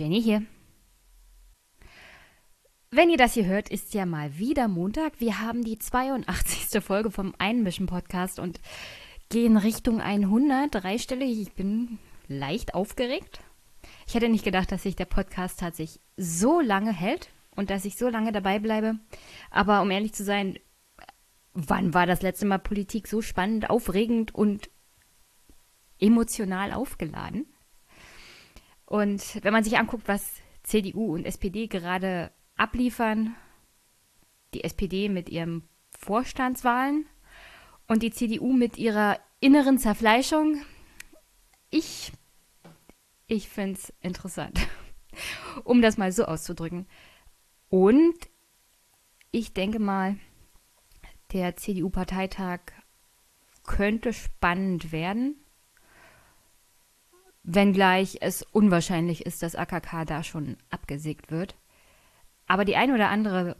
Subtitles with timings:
[0.00, 0.42] Jenny hier.
[2.90, 5.20] Wenn ihr das hier hört, ist ja mal wieder Montag.
[5.20, 6.82] Wir haben die 82.
[6.82, 8.60] Folge vom Einmischen Podcast und
[9.28, 11.38] gehen Richtung 100, dreistellig.
[11.38, 13.42] Ich bin leicht aufgeregt.
[14.06, 17.96] Ich hätte nicht gedacht, dass sich der Podcast tatsächlich so lange hält und dass ich
[17.96, 18.98] so lange dabei bleibe.
[19.50, 20.58] Aber um ehrlich zu sein,
[21.52, 24.70] wann war das letzte Mal Politik so spannend, aufregend und
[25.98, 27.49] emotional aufgeladen?
[28.90, 30.32] Und wenn man sich anguckt, was
[30.64, 33.36] CDU und SPD gerade abliefern,
[34.52, 35.62] die SPD mit ihren
[35.96, 37.06] Vorstandswahlen
[37.86, 40.62] und die CDU mit ihrer inneren Zerfleischung,
[41.70, 42.10] ich,
[43.28, 44.58] ich finde es interessant,
[45.62, 46.88] um das mal so auszudrücken.
[47.68, 48.16] Und
[49.30, 50.16] ich denke mal,
[51.32, 52.58] der CDU-Parteitag
[53.62, 55.36] könnte spannend werden
[57.42, 61.56] wenngleich es unwahrscheinlich ist, dass AKK da schon abgesägt wird.
[62.46, 63.56] Aber die ein oder andere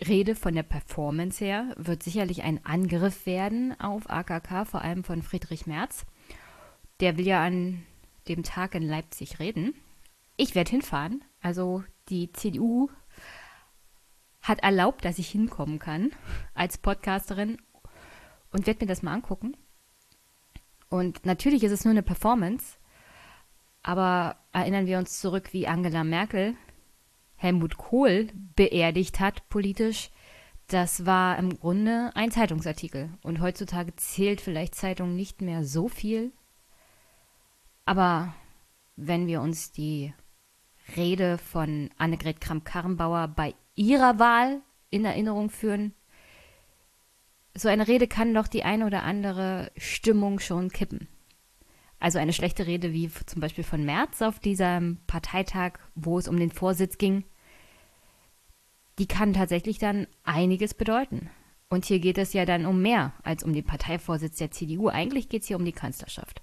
[0.00, 5.22] Rede von der Performance her wird sicherlich ein Angriff werden auf AKK, vor allem von
[5.22, 6.06] Friedrich Merz.
[7.00, 7.82] Der will ja an
[8.28, 9.74] dem Tag in Leipzig reden.
[10.36, 11.22] Ich werde hinfahren.
[11.40, 12.88] Also die CDU
[14.40, 16.10] hat erlaubt, dass ich hinkommen kann
[16.54, 17.58] als Podcasterin
[18.50, 19.56] und werde mir das mal angucken.
[20.88, 22.76] Und natürlich ist es nur eine Performance,
[23.82, 26.56] aber erinnern wir uns zurück, wie Angela Merkel
[27.42, 30.10] Helmut Kohl beerdigt hat politisch.
[30.68, 33.10] Das war im Grunde ein Zeitungsartikel.
[33.22, 36.32] Und heutzutage zählt vielleicht Zeitung nicht mehr so viel.
[37.84, 38.32] Aber
[38.94, 40.14] wenn wir uns die
[40.96, 45.94] Rede von Annegret Kramp-Karrenbauer bei ihrer Wahl in Erinnerung führen,
[47.54, 51.08] so eine Rede kann doch die eine oder andere Stimmung schon kippen.
[52.02, 56.36] Also eine schlechte Rede wie zum Beispiel von Merz auf diesem Parteitag, wo es um
[56.36, 57.22] den Vorsitz ging,
[58.98, 61.30] die kann tatsächlich dann einiges bedeuten.
[61.68, 64.88] Und hier geht es ja dann um mehr als um den Parteivorsitz der CDU.
[64.88, 66.42] Eigentlich geht es hier um die Kanzlerschaft.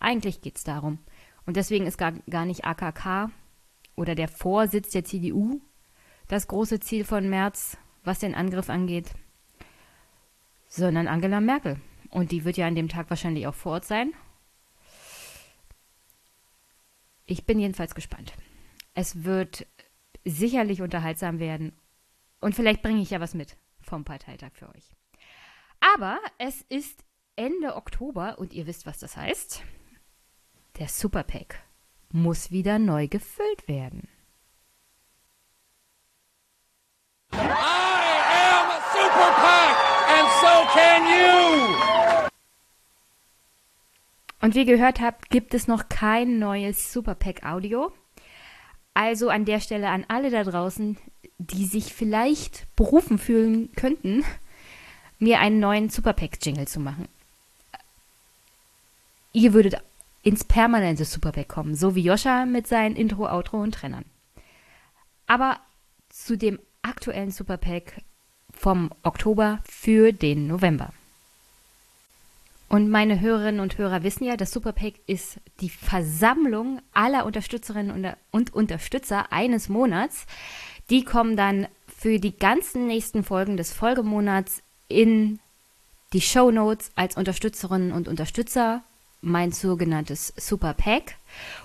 [0.00, 0.98] Eigentlich geht es darum.
[1.46, 3.30] Und deswegen ist gar, gar nicht AKK
[3.96, 5.62] oder der Vorsitz der CDU
[6.28, 9.14] das große Ziel von Merz, was den Angriff angeht,
[10.68, 11.80] sondern Angela Merkel.
[12.10, 14.12] Und die wird ja an dem Tag wahrscheinlich auch vor Ort sein
[17.30, 18.32] Ich bin jedenfalls gespannt.
[18.92, 19.64] Es wird
[20.24, 21.78] sicherlich unterhaltsam werden.
[22.40, 24.96] Und vielleicht bringe ich ja was mit vom Parteitag für euch.
[25.94, 27.04] Aber es ist
[27.36, 29.62] Ende Oktober und ihr wisst, was das heißt.
[30.80, 31.62] Der Superpack
[32.10, 34.08] muss wieder neu gefüllt werden.
[37.32, 39.76] I am Superpack
[40.18, 41.90] and so can you!
[44.40, 47.92] Und wie ihr gehört habt, gibt es noch kein neues Superpack Audio.
[48.94, 50.96] Also an der Stelle an alle da draußen,
[51.38, 54.24] die sich vielleicht berufen fühlen könnten,
[55.18, 57.06] mir einen neuen Superpack-Jingle zu machen.
[59.32, 59.76] Ihr würdet
[60.22, 64.04] ins permanente Superpack kommen, so wie Joscha mit seinen Intro, Outro und Trennern.
[65.26, 65.60] Aber
[66.08, 68.02] zu dem aktuellen Superpack
[68.52, 70.92] vom Oktober für den November.
[72.70, 78.54] Und meine Hörerinnen und Hörer wissen ja, das Superpack ist die Versammlung aller Unterstützerinnen und
[78.54, 80.24] Unterstützer eines Monats.
[80.88, 85.40] Die kommen dann für die ganzen nächsten Folgen des Folgemonats in
[86.12, 88.84] die Show Notes als Unterstützerinnen und Unterstützer,
[89.20, 91.16] mein sogenanntes Superpack.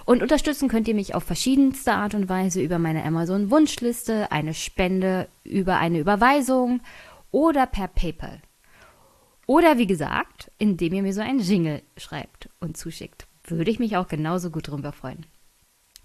[0.06, 5.28] Und unterstützen könnt ihr mich auf verschiedenste Art und Weise über meine Amazon-Wunschliste, eine Spende,
[5.44, 6.82] über eine Überweisung
[7.30, 8.42] oder per PayPal.
[9.48, 13.28] Oder wie gesagt, indem ihr mir so einen Jingle schreibt und zuschickt.
[13.44, 15.26] Würde ich mich auch genauso gut drüber freuen.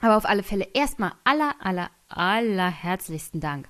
[0.00, 3.68] Aber auf alle Fälle erstmal aller, aller, aller herzlichsten Dank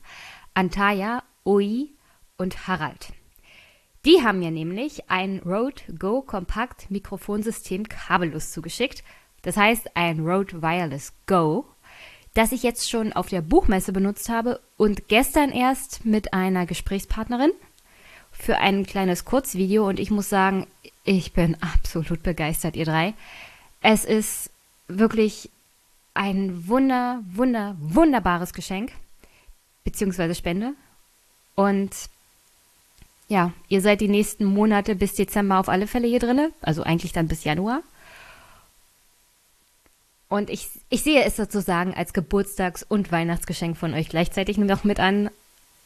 [0.54, 1.94] an Taya, Ui
[2.36, 3.12] und Harald.
[4.06, 9.04] Die haben mir nämlich ein Rode Go Kompakt Mikrofonsystem kabellos zugeschickt.
[9.42, 11.66] Das heißt ein Rode Wireless Go,
[12.34, 17.52] das ich jetzt schon auf der Buchmesse benutzt habe und gestern erst mit einer Gesprächspartnerin
[18.42, 20.66] für ein kleines Kurzvideo und ich muss sagen,
[21.04, 23.14] ich bin absolut begeistert, ihr drei.
[23.80, 24.50] Es ist
[24.88, 25.50] wirklich
[26.14, 28.92] ein wunder, wunder, wunderbares Geschenk,
[29.84, 30.74] beziehungsweise Spende.
[31.54, 31.90] Und
[33.28, 37.12] ja, ihr seid die nächsten Monate bis Dezember auf alle Fälle hier drinne, also eigentlich
[37.12, 37.82] dann bis Januar.
[40.28, 45.00] Und ich, ich sehe es sozusagen als Geburtstags- und Weihnachtsgeschenk von euch gleichzeitig noch mit
[45.00, 45.30] an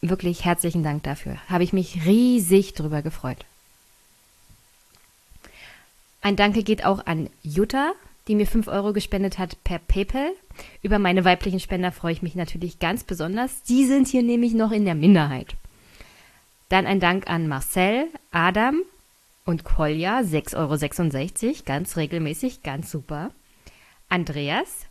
[0.01, 1.37] wirklich herzlichen Dank dafür.
[1.49, 3.45] Habe ich mich riesig drüber gefreut.
[6.21, 7.93] Ein Danke geht auch an Jutta,
[8.27, 10.31] die mir 5 Euro gespendet hat per PayPal.
[10.81, 13.61] Über meine weiblichen Spender freue ich mich natürlich ganz besonders.
[13.63, 15.55] Die sind hier nämlich noch in der Minderheit.
[16.69, 18.81] Dann ein Dank an Marcel, Adam
[19.45, 23.29] und Kolja, 6,66 Euro, ganz regelmäßig, ganz super.
[24.09, 24.87] Andreas,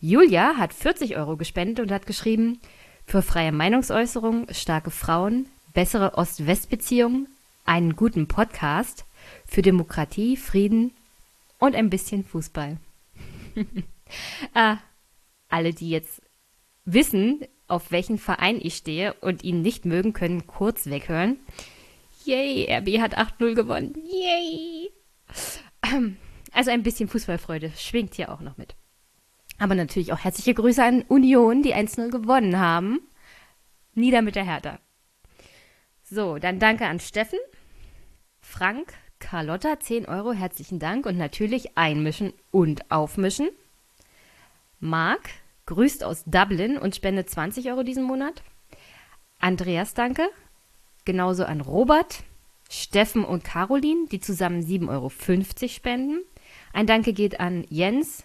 [0.00, 2.60] Julia hat 40 Euro gespendet und hat geschrieben,
[3.12, 5.44] für freie Meinungsäußerung, starke Frauen,
[5.74, 7.28] bessere Ost-West-Beziehungen,
[7.66, 9.04] einen guten Podcast,
[9.44, 10.92] für Demokratie, Frieden
[11.58, 12.78] und ein bisschen Fußball.
[14.54, 14.78] ah,
[15.50, 16.22] alle, die jetzt
[16.86, 21.36] wissen, auf welchen Verein ich stehe und ihn nicht mögen, können kurz weghören.
[22.24, 23.94] Yay, RB hat 8-0 gewonnen.
[24.06, 24.90] Yay!
[26.50, 28.74] Also ein bisschen Fußballfreude schwingt hier auch noch mit.
[29.62, 32.98] Aber natürlich auch herzliche Grüße an Union, die 1-0 gewonnen haben.
[33.94, 34.80] Nieder mit der Hertha.
[36.02, 37.38] So, dann danke an Steffen,
[38.40, 43.50] Frank, Carlotta, 10 Euro, herzlichen Dank und natürlich einmischen und aufmischen.
[44.80, 45.30] Marc
[45.66, 48.42] grüßt aus Dublin und spendet 20 Euro diesen Monat.
[49.38, 50.28] Andreas, danke.
[51.04, 52.24] Genauso an Robert,
[52.68, 56.24] Steffen und Caroline, die zusammen 7,50 Euro spenden.
[56.72, 58.24] Ein Danke geht an Jens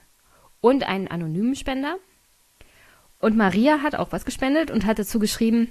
[0.62, 1.98] und einen anonymen Spender.
[3.19, 5.69] Und Maria hat auch was gespendet und hat dazu geschrieben,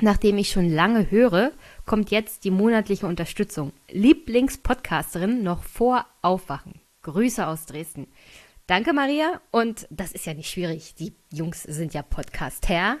[0.00, 1.52] nachdem ich schon lange höre,
[1.84, 3.72] kommt jetzt die monatliche Unterstützung.
[3.90, 6.80] Lieblingspodcasterin noch vor Aufwachen.
[7.02, 8.06] Grüße aus Dresden.
[8.66, 9.40] Danke, Maria.
[9.50, 10.94] Und das ist ja nicht schwierig.
[10.94, 12.98] Die Jungs sind ja Podcaster.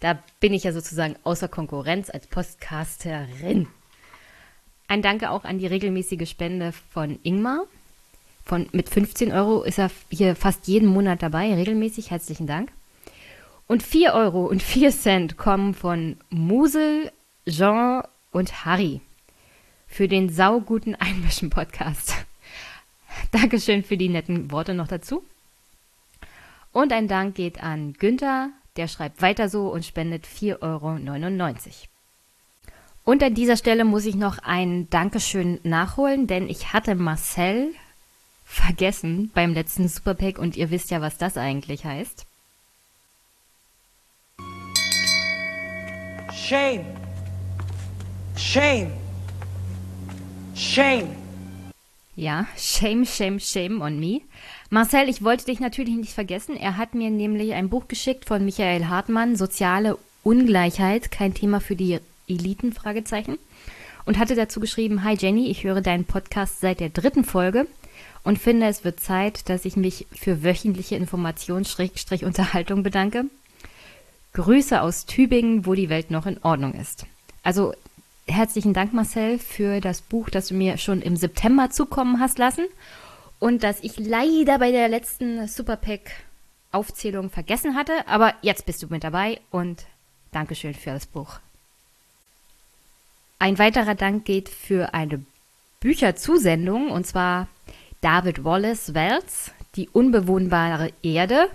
[0.00, 3.68] Da bin ich ja sozusagen außer Konkurrenz als Podcasterin.
[4.88, 7.66] Ein Danke auch an die regelmäßige Spende von Ingmar.
[8.44, 12.10] Von, mit 15 Euro ist er hier fast jeden Monat dabei, regelmäßig.
[12.10, 12.70] Herzlichen Dank.
[13.66, 17.10] Und 4 Euro und 4 Cent kommen von Musel,
[17.46, 19.00] Jean und Harry
[19.86, 22.14] für den sauguten Einmischen-Podcast.
[23.30, 25.24] Dankeschön für die netten Worte noch dazu.
[26.72, 30.98] Und ein Dank geht an Günther, der schreibt weiter so und spendet 4,99 Euro.
[33.04, 37.72] Und an dieser Stelle muss ich noch ein Dankeschön nachholen, denn ich hatte Marcel
[38.44, 42.26] vergessen beim letzten Superpack und ihr wisst ja, was das eigentlich heißt.
[46.32, 46.84] Shame.
[48.36, 48.92] Shame.
[50.54, 51.16] Shame.
[52.16, 54.20] Ja, shame, shame, shame on me.
[54.70, 56.56] Marcel, ich wollte dich natürlich nicht vergessen.
[56.56, 61.76] Er hat mir nämlich ein Buch geschickt von Michael Hartmann, Soziale Ungleichheit, kein Thema für
[61.76, 61.98] die
[62.28, 63.38] Eliten, Fragezeichen.
[64.04, 67.66] Und hatte dazu geschrieben, Hi Jenny, ich höre deinen Podcast seit der dritten Folge
[68.24, 73.26] und finde, es wird Zeit, dass ich mich für wöchentliche Informations-Unterhaltung bedanke.
[74.32, 77.06] Grüße aus Tübingen, wo die Welt noch in Ordnung ist.
[77.42, 77.74] Also
[78.26, 82.64] herzlichen Dank, Marcel, für das Buch, das du mir schon im September zukommen hast lassen
[83.38, 86.10] und das ich leider bei der letzten Superpack
[86.72, 87.92] Aufzählung vergessen hatte.
[88.08, 89.84] Aber jetzt bist du mit dabei und
[90.32, 91.38] Dankeschön für das Buch.
[93.38, 95.24] Ein weiterer Dank geht für eine
[95.80, 97.46] Bücherzusendung und zwar
[98.04, 101.48] David Wallace Wells, Die unbewohnbare Erde,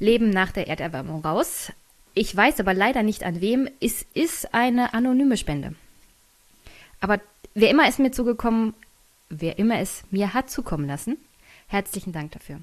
[0.00, 1.70] Leben nach der Erderwärmung raus.
[2.14, 3.70] Ich weiß aber leider nicht an wem.
[3.80, 5.76] Es ist eine anonyme Spende.
[6.98, 7.20] Aber
[7.54, 8.74] wer immer es mir zugekommen,
[9.28, 11.16] wer immer es mir hat zukommen lassen,
[11.68, 12.58] herzlichen Dank dafür.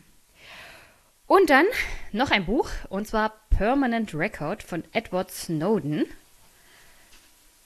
[1.26, 1.66] Und dann
[2.12, 6.04] noch ein Buch, und zwar Permanent Record von Edward Snowden.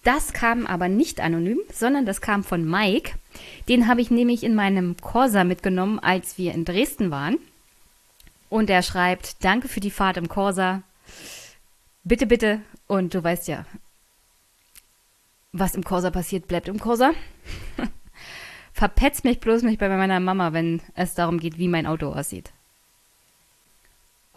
[0.03, 3.13] Das kam aber nicht anonym, sondern das kam von Mike.
[3.67, 7.37] Den habe ich nämlich in meinem Corsa mitgenommen, als wir in Dresden waren.
[8.49, 10.81] Und er schreibt, danke für die Fahrt im Corsa.
[12.03, 12.61] Bitte, bitte.
[12.87, 13.65] Und du weißt ja,
[15.51, 17.11] was im Corsa passiert, bleibt im Corsa.
[18.73, 22.51] Verpetzt mich bloß nicht bei meiner Mama, wenn es darum geht, wie mein Auto aussieht.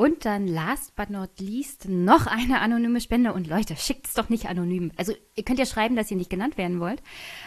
[0.03, 3.33] Und dann last but not least noch eine anonyme Spende.
[3.33, 4.91] Und Leute, schickt es doch nicht anonym.
[4.97, 7.01] Also ihr könnt ja schreiben, dass ihr nicht genannt werden wollt.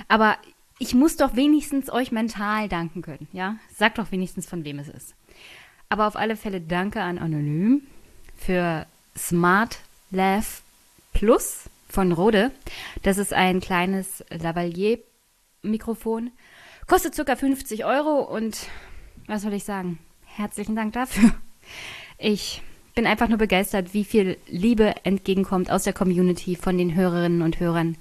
[0.07, 0.37] Aber
[0.79, 3.27] ich muss doch wenigstens euch mental danken können.
[3.33, 5.15] Ja, sagt doch wenigstens, von wem es ist.
[5.89, 7.81] Aber auf alle Fälle danke an Anonym
[8.37, 8.85] für
[9.17, 10.61] Smart Lav
[11.11, 12.51] Plus von Rode.
[13.03, 16.31] Das ist ein kleines Lavalier-Mikrofon.
[16.87, 17.35] Kostet ca.
[17.35, 18.69] 50 Euro und
[19.27, 19.99] was soll ich sagen?
[20.23, 21.31] Herzlichen Dank dafür.
[22.17, 22.61] Ich
[22.95, 27.59] bin einfach nur begeistert, wie viel Liebe entgegenkommt aus der Community von den Hörerinnen und
[27.59, 27.97] Hörern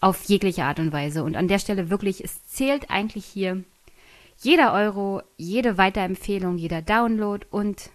[0.00, 1.24] auf jegliche Art und Weise.
[1.24, 3.64] Und an der Stelle wirklich, es zählt eigentlich hier
[4.40, 7.90] jeder Euro, jede Weiterempfehlung, jeder Download und,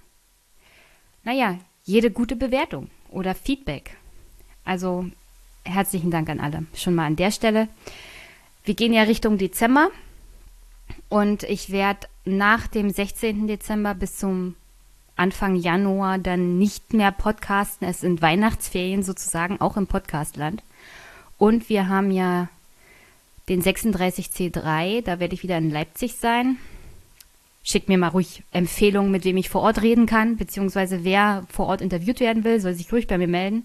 [1.24, 3.96] naja, jede gute Bewertung oder Feedback.
[4.66, 5.06] Also
[5.64, 6.66] herzlichen Dank an alle.
[6.76, 7.70] Schon mal an der Stelle.
[8.66, 9.90] Wir gehen ja Richtung Dezember.
[11.08, 13.48] Und ich werde nach dem 16.
[13.48, 14.56] Dezember bis zum
[15.16, 17.88] Anfang Januar dann nicht mehr podcasten.
[17.88, 20.64] Es sind Weihnachtsferien sozusagen, auch im Podcastland.
[21.38, 22.50] Und wir haben ja
[23.50, 26.58] den 36C3, da werde ich wieder in Leipzig sein.
[27.64, 31.68] Schickt mir mal ruhig Empfehlungen, mit wem ich vor Ort reden kann, beziehungsweise wer vor
[31.68, 33.64] Ort interviewt werden will, soll sich ruhig bei mir melden.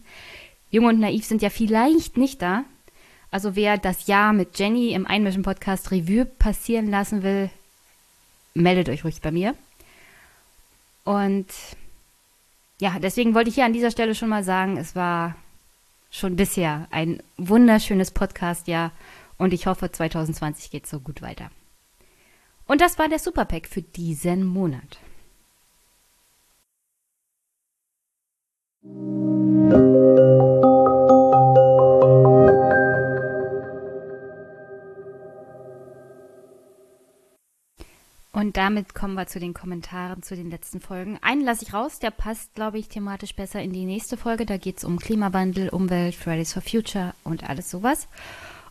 [0.70, 2.64] Jung und Naiv sind ja vielleicht nicht da.
[3.30, 7.50] Also wer das Jahr mit Jenny im Einmischen-Podcast Revue passieren lassen will,
[8.54, 9.54] meldet euch ruhig bei mir.
[11.08, 11.46] Und
[12.82, 15.36] ja, deswegen wollte ich hier an dieser Stelle schon mal sagen, es war
[16.10, 18.92] schon bisher ein wunderschönes Podcast-Jahr
[19.38, 21.50] und ich hoffe, 2020 geht so gut weiter.
[22.66, 24.98] Und das war der Superpack für diesen Monat.
[38.48, 41.18] Und damit kommen wir zu den Kommentaren zu den letzten Folgen.
[41.20, 44.46] Einen lasse ich raus, der passt, glaube ich, thematisch besser in die nächste Folge.
[44.46, 48.08] Da geht es um Klimawandel, Umwelt, Fridays for Future und alles sowas.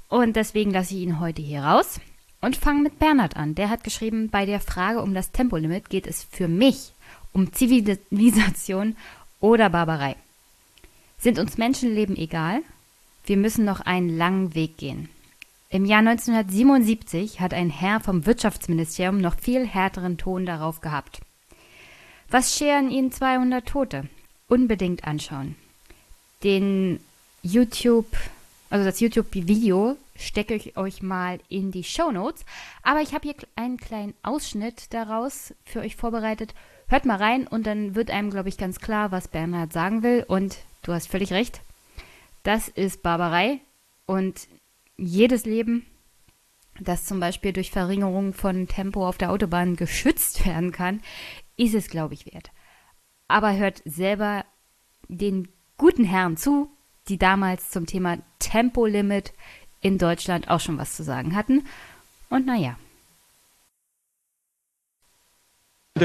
[0.10, 2.00] Und deswegen lasse ich ihn heute hier raus
[2.42, 3.54] und fange mit Bernhard an.
[3.54, 6.92] Der hat geschrieben, bei der Frage um das Tempolimit geht es für mich
[7.32, 8.96] um Zivilisation
[9.40, 10.16] oder Barbarei.
[11.20, 12.64] Sind uns Menschenleben egal?
[13.28, 15.08] Wir müssen noch einen langen Weg gehen.
[15.70, 21.20] Im Jahr 1977 hat ein Herr vom Wirtschaftsministerium noch viel härteren Ton darauf gehabt.
[22.30, 24.08] Was scheren Ihnen 200 Tote?
[24.48, 25.56] Unbedingt anschauen.
[26.44, 27.02] Den
[27.42, 28.08] YouTube,
[28.70, 32.46] also das YouTube-Video stecke ich euch mal in die Show Notes.
[32.82, 36.54] Aber ich habe hier einen kleinen Ausschnitt daraus für euch vorbereitet.
[36.88, 40.24] Hört mal rein und dann wird einem, glaube ich, ganz klar, was Bernhard sagen will.
[40.26, 41.60] Und du hast völlig recht.
[42.44, 43.60] Das ist Barbarei.
[44.06, 44.48] Und
[44.98, 45.86] jedes Leben,
[46.80, 51.02] das zum Beispiel durch Verringerung von Tempo auf der Autobahn geschützt werden kann,
[51.56, 52.52] ist es, glaube ich, wert.
[53.28, 54.46] Aber hört selber
[55.08, 56.70] den guten Herren zu,
[57.08, 59.34] die damals zum Thema Tempolimit
[59.82, 61.66] in Deutschland auch schon was zu sagen hatten.
[62.30, 62.78] Und naja,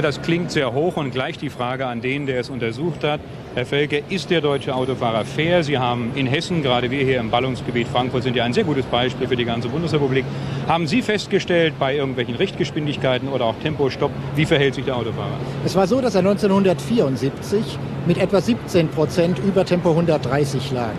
[0.00, 3.20] Das klingt sehr hoch und gleich die Frage an den, der es untersucht hat.
[3.54, 5.62] Herr Felke, ist der deutsche Autofahrer fair?
[5.62, 8.86] Sie haben in Hessen, gerade wir hier im Ballungsgebiet Frankfurt sind ja ein sehr gutes
[8.86, 10.24] Beispiel für die ganze Bundesrepublik.
[10.66, 15.36] Haben Sie festgestellt bei irgendwelchen Richtgeschwindigkeiten oder auch Tempostopp, wie verhält sich der Autofahrer?
[15.64, 20.94] Es war so, dass er 1974 mit etwa 17 Prozent über Tempo 130 lag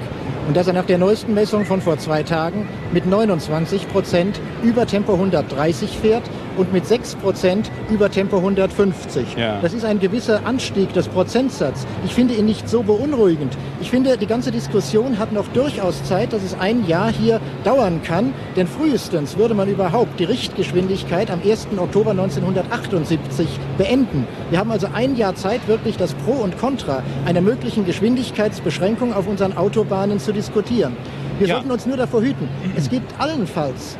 [0.48, 4.86] und dass er nach der neuesten Messung von vor zwei Tagen mit 29 Prozent über
[4.86, 6.24] Tempo 130 fährt
[6.58, 9.36] und mit 6 Prozent über Tempo 150.
[9.38, 9.60] Ja.
[9.62, 11.86] Das ist ein gewisser Anstieg des Prozentsatzes.
[12.06, 13.58] Ich finde ihn nicht so beunruhigend.
[13.82, 18.02] Ich finde, die ganze Diskussion hat noch durchaus Zeit, dass es ein Jahr hier dauern
[18.04, 21.68] kann, denn frühestens würde man überhaupt die Richtgeschwindigkeit am 1.
[21.78, 24.28] Oktober 1978 beenden.
[24.50, 29.28] Wir haben also ein Jahr Zeit, wirklich das Pro und Contra einer möglichen Geschwindigkeitsbeschränkung auf
[29.28, 30.96] unseren Autobahnen zu diskutieren.
[31.40, 31.56] Wir ja.
[31.56, 32.48] sollten uns nur davor hüten.
[32.76, 33.98] Es gibt allenfalls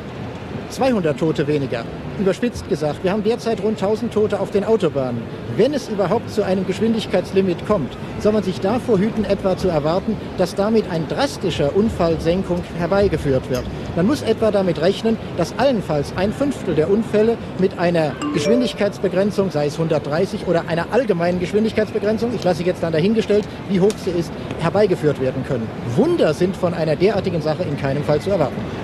[0.70, 1.84] 200 Tote weniger.
[2.18, 5.22] Überspitzt gesagt, wir haben derzeit rund 1000 Tote auf den Autobahnen.
[5.56, 10.16] Wenn es überhaupt zu einem Geschwindigkeitslimit kommt, soll man sich davor hüten, etwa zu erwarten,
[10.38, 13.64] dass damit ein drastischer Unfallsenkung herbeigeführt wird.
[13.96, 19.66] Man muss etwa damit rechnen, dass allenfalls ein Fünftel der Unfälle mit einer Geschwindigkeitsbegrenzung, sei
[19.66, 24.32] es 130 oder einer allgemeinen Geschwindigkeitsbegrenzung, ich lasse jetzt dann dahingestellt, wie hoch sie ist,
[24.60, 25.68] herbeigeführt werden können.
[25.96, 28.83] Wunder sind von einer derartigen Sache in keinem Fall zu erwarten.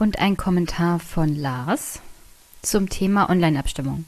[0.00, 2.00] Und ein Kommentar von Lars
[2.62, 4.06] zum Thema Online-Abstimmung.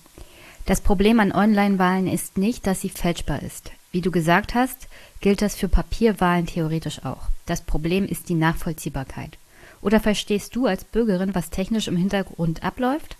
[0.65, 3.73] Das Problem an Online-Wahlen ist nicht, dass sie fälschbar ist.
[3.91, 4.89] Wie du gesagt hast,
[5.21, 7.29] gilt das für Papierwahlen theoretisch auch.
[7.45, 9.37] Das Problem ist die Nachvollziehbarkeit.
[9.83, 13.19] Oder verstehst du als Bürgerin, was technisch im Hintergrund abläuft?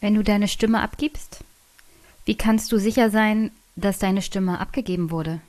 [0.00, 1.42] Wenn du deine Stimme abgibst?
[2.24, 5.40] Wie kannst du sicher sein, dass deine Stimme abgegeben wurde?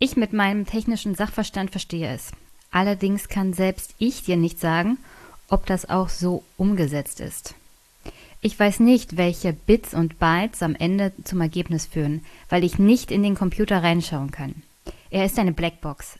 [0.00, 2.32] Ich mit meinem technischen Sachverstand verstehe es.
[2.72, 4.98] Allerdings kann selbst ich dir nicht sagen,
[5.54, 7.54] ob das auch so umgesetzt ist.
[8.40, 13.12] Ich weiß nicht, welche Bits und Bytes am Ende zum Ergebnis führen, weil ich nicht
[13.12, 14.62] in den Computer reinschauen kann.
[15.10, 16.18] Er ist eine Blackbox.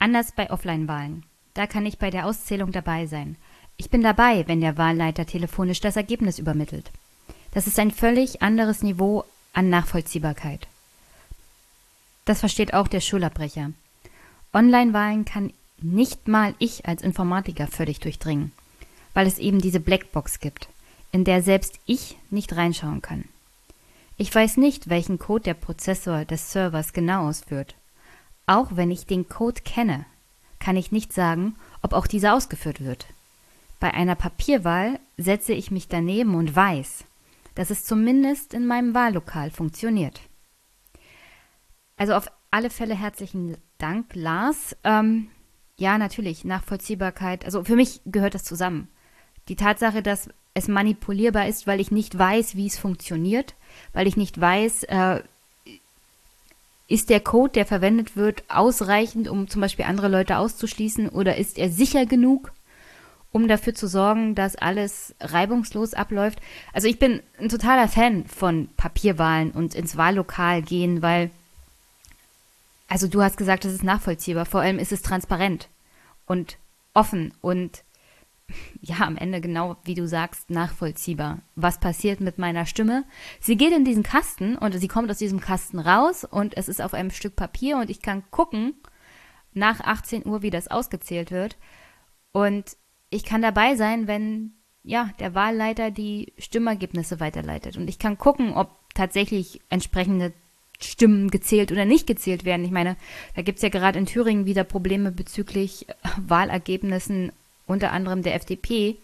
[0.00, 1.22] Anders bei Offline-Wahlen.
[1.54, 3.36] Da kann ich bei der Auszählung dabei sein.
[3.76, 6.90] Ich bin dabei, wenn der Wahlleiter telefonisch das Ergebnis übermittelt.
[7.54, 10.66] Das ist ein völlig anderes Niveau an Nachvollziehbarkeit.
[12.24, 13.70] Das versteht auch der Schulabbrecher.
[14.52, 18.52] Online-Wahlen kann nicht mal ich als Informatiker völlig durchdringen,
[19.14, 20.68] weil es eben diese Blackbox gibt,
[21.12, 23.24] in der selbst ich nicht reinschauen kann.
[24.16, 27.74] Ich weiß nicht, welchen Code der Prozessor des Servers genau ausführt.
[28.46, 30.04] Auch wenn ich den Code kenne,
[30.58, 33.06] kann ich nicht sagen, ob auch dieser ausgeführt wird.
[33.80, 37.04] Bei einer Papierwahl setze ich mich daneben und weiß,
[37.54, 40.20] dass es zumindest in meinem Wahllokal funktioniert.
[41.96, 44.76] Also auf alle Fälle herzlichen Dank, Lars.
[44.84, 45.28] Ähm,
[45.80, 47.44] ja, natürlich, Nachvollziehbarkeit.
[47.44, 48.88] Also für mich gehört das zusammen.
[49.48, 53.54] Die Tatsache, dass es manipulierbar ist, weil ich nicht weiß, wie es funktioniert,
[53.94, 55.22] weil ich nicht weiß, äh,
[56.86, 61.56] ist der Code, der verwendet wird, ausreichend, um zum Beispiel andere Leute auszuschließen oder ist
[61.56, 62.52] er sicher genug,
[63.32, 66.40] um dafür zu sorgen, dass alles reibungslos abläuft?
[66.74, 71.30] Also ich bin ein totaler Fan von Papierwahlen und ins Wahllokal gehen, weil,
[72.90, 75.70] also du hast gesagt, es ist nachvollziehbar, vor allem ist es transparent
[76.26, 76.58] und
[76.92, 77.84] offen und
[78.80, 81.38] ja, am Ende genau wie du sagst, nachvollziehbar.
[81.54, 83.04] Was passiert mit meiner Stimme?
[83.38, 86.82] Sie geht in diesen Kasten und sie kommt aus diesem Kasten raus und es ist
[86.82, 88.74] auf einem Stück Papier und ich kann gucken
[89.54, 91.56] nach 18 Uhr, wie das ausgezählt wird.
[92.32, 92.76] Und
[93.08, 97.76] ich kann dabei sein, wenn ja, der Wahlleiter die Stimmergebnisse weiterleitet.
[97.76, 100.32] Und ich kann gucken, ob tatsächlich entsprechende
[100.82, 102.64] Stimmen gezählt oder nicht gezählt werden.
[102.64, 102.96] Ich meine,
[103.36, 107.32] da gibt es ja gerade in Thüringen wieder Probleme bezüglich Wahlergebnissen
[107.66, 108.96] unter anderem der FDP,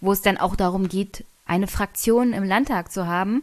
[0.00, 3.42] wo es dann auch darum geht, eine Fraktion im Landtag zu haben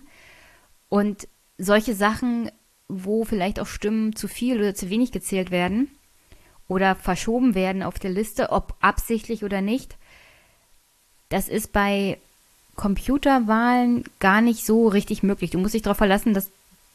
[0.88, 1.28] und
[1.58, 2.50] solche Sachen,
[2.88, 5.90] wo vielleicht auch Stimmen zu viel oder zu wenig gezählt werden
[6.68, 9.98] oder verschoben werden auf der Liste, ob absichtlich oder nicht,
[11.30, 12.18] das ist bei
[12.76, 15.52] Computerwahlen gar nicht so richtig möglich.
[15.52, 16.52] Du musst dich darauf verlassen, dass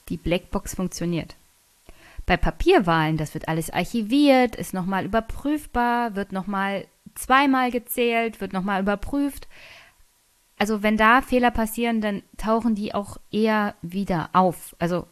[0.08, 1.36] die Blackbox funktioniert.
[2.26, 8.80] Bei Papierwahlen, das wird alles archiviert, ist nochmal überprüfbar, wird nochmal zweimal gezählt, wird nochmal
[8.80, 9.46] überprüft.
[10.58, 14.74] Also wenn da Fehler passieren, dann tauchen die auch eher wieder auf.
[14.78, 15.06] Also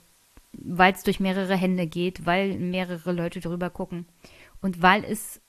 [0.53, 4.07] weil es durch mehrere Hände geht, weil mehrere Leute drüber gucken
[4.61, 5.41] und weil es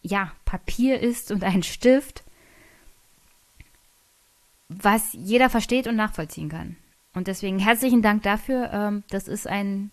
[0.00, 2.22] ja Papier ist und ein Stift,
[4.68, 6.76] was jeder versteht und nachvollziehen kann.
[7.14, 8.70] Und deswegen herzlichen Dank dafür.
[8.72, 9.90] Ähm, das ist ein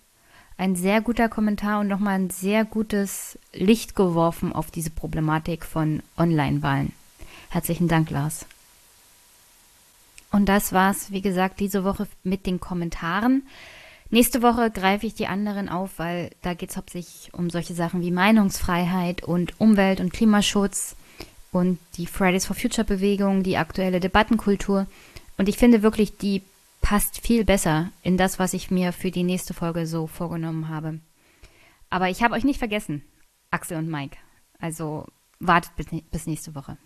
[0.60, 6.04] ein sehr guter Kommentar und nochmal ein sehr gutes Licht geworfen auf diese Problematik von
[6.18, 6.92] Online-Wahlen.
[7.50, 8.46] Herzlichen Dank, Lars.
[10.32, 13.44] Und das war's, wie gesagt, diese Woche mit den Kommentaren.
[14.10, 18.02] Nächste Woche greife ich die anderen auf, weil da geht es hauptsächlich um solche Sachen
[18.02, 20.98] wie Meinungsfreiheit und Umwelt- und Klimaschutz
[21.54, 24.88] und die Fridays for Future Bewegung, die aktuelle Debattenkultur.
[25.38, 26.42] Und ich finde wirklich, die
[26.82, 31.00] passt viel besser in das, was ich mir für die nächste Folge so vorgenommen habe.
[31.90, 33.04] Aber ich habe euch nicht vergessen,
[33.52, 34.18] Axel und Mike.
[34.60, 35.06] Also
[35.40, 35.72] wartet
[36.12, 36.78] bis nächste Woche.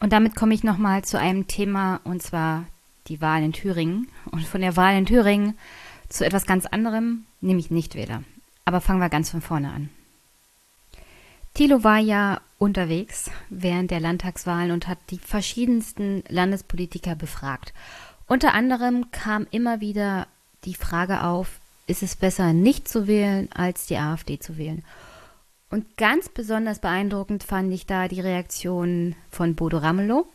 [0.00, 2.66] Und damit komme ich nochmal zu einem Thema, und zwar
[3.06, 4.08] die Wahl in Thüringen.
[4.30, 5.56] Und von der Wahl in Thüringen
[6.12, 8.22] zu etwas ganz anderem, nämlich Nichtwähler.
[8.64, 9.90] Aber fangen wir ganz von vorne an.
[11.54, 17.74] Thilo war ja unterwegs während der Landtagswahlen und hat die verschiedensten Landespolitiker befragt.
[18.26, 20.26] Unter anderem kam immer wieder
[20.64, 24.84] die Frage auf, ist es besser nicht zu wählen, als die AfD zu wählen?
[25.68, 30.26] Und ganz besonders beeindruckend fand ich da die Reaktion von Bodo Ramelow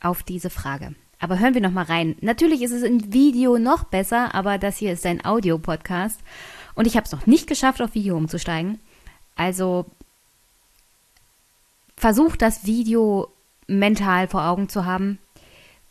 [0.00, 0.94] auf diese Frage.
[1.18, 2.16] Aber hören wir noch mal rein.
[2.20, 6.20] Natürlich ist es im Video noch besser, aber das hier ist ein Audio-Podcast
[6.74, 8.78] und ich habe es noch nicht geschafft, auf Video umzusteigen.
[9.34, 9.86] Also
[11.96, 13.32] versucht das Video
[13.66, 15.18] mental vor Augen zu haben,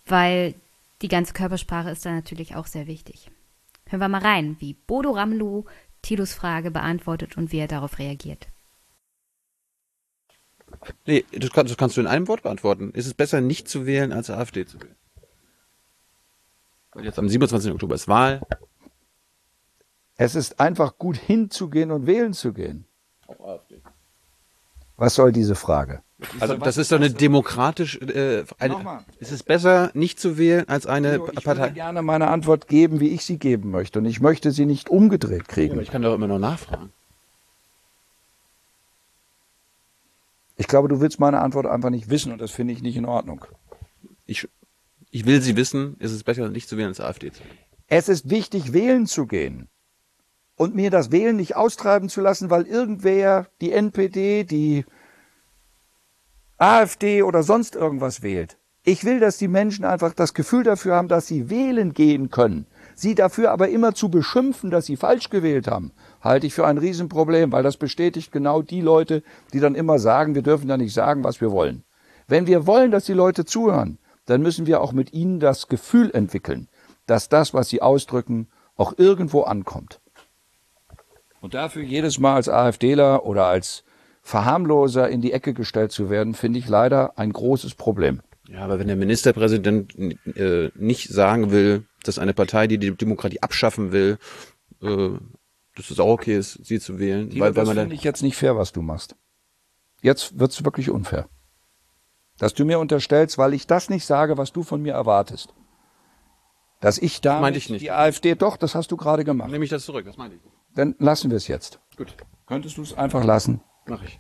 [0.06, 0.56] weil
[1.02, 3.30] die ganze Körpersprache ist da natürlich auch sehr wichtig.
[3.88, 5.66] Hören wir mal rein, wie Bodo Ramlu
[6.02, 8.48] Tilos Frage beantwortet und wie er darauf reagiert.
[11.06, 12.92] Nee, das kannst, das kannst du in einem Wort beantworten.
[12.92, 14.96] Ist es besser, nicht zu wählen, als AfD zu wählen?
[16.98, 17.72] Weil jetzt am 27.
[17.72, 18.42] Oktober ist Wahl.
[20.16, 22.86] Es ist einfach gut hinzugehen und wählen zu gehen.
[23.28, 23.84] Auch AfD.
[24.96, 26.02] Was soll diese Frage?
[26.40, 28.02] Also das ist doch eine demokratisch.
[28.02, 31.52] Äh, eine, ist es besser, nicht zu wählen, als eine ich Partei?
[31.52, 34.66] Ich würde gerne meine Antwort geben, wie ich sie geben möchte, und ich möchte sie
[34.66, 35.76] nicht umgedreht kriegen.
[35.76, 36.92] Ja, ich kann doch immer noch nachfragen.
[40.56, 43.06] Ich glaube, du willst meine Antwort einfach nicht wissen, und das finde ich nicht in
[43.06, 43.46] Ordnung.
[44.26, 44.50] Ich
[45.10, 47.58] ich will sie wissen, ist es besser, nicht zu wählen als AfD zu wählen.
[47.88, 49.70] Es ist wichtig, wählen zu gehen.
[50.56, 54.86] Und mir das Wählen nicht austreiben zu lassen, weil irgendwer die NPD, die
[56.58, 58.58] AfD oder sonst irgendwas wählt.
[58.84, 62.66] Ich will, dass die Menschen einfach das Gefühl dafür haben, dass sie wählen gehen können.
[62.96, 65.92] Sie dafür aber immer zu beschimpfen, dass sie falsch gewählt haben,
[66.22, 70.36] halte ich für ein Riesenproblem, weil das bestätigt genau die Leute, die dann immer sagen,
[70.36, 71.84] wir dürfen ja nicht sagen, was wir wollen.
[72.28, 76.12] Wenn wir wollen, dass die Leute zuhören, dann müssen wir auch mit ihnen das Gefühl
[76.14, 76.68] entwickeln,
[77.08, 80.00] dass das, was sie ausdrücken, auch irgendwo ankommt.
[81.42, 83.84] Und dafür jedes Mal als AfDler oder als
[84.22, 88.22] Verharmloser in die Ecke gestellt zu werden, finde ich leider ein großes Problem.
[88.50, 89.96] Ja, aber wenn der Ministerpräsident
[90.36, 94.18] äh, nicht sagen will, dass eine Partei, die die Demokratie abschaffen will,
[94.82, 95.10] äh,
[95.76, 98.24] dass es auch okay ist, sie zu wählen, Tilo, weil, weil das finde ich jetzt
[98.24, 99.16] nicht fair, was du machst.
[100.02, 101.30] Jetzt wird's wirklich unfair.
[102.38, 105.54] Dass du mir unterstellst, weil ich das nicht sage, was du von mir erwartest.
[106.80, 107.82] Dass ich da ich nicht.
[107.82, 109.50] die AfD, doch, das hast du gerade gemacht.
[109.50, 110.42] Nehme ich das zurück, das meinte ich.
[110.76, 111.80] Dann lassen wir es jetzt.
[111.98, 112.14] Gut.
[112.46, 113.62] Könntest du es einfach lassen?
[113.88, 114.20] Mach ich.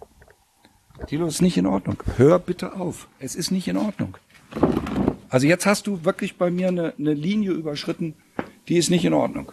[1.06, 2.02] Tilo, ist nicht in Ordnung.
[2.16, 3.08] Hör bitte auf.
[3.20, 4.18] Es ist nicht in Ordnung.
[5.30, 8.16] Also jetzt hast du wirklich bei mir eine, eine Linie überschritten,
[8.68, 9.52] die ist nicht in Ordnung.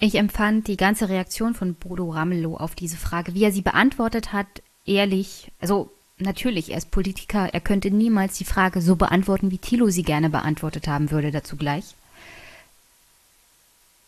[0.00, 4.32] Ich empfand die ganze Reaktion von Bodo Ramelow auf diese Frage, wie er sie beantwortet
[4.32, 5.50] hat, ehrlich.
[5.60, 10.02] Also natürlich, er ist Politiker, er könnte niemals die Frage so beantworten, wie Thilo sie
[10.02, 11.94] gerne beantwortet haben würde, dazu gleich.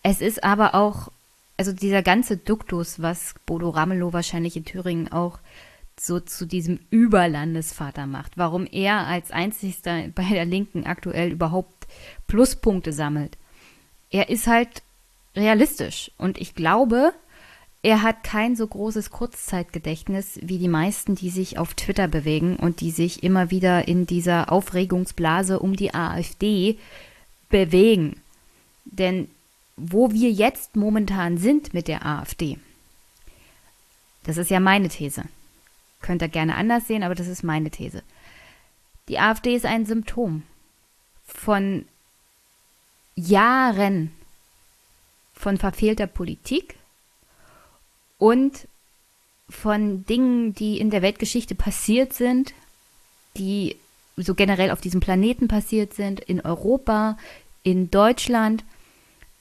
[0.02, 1.12] Es ist aber auch,
[1.56, 5.38] also dieser ganze Duktus, was Bodo Ramelow wahrscheinlich in Thüringen auch
[5.98, 11.86] so zu diesem Überlandesvater macht, warum er als einzigster bei der Linken aktuell überhaupt
[12.26, 13.36] Pluspunkte sammelt.
[14.10, 14.82] Er ist halt
[15.36, 16.10] realistisch.
[16.16, 17.12] Und ich glaube,
[17.82, 22.80] er hat kein so großes Kurzzeitgedächtnis wie die meisten, die sich auf Twitter bewegen und
[22.82, 26.78] die sich immer wieder in dieser Aufregungsblase um die AfD
[27.48, 28.20] bewegen.
[28.84, 29.30] Denn
[29.76, 32.58] wo wir jetzt momentan sind mit der AfD,
[34.24, 35.24] das ist ja meine These.
[36.02, 38.02] Könnt ihr gerne anders sehen, aber das ist meine These.
[39.08, 40.42] Die AfD ist ein Symptom
[41.24, 41.86] von
[43.16, 44.12] Jahren
[45.34, 46.76] von verfehlter Politik
[48.20, 48.68] und
[49.48, 52.54] von Dingen, die in der Weltgeschichte passiert sind,
[53.36, 53.76] die
[54.16, 57.16] so generell auf diesem Planeten passiert sind, in Europa,
[57.64, 58.62] in Deutschland.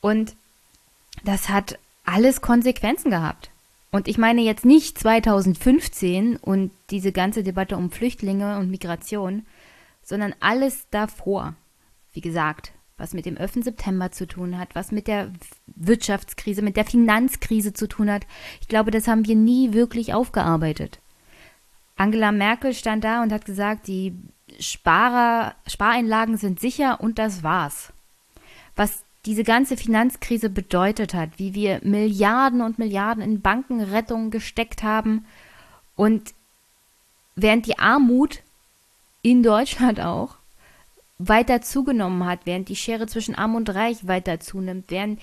[0.02, 0.36] Und
[1.24, 3.52] das hat alles Konsequenzen gehabt.
[3.92, 9.46] Und ich meine jetzt nicht 2015 und diese ganze Debatte um Flüchtlinge und Migration,
[10.04, 11.56] sondern alles davor.
[12.14, 13.64] Wie gesagt, was mit dem 11.
[13.64, 15.32] September zu tun hat, was mit der
[15.68, 18.28] Wirtschaftskrise, mit der Finanzkrise zu tun hat.
[18.62, 21.00] Ich glaube, das haben wir nie wirklich aufgearbeitet.
[21.96, 24.14] Angela Merkel stand da und hat gesagt, die
[24.60, 27.92] Sparer, Spareinlagen sind sicher und das war's.
[28.76, 35.26] Was diese ganze Finanzkrise bedeutet hat, wie wir Milliarden und Milliarden in Bankenrettung gesteckt haben
[35.96, 36.34] und
[37.36, 38.42] während die Armut
[39.22, 40.39] in Deutschland auch
[41.20, 45.20] weiter zugenommen hat, während die Schere zwischen Arm und Reich weiter zunimmt, während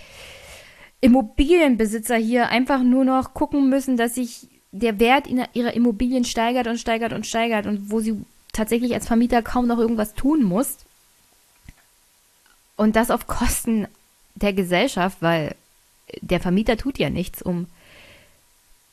[1.01, 6.79] Immobilienbesitzer hier einfach nur noch gucken müssen, dass sich der Wert ihrer Immobilien steigert und
[6.79, 10.77] steigert und steigert und wo sie tatsächlich als Vermieter kaum noch irgendwas tun muss.
[12.77, 13.89] Und das auf Kosten
[14.35, 15.55] der Gesellschaft, weil
[16.21, 17.67] der Vermieter tut ja nichts, um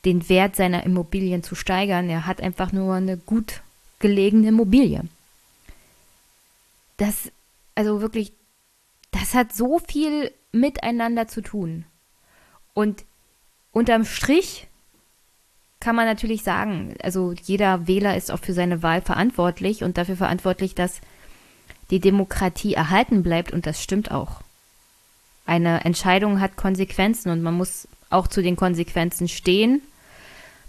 [0.06, 2.08] den Wert seiner Immobilien zu steigern.
[2.08, 3.60] Er hat einfach nur eine gut
[3.98, 5.02] gelegene Immobilie
[6.96, 7.32] das,
[7.74, 8.32] also wirklich,
[9.10, 11.84] das hat so viel miteinander zu tun.
[12.72, 13.04] Und
[13.72, 14.68] unterm Strich
[15.80, 20.16] kann man natürlich sagen, also jeder Wähler ist auch für seine Wahl verantwortlich und dafür
[20.16, 21.00] verantwortlich, dass
[21.90, 24.40] die Demokratie erhalten bleibt und das stimmt auch.
[25.46, 29.82] Eine Entscheidung hat Konsequenzen und man muss auch zu den Konsequenzen stehen.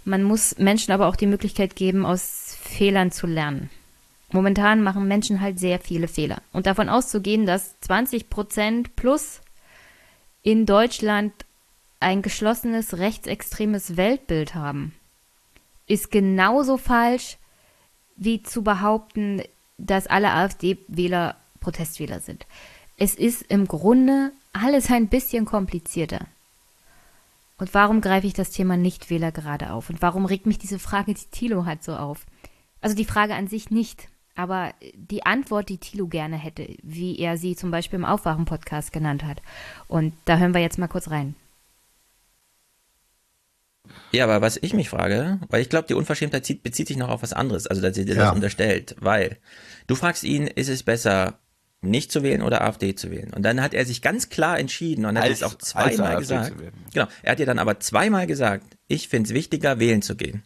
[0.04, 3.70] Man muss Menschen aber auch die Möglichkeit geben, aus Fehlern zu lernen.
[4.36, 6.42] Momentan machen Menschen halt sehr viele Fehler.
[6.52, 9.40] Und davon auszugehen, dass 20 Prozent plus
[10.44, 11.32] in Deutschland
[12.02, 14.94] ein geschlossenes rechtsextremes Weltbild haben,
[15.88, 17.38] ist genauso falsch
[18.18, 19.42] wie zu behaupten,
[19.78, 22.46] dass alle AfD-Wähler Protestwähler sind.
[22.98, 26.26] Es ist im Grunde alles ein bisschen komplizierter.
[27.58, 29.90] Und warum greife ich das Thema Nichtwähler gerade auf?
[29.90, 32.26] Und warum regt mich diese Frage, die Thilo hat, so auf?
[32.82, 34.10] Also die Frage an sich nicht.
[34.36, 39.24] Aber die Antwort, die Thilo gerne hätte, wie er sie zum Beispiel im Aufwachen-Podcast genannt
[39.24, 39.42] hat.
[39.88, 41.36] Und da hören wir jetzt mal kurz rein.
[44.12, 47.22] Ja, aber was ich mich frage, weil ich glaube, die Unverschämtheit bezieht sich noch auf
[47.22, 48.26] was anderes, also dass ihr dir ja.
[48.26, 49.38] das unterstellt, weil
[49.88, 51.40] du fragst ihn, ist es besser,
[51.82, 53.34] nicht zu wählen oder AfD zu wählen?
[53.34, 56.54] Und dann hat er sich ganz klar entschieden und hat es auch zweimal gesagt.
[56.94, 60.44] Genau, er hat dir dann aber zweimal gesagt, ich finde es wichtiger, wählen zu gehen.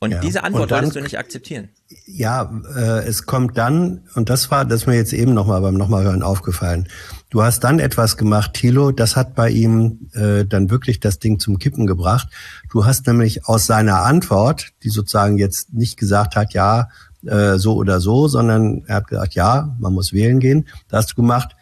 [0.00, 0.20] Und ja.
[0.20, 1.70] diese Antwort und dann, wolltest du nicht akzeptieren.
[2.06, 5.74] Ja, äh, es kommt dann, und das war, das ist mir jetzt eben nochmal beim
[5.74, 6.86] nochmal hören aufgefallen.
[7.30, 11.40] Du hast dann etwas gemacht, Thilo, das hat bei ihm äh, dann wirklich das Ding
[11.40, 12.28] zum Kippen gebracht.
[12.70, 16.90] Du hast nämlich aus seiner Antwort, die sozusagen jetzt nicht gesagt hat, ja,
[17.26, 20.68] äh, so oder so, sondern er hat gesagt, ja, man muss wählen gehen.
[20.88, 21.56] Da hast du gemacht,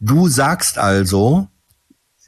[0.00, 1.48] du sagst also,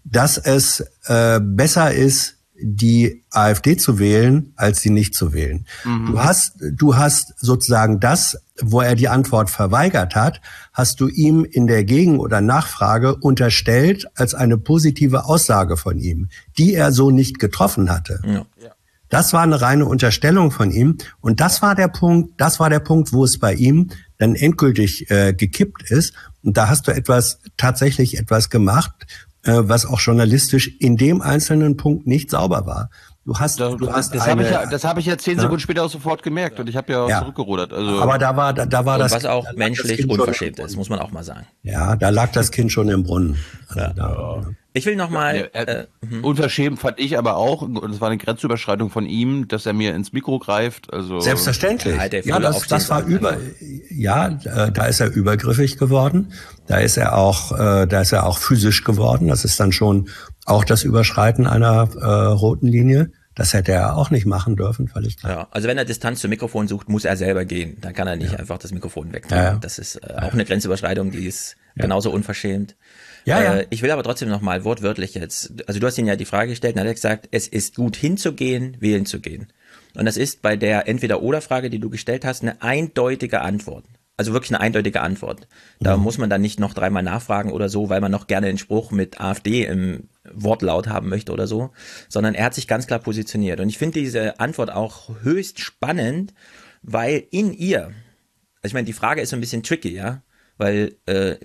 [0.04, 5.66] dass es äh, besser ist, die AfD zu wählen, als sie nicht zu wählen.
[5.84, 6.06] Mhm.
[6.06, 10.40] Du hast, du hast sozusagen das, wo er die Antwort verweigert hat,
[10.72, 16.28] hast du ihm in der Gegen- oder Nachfrage unterstellt als eine positive Aussage von ihm,
[16.56, 18.20] die er so nicht getroffen hatte.
[18.24, 18.46] Ja.
[19.08, 20.98] Das war eine reine Unterstellung von ihm.
[21.20, 25.10] Und das war der Punkt, das war der Punkt, wo es bei ihm dann endgültig
[25.10, 26.12] äh, gekippt ist.
[26.42, 29.06] Und da hast du etwas, tatsächlich etwas gemacht,
[29.46, 32.90] was auch journalistisch in dem einzelnen Punkt nicht sauber war.
[33.26, 35.58] Du hast, da, du hast das habe ich ja, das habe ich ja zehn Sekunden
[35.58, 37.72] später auch sofort gemerkt und ich habe ja, ja, zurückgerudert.
[37.72, 41.00] Also aber da war, da, da war das, was auch menschlich unverschämt ist, muss man
[41.00, 41.44] auch mal sagen.
[41.64, 43.36] Ja, da lag das Kind schon im Brunnen.
[43.66, 43.92] Also ja.
[43.94, 45.50] Da, ich will noch mal.
[45.54, 46.24] Ja, äh, mhm.
[46.24, 49.94] unverschämt fand ich aber auch, und es war eine Grenzüberschreitung von ihm, dass er mir
[49.94, 50.92] ins Mikro greift.
[50.92, 51.96] Also selbstverständlich.
[51.96, 53.38] Ja, ja das, das war über.
[53.90, 56.32] Ja, äh, da ist er übergriffig geworden.
[56.66, 59.28] Da ist er auch, äh, da ist er auch physisch geworden.
[59.28, 60.08] Das ist dann schon
[60.44, 63.10] auch das Überschreiten einer äh, roten Linie.
[63.34, 65.32] Das hätte er auch nicht machen dürfen, völlig klar.
[65.32, 67.76] Ja, also wenn er Distanz zum Mikrofon sucht, muss er selber gehen.
[67.82, 68.38] Dann kann er nicht ja.
[68.38, 69.44] einfach das Mikrofon wegnehmen.
[69.44, 72.76] Ja, das ist äh, auch eine Grenzüberschreitung, die ist genauso unverschämt.
[73.26, 73.56] Ja, ja.
[73.56, 75.52] Äh, ich will aber trotzdem noch mal wortwörtlich jetzt.
[75.66, 77.96] Also du hast ihn ja die Frage gestellt und er hat gesagt, es ist gut
[77.96, 79.48] hinzugehen, wählen zu gehen.
[79.94, 83.84] Und das ist bei der Entweder-Oder-Frage, die du gestellt hast, eine eindeutige Antwort.
[84.18, 85.46] Also wirklich eine eindeutige Antwort.
[85.80, 86.04] Da mhm.
[86.04, 88.90] muss man dann nicht noch dreimal nachfragen oder so, weil man noch gerne den Spruch
[88.90, 91.70] mit AfD im Wortlaut haben möchte oder so,
[92.08, 93.60] sondern er hat sich ganz klar positioniert.
[93.60, 96.32] Und ich finde diese Antwort auch höchst spannend,
[96.82, 97.86] weil in ihr,
[98.62, 100.22] also ich meine, die Frage ist so ein bisschen tricky, ja,
[100.58, 101.36] weil äh,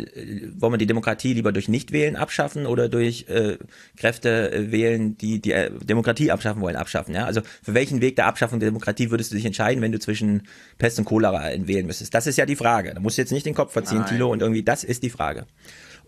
[0.57, 3.57] wollen wir die Demokratie lieber durch Nichtwählen abschaffen oder durch äh,
[3.97, 7.13] Kräfte äh, wählen, die die äh, Demokratie abschaffen wollen, abschaffen?
[7.13, 7.25] Ja?
[7.25, 10.47] Also für welchen Weg der Abschaffung der Demokratie würdest du dich entscheiden, wenn du zwischen
[10.77, 12.13] Pest und Cholera wählen müsstest?
[12.13, 12.93] Das ist ja die Frage.
[12.93, 14.09] Da musst du jetzt nicht den Kopf verziehen, Nein.
[14.09, 15.45] Thilo, und irgendwie das ist die Frage.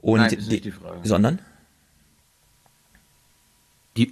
[0.01, 0.99] Und Nein, das ist nicht die Frage.
[1.03, 1.39] Sondern?
[3.97, 4.11] Die,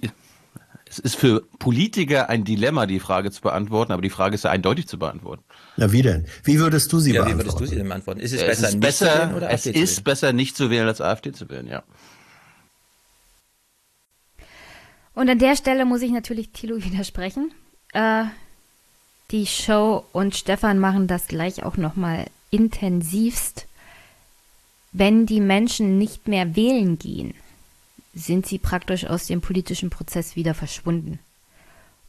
[0.92, 4.50] es ist für Politiker ein Dilemma, die Frage zu beantworten, aber die Frage ist ja
[4.50, 5.42] eindeutig zu beantworten.
[5.78, 6.26] Na wie denn?
[6.44, 7.38] Wie würdest du sie ja, beantworten?
[7.38, 8.20] Wie würdest du sie denn beantworten?
[8.20, 10.04] Ist es, es besser, ist nicht besser, zu wählen oder Es ist wählen?
[10.04, 11.82] besser, nicht zu wählen, als AfD zu wählen, ja.
[15.14, 17.52] Und an der Stelle muss ich natürlich Thilo widersprechen.
[17.94, 18.24] Äh,
[19.30, 23.66] die Show und Stefan machen das gleich auch nochmal intensivst.
[24.92, 27.32] Wenn die Menschen nicht mehr wählen gehen,
[28.12, 31.18] sind sie praktisch aus dem politischen Prozess wieder verschwunden.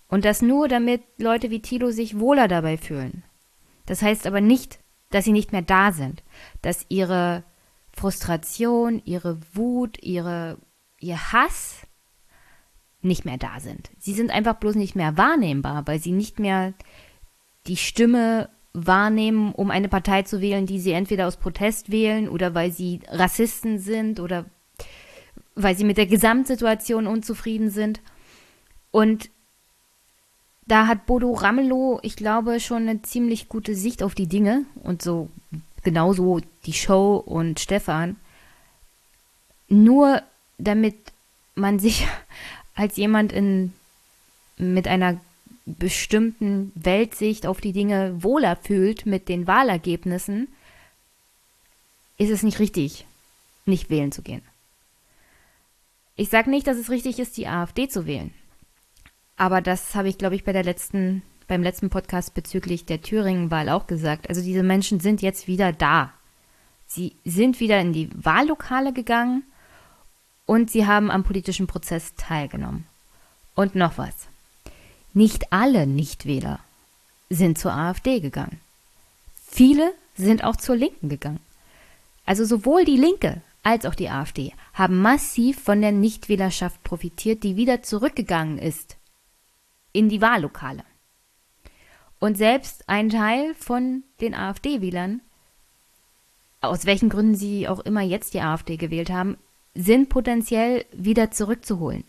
[0.07, 3.23] Und das nur, damit Leute wie Thilo sich wohler dabei fühlen.
[3.85, 6.23] Das heißt aber nicht, dass sie nicht mehr da sind,
[6.61, 7.43] dass ihre
[7.93, 10.57] Frustration, ihre Wut, ihre,
[10.99, 11.87] ihr Hass
[13.01, 13.91] nicht mehr da sind.
[13.99, 16.73] Sie sind einfach bloß nicht mehr wahrnehmbar, weil sie nicht mehr
[17.67, 22.55] die Stimme wahrnehmen, um eine Partei zu wählen, die sie entweder aus Protest wählen oder
[22.55, 24.45] weil sie Rassisten sind oder
[25.55, 28.01] weil sie mit der Gesamtsituation unzufrieden sind.
[28.91, 29.29] Und
[30.65, 35.01] da hat Bodo Ramelow, ich glaube, schon eine ziemlich gute Sicht auf die Dinge und
[35.01, 35.29] so
[35.83, 38.15] genauso die Show und Stefan.
[39.67, 40.21] Nur
[40.57, 40.95] damit
[41.55, 42.07] man sich
[42.75, 43.73] als jemand in,
[44.57, 45.19] mit einer
[45.65, 50.47] bestimmten Weltsicht auf die Dinge wohler fühlt mit den Wahlergebnissen,
[52.17, 53.05] ist es nicht richtig,
[53.65, 54.41] nicht wählen zu gehen.
[56.15, 58.33] Ich sage nicht, dass es richtig ist, die AfD zu wählen.
[59.35, 63.69] Aber das habe ich, glaube ich, bei der letzten, beim letzten Podcast bezüglich der Thüringen-Wahl
[63.69, 64.29] auch gesagt.
[64.29, 66.13] Also diese Menschen sind jetzt wieder da.
[66.85, 69.43] Sie sind wieder in die Wahllokale gegangen
[70.45, 72.85] und sie haben am politischen Prozess teilgenommen.
[73.55, 74.13] Und noch was.
[75.13, 76.59] Nicht alle Nichtwähler
[77.29, 78.59] sind zur AfD gegangen.
[79.47, 81.39] Viele sind auch zur Linken gegangen.
[82.25, 87.55] Also sowohl die Linke als auch die AfD haben massiv von der Nichtwählerschaft profitiert, die
[87.55, 88.97] wieder zurückgegangen ist
[89.93, 90.83] in die Wahllokale.
[92.19, 95.21] Und selbst ein Teil von den AfD-Wählern,
[96.61, 99.37] aus welchen Gründen sie auch immer jetzt die AfD gewählt haben,
[99.75, 102.03] sind potenziell wieder zurückzuholen.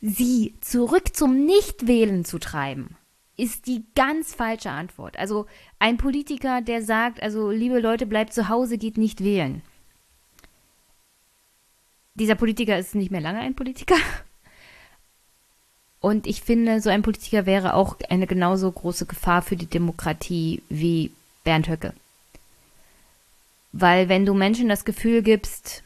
[0.00, 2.96] Sie zurück zum Nichtwählen zu treiben,
[3.36, 5.18] ist die ganz falsche Antwort.
[5.18, 5.46] Also
[5.78, 9.62] ein Politiker, der sagt, also liebe Leute, bleibt zu Hause, geht nicht wählen
[12.18, 13.96] dieser Politiker ist nicht mehr lange ein Politiker.
[16.00, 20.62] Und ich finde, so ein Politiker wäre auch eine genauso große Gefahr für die Demokratie
[20.68, 21.10] wie
[21.44, 21.92] Bernd Höcke.
[23.72, 25.82] Weil wenn du Menschen das Gefühl gibst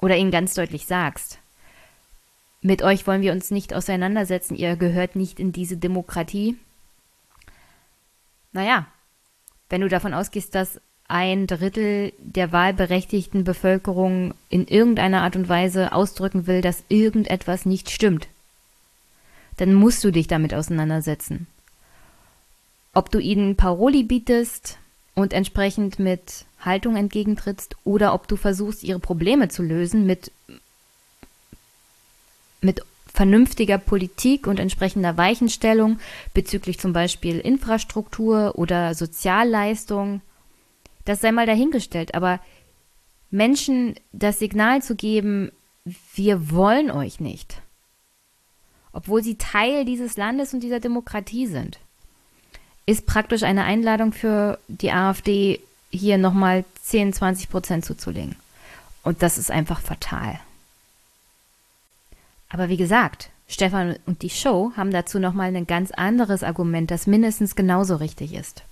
[0.00, 1.38] oder ihnen ganz deutlich sagst,
[2.60, 6.56] mit euch wollen wir uns nicht auseinandersetzen, ihr gehört nicht in diese Demokratie.
[8.52, 8.86] Naja,
[9.68, 10.80] wenn du davon ausgehst, dass
[11.12, 17.90] ein Drittel der wahlberechtigten Bevölkerung in irgendeiner Art und Weise ausdrücken will, dass irgendetwas nicht
[17.90, 18.28] stimmt,
[19.58, 21.46] dann musst du dich damit auseinandersetzen.
[22.94, 24.78] Ob du ihnen Paroli bietest
[25.14, 30.32] und entsprechend mit Haltung entgegentrittst oder ob du versuchst, ihre Probleme zu lösen mit,
[32.62, 35.98] mit vernünftiger Politik und entsprechender Weichenstellung
[36.32, 40.22] bezüglich zum Beispiel Infrastruktur oder Sozialleistung,
[41.04, 42.14] das sei mal dahingestellt.
[42.14, 42.40] Aber
[43.30, 45.50] Menschen das Signal zu geben,
[46.14, 47.60] wir wollen euch nicht,
[48.92, 51.78] obwohl sie Teil dieses Landes und dieser Demokratie sind,
[52.86, 55.60] ist praktisch eine Einladung für die AfD,
[55.90, 58.36] hier nochmal 10, 20 Prozent zuzulegen.
[59.02, 60.40] Und das ist einfach fatal.
[62.48, 67.06] Aber wie gesagt, Stefan und die Show haben dazu nochmal ein ganz anderes Argument, das
[67.06, 68.62] mindestens genauso richtig ist.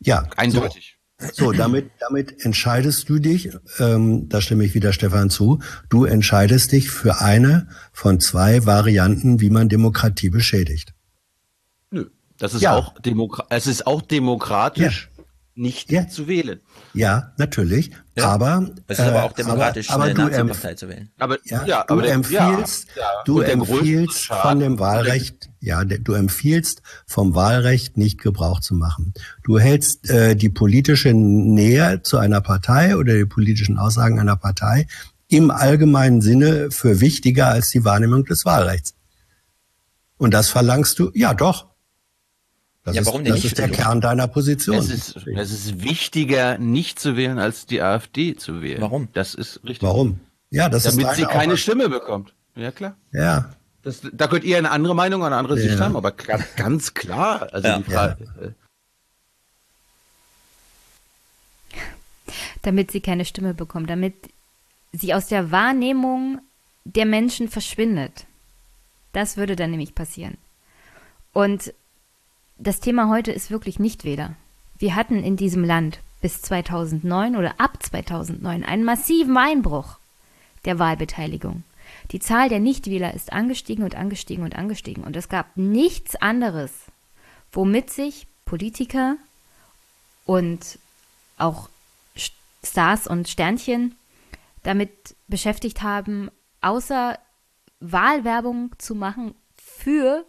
[0.00, 0.98] Ja, eindeutig.
[1.20, 6.04] So, so damit, damit entscheidest du dich, ähm, da stimme ich wieder Stefan zu, du
[6.04, 10.94] entscheidest dich für eine von zwei Varianten, wie man Demokratie beschädigt.
[12.38, 12.76] Das ist ja.
[12.76, 15.24] auch Demokra es ist auch demokratisch, ja.
[15.54, 16.08] nicht ja.
[16.08, 16.60] zu wählen.
[16.94, 17.90] Ja, natürlich.
[18.24, 21.10] Aber es ist aber auch äh, demokratisch, aber, aber eine Partei zu wählen.
[21.18, 22.88] Aber ja, ja du aber empfiehlst,
[23.24, 29.14] du empfiehlst von dem Wahlrecht, ja, du empfiehlst vom Wahlrecht nicht Gebrauch zu machen.
[29.44, 34.86] Du hältst äh, die politische Nähe zu einer Partei oder die politischen Aussagen einer Partei
[35.28, 38.94] im allgemeinen Sinne für wichtiger als die Wahrnehmung des Wahlrechts.
[40.16, 41.66] Und das verlangst du, ja doch,
[42.88, 43.52] das ja, warum ist, denn das nicht?
[43.52, 44.76] ist der Kern deiner Position.
[44.76, 48.80] Es ist, es ist wichtiger, nicht zu wählen, als die AfD zu wählen.
[48.80, 49.08] Warum?
[49.12, 49.82] Das ist richtig.
[49.82, 50.20] Warum?
[50.50, 51.58] Ja, das Damit ist sie keine Arbeit.
[51.58, 52.34] Stimme bekommt.
[52.56, 52.96] Ja, klar.
[53.12, 53.50] Ja.
[53.82, 57.48] Das, da könnt ihr eine andere Meinung, eine andere Sicht haben, aber ganz, ganz klar.
[57.52, 57.78] Also ja.
[57.78, 58.46] die Frage, ja.
[58.46, 58.52] Äh,
[62.62, 64.14] damit sie keine Stimme bekommt, damit
[64.92, 66.40] sie aus der Wahrnehmung
[66.84, 68.26] der Menschen verschwindet.
[69.12, 70.36] Das würde dann nämlich passieren.
[71.32, 71.72] Und
[72.58, 74.34] das Thema heute ist wirklich Nichtwähler.
[74.78, 79.98] Wir hatten in diesem Land bis 2009 oder ab 2009 einen massiven Einbruch
[80.64, 81.62] der Wahlbeteiligung.
[82.10, 85.04] Die Zahl der Nichtwähler ist angestiegen und angestiegen und angestiegen.
[85.04, 86.72] Und es gab nichts anderes,
[87.52, 89.16] womit sich Politiker
[90.26, 90.78] und
[91.38, 91.68] auch
[92.64, 93.94] Stars und Sternchen
[94.64, 94.90] damit
[95.28, 97.18] beschäftigt haben, außer
[97.80, 100.24] Wahlwerbung zu machen für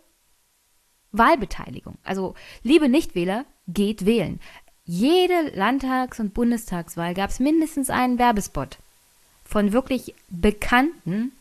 [1.12, 1.98] Wahlbeteiligung.
[2.04, 4.40] Also, liebe Nichtwähler, geht wählen.
[4.86, 8.80] Jede Landtags- und Bundestagswahl gab es mindestens einen Werbespot
[9.44, 11.32] von wirklich bekannten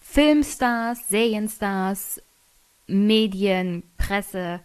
[0.00, 2.20] Filmstars, Serienstars,
[2.86, 4.60] Medien, Presse.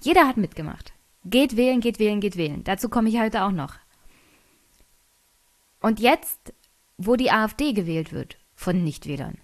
[0.00, 0.92] Jeder hat mitgemacht.
[1.24, 2.64] Geht wählen, geht wählen, geht wählen.
[2.64, 3.74] Dazu komme ich heute auch noch.
[5.80, 6.52] Und jetzt,
[6.96, 9.38] wo die AfD gewählt wird von Nichtwählern,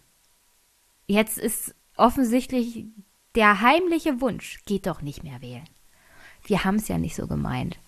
[1.06, 2.86] jetzt ist offensichtlich
[3.34, 5.68] der heimliche Wunsch, geht doch nicht mehr wählen.
[6.44, 7.78] Wir haben es ja nicht so gemeint.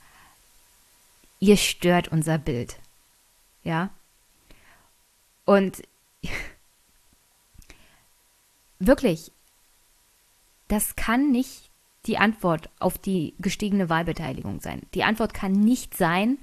[1.39, 2.79] Ihr stört unser Bild.
[3.63, 3.91] Ja?
[5.45, 5.83] Und
[8.79, 9.31] wirklich,
[10.69, 11.71] das kann nicht
[12.07, 14.83] die Antwort auf die gestiegene Wahlbeteiligung sein.
[14.95, 16.39] Die Antwort kann nicht sein,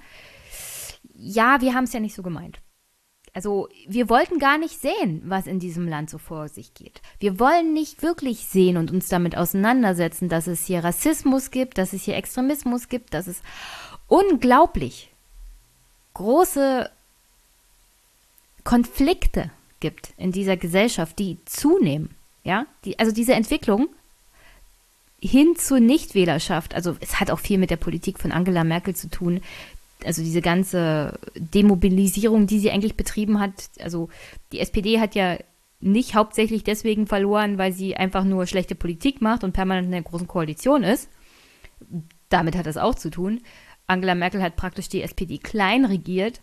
[1.16, 2.60] ja, wir haben es ja nicht so gemeint.
[3.34, 7.02] Also wir wollten gar nicht sehen, was in diesem Land so vor sich geht.
[7.19, 11.93] Wir wollen nicht wirklich sehen und uns damit auseinandersetzen, dass es hier Rassismus gibt, dass
[11.93, 13.41] es hier Extremismus gibt, dass es
[14.08, 15.10] unglaublich
[16.13, 16.91] große
[18.63, 22.16] Konflikte gibt in dieser Gesellschaft, die zunehmen.
[22.43, 23.88] Ja, die, also diese Entwicklung
[25.20, 29.10] hin zur Nichtwählerschaft, also es hat auch viel mit der Politik von Angela Merkel zu
[29.10, 29.39] tun,
[30.06, 34.10] also diese ganze Demobilisierung, die sie eigentlich betrieben hat, also
[34.51, 35.38] die SPD hat ja
[35.80, 40.04] nicht hauptsächlich deswegen verloren, weil sie einfach nur schlechte Politik macht und permanent in einer
[40.04, 41.10] großen Koalition ist.
[42.30, 43.41] Damit hat das auch zu tun.
[43.86, 46.41] Angela Merkel hat praktisch die SPD klein regiert.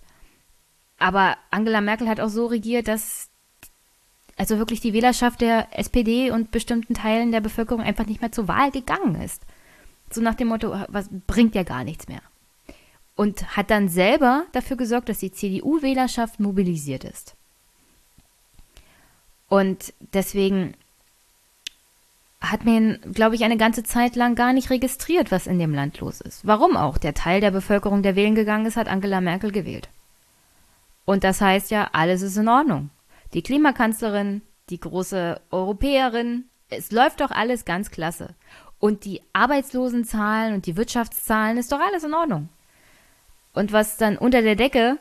[0.99, 3.31] Aber Angela Merkel hat auch so regiert, dass
[4.37, 8.49] also wirklich die Wählerschaft der SPD und bestimmten Teilen der Bevölkerung einfach nicht mehr zur
[8.49, 9.45] Wahl gegangen ist.
[10.11, 12.21] So nach dem Motto, was bringt ja gar nichts mehr
[13.21, 17.35] und hat dann selber dafür gesorgt, dass die CDU-Wählerschaft mobilisiert ist.
[19.47, 20.73] Und deswegen
[22.41, 26.01] hat man, glaube ich, eine ganze Zeit lang gar nicht registriert, was in dem Land
[26.01, 26.47] los ist.
[26.47, 26.97] Warum auch?
[26.97, 29.91] Der Teil der Bevölkerung, der wählen gegangen ist, hat Angela Merkel gewählt.
[31.05, 32.89] Und das heißt ja, alles ist in Ordnung.
[33.35, 34.41] Die Klimakanzlerin,
[34.71, 38.35] die große Europäerin, es läuft doch alles ganz klasse.
[38.79, 42.49] Und die Arbeitslosenzahlen und die Wirtschaftszahlen ist doch alles in Ordnung.
[43.53, 44.99] Und was dann unter der Decke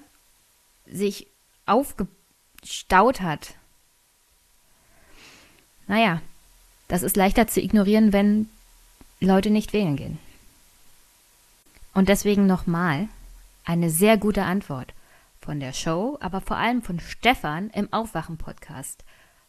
[0.85, 1.27] sich
[1.65, 3.55] aufgestaut hat,
[5.87, 6.21] naja,
[6.87, 8.49] das ist leichter zu ignorieren, wenn
[9.19, 10.17] Leute nicht wählen gehen.
[11.93, 13.09] Und deswegen nochmal
[13.65, 14.93] eine sehr gute Antwort
[15.39, 19.03] von der Show, aber vor allem von Stefan im Aufwachen-Podcast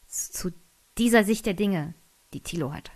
[0.06, 0.52] zu
[0.98, 1.94] dieser Sicht der Dinge,
[2.32, 2.90] die Thilo hat.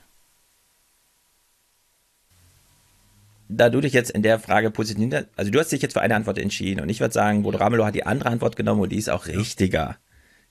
[3.48, 6.00] Da du dich jetzt in der Frage positioniert hast, also du hast dich jetzt für
[6.00, 8.90] eine Antwort entschieden und ich würde sagen, Bodo Ramelow hat die andere Antwort genommen und
[8.90, 9.98] die ist auch richtiger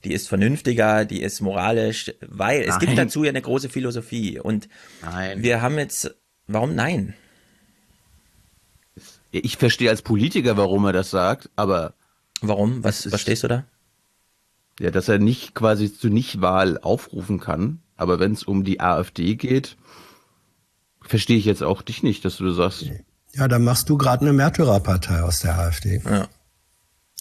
[0.04, 4.38] die ist vernünftiger, die ist moralisch, weil es gibt dazu ja eine große Philosophie.
[4.38, 4.68] Und
[5.02, 5.42] nein.
[5.42, 6.14] wir haben jetzt,
[6.46, 7.14] warum nein?
[9.30, 11.94] Ich verstehe als Politiker, warum er das sagt, aber.
[12.40, 12.84] Warum?
[12.84, 13.64] Was, was stehst du da?
[14.78, 17.80] Ja, dass er nicht quasi zu Nichtwahl aufrufen kann.
[17.96, 19.76] Aber wenn es um die AfD geht,
[21.06, 22.86] verstehe ich jetzt auch dich nicht, dass du sagst.
[23.34, 26.00] Ja, dann machst du gerade eine Märtyrerpartei aus der AfD.
[26.04, 26.28] Ja.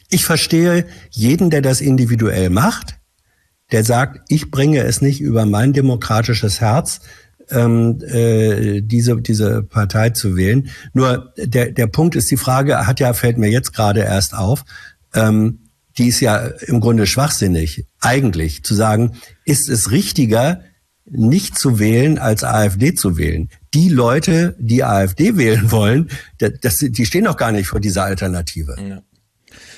[0.10, 3.00] Ich verstehe jeden, der das individuell macht,
[3.72, 7.02] der sagt, ich bringe es nicht über mein demokratisches Herz,
[7.50, 10.70] ähm, äh, diese, diese Partei zu wählen.
[10.94, 14.64] Nur der, der Punkt ist, die Frage hat ja, fällt mir jetzt gerade erst auf,
[15.14, 15.60] ähm,
[15.98, 20.62] die ist ja im Grunde schwachsinnig, eigentlich zu sagen, ist es richtiger,
[21.06, 23.50] nicht zu wählen, als AfD zu wählen.
[23.74, 28.78] Die Leute, die AfD wählen wollen, das, die stehen doch gar nicht vor dieser Alternative.
[28.80, 29.02] Ja.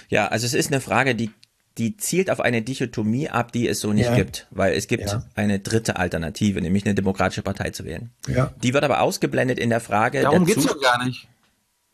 [0.07, 1.31] Ja, also es ist eine Frage, die
[1.77, 4.15] die zielt auf eine Dichotomie ab, die es so nicht ja.
[4.15, 5.23] gibt, weil es gibt ja.
[5.35, 8.11] eine dritte Alternative, nämlich eine demokratische Partei zu wählen.
[8.27, 8.53] Ja.
[8.63, 10.21] Die wird aber ausgeblendet in der Frage.
[10.21, 11.27] Darum geht es doch gar nicht.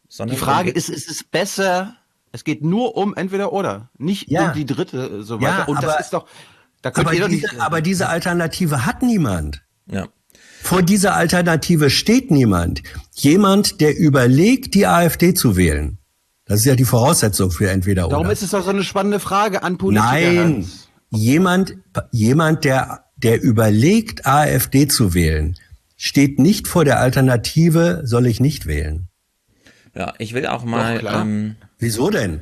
[0.07, 1.95] Sondern die Frage ist, ist es besser,
[2.31, 4.49] es geht nur um entweder oder, nicht ja.
[4.49, 5.67] um die dritte so weiter.
[5.67, 6.27] Und das ist doch,
[6.81, 9.63] da könnt aber, ihr doch diese, nicht, aber diese Alternative hat niemand.
[9.87, 10.07] Ja.
[10.61, 12.83] Vor dieser Alternative steht niemand.
[13.13, 15.97] Jemand, der überlegt, die AfD zu wählen.
[16.45, 18.17] Das ist ja die Voraussetzung für entweder oder.
[18.17, 20.11] Darum ist es doch so eine spannende Frage an Politiker.
[20.11, 20.69] Nein,
[21.09, 21.77] jemand,
[22.11, 25.55] jemand, der, der überlegt, AfD zu wählen,
[25.97, 29.07] steht nicht vor der Alternative, soll ich nicht wählen.
[29.95, 30.99] Ja, ich will auch mal.
[30.99, 32.41] Doch, ähm, Wieso denn?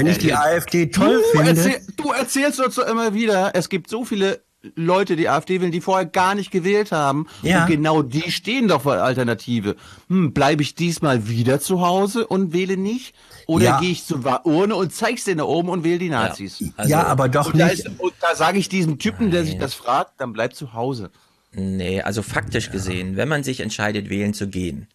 [0.00, 1.50] Wenn ich die AfD toll du finde.
[1.50, 4.42] Erzähl, du erzählst uns so immer wieder, es gibt so viele
[4.74, 7.26] Leute, die AfD wählen, die vorher gar nicht gewählt haben.
[7.42, 7.62] Ja.
[7.62, 9.76] Und genau die stehen doch vor Alternative.
[10.08, 13.14] Hm, bleibe ich diesmal wieder zu Hause und wähle nicht?
[13.46, 13.80] Oder ja.
[13.80, 16.60] gehe ich zur Urne und zeig's denen da oben und wähle die Nazis?
[16.60, 17.86] Ja, also, ja aber doch nicht.
[17.86, 19.32] Da und da sage ich diesem Typen, Nein.
[19.32, 21.10] der sich das fragt, dann bleib zu Hause.
[21.52, 22.72] Nee, also faktisch ja.
[22.72, 24.88] gesehen, wenn man sich entscheidet, wählen zu gehen,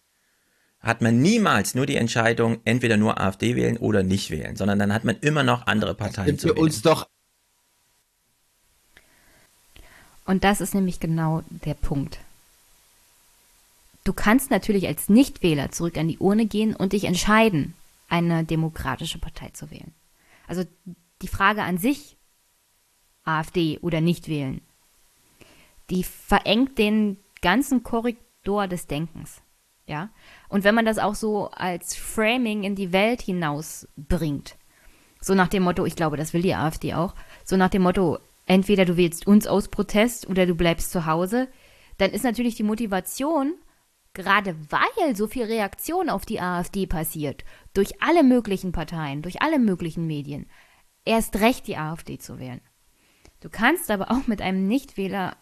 [0.86, 4.92] hat man niemals nur die Entscheidung, entweder nur AfD wählen oder nicht wählen, sondern dann
[4.92, 6.58] hat man immer noch andere Parteien zu wählen.
[6.58, 7.06] uns doch
[10.24, 12.18] Und das ist nämlich genau der Punkt.
[14.04, 17.74] Du kannst natürlich als Nichtwähler zurück an die Urne gehen und dich entscheiden,
[18.08, 19.94] eine demokratische Partei zu wählen.
[20.46, 20.64] Also
[21.22, 22.16] die Frage an sich,
[23.24, 24.60] AfD oder nicht wählen,
[25.90, 29.40] die verengt den ganzen Korridor des Denkens.
[29.86, 30.10] Ja?
[30.48, 34.56] Und wenn man das auch so als Framing in die Welt hinaus bringt,
[35.20, 37.14] so nach dem Motto, ich glaube, das will die AfD auch,
[37.44, 41.48] so nach dem Motto, entweder du wählst uns aus Protest oder du bleibst zu Hause,
[41.98, 43.54] dann ist natürlich die Motivation,
[44.12, 49.58] gerade weil so viel Reaktion auf die AfD passiert, durch alle möglichen Parteien, durch alle
[49.58, 50.46] möglichen Medien,
[51.04, 52.60] erst recht die AfD zu wählen.
[53.40, 55.36] Du kannst aber auch mit einem Nichtwähler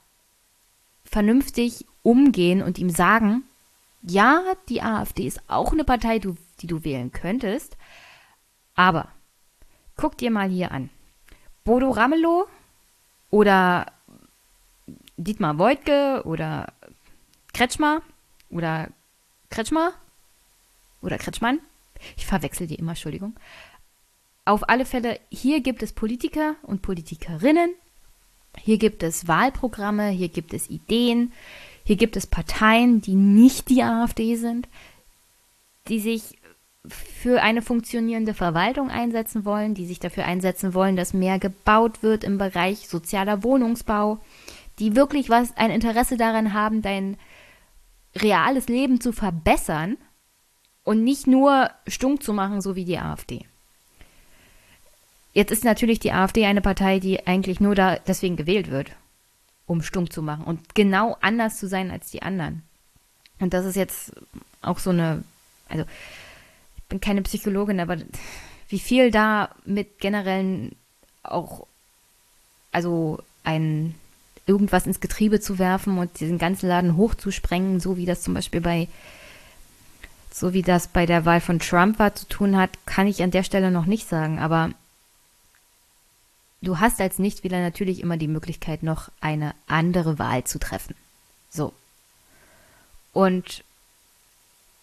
[1.05, 3.45] vernünftig umgehen und ihm sagen,
[4.07, 7.77] ja, die AfD ist auch eine Partei, die du wählen könntest,
[8.75, 9.09] aber
[9.97, 10.91] guck dir mal hier an.
[11.65, 12.47] Bodo Ramelow
[13.31, 13.87] oder
[15.17, 16.73] Dietmar Woidke oder
[17.53, 18.03] Kretschmer
[18.51, 18.89] oder
[19.49, 19.93] Kretschmer
[21.01, 21.61] oder Kretschmann.
[22.17, 23.35] Ich verwechsel die immer, Entschuldigung.
[24.45, 27.75] Auf alle Fälle, hier gibt es Politiker und Politikerinnen,
[28.59, 31.33] hier gibt es Wahlprogramme, hier gibt es Ideen,
[31.85, 34.69] hier gibt es Parteien, die nicht die AfD sind,
[35.89, 36.39] die sich
[36.87, 42.25] für eine funktionierende Verwaltung einsetzen wollen, die sich dafür einsetzen wollen, dass mehr gebaut wird
[42.25, 44.19] im Bereich sozialer Wohnungsbau,
[44.79, 47.17] die wirklich was ein Interesse daran haben, dein
[48.17, 49.97] reales Leben zu verbessern
[50.85, 53.47] und nicht nur stunk zu machen, so wie die AfD.
[55.33, 58.93] Jetzt ist natürlich die AfD eine Partei, die eigentlich nur da deswegen gewählt wird.
[59.67, 62.63] Um stumm zu machen und genau anders zu sein als die anderen.
[63.41, 64.13] Und das ist jetzt
[64.63, 65.25] auch so eine,
[65.69, 65.85] also
[66.77, 67.97] ich bin keine Psychologin, aber
[68.69, 70.75] wie viel da mit generellen
[71.23, 71.67] auch,
[72.73, 73.95] also ein
[74.47, 78.61] irgendwas ins Getriebe zu werfen und diesen ganzen Laden hochzusprengen, so wie das zum Beispiel
[78.61, 78.89] bei,
[80.31, 83.31] so wie das bei der Wahl von Trump war, zu tun hat, kann ich an
[83.31, 84.39] der Stelle noch nicht sagen.
[84.39, 84.71] Aber
[86.65, 90.95] du hast als Nichtwähler natürlich immer die Möglichkeit, noch eine andere Wahl zu treffen.
[91.51, 91.73] So.
[93.13, 93.63] Und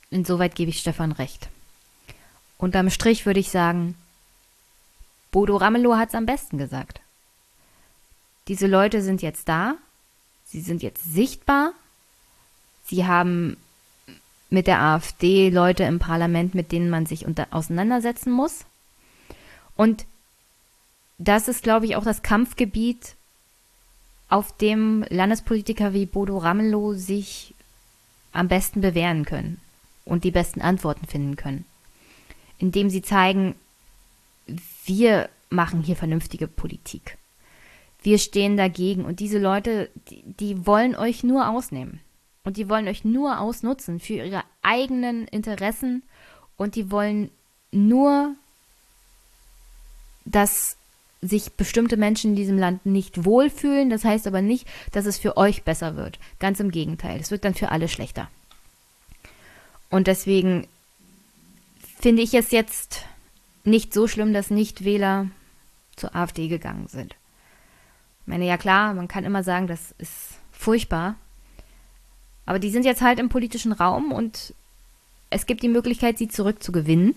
[0.09, 1.49] insoweit gebe ich Stefan recht.
[2.57, 3.95] Unterm Strich würde ich sagen,
[5.31, 7.01] Bodo Ramelow hat es am besten gesagt.
[8.47, 9.75] Diese Leute sind jetzt da,
[10.45, 11.73] sie sind jetzt sichtbar,
[12.85, 13.57] sie haben
[14.49, 18.65] mit der AfD Leute im Parlament, mit denen man sich unter auseinandersetzen muss.
[19.75, 20.05] Und
[21.23, 23.15] das ist, glaube ich, auch das Kampfgebiet,
[24.27, 27.53] auf dem Landespolitiker wie Bodo Ramelow sich
[28.31, 29.59] am besten bewähren können
[30.05, 31.65] und die besten Antworten finden können.
[32.57, 33.55] Indem sie zeigen,
[34.85, 37.17] wir machen hier vernünftige Politik.
[38.01, 41.99] Wir stehen dagegen und diese Leute, die, die wollen euch nur ausnehmen.
[42.43, 46.01] Und die wollen euch nur ausnutzen für ihre eigenen Interessen
[46.57, 47.29] und die wollen
[47.71, 48.33] nur,
[50.25, 50.77] dass
[51.21, 53.89] sich bestimmte Menschen in diesem Land nicht wohlfühlen.
[53.89, 56.19] Das heißt aber nicht, dass es für euch besser wird.
[56.39, 57.19] Ganz im Gegenteil.
[57.19, 58.27] Es wird dann für alle schlechter.
[59.89, 60.67] Und deswegen
[61.99, 63.05] finde ich es jetzt
[63.63, 65.27] nicht so schlimm, dass Nichtwähler
[65.95, 67.15] zur AfD gegangen sind.
[68.21, 71.15] Ich meine, ja klar, man kann immer sagen, das ist furchtbar.
[72.45, 74.53] Aber die sind jetzt halt im politischen Raum und
[75.29, 77.15] es gibt die Möglichkeit, sie zurückzugewinnen.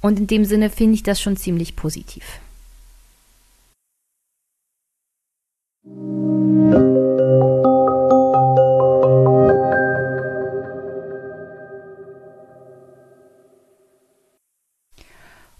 [0.00, 2.40] Und in dem Sinne finde ich das schon ziemlich positiv.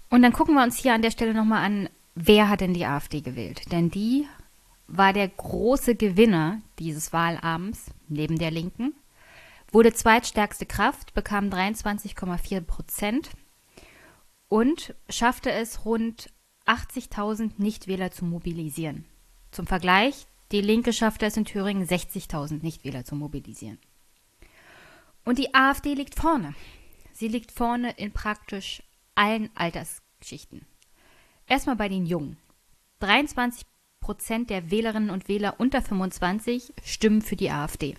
[0.09, 2.85] Und dann gucken wir uns hier an der Stelle nochmal an, wer hat denn die
[2.85, 3.71] AfD gewählt?
[3.71, 4.27] Denn die
[4.87, 8.93] war der große Gewinner dieses Wahlabends neben der Linken,
[9.71, 13.29] wurde zweitstärkste Kraft, bekam 23,4 Prozent
[14.51, 16.29] und schaffte es, rund
[16.65, 19.05] 80.000 Nichtwähler zu mobilisieren.
[19.51, 23.79] Zum Vergleich, die Linke schaffte es in Thüringen, 60.000 Nichtwähler zu mobilisieren.
[25.23, 26.53] Und die AfD liegt vorne.
[27.13, 28.83] Sie liegt vorne in praktisch
[29.15, 30.65] allen Altersschichten.
[31.47, 32.35] Erstmal bei den Jungen.
[32.99, 33.65] 23
[34.01, 37.95] Prozent der Wählerinnen und Wähler unter 25 stimmen für die AfD.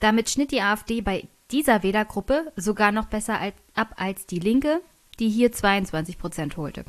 [0.00, 4.82] Damit schnitt die AfD bei dieser Wählergruppe sogar noch besser als, ab als die Linke,
[5.18, 6.84] die hier 22 Prozent holte.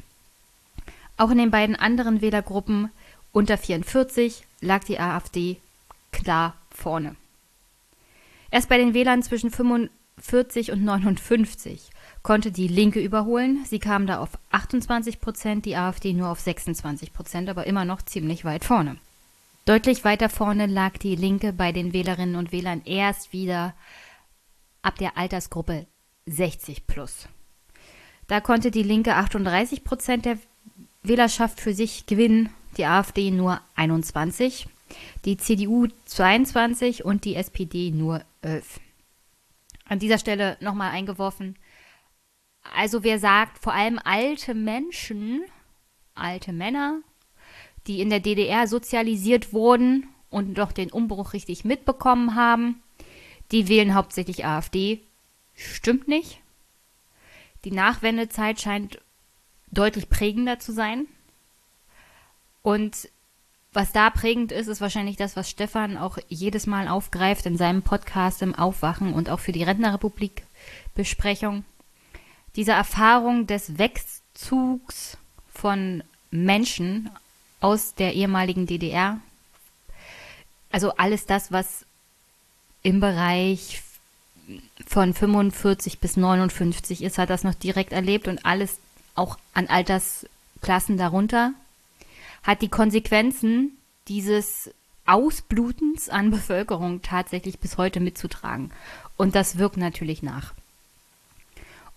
[1.18, 2.90] Auch in den beiden anderen Wählergruppen
[3.32, 5.58] unter 44 lag die AfD
[6.12, 7.16] klar vorne.
[8.52, 11.90] Erst bei den Wählern zwischen 45 und 59
[12.24, 13.64] konnte die Linke überholen.
[13.66, 18.02] Sie kam da auf 28 Prozent, die AfD nur auf 26 Prozent, aber immer noch
[18.02, 18.98] ziemlich weit vorne.
[19.66, 23.76] Deutlich weiter vorne lag die Linke bei den Wählerinnen und Wählern erst wieder
[24.82, 25.86] ab der Altersgruppe
[26.26, 27.28] 60 plus.
[28.30, 30.38] Da konnte die Linke 38 Prozent der
[31.02, 34.68] Wählerschaft für sich gewinnen, die AfD nur 21,
[35.26, 38.80] die CDU 22 und die SPD nur 11.
[39.86, 41.58] An dieser Stelle nochmal eingeworfen.
[42.76, 45.42] Also wer sagt, vor allem alte Menschen,
[46.14, 47.00] alte Männer,
[47.88, 52.84] die in der DDR sozialisiert wurden und noch den Umbruch richtig mitbekommen haben,
[53.52, 55.02] die wählen hauptsächlich AfD.
[55.56, 56.42] Stimmt nicht.
[57.64, 59.00] Die Nachwendezeit scheint
[59.72, 61.08] deutlich prägender zu sein.
[62.62, 63.10] Und
[63.72, 67.84] was da prägend ist, ist wahrscheinlich das, was Stefan auch jedes Mal aufgreift in seinem
[67.84, 70.44] Podcast im Aufwachen und auch für die Rentnerrepublik
[70.96, 71.64] Besprechung.
[72.56, 75.18] Diese Erfahrung des Wegzugs
[75.54, 77.12] von Menschen
[77.62, 79.20] aus der ehemaligen DDR,
[80.72, 81.86] also alles das, was
[82.82, 83.82] im Bereich
[84.86, 88.80] von 45 bis 59 ist, hat das noch direkt erlebt und alles
[89.16, 91.54] auch an Altersklassen darunter,
[92.44, 93.78] hat die Konsequenzen
[94.08, 94.72] dieses
[95.06, 98.72] Ausblutens an Bevölkerung tatsächlich bis heute mitzutragen.
[99.18, 100.54] Und das wirkt natürlich nach.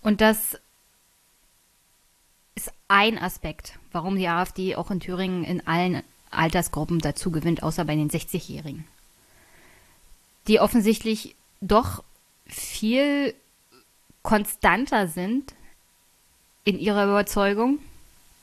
[0.01, 0.59] Und das
[2.55, 7.85] ist ein Aspekt, warum die AfD auch in Thüringen in allen Altersgruppen dazu gewinnt, außer
[7.85, 8.87] bei den 60-Jährigen.
[10.49, 12.03] Die offensichtlich doch
[12.55, 13.35] viel
[14.23, 15.55] konstanter sind
[16.65, 17.79] in ihrer Überzeugung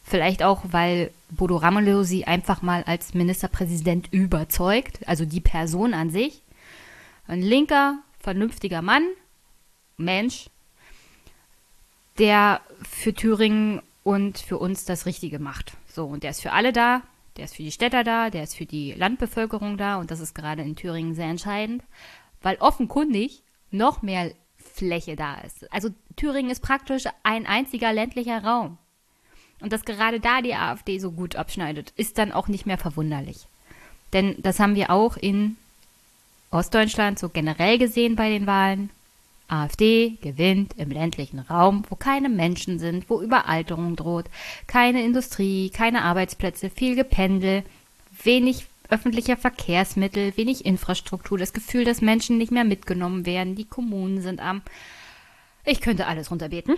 [0.09, 6.09] Vielleicht auch, weil Bodo Ramelow sie einfach mal als Ministerpräsident überzeugt, also die Person an
[6.09, 6.41] sich.
[7.27, 9.03] Ein linker, vernünftiger Mann,
[9.97, 10.49] Mensch,
[12.17, 15.73] der für Thüringen und für uns das Richtige macht.
[15.87, 17.03] So, und der ist für alle da,
[17.37, 20.33] der ist für die Städter da, der ist für die Landbevölkerung da und das ist
[20.33, 21.83] gerade in Thüringen sehr entscheidend,
[22.41, 25.71] weil offenkundig noch mehr Fläche da ist.
[25.71, 28.77] Also Thüringen ist praktisch ein einziger ländlicher Raum.
[29.61, 33.47] Und dass gerade da die AfD so gut abschneidet, ist dann auch nicht mehr verwunderlich.
[34.13, 35.57] Denn das haben wir auch in
[36.51, 38.89] Ostdeutschland so generell gesehen bei den Wahlen.
[39.49, 44.25] AfD gewinnt im ländlichen Raum, wo keine Menschen sind, wo Überalterung droht,
[44.67, 47.63] keine Industrie, keine Arbeitsplätze, viel Gependel,
[48.23, 54.21] wenig öffentlicher Verkehrsmittel, wenig Infrastruktur, das Gefühl, dass Menschen nicht mehr mitgenommen werden, die Kommunen
[54.21, 54.61] sind am.
[55.63, 56.75] Ich könnte alles runterbeten.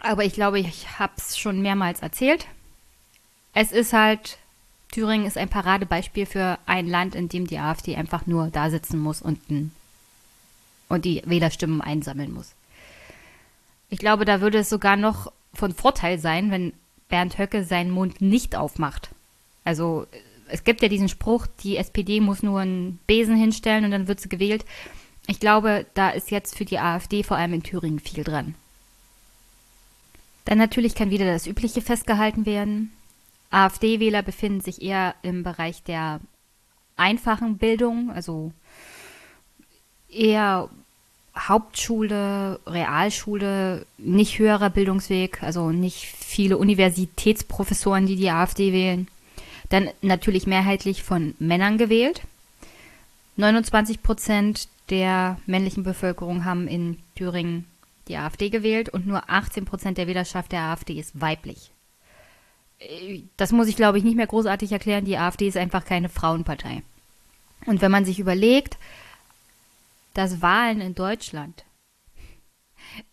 [0.00, 2.46] Aber ich glaube, ich habe es schon mehrmals erzählt.
[3.54, 4.38] Es ist halt,
[4.92, 8.98] Thüringen ist ein Paradebeispiel für ein Land, in dem die AfD einfach nur da sitzen
[8.98, 9.40] muss und,
[10.88, 12.52] und die Wählerstimmen einsammeln muss.
[13.88, 16.74] Ich glaube, da würde es sogar noch von Vorteil sein, wenn
[17.08, 19.10] Bernd Höcke seinen Mund nicht aufmacht.
[19.64, 20.06] Also
[20.48, 24.20] es gibt ja diesen Spruch, die SPD muss nur einen Besen hinstellen und dann wird
[24.20, 24.64] sie gewählt.
[25.26, 28.54] Ich glaube, da ist jetzt für die AfD vor allem in Thüringen viel dran.
[30.44, 32.92] Dann natürlich kann wieder das Übliche festgehalten werden.
[33.50, 36.20] AfD-Wähler befinden sich eher im Bereich der
[36.96, 38.52] einfachen Bildung, also
[40.08, 40.70] eher
[41.36, 49.08] Hauptschule, Realschule, nicht höherer Bildungsweg, also nicht viele Universitätsprofessoren, die die AfD wählen.
[49.68, 52.22] Dann natürlich mehrheitlich von Männern gewählt.
[53.36, 57.66] 29 Prozent der männlichen Bevölkerung haben in Thüringen
[58.08, 61.70] die AfD gewählt und nur 18 Prozent der Wählerschaft der AfD ist weiblich.
[63.36, 65.04] Das muss ich, glaube ich, nicht mehr großartig erklären.
[65.04, 66.82] Die AfD ist einfach keine Frauenpartei.
[67.64, 68.76] Und wenn man sich überlegt,
[70.14, 71.64] dass Wahlen in Deutschland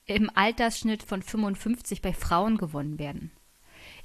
[0.05, 3.31] im Altersschnitt von 55 bei Frauen gewonnen werden,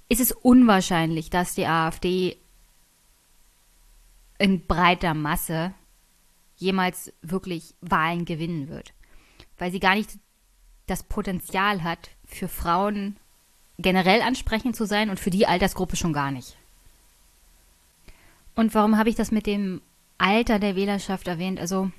[0.09, 2.37] ist es unwahrscheinlich, dass die AfD
[4.39, 5.75] in breiter Masse
[6.57, 8.93] jemals wirklich Wahlen gewinnen wird.
[9.59, 10.11] Weil sie gar nicht
[10.87, 13.17] das Potenzial hat, für Frauen
[13.79, 16.57] generell ansprechend zu sein und für die Altersgruppe schon gar nicht.
[18.55, 19.81] Und warum habe ich das mit dem
[20.19, 21.61] Alter der Wählerschaft erwähnt?
[21.61, 21.91] Also,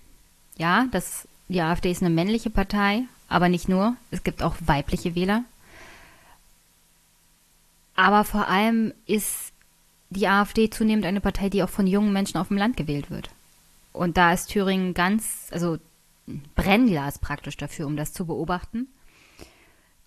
[0.58, 3.96] ja, das, die AfD ist eine männliche Partei, aber nicht nur.
[4.12, 5.46] Es gibt auch weibliche Wähler.
[8.00, 9.52] Aber vor allem ist
[10.10, 13.30] die AfD zunehmend eine Partei, die auch von jungen Menschen auf dem Land gewählt wird.
[13.92, 15.80] Und da ist Thüringen ganz, also
[16.56, 18.88] Brennglas praktisch dafür, um das zu beobachten.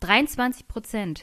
[0.00, 1.20] 23 Prozent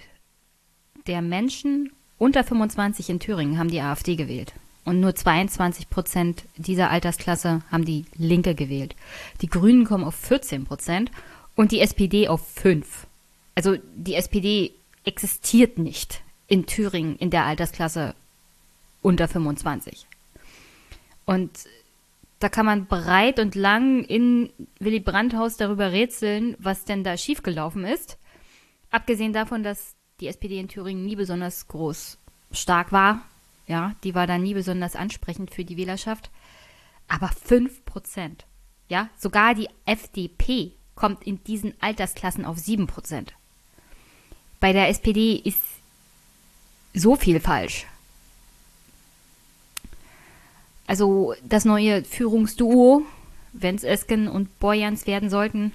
[1.08, 4.54] der Menschen unter 25 in Thüringen haben die AfD gewählt.
[4.86, 8.96] Und nur 22 Prozent dieser Altersklasse haben die Linke gewählt.
[9.42, 11.10] Die Grünen kommen auf 14 Prozent
[11.56, 13.08] und die SPD auf 5.
[13.56, 14.72] Also die SPD
[15.04, 18.16] existiert nicht in Thüringen in der Altersklasse
[19.02, 20.06] unter 25.
[21.26, 21.52] Und
[22.40, 27.86] da kann man breit und lang in Willy Brandt-Haus darüber rätseln, was denn da schiefgelaufen
[27.86, 28.18] ist.
[28.92, 32.18] Abgesehen davon, dass die SPD in Thüringen nie besonders groß
[32.52, 33.22] stark war.
[33.68, 36.32] Ja, die war da nie besonders ansprechend für die Wählerschaft.
[37.08, 38.46] Aber 5 Prozent.
[38.88, 43.34] Ja, sogar die FDP kommt in diesen Altersklassen auf 7 Prozent.
[44.60, 45.60] Bei der SPD ist
[46.94, 47.86] so viel falsch.
[50.88, 53.04] Also das neue Führungsduo,
[53.54, 55.72] wenn es Esken und Boyans werden sollten,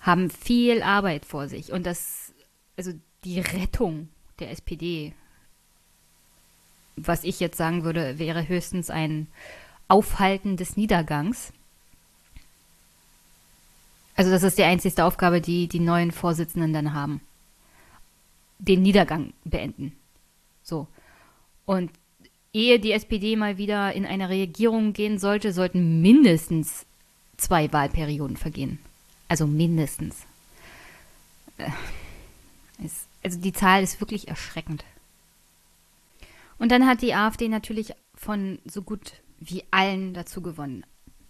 [0.00, 1.72] haben viel Arbeit vor sich.
[1.72, 2.32] Und das,
[2.76, 2.92] also
[3.24, 5.12] die Rettung der SPD,
[6.96, 9.28] was ich jetzt sagen würde, wäre höchstens ein
[9.88, 11.52] Aufhalten des Niedergangs.
[14.16, 17.20] Also das ist die einzigste Aufgabe, die die neuen Vorsitzenden dann haben.
[18.58, 19.92] Den Niedergang beenden.
[20.62, 20.86] So.
[21.64, 21.90] Und
[22.52, 26.86] ehe die SPD mal wieder in eine Regierung gehen sollte, sollten mindestens
[27.36, 28.78] zwei Wahlperioden vergehen.
[29.28, 30.26] Also mindestens.
[31.58, 31.70] Äh,
[33.22, 34.84] also die Zahl ist wirklich erschreckend.
[36.58, 40.84] Und dann hat die AfD natürlich von so gut wie allen dazu gewonnen.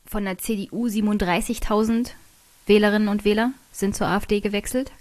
[0.04, 2.10] Von der CDU 37.000
[2.66, 4.92] Wählerinnen und Wähler sind zur AfD gewechselt.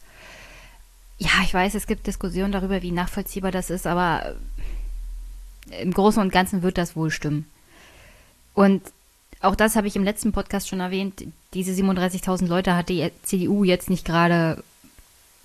[1.18, 4.36] Ja, ich weiß, es gibt Diskussionen darüber, wie nachvollziehbar das ist, aber
[5.80, 7.50] im Großen und Ganzen wird das wohl stimmen.
[8.54, 8.82] Und
[9.42, 11.24] auch das habe ich im letzten Podcast schon erwähnt.
[11.54, 14.64] Diese 37.000 Leute hat die CDU jetzt nicht gerade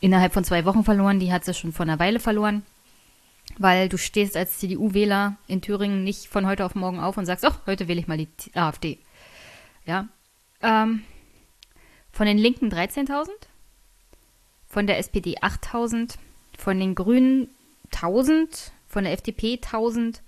[0.00, 2.62] innerhalb von zwei Wochen verloren, die hat sie schon vor einer Weile verloren.
[3.58, 7.44] Weil du stehst als CDU-Wähler in Thüringen nicht von heute auf morgen auf und sagst,
[7.44, 8.98] ach, heute wähle ich mal die AfD.
[9.84, 10.08] Ja.
[10.62, 11.02] Ähm,
[12.12, 13.28] von den Linken 13.000,
[14.70, 16.14] von der SPD 8.000,
[16.56, 17.48] von den Grünen
[17.92, 20.20] 1.000, von der FDP 1.000,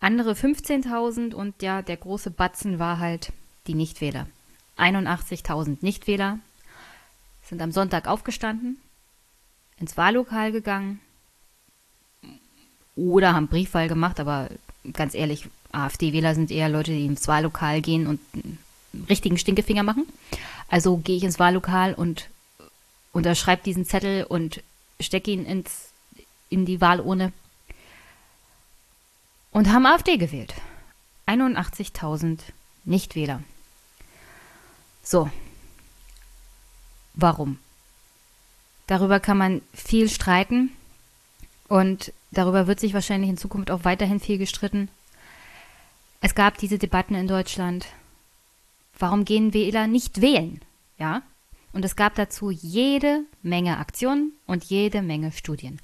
[0.00, 3.32] andere 15.000 und ja, der große Batzen war halt
[3.66, 4.26] die Nichtwähler.
[4.78, 6.38] 81.000 Nichtwähler
[7.42, 8.78] sind am Sonntag aufgestanden,
[9.78, 11.00] ins Wahllokal gegangen
[12.96, 14.48] oder haben Briefwahl gemacht, aber
[14.92, 18.58] ganz ehrlich, AfD-Wähler sind eher Leute, die ins Wahllokal gehen und einen
[19.08, 20.06] richtigen Stinkefinger machen.
[20.68, 22.30] Also gehe ich ins Wahllokal und
[23.14, 24.62] unterschreibe diesen Zettel und
[25.00, 25.90] stecke ihn ins,
[26.50, 27.32] in die Wahlurne
[29.50, 30.54] und haben AfD gewählt.
[31.26, 32.40] 81.000
[32.84, 33.42] Nichtwähler.
[35.02, 35.30] So.
[37.14, 37.58] Warum?
[38.86, 40.70] Darüber kann man viel streiten
[41.68, 44.88] und darüber wird sich wahrscheinlich in Zukunft auch weiterhin viel gestritten.
[46.20, 47.86] Es gab diese Debatten in Deutschland.
[48.98, 50.60] Warum gehen Wähler nicht wählen?
[50.98, 51.22] Ja?
[51.74, 55.80] Und es gab dazu jede Menge Aktionen und jede Menge Studien.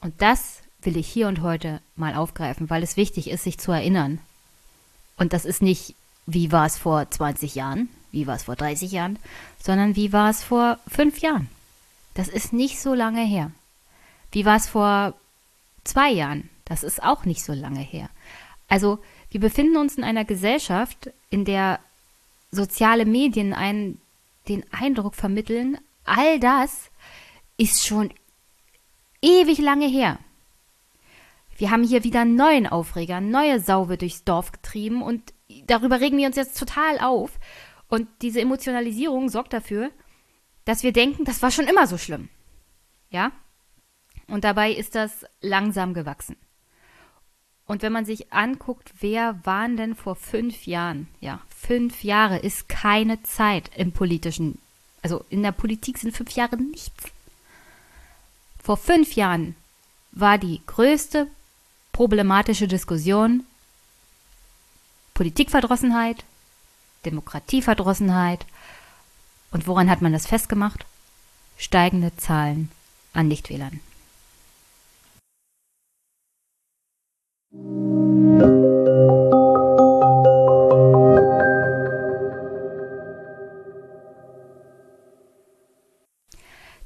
[0.00, 3.72] Und das will ich hier und heute mal aufgreifen, weil es wichtig ist, sich zu
[3.72, 4.20] erinnern.
[5.16, 8.92] Und das ist nicht, wie war es vor 20 Jahren, wie war es vor 30
[8.92, 9.18] Jahren,
[9.60, 11.48] sondern wie war es vor fünf Jahren.
[12.14, 13.50] Das ist nicht so lange her.
[14.30, 15.14] Wie war es vor
[15.82, 16.50] zwei Jahren?
[16.64, 18.08] Das ist auch nicht so lange her.
[18.68, 21.80] Also wir befinden uns in einer Gesellschaft, in der
[22.52, 24.00] soziale Medien einen
[24.48, 26.90] den Eindruck vermitteln, all das
[27.56, 28.12] ist schon
[29.20, 30.18] ewig lange her.
[31.56, 35.32] Wir haben hier wieder einen neuen Aufreger, neue Sau wird durchs Dorf getrieben und
[35.66, 37.38] darüber regen wir uns jetzt total auf.
[37.88, 39.90] Und diese Emotionalisierung sorgt dafür,
[40.64, 42.30] dass wir denken, das war schon immer so schlimm.
[43.10, 43.32] Ja?
[44.28, 46.36] Und dabei ist das langsam gewachsen.
[47.66, 51.08] Und wenn man sich anguckt, wer waren denn vor fünf Jahren?
[51.20, 54.58] Ja, fünf Jahre ist keine Zeit im politischen,
[55.02, 57.04] also in der Politik sind fünf Jahre nichts.
[58.62, 59.56] Vor fünf Jahren
[60.12, 61.28] war die größte
[61.92, 63.44] problematische Diskussion
[65.14, 66.24] Politikverdrossenheit,
[67.04, 68.46] Demokratieverdrossenheit.
[69.50, 70.86] Und woran hat man das festgemacht?
[71.58, 72.70] Steigende Zahlen
[73.12, 73.80] an Nichtwählern.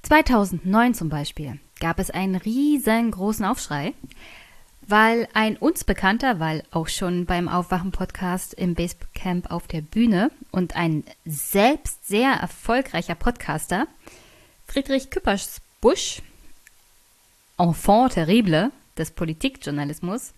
[0.03, 3.95] ...2009 zum Beispiel gab es einen riesengroßen Aufschrei,
[4.89, 10.75] weil ein uns bekannter, weil auch schon beim Aufwachen-Podcast im Basecamp auf der Bühne und
[10.75, 13.87] ein selbst sehr erfolgreicher Podcaster,
[14.67, 16.23] Friedrich Küppersbusch,
[17.57, 20.33] Enfant terrible des Politikjournalismus,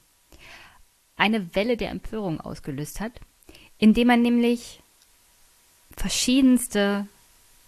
[1.19, 3.13] eine Welle der Empörung ausgelöst hat,
[3.79, 4.81] indem er nämlich
[5.97, 7.07] verschiedenste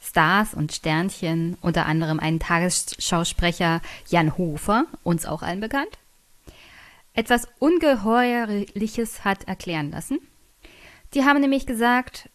[0.03, 5.99] Stars und Sternchen, unter anderem einen Tagesschausprecher Jan Hofer, uns auch allen bekannt,
[7.13, 10.21] etwas Ungeheuerliches hat erklären lassen.
[11.13, 12.29] Die haben nämlich gesagt,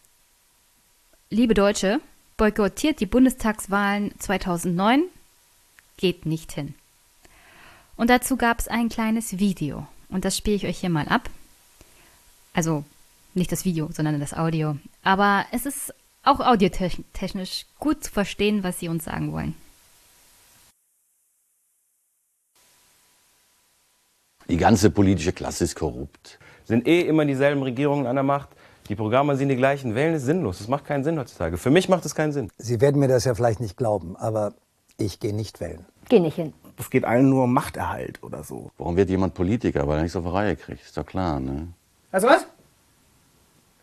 [1.30, 2.00] liebe Deutsche,
[2.36, 5.04] boykottiert die Bundestagswahlen 2009,
[5.96, 6.74] geht nicht hin.
[7.96, 9.86] Und dazu gab es ein kleines Video.
[10.08, 11.28] Und das spiele ich euch hier mal ab.
[12.52, 12.84] Also
[13.34, 14.76] nicht das Video, sondern das Audio.
[15.02, 19.54] Aber es ist auch audiotechnisch gut zu verstehen, was sie uns sagen wollen.
[24.48, 26.38] Die ganze politische Klasse ist korrupt.
[26.64, 28.48] Sind eh immer dieselben Regierungen an der Macht.
[28.88, 29.94] Die Programme sind die gleichen.
[29.94, 30.58] Wählen ist sinnlos.
[30.58, 31.56] Das macht keinen Sinn heutzutage.
[31.58, 32.50] Für mich macht es keinen Sinn.
[32.56, 34.54] Sie werden mir das ja vielleicht nicht glauben, aber
[34.96, 35.84] ich gehe nicht wählen.
[36.08, 36.52] Geh nicht hin.
[36.78, 38.70] Es geht allen nur um Machterhalt oder so.
[38.78, 39.86] Warum wird jemand Politiker?
[39.88, 40.82] Weil er nichts auf die Reihe kriegt.
[40.82, 41.68] Ist doch klar, ne?
[42.12, 42.46] Also was?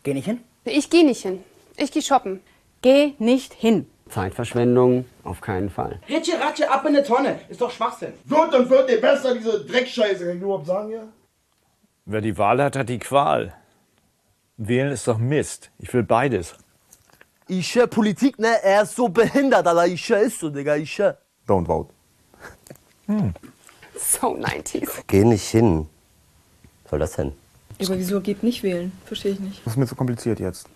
[0.02, 0.40] Geh nicht hin?
[0.64, 1.42] Ich geh nicht hin.
[1.76, 2.40] Ich geh shoppen.
[2.82, 3.86] Geh nicht hin.
[4.10, 6.00] Zeitverschwendung auf keinen Fall.
[6.08, 7.40] Ritsche, ratsche, ab in eine Tonne.
[7.48, 8.12] Ist doch Schwachsinn.
[8.24, 11.08] Wird und wird ihr besser, diese Dreckscheiße, kann ich überhaupt sagen hier?
[12.04, 13.54] Wer die Wahl hat, hat die Qual.
[14.56, 15.70] Wählen ist doch Mist.
[15.78, 16.54] Ich will beides.
[17.48, 18.62] Ische Politik, ne?
[18.62, 21.16] Er ist so behindert, aber Ische ist so, Digga, Ische.
[21.48, 21.92] Don't vote.
[23.06, 23.34] Hm.
[23.96, 25.02] So 90s.
[25.06, 25.86] Geh nicht hin.
[26.82, 27.32] Was soll das denn?
[27.80, 28.92] Aber wieso geht nicht wählen?
[29.04, 29.64] Verstehe ich nicht.
[29.64, 30.68] Das ist mir zu kompliziert jetzt.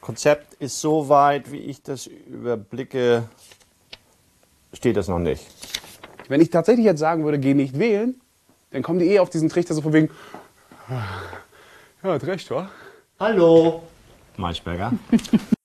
[0.00, 3.26] Konzept ist so weit, wie ich das überblicke,
[4.74, 5.46] steht das noch nicht.
[6.28, 8.20] Wenn ich tatsächlich jetzt sagen würde, geh nicht wählen,
[8.70, 10.10] dann kommen die eh auf diesen Trichter so von wegen,
[10.90, 12.68] ja, hat recht, wa?
[13.18, 13.82] Hallo.
[14.36, 14.92] Maischberger.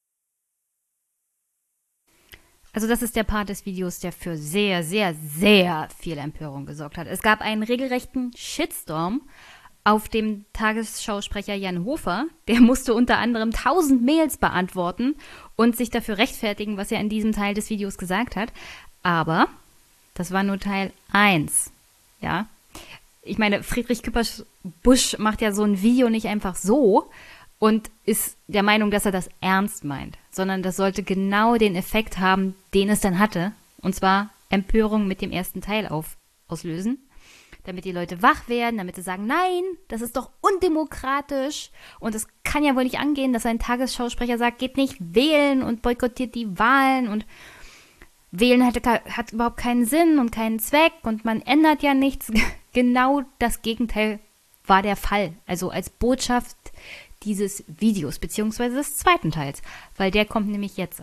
[2.79, 6.97] Also das ist der Part des Videos, der für sehr, sehr, sehr viel Empörung gesorgt
[6.97, 7.07] hat.
[7.07, 9.19] Es gab einen regelrechten Shitstorm
[9.83, 12.27] auf dem Tagesschausprecher Jan Hofer.
[12.47, 15.15] Der musste unter anderem tausend Mails beantworten
[15.57, 18.53] und sich dafür rechtfertigen, was er in diesem Teil des Videos gesagt hat.
[19.03, 19.49] Aber
[20.13, 21.71] das war nur Teil 1.
[22.21, 22.45] Ja.
[23.23, 27.09] Ich meine, Friedrich Küpperbusch macht ja so ein Video nicht einfach so
[27.59, 32.17] und ist der Meinung, dass er das ernst meint, sondern das sollte genau den Effekt
[32.17, 33.51] haben, den es dann hatte.
[33.81, 36.99] Und zwar Empörung mit dem ersten Teil auf, auslösen
[37.69, 42.27] damit die Leute wach werden, damit sie sagen, nein, das ist doch undemokratisch und es
[42.43, 46.57] kann ja wohl nicht angehen, dass ein Tagesschausprecher sagt, geht nicht wählen und boykottiert die
[46.57, 47.25] Wahlen und
[48.31, 52.31] wählen hat, hat überhaupt keinen Sinn und keinen Zweck und man ändert ja nichts.
[52.71, 54.19] Genau das Gegenteil
[54.63, 55.33] war der Fall.
[55.47, 56.55] Also als Botschaft
[57.23, 59.61] dieses Videos, beziehungsweise des zweiten Teils,
[59.97, 61.01] weil der kommt nämlich jetzt.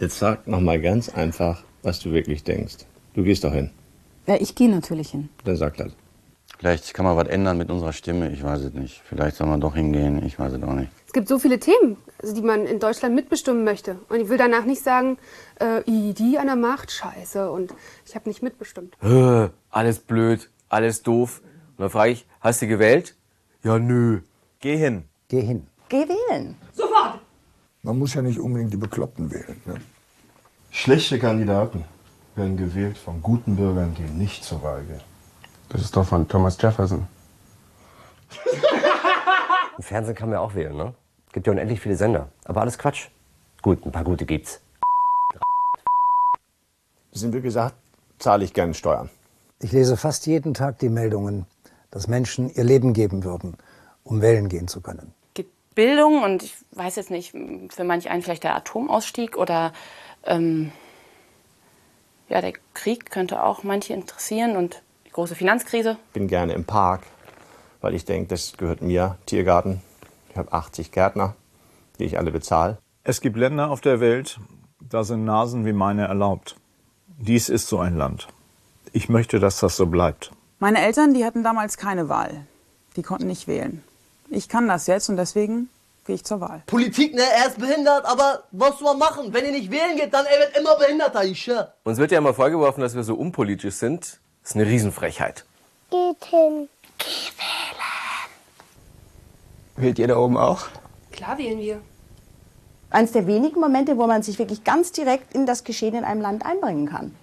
[0.00, 2.76] Jetzt sag nochmal ganz einfach, was du wirklich denkst.
[3.14, 3.70] Du gehst doch hin.
[4.26, 5.28] Ja, ich gehe natürlich hin.
[5.44, 5.92] Dann sag das.
[6.58, 9.02] Vielleicht kann man was ändern mit unserer Stimme, ich weiß es nicht.
[9.04, 10.90] Vielleicht soll man doch hingehen, ich weiß es auch nicht.
[11.06, 13.98] Es gibt so viele Themen, also die man in Deutschland mitbestimmen möchte.
[14.08, 15.18] Und ich will danach nicht sagen,
[15.56, 17.74] äh, die an der Macht, scheiße, und
[18.06, 18.96] ich habe nicht mitbestimmt.
[19.70, 21.42] Alles blöd, alles doof.
[21.76, 23.16] Und dann frage ich, hast du gewählt?
[23.64, 24.20] Ja, nö.
[24.60, 25.04] Geh hin.
[25.28, 25.66] Geh hin.
[25.88, 26.56] Geh wählen.
[26.72, 27.18] Sofort!
[27.82, 29.60] Man muss ja nicht unbedingt die Bekloppten wählen.
[29.64, 29.74] Ne?
[30.70, 31.84] Schlechte Kandidaten
[32.36, 35.00] werden gewählt von guten Bürgern, die nicht zur Wahl gehen.
[35.68, 37.06] Das ist doch von Thomas Jefferson.
[39.76, 40.94] Im Fernsehen kann man ja auch wählen, ne?
[41.32, 42.28] Gibt ja unendlich viele Sender.
[42.44, 43.08] Aber alles Quatsch.
[43.60, 44.60] Gut, ein paar gute gibt's.
[47.10, 47.74] Sind wir gesagt,
[48.18, 49.10] zahle ich gerne Steuern.
[49.60, 51.46] Ich lese fast jeden Tag die Meldungen,
[51.94, 53.56] dass Menschen ihr Leben geben würden,
[54.02, 55.14] um wählen gehen zu können.
[55.74, 57.34] Bildung und ich weiß jetzt nicht,
[57.70, 59.72] für manch einen vielleicht der Atomausstieg oder
[60.24, 60.72] ähm,
[62.28, 65.98] ja, der Krieg könnte auch manche interessieren und die große Finanzkrise.
[66.08, 67.02] Ich bin gerne im Park,
[67.80, 69.82] weil ich denke, das gehört mir, Tiergarten.
[70.30, 71.34] Ich habe 80 Gärtner,
[71.98, 72.78] die ich alle bezahle.
[73.02, 74.38] Es gibt Länder auf der Welt,
[74.80, 76.56] da sind Nasen wie meine erlaubt.
[77.18, 78.28] Dies ist so ein Land.
[78.92, 80.30] Ich möchte, dass das so bleibt.
[80.58, 82.46] Meine Eltern, die hatten damals keine Wahl.
[82.96, 83.82] Die konnten nicht wählen.
[84.30, 85.68] Ich kann das jetzt und deswegen
[86.06, 86.62] gehe ich zur Wahl.
[86.66, 89.32] Politik, ne, er ist behindert, aber was soll man machen?
[89.32, 91.74] Wenn ihr nicht wählen geht, dann er wird immer behinderter, ich schwör.
[91.84, 94.20] Uns wird ja immer vorgeworfen, dass wir so unpolitisch sind.
[94.42, 95.44] Das ist eine Riesenfrechheit.
[95.90, 96.68] Geht hin.
[99.76, 100.66] Wählt ihr da oben auch?
[101.10, 101.80] Klar wählen wir.
[102.90, 106.20] Eines der wenigen Momente, wo man sich wirklich ganz direkt in das Geschehen in einem
[106.20, 107.14] Land einbringen kann.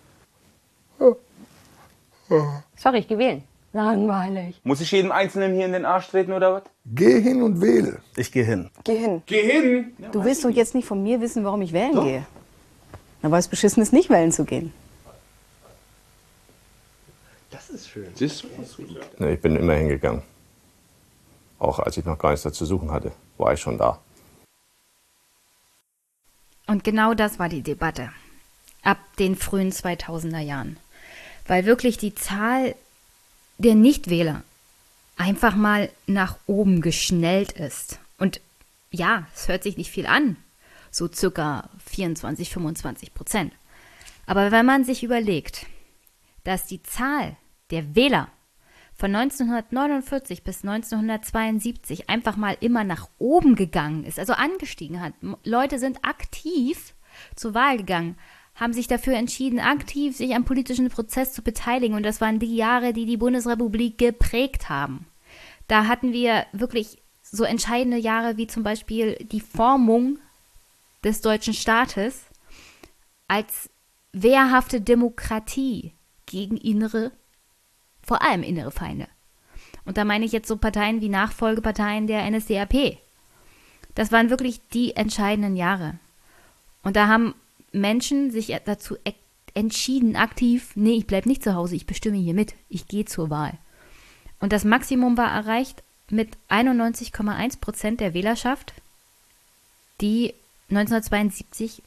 [2.75, 3.43] Sorry, ich gehe wählen.
[3.73, 4.59] Langweilig.
[4.63, 6.63] Muss ich jedem Einzelnen hier in den Arsch treten oder was?
[6.85, 8.01] Geh hin und wähle.
[8.17, 8.69] Ich gehe hin.
[8.83, 9.21] Geh hin.
[9.25, 9.93] Geh hin!
[10.11, 12.25] Du willst doch jetzt nicht von mir wissen, warum ich wählen gehe.
[13.21, 14.73] Na, weil es beschissen ist, nicht wählen zu gehen.
[17.49, 18.07] Das ist schön.
[19.19, 20.23] Ne, Ich bin immer hingegangen.
[21.59, 23.99] Auch als ich noch gar nichts dazu suchen hatte, war ich schon da.
[26.67, 28.09] Und genau das war die Debatte
[28.83, 30.77] ab den frühen 2000er Jahren.
[31.47, 32.75] Weil wirklich die Zahl
[33.57, 34.43] der Nichtwähler
[35.17, 37.99] einfach mal nach oben geschnellt ist.
[38.17, 38.41] Und
[38.91, 40.35] ja, es hört sich nicht viel an,
[40.89, 43.53] so circa 24, 25 Prozent.
[44.25, 45.65] Aber wenn man sich überlegt,
[46.43, 47.37] dass die Zahl
[47.69, 48.29] der Wähler
[48.93, 55.13] von 1949 bis 1972 einfach mal immer nach oben gegangen ist, also angestiegen hat.
[55.43, 56.93] Leute sind aktiv
[57.35, 58.17] zur Wahl gegangen,
[58.61, 61.95] haben sich dafür entschieden, aktiv sich am politischen Prozess zu beteiligen.
[61.95, 65.07] Und das waren die Jahre, die die Bundesrepublik geprägt haben.
[65.67, 70.19] Da hatten wir wirklich so entscheidende Jahre wie zum Beispiel die Formung
[71.03, 72.21] des deutschen Staates
[73.27, 73.71] als
[74.13, 75.93] wehrhafte Demokratie
[76.27, 77.11] gegen innere,
[78.03, 79.07] vor allem innere Feinde.
[79.85, 82.99] Und da meine ich jetzt so Parteien wie Nachfolgeparteien der NSDAP.
[83.95, 85.97] Das waren wirklich die entscheidenden Jahre.
[86.83, 87.33] Und da haben
[87.71, 89.13] Menschen sich dazu e-
[89.53, 93.29] entschieden, aktiv, nee, ich bleibe nicht zu Hause, ich bestimme hier mit, ich gehe zur
[93.29, 93.57] Wahl.
[94.39, 98.73] Und das Maximum war erreicht mit 91,1 Prozent der Wählerschaft,
[100.01, 100.33] die
[100.69, 101.81] 1972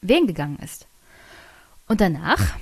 [0.00, 0.86] wählen gegangen ist.
[1.86, 2.56] Und danach,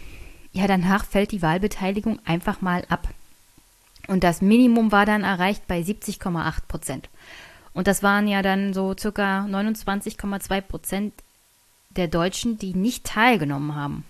[0.53, 3.09] ja, danach fällt die Wahlbeteiligung einfach mal ab.
[4.09, 7.09] Und das Minimum war dann erreicht bei 70,8 Prozent.
[7.73, 11.15] Und das waren ja dann so circa 29,2 Prozent
[11.97, 14.05] der Deutschen, die nicht teilgenommen haben.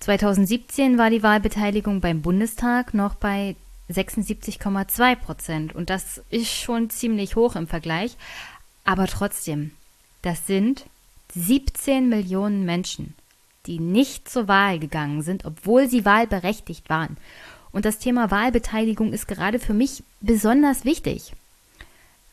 [0.00, 3.56] 2017 war die Wahlbeteiligung beim Bundestag noch bei
[3.90, 5.74] 76,2 Prozent.
[5.74, 8.16] Und das ist schon ziemlich hoch im Vergleich.
[8.84, 9.72] Aber trotzdem,
[10.22, 10.86] Das sind
[11.34, 13.14] 17 Millionen Menschen,
[13.66, 17.16] die nicht zur Wahl gegangen sind, obwohl sie wahlberechtigt waren.
[17.72, 21.32] Und das Thema Wahlbeteiligung ist gerade für mich besonders wichtig,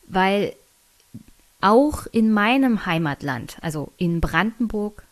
[0.08, 0.54] weil
[1.62, 5.04] auch in meinem Heimatland, also in Brandenburg,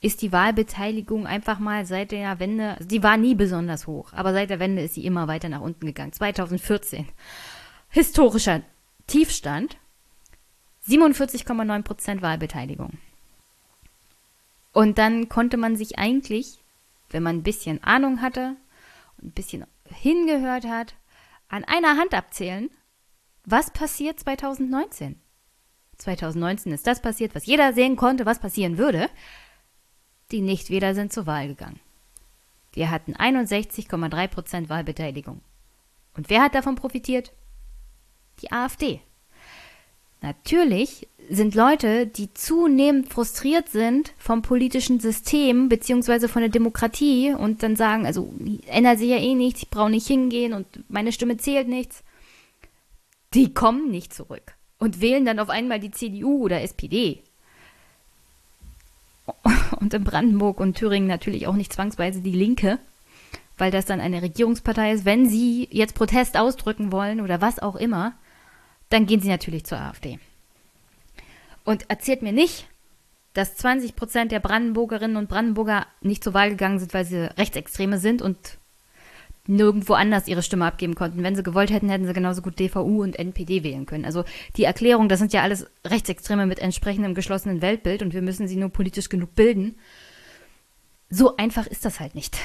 [0.00, 4.50] ist die Wahlbeteiligung einfach mal seit der Wende, die war nie besonders hoch, aber seit
[4.50, 6.12] der Wende ist sie immer weiter nach unten gegangen.
[6.12, 7.08] 2014.
[7.88, 8.62] Historischer
[9.06, 9.76] Tiefstand.
[10.88, 12.98] 47,9 Prozent Wahlbeteiligung.
[14.72, 16.58] Und dann konnte man sich eigentlich,
[17.10, 18.56] wenn man ein bisschen Ahnung hatte
[19.18, 20.94] und ein bisschen hingehört hat,
[21.48, 22.70] an einer Hand abzählen,
[23.44, 25.20] was passiert 2019.
[26.02, 29.08] 2019 ist das passiert, was jeder sehen konnte, was passieren würde.
[30.30, 31.80] Die Nichtwähler sind zur Wahl gegangen.
[32.72, 35.40] Wir hatten 61,3 Prozent Wahlbeteiligung.
[36.16, 37.32] Und wer hat davon profitiert?
[38.40, 39.00] Die AfD.
[40.20, 47.62] Natürlich sind Leute, die zunehmend frustriert sind vom politischen System beziehungsweise von der Demokratie und
[47.62, 48.32] dann sagen, also
[48.66, 52.04] ändert sich ja eh nichts, ich brauche nicht hingehen und meine Stimme zählt nichts,
[53.34, 57.22] die kommen nicht zurück und wählen dann auf einmal die CDU oder SPD.
[59.78, 62.80] Und in Brandenburg und Thüringen natürlich auch nicht zwangsweise die Linke,
[63.58, 65.04] weil das dann eine Regierungspartei ist.
[65.04, 68.14] Wenn sie jetzt Protest ausdrücken wollen oder was auch immer,
[68.88, 70.18] dann gehen sie natürlich zur AfD.
[71.62, 72.66] Und erzählt mir nicht,
[73.34, 77.98] dass 20 Prozent der Brandenburgerinnen und Brandenburger nicht zur Wahl gegangen sind, weil sie Rechtsextreme
[77.98, 78.58] sind und
[79.46, 81.22] nirgendwo anders ihre Stimme abgeben konnten.
[81.22, 84.04] Wenn sie gewollt hätten, hätten sie genauso gut DVU und NPD wählen können.
[84.04, 84.24] Also
[84.56, 88.56] die Erklärung, das sind ja alles Rechtsextreme mit entsprechendem geschlossenen Weltbild und wir müssen sie
[88.56, 89.76] nur politisch genug bilden.
[91.10, 92.38] So einfach ist das halt nicht.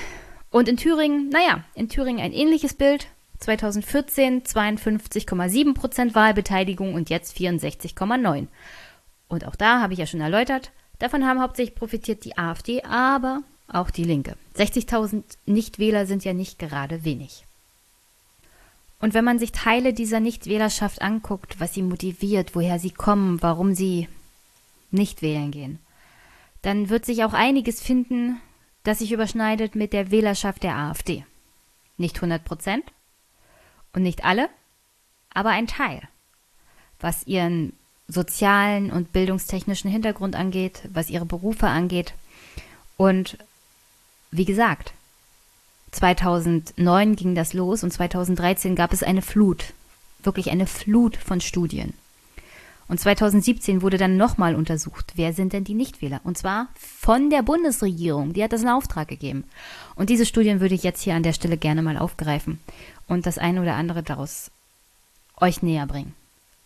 [0.50, 3.08] Und in Thüringen, naja, in Thüringen ein ähnliches Bild.
[3.39, 8.48] 2014 52,7 Prozent Wahlbeteiligung und jetzt 64,9.
[9.28, 13.41] Und auch da habe ich ja schon erläutert, davon haben hauptsächlich profitiert die AfD, aber
[13.68, 14.36] auch die Linke.
[14.57, 17.45] 60.000 Nichtwähler sind ja nicht gerade wenig.
[18.99, 23.76] Und wenn man sich Teile dieser Nichtwählerschaft anguckt, was sie motiviert, woher sie kommen, warum
[23.76, 24.07] sie
[24.89, 25.80] nicht wählen gehen,
[26.61, 28.41] dann wird sich auch einiges finden,
[28.84, 31.26] das sich überschneidet mit der Wählerschaft der AfD.
[31.97, 32.84] Nicht 100 Prozent
[33.93, 34.49] und nicht alle,
[35.34, 36.01] aber ein Teil,
[36.99, 37.74] was ihren
[38.07, 42.13] sozialen und bildungstechnischen Hintergrund angeht, was ihre Berufe angeht
[42.95, 43.38] und
[44.32, 44.93] wie gesagt,
[45.91, 49.73] 2009 ging das los und 2013 gab es eine Flut,
[50.23, 51.93] wirklich eine Flut von Studien.
[52.89, 56.21] Und 2017 wurde dann nochmal untersucht, wer sind denn die Nichtwähler?
[56.23, 59.43] Und zwar von der Bundesregierung, die hat das in Auftrag gegeben.
[59.95, 62.59] Und diese Studien würde ich jetzt hier an der Stelle gerne mal aufgreifen
[63.07, 64.51] und das eine oder andere daraus
[65.36, 66.13] euch näher bringen.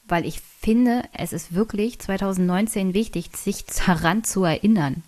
[0.07, 5.03] Weil ich finde, es ist wirklich 2019 wichtig, sich daran zu erinnern.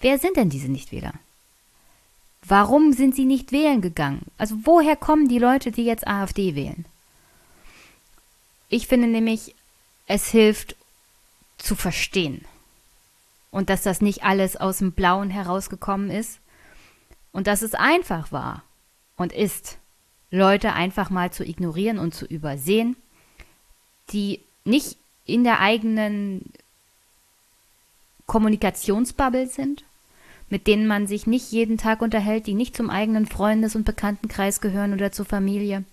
[0.00, 1.12] Wer sind denn diese Nichtwähler?
[2.46, 4.22] Warum sind sie nicht wählen gegangen?
[4.38, 6.84] Also woher kommen die Leute, die jetzt AfD wählen?
[8.68, 9.54] Ich finde nämlich,
[10.06, 10.76] es hilft
[11.58, 12.44] zu verstehen.
[13.50, 16.38] Und dass das nicht alles aus dem Blauen herausgekommen ist.
[17.32, 18.62] Und dass es einfach war
[19.16, 19.78] und ist,
[20.30, 22.96] Leute einfach mal zu ignorieren und zu übersehen,
[24.10, 26.52] die nicht in der eigenen
[28.26, 29.84] Kommunikationsbubble sind,
[30.50, 34.60] mit denen man sich nicht jeden Tag unterhält, die nicht zum eigenen Freundes- und Bekanntenkreis
[34.60, 35.84] gehören oder zur Familie.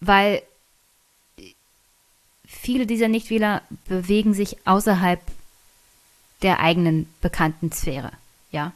[0.00, 0.42] Weil
[2.46, 5.20] viele dieser Nichtwähler bewegen sich außerhalb
[6.42, 8.10] der eigenen bekannten Sphäre,
[8.50, 8.72] ja.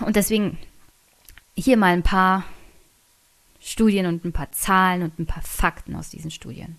[0.00, 0.58] Und deswegen
[1.56, 2.44] hier mal ein paar
[3.60, 6.76] Studien und ein paar Zahlen und ein paar Fakten aus diesen Studien.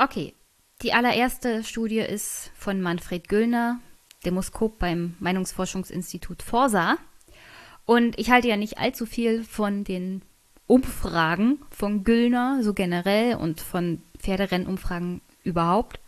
[0.00, 0.32] Okay,
[0.80, 3.80] die allererste Studie ist von Manfred Güllner,
[4.24, 6.98] Demoskop beim Meinungsforschungsinstitut Forsa.
[7.84, 10.22] Und ich halte ja nicht allzu viel von den
[10.68, 15.98] Umfragen von Güllner, so generell, und von Pferderennumfragen überhaupt.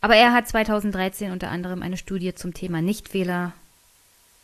[0.00, 3.54] Aber er hat 2013 unter anderem eine Studie zum Thema Nichtwähler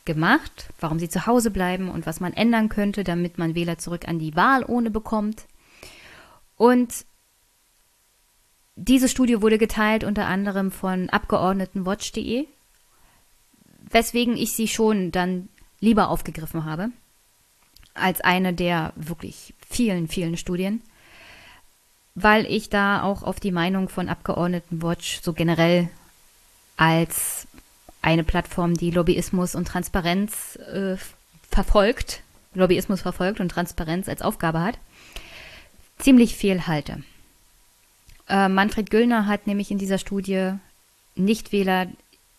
[0.03, 4.09] gemacht, warum sie zu Hause bleiben und was man ändern könnte, damit man Wähler zurück
[4.09, 5.45] an die Wahl ohne bekommt.
[6.57, 7.05] Und
[8.75, 12.47] diese Studie wurde geteilt unter anderem von Abgeordnetenwatch.de,
[13.91, 15.49] weswegen ich sie schon dann
[15.79, 16.89] lieber aufgegriffen habe
[17.93, 20.81] als eine der wirklich vielen, vielen Studien,
[22.15, 25.89] weil ich da auch auf die Meinung von Abgeordnetenwatch so generell
[26.75, 27.47] als
[28.01, 30.97] eine Plattform, die Lobbyismus und Transparenz äh,
[31.49, 32.21] verfolgt,
[32.53, 34.79] Lobbyismus verfolgt und Transparenz als Aufgabe hat,
[35.99, 37.03] ziemlich viel halte.
[38.27, 40.53] Äh, Manfred Güllner hat nämlich in dieser Studie
[41.15, 41.87] Nichtwähler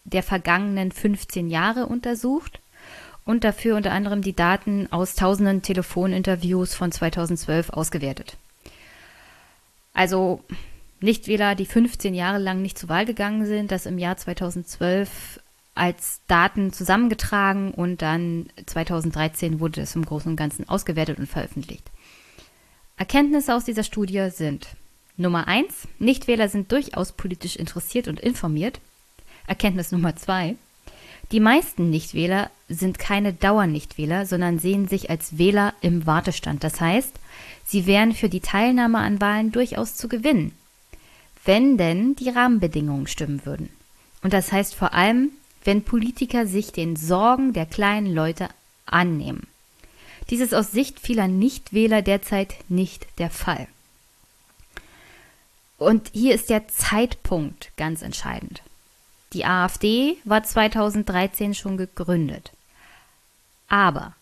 [0.04, 2.60] der vergangenen 15 Jahre untersucht
[3.24, 8.36] und dafür unter anderem die Daten aus tausenden Telefoninterviews von 2012 ausgewertet.
[9.94, 10.40] Also
[11.00, 15.40] Nichtwähler, die 15 Jahre lang nicht zur Wahl gegangen sind, das im Jahr 2012
[15.74, 21.90] als Daten zusammengetragen und dann 2013 wurde es im Großen und Ganzen ausgewertet und veröffentlicht.
[22.96, 24.68] Erkenntnisse aus dieser Studie sind
[25.16, 28.80] Nummer eins: Nichtwähler sind durchaus politisch interessiert und informiert.
[29.46, 30.56] Erkenntnis Nummer zwei:
[31.30, 36.64] Die meisten Nichtwähler sind keine Dauernichtwähler, sondern sehen sich als Wähler im Wartestand.
[36.64, 37.12] Das heißt,
[37.64, 40.52] sie wären für die Teilnahme an Wahlen durchaus zu gewinnen,
[41.44, 43.68] wenn denn die Rahmenbedingungen stimmen würden.
[44.22, 45.30] Und das heißt vor allem,
[45.62, 48.48] wenn Politiker sich den Sorgen der kleinen Leute
[48.86, 49.46] annehmen.
[50.30, 53.68] Dies ist aus Sicht vieler Nichtwähler derzeit nicht der Fall.
[55.78, 58.62] Und hier ist der Zeitpunkt ganz entscheidend.
[59.32, 62.52] Die AfD war 2013 schon gegründet.
[63.68, 64.14] Aber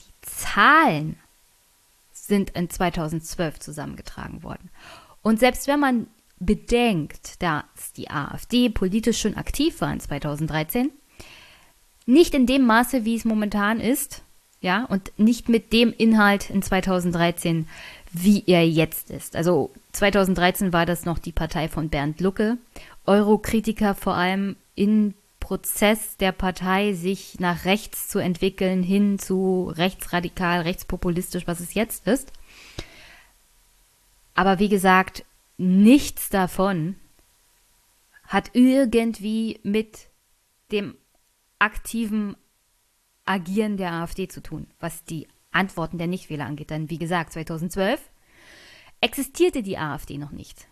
[0.00, 1.18] die Zahlen
[2.12, 4.70] sind in 2012 zusammengetragen worden.
[5.22, 6.06] Und selbst wenn man
[6.38, 10.90] bedenkt, dass die AfD politisch schon aktiv war in 2013,
[12.06, 14.22] nicht in dem Maße, wie es momentan ist,
[14.60, 17.68] ja, und nicht mit dem Inhalt in 2013,
[18.14, 19.36] wie er jetzt ist.
[19.36, 22.58] Also 2013 war das noch die Partei von Bernd Lucke,
[23.06, 30.62] Eurokritiker vor allem in Prozess der Partei, sich nach rechts zu entwickeln, hin zu rechtsradikal,
[30.62, 32.32] rechtspopulistisch, was es jetzt ist.
[34.34, 35.24] Aber wie gesagt,
[35.58, 36.94] nichts davon
[38.26, 40.08] hat irgendwie mit
[40.72, 40.96] dem
[41.58, 42.36] aktiven
[43.26, 46.70] Agieren der AfD zu tun, was die Antworten der Nichtwähler angeht.
[46.70, 48.00] Denn wie gesagt, 2012
[49.00, 50.66] existierte die AfD noch nicht.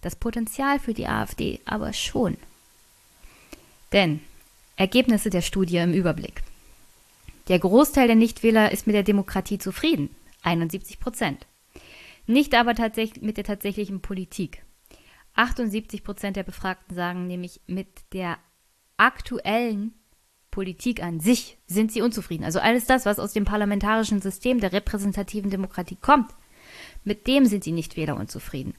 [0.00, 2.36] Das Potenzial für die AfD aber schon.
[3.92, 4.20] Denn
[4.76, 6.42] Ergebnisse der Studie im Überblick.
[7.48, 10.10] Der Großteil der Nichtwähler ist mit der Demokratie zufrieden,
[10.42, 11.46] 71 Prozent.
[12.26, 14.64] Nicht aber tatsächlich mit der tatsächlichen Politik.
[15.34, 18.38] 78 Prozent der Befragten sagen nämlich, mit der
[18.96, 19.92] aktuellen
[20.52, 22.44] Politik an sich sind sie unzufrieden.
[22.44, 26.30] Also alles das, was aus dem parlamentarischen System der repräsentativen Demokratie kommt,
[27.02, 28.74] mit dem sind die Nichtwähler unzufrieden.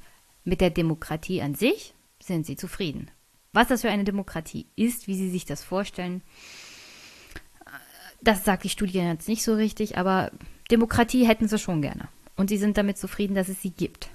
[0.46, 3.12] Mit der Demokratie an sich sind sie zufrieden.
[3.52, 6.22] Was das für eine Demokratie ist, wie sie sich das vorstellen,
[8.22, 10.32] das sagt die Studie jetzt nicht so richtig, aber
[10.72, 12.08] Demokratie hätten sie schon gerne
[12.38, 14.10] und sie sind damit zufrieden, dass es sie gibt.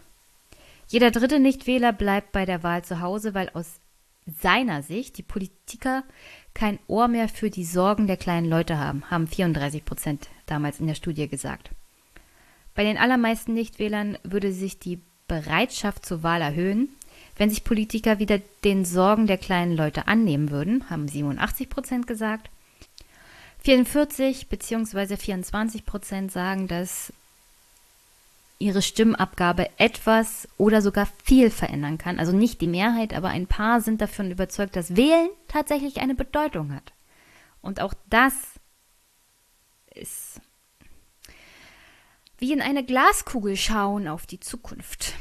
[0.86, 3.80] Jeder dritte Nichtwähler bleibt bei der Wahl zu Hause, weil aus
[4.26, 6.04] seiner Sicht die Politiker
[6.58, 10.88] kein Ohr mehr für die Sorgen der kleinen Leute haben, haben 34 Prozent damals in
[10.88, 11.70] der Studie gesagt.
[12.74, 16.88] Bei den allermeisten Nichtwählern würde sich die Bereitschaft zur Wahl erhöhen,
[17.36, 22.50] wenn sich Politiker wieder den Sorgen der kleinen Leute annehmen würden, haben 87 Prozent gesagt.
[23.60, 25.16] 44 bzw.
[25.16, 27.12] 24 Prozent sagen, dass
[28.58, 32.18] ihre Stimmabgabe etwas oder sogar viel verändern kann.
[32.18, 36.74] Also nicht die Mehrheit, aber ein paar sind davon überzeugt, dass Wählen tatsächlich eine Bedeutung
[36.74, 36.92] hat.
[37.60, 38.34] Und auch das
[39.94, 40.40] ist
[42.38, 45.14] wie in eine Glaskugel schauen auf die Zukunft.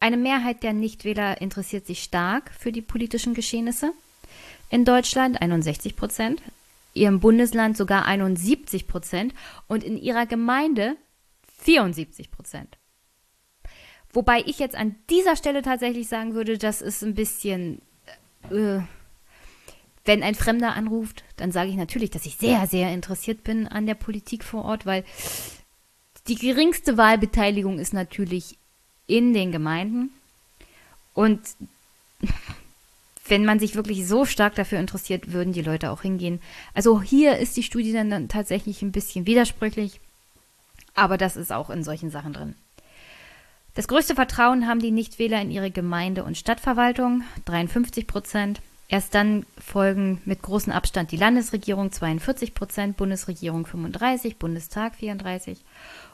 [0.00, 3.92] Eine Mehrheit der Nichtwähler interessiert sich stark für die politischen Geschehnisse.
[4.70, 6.42] In Deutschland 61 Prozent,
[6.94, 9.34] ihrem Bundesland sogar 71 Prozent
[9.68, 10.96] und in ihrer Gemeinde
[11.66, 12.78] 74 Prozent.
[14.12, 17.82] Wobei ich jetzt an dieser Stelle tatsächlich sagen würde, das ist ein bisschen,
[18.50, 18.78] äh,
[20.04, 23.84] wenn ein Fremder anruft, dann sage ich natürlich, dass ich sehr, sehr interessiert bin an
[23.84, 25.04] der Politik vor Ort, weil
[26.28, 28.56] die geringste Wahlbeteiligung ist natürlich
[29.08, 30.10] in den Gemeinden.
[31.14, 31.40] Und
[33.28, 36.40] wenn man sich wirklich so stark dafür interessiert, würden die Leute auch hingehen.
[36.74, 40.00] Also hier ist die Studie dann tatsächlich ein bisschen widersprüchlich.
[40.96, 42.56] Aber das ist auch in solchen Sachen drin.
[43.74, 48.62] Das größte Vertrauen haben die Nichtwähler in ihre Gemeinde- und Stadtverwaltung, 53 Prozent.
[48.88, 55.58] Erst dann folgen mit großem Abstand die Landesregierung, 42 Prozent, Bundesregierung 35, Bundestag 34%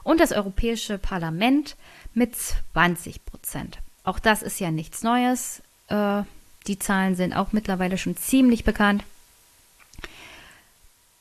[0.03, 1.77] und das Europäische Parlament
[2.13, 2.35] mit
[2.73, 3.77] 20 Prozent.
[4.03, 5.61] Auch das ist ja nichts Neues.
[5.87, 6.23] Äh,
[6.67, 9.03] die Zahlen sind auch mittlerweile schon ziemlich bekannt.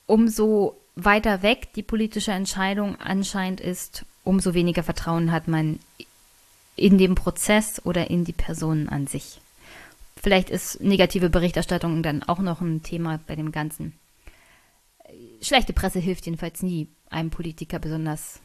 [0.06, 5.78] Umso weiter weg die politische Entscheidung anscheinend ist, umso weniger Vertrauen hat man
[6.76, 9.40] in den Prozess oder in die Personen an sich.
[10.22, 13.92] Vielleicht ist negative Berichterstattung dann auch noch ein Thema bei dem Ganzen.
[15.40, 18.40] Schlechte Presse hilft jedenfalls nie, einem Politiker besonders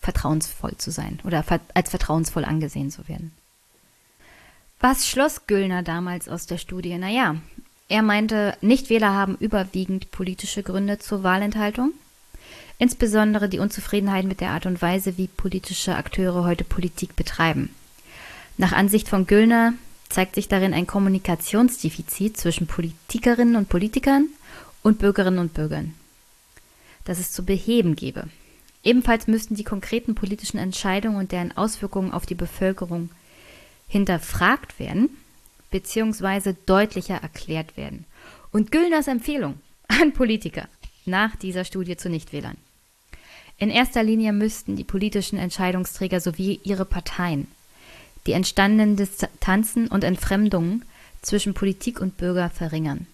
[0.00, 1.44] vertrauensvoll zu sein oder
[1.74, 3.32] als vertrauensvoll angesehen zu werden.
[4.80, 6.98] Was schloss Güllner damals aus der Studie?
[6.98, 7.36] Naja,
[7.92, 11.92] er meinte, Nichtwähler haben überwiegend politische Gründe zur Wahlenthaltung.
[12.78, 17.68] Insbesondere die Unzufriedenheit mit der Art und Weise, wie politische Akteure heute Politik betreiben.
[18.56, 19.74] Nach Ansicht von Güllner
[20.08, 24.28] zeigt sich darin ein Kommunikationsdefizit zwischen Politikerinnen und Politikern
[24.82, 25.92] und Bürgerinnen und Bürgern,
[27.04, 28.24] das es zu beheben gebe.
[28.82, 33.10] Ebenfalls müssten die konkreten politischen Entscheidungen und deren Auswirkungen auf die Bevölkerung
[33.86, 35.10] hinterfragt werden
[35.72, 36.54] bzw.
[36.66, 38.04] deutlicher erklärt werden.
[38.52, 39.58] Und Güllners Empfehlung
[39.88, 40.68] an Politiker
[41.04, 42.56] nach dieser Studie zu Nichtwählern.
[43.58, 47.48] In erster Linie müssten die politischen Entscheidungsträger sowie ihre Parteien
[48.26, 50.84] die entstandenen Distanzen und Entfremdungen
[51.22, 53.06] zwischen Politik und Bürger verringern.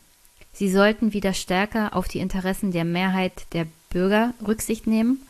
[0.52, 5.22] Sie sollten wieder stärker auf die Interessen der Mehrheit der Bürger Rücksicht nehmen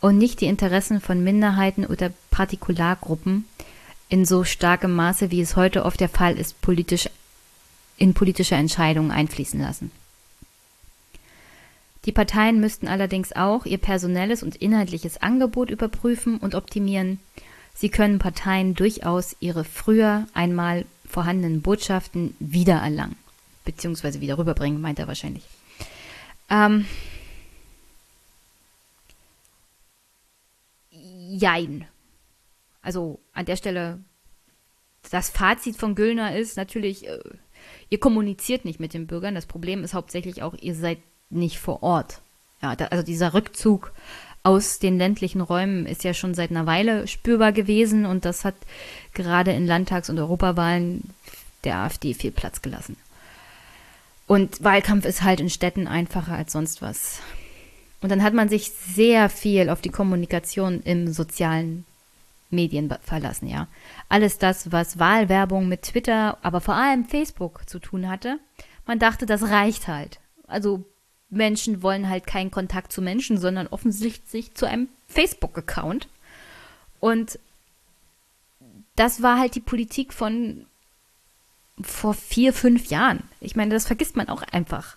[0.00, 3.44] und nicht die Interessen von Minderheiten oder Partikulargruppen
[4.08, 7.08] in so starkem Maße, wie es heute oft der Fall ist, politisch
[7.96, 9.90] in politische Entscheidungen einfließen lassen.
[12.04, 17.18] Die Parteien müssten allerdings auch ihr personelles und inhaltliches Angebot überprüfen und optimieren.
[17.74, 23.16] Sie können Parteien durchaus ihre früher einmal vorhandenen Botschaften wiedererlangen,
[23.64, 25.44] beziehungsweise wieder rüberbringen, meint er wahrscheinlich.
[26.48, 26.86] Ähm,
[30.90, 31.86] jein.
[32.88, 33.98] Also an der Stelle,
[35.10, 37.18] das Fazit von Güllner ist natürlich, äh,
[37.90, 39.34] ihr kommuniziert nicht mit den Bürgern.
[39.34, 40.96] Das Problem ist hauptsächlich auch, ihr seid
[41.28, 42.22] nicht vor Ort.
[42.62, 43.92] Ja, da, also dieser Rückzug
[44.42, 48.54] aus den ländlichen Räumen ist ja schon seit einer Weile spürbar gewesen und das hat
[49.12, 51.10] gerade in Landtags- und Europawahlen
[51.64, 52.96] der AfD viel Platz gelassen.
[54.26, 57.20] Und Wahlkampf ist halt in Städten einfacher als sonst was.
[58.00, 61.84] Und dann hat man sich sehr viel auf die Kommunikation im sozialen
[62.50, 63.68] Medien verlassen, ja.
[64.08, 68.38] Alles das, was Wahlwerbung mit Twitter, aber vor allem Facebook zu tun hatte,
[68.86, 70.18] man dachte, das reicht halt.
[70.46, 70.84] Also
[71.30, 76.08] Menschen wollen halt keinen Kontakt zu Menschen, sondern offensichtlich zu einem Facebook-Account.
[77.00, 77.38] Und
[78.96, 80.66] das war halt die Politik von
[81.80, 83.22] vor vier, fünf Jahren.
[83.40, 84.96] Ich meine, das vergisst man auch einfach.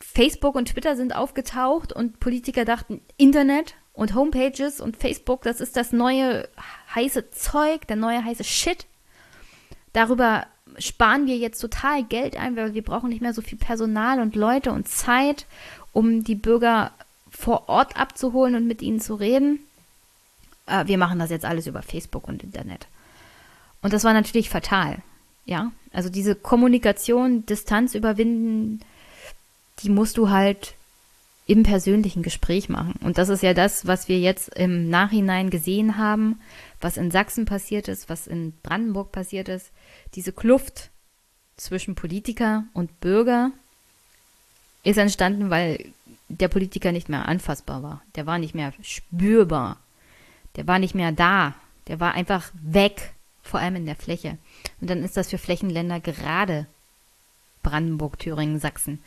[0.00, 5.76] Facebook und Twitter sind aufgetaucht und Politiker dachten, Internet und Homepages und Facebook, das ist
[5.76, 6.48] das neue
[6.94, 8.86] heiße Zeug, der neue heiße Shit.
[9.94, 10.46] Darüber
[10.78, 14.36] sparen wir jetzt total Geld ein, weil wir brauchen nicht mehr so viel Personal und
[14.36, 15.46] Leute und Zeit,
[15.92, 16.92] um die Bürger
[17.30, 19.60] vor Ort abzuholen und mit ihnen zu reden.
[20.66, 22.86] Äh, wir machen das jetzt alles über Facebook und Internet.
[23.80, 24.98] Und das war natürlich fatal.
[25.46, 28.80] Ja, also diese Kommunikation, Distanz überwinden,
[29.78, 30.74] die musst du halt
[31.46, 32.94] im persönlichen Gespräch machen.
[33.02, 36.40] Und das ist ja das, was wir jetzt im Nachhinein gesehen haben,
[36.80, 39.70] was in Sachsen passiert ist, was in Brandenburg passiert ist.
[40.14, 40.90] Diese Kluft
[41.56, 43.52] zwischen Politiker und Bürger
[44.82, 45.92] ist entstanden, weil
[46.28, 48.02] der Politiker nicht mehr anfassbar war.
[48.16, 49.78] Der war nicht mehr spürbar.
[50.56, 51.54] Der war nicht mehr da.
[51.86, 53.12] Der war einfach weg,
[53.42, 54.36] vor allem in der Fläche.
[54.80, 56.66] Und dann ist das für Flächenländer gerade
[57.62, 59.00] Brandenburg, Thüringen, Sachsen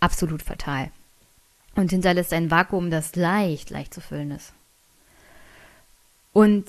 [0.00, 0.90] absolut fatal.
[1.74, 4.52] Und hinterlässt ein Vakuum, das leicht, leicht zu füllen ist.
[6.32, 6.66] Und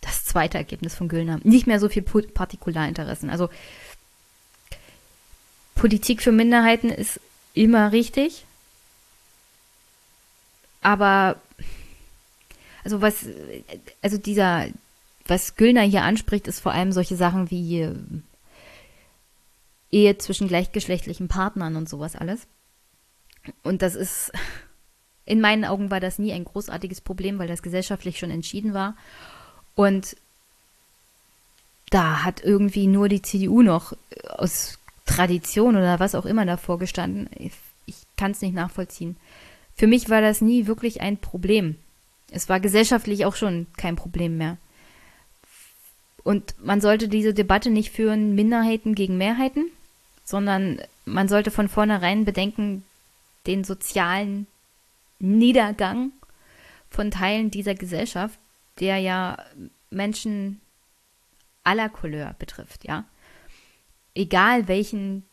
[0.00, 3.30] das zweite Ergebnis von Güllner, nicht mehr so viel Partikularinteressen.
[3.30, 3.48] Also
[5.74, 7.20] Politik für Minderheiten ist
[7.54, 8.44] immer richtig,
[10.82, 11.40] aber
[12.84, 13.26] also was,
[14.02, 14.66] also dieser,
[15.26, 17.88] was Güllner hier anspricht, ist vor allem solche Sachen wie
[19.90, 22.46] Ehe zwischen gleichgeschlechtlichen Partnern und sowas alles.
[23.62, 24.32] Und das ist,
[25.24, 28.96] in meinen Augen war das nie ein großartiges Problem, weil das gesellschaftlich schon entschieden war.
[29.74, 30.16] Und
[31.90, 33.92] da hat irgendwie nur die CDU noch
[34.28, 37.28] aus Tradition oder was auch immer davor gestanden.
[37.36, 37.52] Ich,
[37.86, 39.16] ich kann es nicht nachvollziehen.
[39.76, 41.76] Für mich war das nie wirklich ein Problem.
[42.30, 44.56] Es war gesellschaftlich auch schon kein Problem mehr.
[46.22, 49.66] Und man sollte diese Debatte nicht führen, Minderheiten gegen Mehrheiten,
[50.24, 52.82] sondern man sollte von vornherein bedenken,
[53.46, 54.46] den sozialen
[55.18, 56.12] Niedergang
[56.90, 58.38] von Teilen dieser Gesellschaft,
[58.80, 59.38] der ja
[59.90, 60.60] Menschen
[61.62, 63.04] aller Couleur betrifft, ja.
[64.14, 65.24] Egal welchen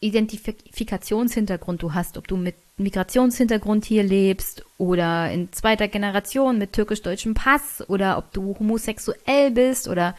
[0.00, 7.34] Identifikationshintergrund du hast, ob du mit Migrationshintergrund hier lebst oder in zweiter Generation mit türkisch-deutschem
[7.34, 10.14] Pass oder ob du homosexuell bist oder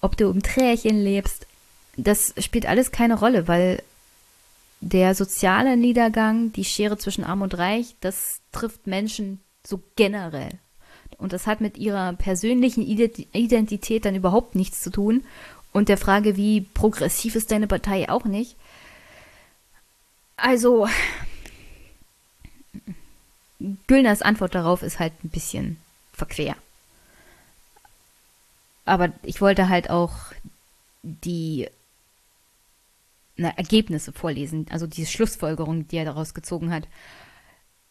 [0.00, 1.46] ob du im Trärchen lebst,
[1.96, 3.82] das spielt alles keine Rolle, weil
[4.80, 10.50] der soziale Niedergang, die Schere zwischen Arm und Reich, das trifft Menschen so generell.
[11.18, 15.24] Und das hat mit ihrer persönlichen Identität dann überhaupt nichts zu tun.
[15.72, 18.56] Und der Frage, wie progressiv ist deine Partei, auch nicht.
[20.36, 20.88] Also,
[23.88, 25.78] Güllners Antwort darauf ist halt ein bisschen
[26.12, 26.54] verquer.
[28.84, 30.14] Aber ich wollte halt auch
[31.02, 31.68] die
[33.38, 36.86] na, Ergebnisse vorlesen, also die Schlussfolgerung, die er daraus gezogen hat.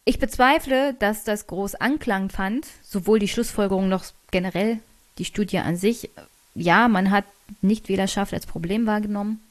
[0.05, 4.79] Ich bezweifle, dass das groß Anklang fand, sowohl die Schlussfolgerung noch generell
[5.17, 6.09] die Studie an sich.
[6.53, 7.25] Ja, man hat
[7.61, 9.41] Nichtwählerschaft als Problem wahrgenommen,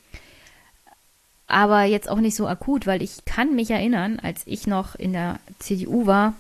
[1.47, 5.13] aber jetzt auch nicht so akut, weil ich kann mich erinnern, als ich noch in
[5.13, 6.35] der CDU war,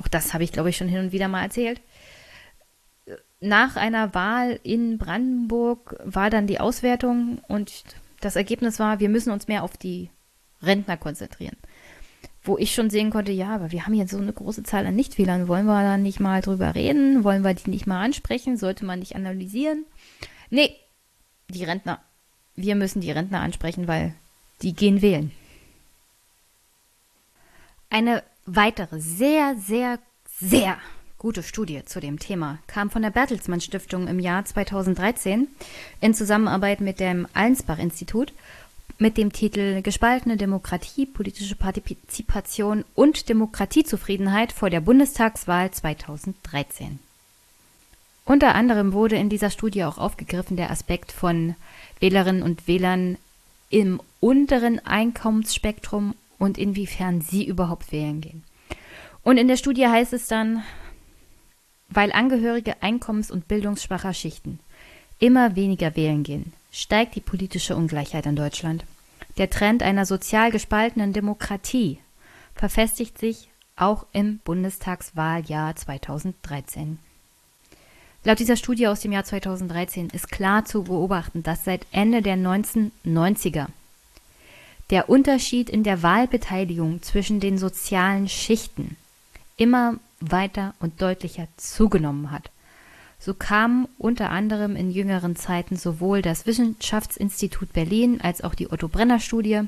[0.00, 1.80] auch das habe ich glaube ich schon hin und wieder mal erzählt,
[3.40, 7.72] nach einer Wahl in Brandenburg war dann die Auswertung und
[8.22, 10.08] das Ergebnis war, wir müssen uns mehr auf die
[10.62, 11.56] Rentner konzentrieren.
[12.44, 14.96] Wo ich schon sehen konnte, ja, aber wir haben jetzt so eine große Zahl an
[14.96, 15.46] Nichtwählern.
[15.46, 17.22] Wollen wir da nicht mal drüber reden?
[17.24, 18.56] Wollen wir die nicht mal ansprechen?
[18.56, 19.84] Sollte man nicht analysieren?
[20.50, 20.74] Nee,
[21.48, 22.00] die Rentner.
[22.56, 24.14] Wir müssen die Rentner ansprechen, weil
[24.62, 25.30] die gehen wählen.
[27.90, 30.78] Eine weitere sehr, sehr, sehr
[31.22, 35.46] gute Studie zu dem Thema kam von der Bertelsmann Stiftung im Jahr 2013
[36.00, 38.32] in Zusammenarbeit mit dem Allensbach-Institut
[38.98, 46.98] mit dem Titel Gespaltene Demokratie, politische Partizipation und Demokratiezufriedenheit vor der Bundestagswahl 2013.
[48.24, 51.54] Unter anderem wurde in dieser Studie auch aufgegriffen der Aspekt von
[52.00, 53.16] Wählerinnen und Wählern
[53.70, 58.42] im unteren Einkommensspektrum und inwiefern sie überhaupt wählen gehen.
[59.22, 60.64] Und in der Studie heißt es dann,
[61.94, 64.58] weil Angehörige einkommens- und bildungsschwacher Schichten
[65.18, 68.84] immer weniger wählen gehen, steigt die politische Ungleichheit in Deutschland.
[69.38, 71.98] Der Trend einer sozial gespaltenen Demokratie
[72.54, 76.98] verfestigt sich auch im Bundestagswahljahr 2013.
[78.24, 82.36] Laut dieser Studie aus dem Jahr 2013 ist klar zu beobachten, dass seit Ende der
[82.36, 83.66] 1990er
[84.90, 88.96] der Unterschied in der Wahlbeteiligung zwischen den sozialen Schichten
[89.56, 89.96] immer
[90.30, 92.50] weiter und deutlicher zugenommen hat.
[93.18, 98.88] So kamen unter anderem in jüngeren Zeiten sowohl das Wissenschaftsinstitut Berlin als auch die Otto
[98.88, 99.62] Brenner Studie,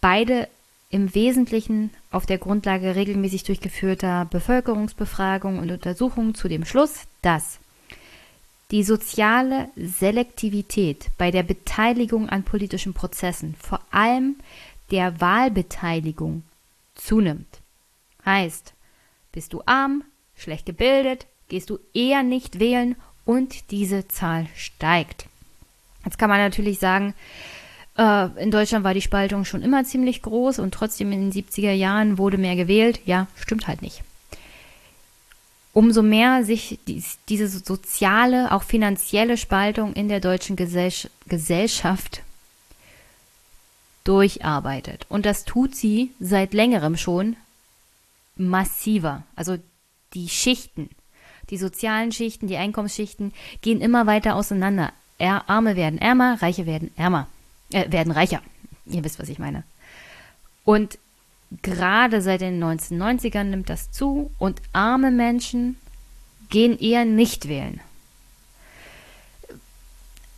[0.00, 0.48] beide
[0.90, 7.58] im Wesentlichen auf der Grundlage regelmäßig durchgeführter Bevölkerungsbefragungen und Untersuchungen zu dem Schluss, dass
[8.70, 14.36] die soziale Selektivität bei der Beteiligung an politischen Prozessen, vor allem
[14.90, 16.42] der Wahlbeteiligung,
[16.94, 17.60] zunimmt.
[18.24, 18.72] Heißt,
[19.32, 20.04] bist du arm,
[20.36, 25.26] schlecht gebildet, gehst du eher nicht wählen und diese Zahl steigt.
[26.04, 27.14] Jetzt kann man natürlich sagen,
[27.98, 31.72] äh, in Deutschland war die Spaltung schon immer ziemlich groß und trotzdem in den 70er
[31.72, 33.00] Jahren wurde mehr gewählt.
[33.04, 34.02] Ja, stimmt halt nicht.
[35.74, 40.92] Umso mehr sich dies, diese soziale, auch finanzielle Spaltung in der deutschen Gesell
[41.26, 42.22] Gesellschaft
[44.04, 45.04] durcharbeitet.
[45.10, 47.36] Und das tut sie seit längerem schon
[48.38, 49.24] massiver.
[49.36, 49.58] Also
[50.14, 50.90] die Schichten,
[51.50, 53.32] die sozialen Schichten, die Einkommensschichten
[53.62, 54.92] gehen immer weiter auseinander.
[55.18, 57.26] Arme werden ärmer, Reiche werden ärmer,
[57.72, 58.40] äh, werden reicher.
[58.86, 59.64] Ihr wisst, was ich meine.
[60.64, 60.98] Und
[61.62, 65.76] gerade seit den 1990ern nimmt das zu und arme Menschen
[66.50, 67.80] gehen eher nicht wählen.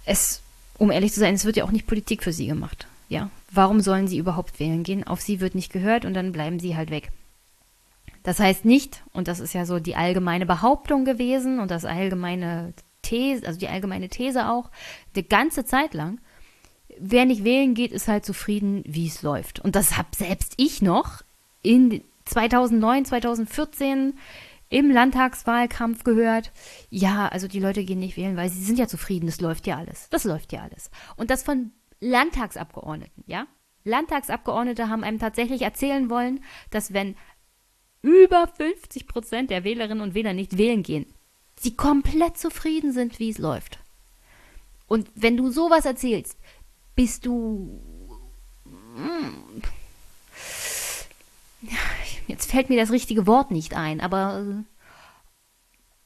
[0.04, 0.40] Es,
[0.78, 2.86] um ehrlich zu sein, es wird ja auch nicht Politik für sie gemacht.
[3.08, 5.06] Ja, warum sollen sie überhaupt wählen gehen?
[5.06, 7.10] Auf sie wird nicht gehört und dann bleiben sie halt weg.
[8.22, 12.74] Das heißt nicht, und das ist ja so die allgemeine Behauptung gewesen und das allgemeine
[13.02, 14.70] These, also die allgemeine These auch,
[15.16, 16.20] die ganze Zeit lang,
[16.98, 19.60] wer nicht wählen geht, ist halt zufrieden, wie es läuft.
[19.60, 21.22] Und das habe selbst ich noch
[21.62, 24.18] in 2009, 2014
[24.68, 26.52] im Landtagswahlkampf gehört.
[26.90, 29.78] Ja, also die Leute gehen nicht wählen, weil sie sind ja zufrieden, das läuft ja
[29.78, 30.08] alles.
[30.10, 30.90] Das läuft ja alles.
[31.16, 33.46] Und das von Landtagsabgeordneten, ja?
[33.84, 37.16] Landtagsabgeordnete haben einem tatsächlich erzählen wollen, dass wenn
[38.02, 41.06] über 50 Prozent der Wählerinnen und Wähler nicht wählen gehen,
[41.58, 43.78] sie komplett zufrieden sind, wie es läuft.
[44.86, 46.36] Und wenn du sowas erzählst,
[46.96, 47.80] bist du.
[48.64, 49.62] Hm,
[52.26, 54.64] jetzt fällt mir das richtige Wort nicht ein, aber äh,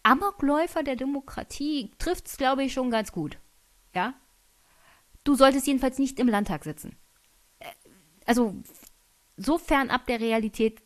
[0.02, 3.38] Amokläufer der Demokratie trifft es, glaube ich, schon ganz gut.
[3.94, 4.14] Ja?
[5.24, 6.96] Du solltest jedenfalls nicht im Landtag sitzen.
[7.58, 7.66] Äh,
[8.26, 8.54] also,
[9.36, 10.80] so fernab der Realität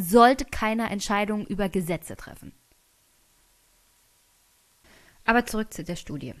[0.00, 2.52] sollte keiner Entscheidungen über Gesetze treffen.
[5.24, 6.34] Aber zurück zu der Studie.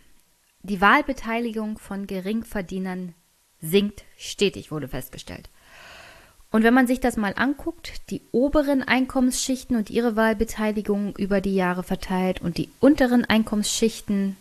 [0.62, 3.14] die Wahlbeteiligung von Geringverdienern
[3.60, 5.48] sinkt stetig, wurde festgestellt.
[6.50, 11.54] Und wenn man sich das mal anguckt, die oberen Einkommensschichten und ihre Wahlbeteiligung über die
[11.54, 14.36] Jahre verteilt und die unteren Einkommensschichten,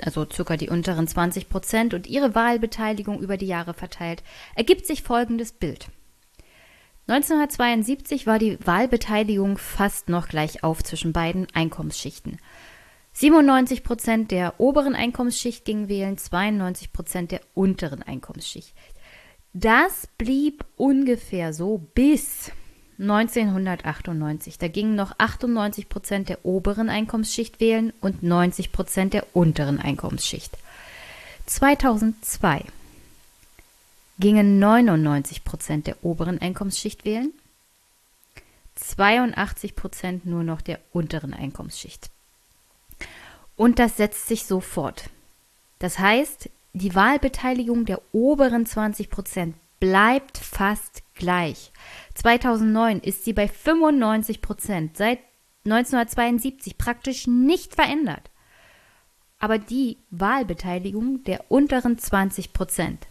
[0.00, 4.22] also circa die unteren 20 Prozent und ihre Wahlbeteiligung über die Jahre verteilt,
[4.54, 5.88] ergibt sich folgendes Bild.
[7.08, 12.38] 1972 war die Wahlbeteiligung fast noch gleich auf zwischen beiden Einkommensschichten.
[13.12, 18.74] 97 Prozent der oberen Einkommensschicht gingen wählen, 92 Prozent der unteren Einkommensschicht.
[19.52, 22.50] Das blieb ungefähr so bis
[22.98, 24.58] 1998.
[24.58, 30.58] Da gingen noch 98 Prozent der oberen Einkommensschicht wählen und 90 Prozent der unteren Einkommensschicht.
[31.46, 32.64] 2002
[34.18, 37.32] gingen 99 Prozent der oberen Einkommensschicht wählen,
[38.76, 42.10] 82 Prozent nur noch der unteren Einkommensschicht.
[43.56, 45.10] Und das setzt sich so fort.
[45.78, 51.72] Das heißt, die Wahlbeteiligung der oberen 20 Prozent bleibt fast gleich.
[52.14, 55.18] 2009 ist sie bei 95 Prozent, seit
[55.64, 58.30] 1972 praktisch nicht verändert.
[59.38, 63.06] Aber die Wahlbeteiligung der unteren 20 Prozent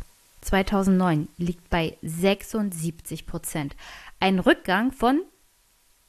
[0.45, 3.75] 2009 liegt bei 76 Prozent.
[4.19, 5.21] Ein Rückgang von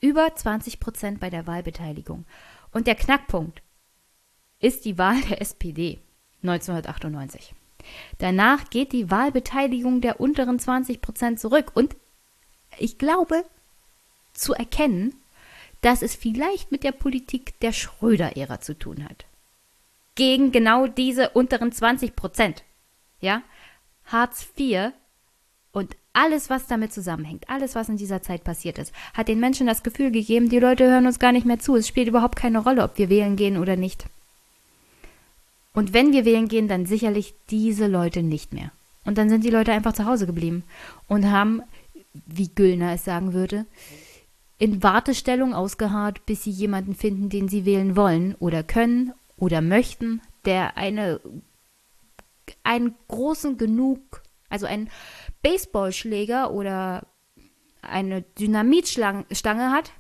[0.00, 2.26] über 20 Prozent bei der Wahlbeteiligung.
[2.70, 3.62] Und der Knackpunkt,
[4.60, 5.98] ist die Wahl der SPD
[6.42, 7.54] 1998.
[8.18, 11.96] Danach geht die Wahlbeteiligung der unteren 20 Prozent zurück und
[12.78, 13.44] ich glaube
[14.32, 15.14] zu erkennen,
[15.82, 19.24] dass es vielleicht mit der Politik der Schröder-Ära zu tun hat.
[20.14, 22.64] Gegen genau diese unteren 20 Prozent.
[23.20, 23.42] Ja?
[24.06, 24.92] Hartz IV
[25.72, 29.66] und alles, was damit zusammenhängt, alles, was in dieser Zeit passiert ist, hat den Menschen
[29.66, 31.76] das Gefühl gegeben, die Leute hören uns gar nicht mehr zu.
[31.76, 34.06] Es spielt überhaupt keine Rolle, ob wir wählen gehen oder nicht.
[35.74, 38.72] Und wenn wir wählen gehen, dann sicherlich diese Leute nicht mehr.
[39.04, 40.64] Und dann sind die Leute einfach zu Hause geblieben
[41.06, 41.62] und haben,
[42.24, 43.66] wie Güllner es sagen würde,
[44.58, 50.22] in Wartestellung ausgeharrt, bis sie jemanden finden, den sie wählen wollen oder können oder möchten,
[50.46, 51.20] der eine
[52.62, 54.90] einen großen genug, also einen
[55.42, 57.06] Baseballschläger oder
[57.82, 59.92] eine Dynamitstange hat,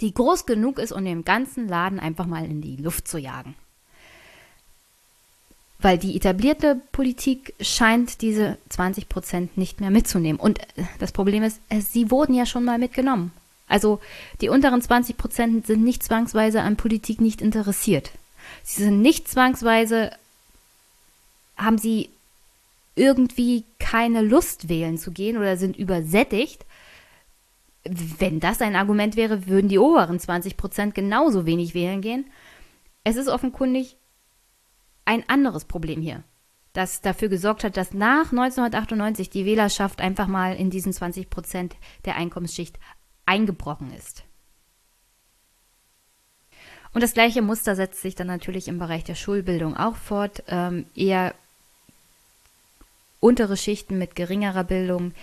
[0.00, 3.54] die groß genug ist, um den ganzen Laden einfach mal in die Luft zu jagen.
[5.78, 10.40] Weil die etablierte Politik scheint diese 20 Prozent nicht mehr mitzunehmen.
[10.40, 13.32] Und äh, das Problem ist, äh, sie wurden ja schon mal mitgenommen.
[13.66, 14.00] Also
[14.40, 18.12] die unteren 20 Prozent sind nicht zwangsweise an Politik nicht interessiert.
[18.62, 20.12] Sie sind nicht zwangsweise,
[21.64, 22.10] haben sie
[22.94, 26.66] irgendwie keine Lust wählen zu gehen oder sind übersättigt.
[27.84, 32.26] Wenn das ein Argument wäre, würden die oberen 20 Prozent genauso wenig wählen gehen.
[33.04, 33.96] Es ist offenkundig
[35.04, 36.22] ein anderes Problem hier,
[36.74, 41.76] das dafür gesorgt hat, dass nach 1998 die Wählerschaft einfach mal in diesen 20 Prozent
[42.04, 42.78] der Einkommensschicht
[43.26, 44.24] eingebrochen ist.
[46.94, 50.44] Und das gleiche Muster setzt sich dann natürlich im Bereich der Schulbildung auch fort.
[50.46, 51.34] Ähm, eher
[53.22, 55.14] untere Schichten mit geringerer Bildung,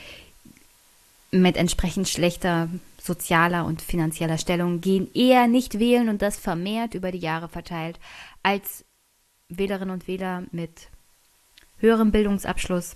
[1.32, 2.70] mit entsprechend schlechter
[3.02, 8.00] sozialer und finanzieller Stellung gehen eher nicht wählen und das vermehrt über die Jahre verteilt
[8.42, 8.86] als
[9.50, 10.72] Wählerinnen und Wähler mit
[11.80, 12.96] höherem Bildungsabschluss.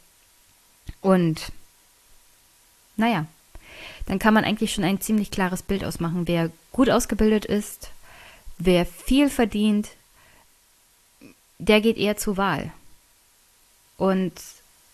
[1.01, 1.51] Und
[2.95, 3.25] naja,
[4.05, 7.91] dann kann man eigentlich schon ein ziemlich klares Bild ausmachen, wer gut ausgebildet ist,
[8.57, 9.89] wer viel verdient,
[11.57, 12.71] der geht eher zur Wahl.
[13.97, 14.33] Und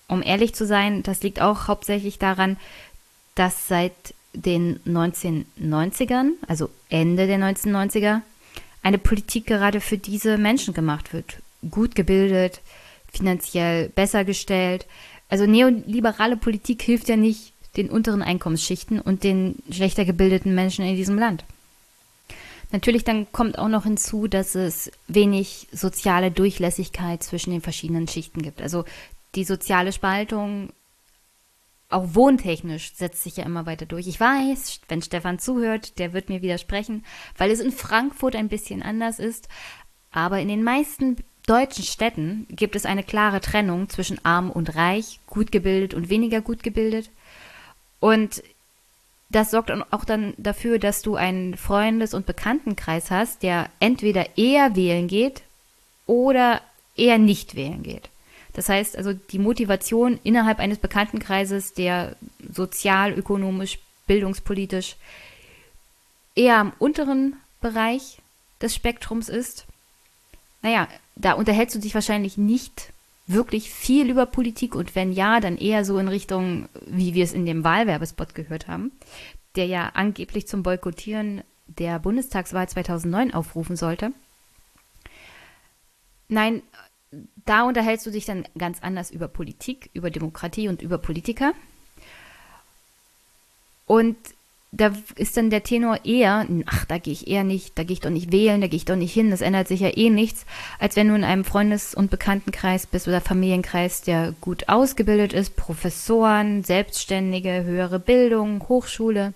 [0.09, 2.57] um ehrlich zu sein, das liegt auch hauptsächlich daran,
[3.35, 3.93] dass seit
[4.33, 8.21] den 1990ern, also Ende der 1990er,
[8.83, 12.61] eine Politik gerade für diese Menschen gemacht wird gut gebildet,
[13.11, 14.85] finanziell besser gestellt.
[15.29, 20.95] Also neoliberale Politik hilft ja nicht den unteren Einkommensschichten und den schlechter gebildeten Menschen in
[20.95, 21.43] diesem Land.
[22.71, 28.41] Natürlich dann kommt auch noch hinzu, dass es wenig soziale Durchlässigkeit zwischen den verschiedenen Schichten
[28.41, 28.61] gibt.
[28.61, 28.85] Also
[29.35, 30.71] die soziale Spaltung,
[31.89, 34.07] auch wohntechnisch, setzt sich ja immer weiter durch.
[34.07, 37.03] Ich weiß, wenn Stefan zuhört, der wird mir widersprechen,
[37.37, 39.49] weil es in Frankfurt ein bisschen anders ist.
[40.11, 45.19] Aber in den meisten deutschen Städten gibt es eine klare Trennung zwischen arm und reich,
[45.25, 47.09] gut gebildet und weniger gut gebildet.
[47.99, 48.43] Und
[49.29, 54.75] das sorgt auch dann dafür, dass du einen Freundes- und Bekanntenkreis hast, der entweder eher
[54.75, 55.43] wählen geht
[56.05, 56.61] oder
[56.95, 58.09] eher nicht wählen geht.
[58.53, 62.15] Das heißt also, die Motivation innerhalb eines Bekanntenkreises, der
[62.51, 64.95] sozial, ökonomisch, bildungspolitisch
[66.35, 68.19] eher am unteren Bereich
[68.61, 69.65] des Spektrums ist,
[70.61, 72.91] naja, da unterhältst du dich wahrscheinlich nicht
[73.27, 77.33] wirklich viel über Politik und wenn ja, dann eher so in Richtung, wie wir es
[77.33, 78.91] in dem Wahlwerbespot gehört haben,
[79.55, 84.11] der ja angeblich zum Boykottieren der Bundestagswahl 2009 aufrufen sollte.
[86.27, 86.63] Nein,
[87.45, 91.53] da unterhältst du dich dann ganz anders über Politik, über Demokratie und über Politiker.
[93.85, 94.15] Und
[94.71, 98.01] da ist dann der Tenor eher, ach, da gehe ich eher nicht, da gehe ich
[98.01, 100.45] doch nicht wählen, da gehe ich doch nicht hin, das ändert sich ja eh nichts,
[100.77, 105.55] als wenn du in einem Freundes- und Bekanntenkreis bist oder Familienkreis, der gut ausgebildet ist,
[105.55, 109.33] Professoren, Selbstständige, höhere Bildung, Hochschule.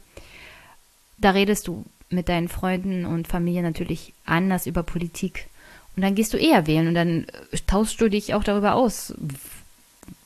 [1.18, 5.48] Da redest du mit deinen Freunden und Familie natürlich anders über Politik.
[5.96, 7.28] Und dann gehst du eher wählen und dann
[7.68, 9.14] tauschst du dich auch darüber aus.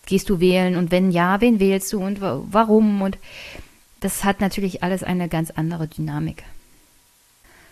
[0.05, 3.17] Gehst du wählen und wenn ja, wen wählst du und warum und
[3.99, 6.43] das hat natürlich alles eine ganz andere Dynamik.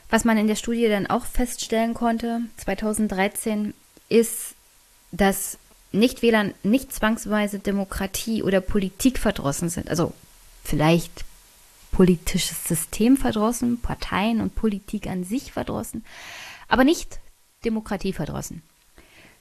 [0.10, 3.74] Was man in der Studie dann auch feststellen konnte, 2013,
[4.10, 4.56] ist,
[5.12, 5.58] dass
[5.92, 9.90] Nichtwähler nicht zwangsweise Demokratie oder Politik verdrossen sind.
[9.90, 10.14] Also
[10.64, 11.26] vielleicht
[11.92, 16.04] politisches System verdrossen, Parteien und Politik an sich verdrossen,
[16.68, 17.20] aber nicht
[17.66, 18.62] Demokratie verdrossen.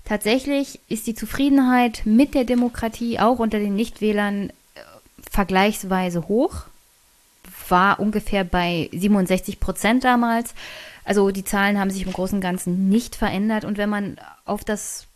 [0.04, 4.52] Tatsächlich ist die Zufriedenheit mit der Demokratie auch unter den Nichtwählern äh,
[5.30, 6.64] vergleichsweise hoch
[7.68, 10.54] war ungefähr bei 67 Prozent damals.
[11.04, 13.64] Also die Zahlen haben sich im Großen und Ganzen nicht verändert.
[13.64, 15.06] Und wenn man auf das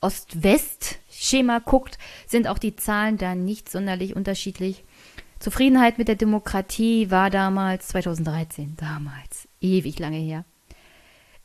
[0.00, 4.84] Ost-West-Schema guckt, sind auch die Zahlen da nicht sonderlich unterschiedlich.
[5.38, 10.44] Zufriedenheit mit der Demokratie war damals 2013, damals, ewig lange her.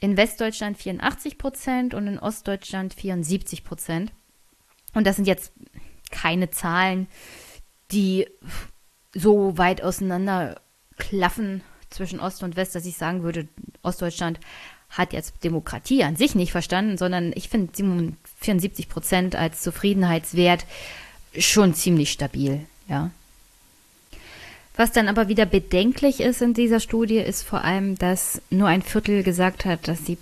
[0.03, 4.11] In Westdeutschland 84 Prozent und in Ostdeutschland 74 Prozent.
[4.93, 5.53] Und das sind jetzt
[6.11, 7.07] keine Zahlen,
[7.89, 8.27] die
[9.13, 10.59] so weit auseinander
[10.97, 13.47] klaffen zwischen Ost und West, dass ich sagen würde,
[13.81, 14.41] Ostdeutschland
[14.89, 17.71] hat jetzt Demokratie an sich nicht verstanden, sondern ich finde
[18.41, 20.65] 74 Prozent als Zufriedenheitswert
[21.37, 23.09] schon ziemlich stabil, ja.
[24.75, 28.81] Was dann aber wieder bedenklich ist in dieser Studie, ist vor allem, dass nur ein
[28.81, 30.17] Viertel gesagt hat, dass sie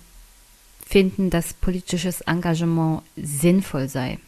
[0.86, 4.18] finden, dass politisches Engagement sinnvoll sei.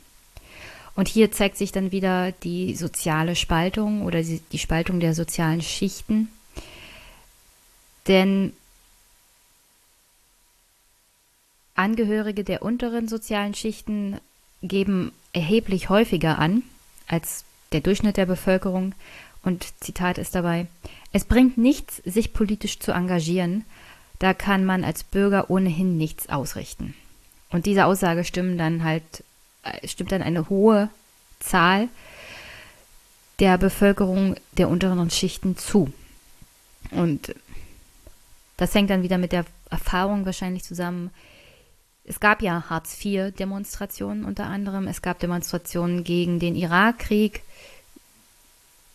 [0.94, 6.28] Und hier zeigt sich dann wieder die soziale Spaltung oder die Spaltung der sozialen Schichten.
[8.06, 8.52] Denn
[11.74, 14.20] Angehörige der unteren sozialen Schichten
[14.62, 16.62] geben erheblich häufiger an
[17.08, 18.94] als der Durchschnitt der Bevölkerung.
[19.44, 20.66] Und Zitat ist dabei,
[21.12, 23.64] es bringt nichts, sich politisch zu engagieren,
[24.18, 26.94] da kann man als Bürger ohnehin nichts ausrichten.
[27.50, 29.22] Und diese Aussage stimmen dann halt
[29.64, 30.90] äh, stimmt dann eine hohe
[31.40, 31.88] Zahl
[33.38, 35.92] der Bevölkerung der unteren Schichten zu.
[36.90, 37.34] Und
[38.56, 41.10] das hängt dann wieder mit der Erfahrung wahrscheinlich zusammen.
[42.04, 44.86] Es gab ja Hartz-IV-Demonstrationen unter anderem.
[44.86, 47.42] Es gab Demonstrationen gegen den Irakkrieg.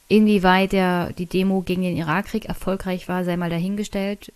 [0.10, 4.34] Inwieweit der, die Demo gegen den Irakkrieg erfolgreich war, sei mal dahingestellt.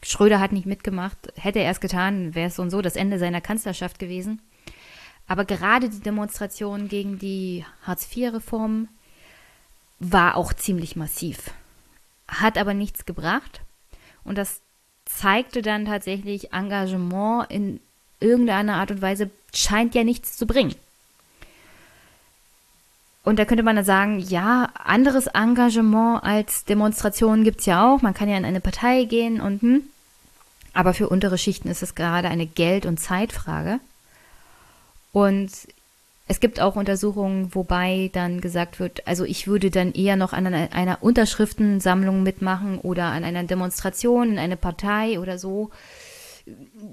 [0.00, 1.18] Schröder hat nicht mitgemacht.
[1.34, 4.40] Hätte er es getan, wäre es so und so das Ende seiner Kanzlerschaft gewesen.
[5.26, 8.86] Aber gerade die Demonstration gegen die Hartz-IV-Reform
[9.98, 11.50] war auch ziemlich massiv,
[12.28, 13.62] hat aber nichts gebracht.
[14.22, 14.60] Und das
[15.04, 17.80] zeigte dann tatsächlich Engagement in
[18.20, 20.76] irgendeiner Art und Weise scheint ja nichts zu bringen.
[23.26, 28.00] Und da könnte man dann sagen, ja, anderes Engagement als Demonstrationen gibt es ja auch.
[28.00, 29.82] Man kann ja in eine Partei gehen und hm.
[30.72, 33.80] Aber für untere Schichten ist es gerade eine Geld- und Zeitfrage.
[35.10, 35.50] Und
[36.28, 40.46] es gibt auch Untersuchungen, wobei dann gesagt wird, also ich würde dann eher noch an
[40.46, 45.70] einer, einer Unterschriftensammlung mitmachen oder an einer Demonstration in eine Partei oder so.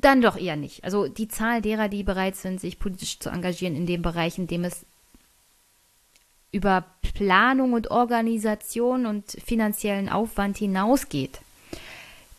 [0.01, 0.83] Dann doch eher nicht.
[0.83, 4.47] Also die Zahl derer, die bereit sind, sich politisch zu engagieren in dem Bereich, in
[4.47, 4.83] dem es
[6.53, 11.41] über Planung und Organisation und finanziellen Aufwand hinausgeht,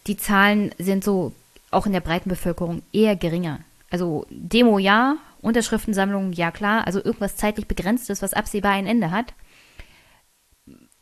[0.07, 1.32] die Zahlen sind so
[1.70, 3.61] auch in der breiten Bevölkerung eher geringer.
[3.91, 9.35] Also Demo ja, Unterschriftensammlung, ja klar, also irgendwas zeitlich begrenztes, was absehbar ein Ende hat.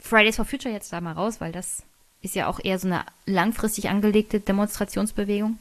[0.01, 1.85] Fridays for Future jetzt da mal raus, weil das
[2.23, 5.59] ist ja auch eher so eine langfristig angelegte Demonstrationsbewegung.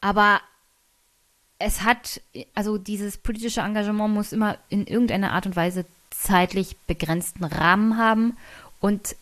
[0.00, 0.40] Aber
[1.60, 2.20] es hat,
[2.54, 8.36] also dieses politische Engagement muss immer in irgendeiner Art und Weise zeitlich begrenzten Rahmen haben
[8.80, 9.14] und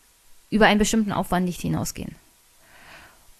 [0.49, 2.15] über einen bestimmten Aufwand nicht hinausgehen.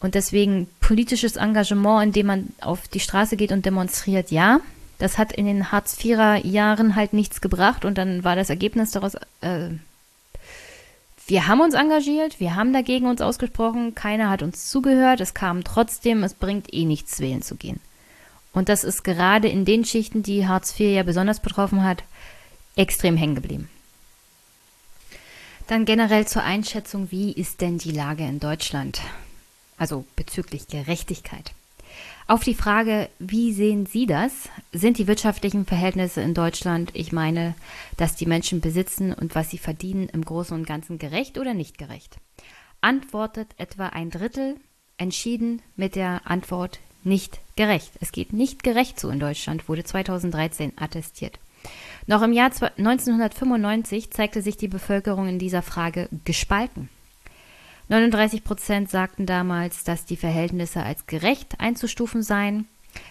[0.02, 4.60] Und deswegen politisches Engagement, indem man auf die Straße geht und demonstriert, ja.
[4.98, 9.70] Das hat in den Hartz-IV-Jahren halt nichts gebracht und dann war das Ergebnis daraus äh,
[11.26, 15.64] Wir haben uns engagiert, wir haben dagegen uns ausgesprochen, keiner hat uns zugehört, es kam
[15.64, 17.80] trotzdem, es bringt eh nichts, wählen zu gehen.
[18.54, 22.04] Und das ist gerade in den Schichten, die Hartz IV ja besonders betroffen hat,
[22.76, 23.70] extrem hängen geblieben.
[25.68, 29.02] Dann generell zur Einschätzung, wie ist denn die Lage in Deutschland?
[29.78, 31.52] Also bezüglich Gerechtigkeit.
[32.26, 34.50] Auf die Frage, wie sehen Sie das?
[34.72, 37.56] Sind die wirtschaftlichen Verhältnisse in Deutschland, ich meine,
[37.98, 41.78] dass die Menschen besitzen und was sie verdienen, im Großen und Ganzen gerecht oder nicht
[41.78, 42.18] gerecht?
[42.82, 44.58] Antwortet etwa ein Drittel
[44.98, 47.92] entschieden mit der Antwort nicht gerecht.
[48.00, 51.40] Es geht nicht gerecht zu in Deutschland, wurde 2013 attestiert.
[52.08, 56.90] Noch im Jahr 1995 zeigte sich die Bevölkerung in dieser Frage gespalten.
[57.90, 62.68] 39 Prozent sagten damals, dass die Verhältnisse als gerecht einzustufen seien.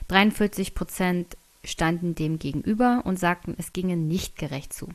[0.09, 4.89] 43 Prozent standen dem gegenüber und sagten, es ginge nicht gerecht zu.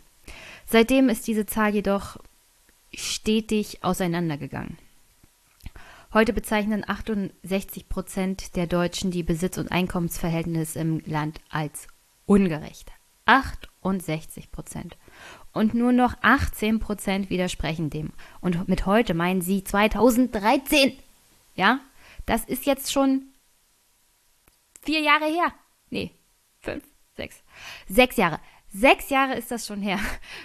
[0.65, 2.17] Seitdem ist diese Zahl jedoch
[2.93, 4.77] stetig auseinandergegangen.
[6.13, 11.87] Heute bezeichnen 68 Prozent der Deutschen die Besitz- und Einkommensverhältnisse im Land als
[12.27, 12.91] ungerecht.
[13.25, 14.95] 68 Prozent
[15.53, 18.11] und nur noch 18 Prozent widersprechen dem.
[18.41, 20.95] Und mit heute meinen sie 2013.
[21.55, 21.79] Ja,
[22.27, 23.23] das ist jetzt schon
[24.83, 25.51] vier Jahre her.
[25.89, 26.11] Nee,
[26.59, 26.83] fünf,
[27.15, 27.41] sechs.
[27.87, 28.39] Sechs Jahre.
[28.69, 29.97] Sechs Jahre ist das schon her.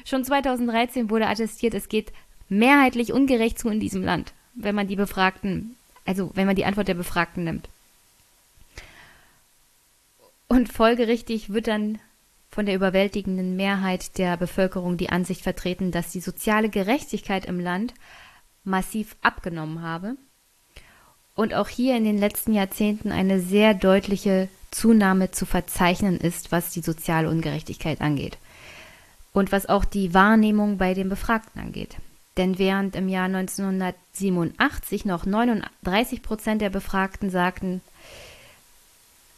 [0.07, 2.11] Schon 2013 wurde attestiert, es geht
[2.49, 6.89] mehrheitlich ungerecht zu in diesem Land, wenn man die Befragten, also wenn man die Antwort
[6.89, 7.69] der Befragten nimmt.
[10.49, 11.99] Und folgerichtig wird dann
[12.51, 17.95] von der überwältigenden Mehrheit der Bevölkerung die Ansicht vertreten, dass die soziale Gerechtigkeit im Land
[18.65, 20.17] massiv abgenommen habe
[21.35, 26.71] und auch hier in den letzten Jahrzehnten eine sehr deutliche Zunahme zu verzeichnen ist, was
[26.71, 28.39] die soziale Ungerechtigkeit angeht
[29.33, 31.97] und was auch die Wahrnehmung bei den Befragten angeht.
[32.39, 37.83] Denn während im Jahr 1987 noch 39 Prozent der Befragten sagten,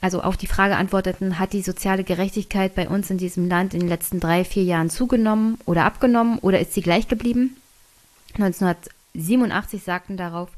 [0.02, 3.80] also auf die Frage antworteten, hat die soziale Gerechtigkeit bei uns in diesem Land in
[3.80, 7.56] den letzten drei, vier Jahren zugenommen oder abgenommen oder ist sie gleich geblieben?
[8.34, 10.50] 1987 sagten darauf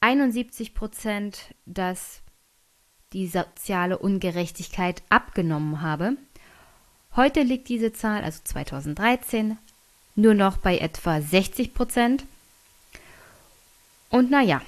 [0.00, 2.22] 71 Prozent, dass
[3.12, 6.16] die soziale Ungerechtigkeit abgenommen habe.
[7.14, 9.58] Heute liegt diese Zahl, also 2013,
[10.14, 12.24] nur noch bei etwa 60 Prozent.
[14.10, 14.60] Und naja,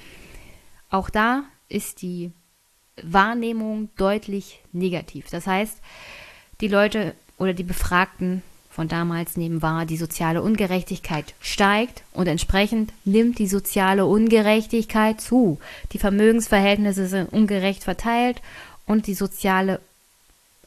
[0.89, 2.31] auch da ist die
[3.01, 5.29] Wahrnehmung deutlich negativ.
[5.29, 5.77] Das heißt,
[6.61, 12.91] die Leute oder die Befragten von damals nehmen wahr, die soziale Ungerechtigkeit steigt und entsprechend
[13.05, 15.59] nimmt die soziale Ungerechtigkeit zu.
[15.93, 18.41] Die Vermögensverhältnisse sind ungerecht verteilt
[18.85, 19.79] und die soziale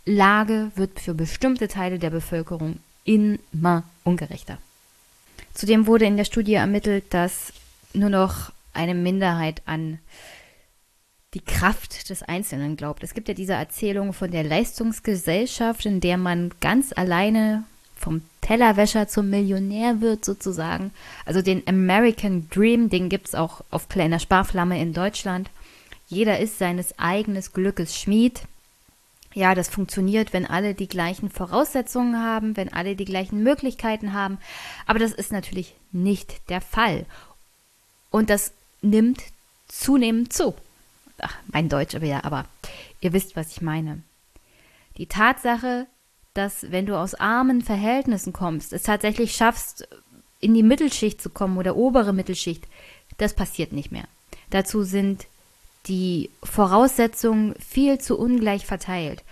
[0.07, 4.59] Lage wird für bestimmte Teile der Bevölkerung immer ungerechter.
[5.59, 7.53] Zudem wurde in der Studie ermittelt, dass
[7.93, 9.99] nur noch eine Minderheit an
[11.35, 13.03] die Kraft des Einzelnen glaubt.
[13.03, 17.65] Es gibt ja diese Erzählung von der Leistungsgesellschaft, in der man ganz alleine
[17.97, 20.93] vom Tellerwäscher zum Millionär wird sozusagen.
[21.27, 25.51] Also den American Dream, den gibt es auch auf kleiner Sparflamme in Deutschland.
[26.07, 28.43] Jeder ist seines eigenen Glückes Schmied.
[29.39, 34.39] Ja, das funktioniert, wenn alle die gleichen Voraussetzungen haben, wenn alle die gleichen Möglichkeiten haben.
[34.87, 37.07] Aber das ist natürlich nicht der Fall.
[38.11, 38.53] Und das
[38.83, 39.23] nimmt
[39.69, 40.55] zunehmend zu
[41.19, 42.47] ach, mein Deutsch aber ja, aber
[43.01, 44.03] ihr wisst, was ich meine.
[44.97, 45.87] Die Tatsache,
[46.35, 49.89] dass wenn du aus armen Verhältnissen kommst, es tatsächlich schaffst,
[50.41, 52.65] in die Mittelschicht zu kommen oder obere Mittelschicht,
[53.17, 54.05] das passiert nicht mehr.
[54.51, 55.27] Dazu sind
[55.89, 59.25] die Voraussetzungen viel zu ungleich verteilt.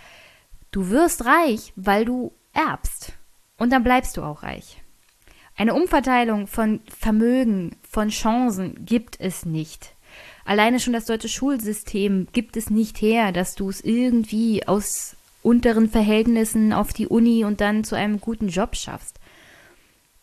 [0.71, 3.13] Du wirst reich, weil du erbst.
[3.57, 4.81] Und dann bleibst du auch reich.
[5.55, 9.95] Eine Umverteilung von Vermögen, von Chancen gibt es nicht.
[10.45, 15.89] Alleine schon das deutsche Schulsystem gibt es nicht her, dass du es irgendwie aus unteren
[15.89, 19.19] Verhältnissen auf die Uni und dann zu einem guten Job schaffst.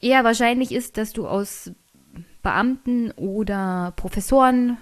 [0.00, 1.72] Eher wahrscheinlich ist, dass du aus
[2.42, 4.76] Beamten oder Professoren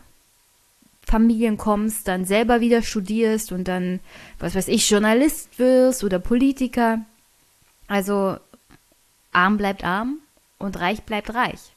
[1.06, 4.00] Familien kommst, dann selber wieder studierst und dann,
[4.38, 7.00] was weiß ich, Journalist wirst oder Politiker.
[7.88, 8.36] Also
[9.32, 10.18] arm bleibt arm
[10.58, 11.72] und reich bleibt reich.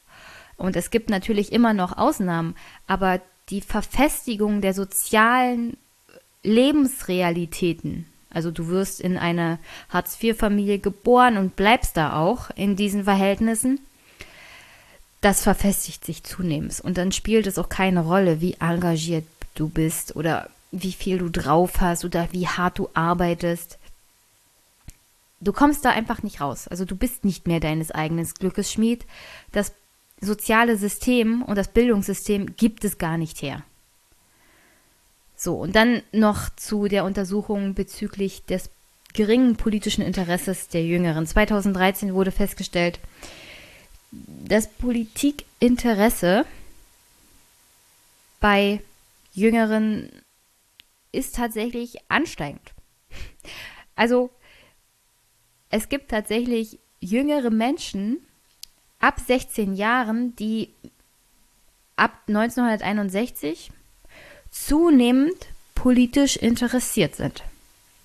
[0.56, 2.54] Und es gibt natürlich immer noch Ausnahmen,
[2.86, 3.20] aber
[3.50, 5.76] die Verfestigung der sozialen
[6.42, 8.06] Lebensrealitäten.
[8.30, 9.58] Also du wirst in eine
[9.90, 13.80] Hartz-IV-Familie geboren und bleibst da auch in diesen Verhältnissen.
[15.20, 16.80] Das verfestigt sich zunehmend.
[16.80, 19.24] Und dann spielt es auch keine Rolle, wie engagiert
[19.54, 23.78] du bist oder wie viel du drauf hast oder wie hart du arbeitest.
[25.40, 26.68] Du kommst da einfach nicht raus.
[26.68, 29.04] Also du bist nicht mehr deines eigenen Glückes Schmied.
[29.52, 29.72] Das
[30.20, 33.62] soziale System und das Bildungssystem gibt es gar nicht her.
[35.36, 38.70] So, und dann noch zu der Untersuchung bezüglich des
[39.12, 41.26] geringen politischen Interesses der Jüngeren.
[41.26, 42.98] 2013 wurde festgestellt,
[44.10, 46.46] das Politikinteresse
[48.40, 48.80] bei
[49.32, 50.10] Jüngeren
[51.12, 52.72] ist tatsächlich ansteigend.
[53.96, 54.30] Also
[55.70, 58.18] es gibt tatsächlich jüngere Menschen
[58.98, 60.70] ab 16 Jahren, die
[61.96, 63.70] ab 1961
[64.50, 65.36] zunehmend
[65.74, 67.42] politisch interessiert sind.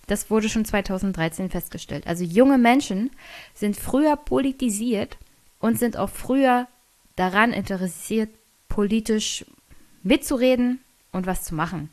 [0.07, 2.07] Das wurde schon 2013 festgestellt.
[2.07, 3.11] Also junge Menschen
[3.53, 5.18] sind früher politisiert
[5.62, 6.68] und sind auch früher
[7.16, 8.30] daran interessiert,
[8.68, 9.46] politisch
[10.04, 10.80] mitzureden
[11.12, 11.90] und was zu machen.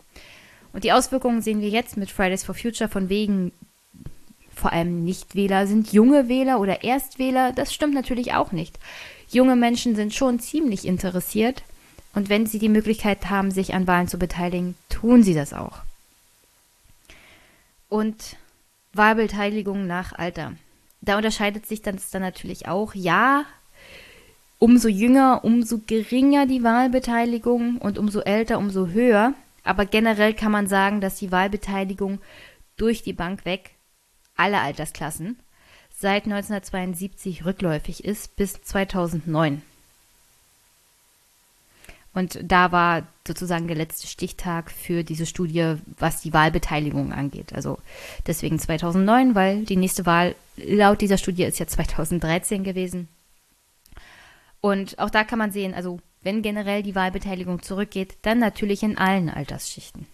[0.73, 3.53] Und die Auswirkungen sehen wir jetzt mit Fridays for Future von wegen
[4.55, 7.53] vor allem Nichtwähler sind junge Wähler oder Erstwähler.
[7.53, 8.77] Das stimmt natürlich auch nicht.
[9.29, 11.63] Junge Menschen sind schon ziemlich interessiert
[12.15, 15.83] und wenn sie die Möglichkeit haben, sich an Wahlen zu beteiligen, tun sie das auch.
[17.89, 18.37] Und
[18.93, 20.55] Wahlbeteiligung nach Alter.
[21.01, 22.95] Da unterscheidet sich das dann natürlich auch.
[22.95, 23.45] Ja,
[24.59, 29.35] umso jünger, umso geringer die Wahlbeteiligung und umso älter, umso höher.
[29.65, 32.21] Aber generell kann man sagen, dass die Wahlbeteiligung
[32.77, 33.73] durch die Bank weg,
[34.37, 35.39] alle Altersklassen,
[35.95, 39.63] seit 1972 rückläufig ist bis 2009.
[42.15, 47.53] Und da war sozusagen der letzte Stichtag für diese Studie, was die Wahlbeteiligung angeht.
[47.53, 47.79] Also
[48.27, 53.09] deswegen 2009, weil die nächste Wahl laut dieser Studie ist ja 2013 gewesen.
[54.61, 58.99] Und auch da kann man sehen, also wenn generell die Wahlbeteiligung zurückgeht, dann natürlich in
[58.99, 60.07] allen Altersschichten.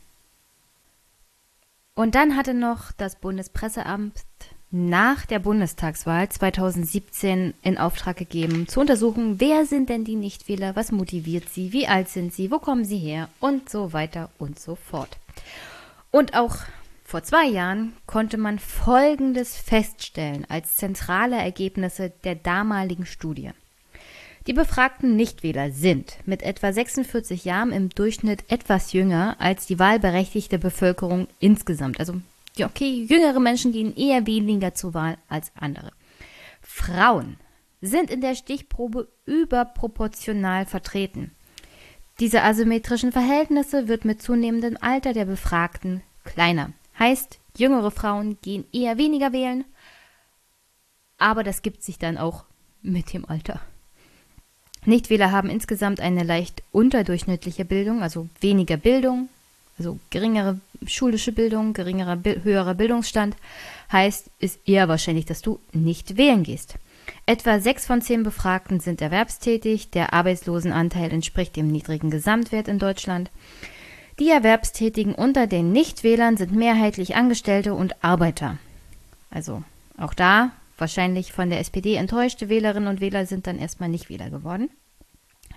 [1.95, 4.25] Und dann hatte noch das Bundespresseamt
[4.71, 10.91] nach der Bundestagswahl 2017 in Auftrag gegeben, zu untersuchen, wer sind denn die Nichtwähler, was
[10.91, 14.75] motiviert sie, wie alt sind sie, wo kommen sie her und so weiter und so
[14.75, 15.16] fort.
[16.11, 16.57] Und auch
[17.05, 23.53] vor zwei Jahren konnte man Folgendes feststellen als zentrale Ergebnisse der damaligen Studie.
[24.47, 30.59] Die befragten Nichtwähler sind mit etwa 46 Jahren im Durchschnitt etwas jünger als die wahlberechtigte
[30.59, 31.99] Bevölkerung insgesamt.
[31.99, 32.21] Also
[32.57, 35.93] ja, okay, jüngere Menschen gehen eher weniger zur Wahl als andere.
[36.61, 37.39] Frauen
[37.81, 41.33] sind in der Stichprobe überproportional vertreten.
[42.21, 46.73] Diese asymmetrischen Verhältnisse wird mit zunehmendem Alter der Befragten kleiner.
[46.99, 49.65] Heißt, jüngere Frauen gehen eher weniger wählen,
[51.19, 52.45] aber das gibt sich dann auch
[52.83, 53.61] mit dem Alter.
[54.86, 59.28] Nichtwähler haben insgesamt eine leicht unterdurchschnittliche Bildung, also weniger Bildung,
[59.78, 63.36] also geringere schulische Bildung, geringerer, höherer Bildungsstand,
[63.90, 66.77] heißt, ist eher wahrscheinlich, dass du nicht wählen gehst.
[67.27, 73.31] Etwa sechs von zehn Befragten sind erwerbstätig, der Arbeitslosenanteil entspricht dem niedrigen Gesamtwert in Deutschland.
[74.19, 78.59] Die Erwerbstätigen unter den Nichtwählern sind mehrheitlich Angestellte und Arbeiter.
[79.31, 79.62] Also
[79.98, 84.31] auch da wahrscheinlich von der SPD enttäuschte Wählerinnen und Wähler sind dann erstmal nicht Wähler
[84.31, 84.71] geworden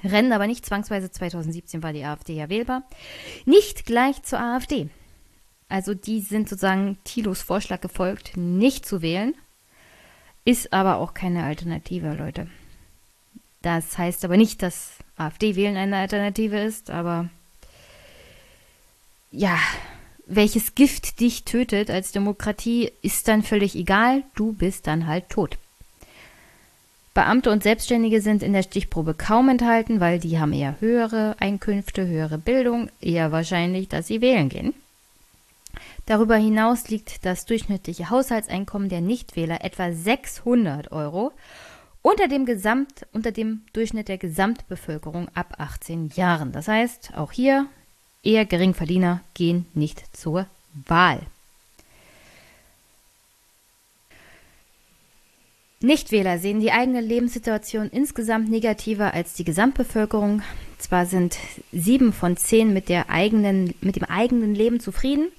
[0.03, 1.11] rennen aber nicht zwangsweise.
[1.11, 2.83] 2017 war die AfD ja wählbar.
[3.45, 4.89] Nicht gleich zur AfD.
[5.69, 9.35] Also die sind sozusagen Thilos Vorschlag gefolgt, nicht zu wählen.
[10.45, 12.47] Ist aber auch keine Alternative, Leute.
[13.61, 17.29] Das heißt aber nicht, dass AfD-Wählen eine Alternative ist, aber
[19.29, 19.57] ja,
[20.27, 24.23] welches Gift dich tötet als Demokratie, ist dann völlig egal.
[24.35, 25.57] Du bist dann halt tot.
[27.13, 32.05] Beamte und Selbstständige sind in der Stichprobe kaum enthalten, weil die haben eher höhere Einkünfte,
[32.05, 34.75] höhere Bildung, eher wahrscheinlich, dass sie wählen gehen.
[36.05, 41.31] Darüber hinaus liegt das durchschnittliche Haushaltseinkommen der Nichtwähler etwa 600 Euro
[42.01, 46.51] unter dem, Gesamt, unter dem Durchschnitt der Gesamtbevölkerung ab 18 Jahren.
[46.51, 47.65] Das heißt, auch hier
[48.27, 50.47] eher Geringverdiener gehen nicht zur
[50.85, 51.21] Wahl.
[55.79, 60.41] Nichtwähler sehen die eigene Lebenssituation insgesamt negativer als die Gesamtbevölkerung.
[60.79, 61.37] Zwar sind
[61.71, 65.29] sieben von zehn mit, der eigenen, mit dem eigenen Leben zufrieden,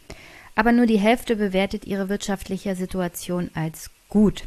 [0.54, 4.44] aber nur die Hälfte bewertet ihre wirtschaftliche Situation als gut.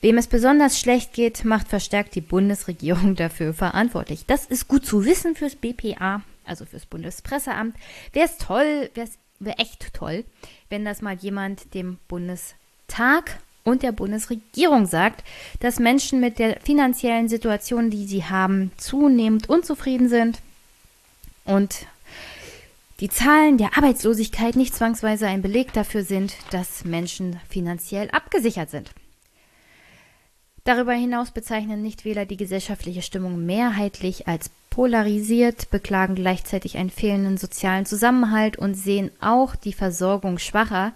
[0.00, 4.24] Wem es besonders schlecht geht, macht verstärkt die Bundesregierung dafür verantwortlich.
[4.26, 7.76] Das ist gut zu wissen fürs BPA, also fürs Bundespresseamt.
[8.12, 10.24] Wäre es toll, wäre es wär echt toll,
[10.68, 15.24] wenn das mal jemand dem Bundestag und der Bundesregierung sagt,
[15.60, 20.38] dass Menschen mit der finanziellen Situation, die sie haben, zunehmend unzufrieden sind
[21.44, 21.86] und
[23.00, 28.90] die Zahlen der Arbeitslosigkeit nicht zwangsweise ein Beleg dafür sind, dass Menschen finanziell abgesichert sind.
[30.64, 37.86] Darüber hinaus bezeichnen Nichtwähler die gesellschaftliche Stimmung mehrheitlich als polarisiert, beklagen gleichzeitig einen fehlenden sozialen
[37.86, 40.92] Zusammenhalt und sehen auch die Versorgung Schwacher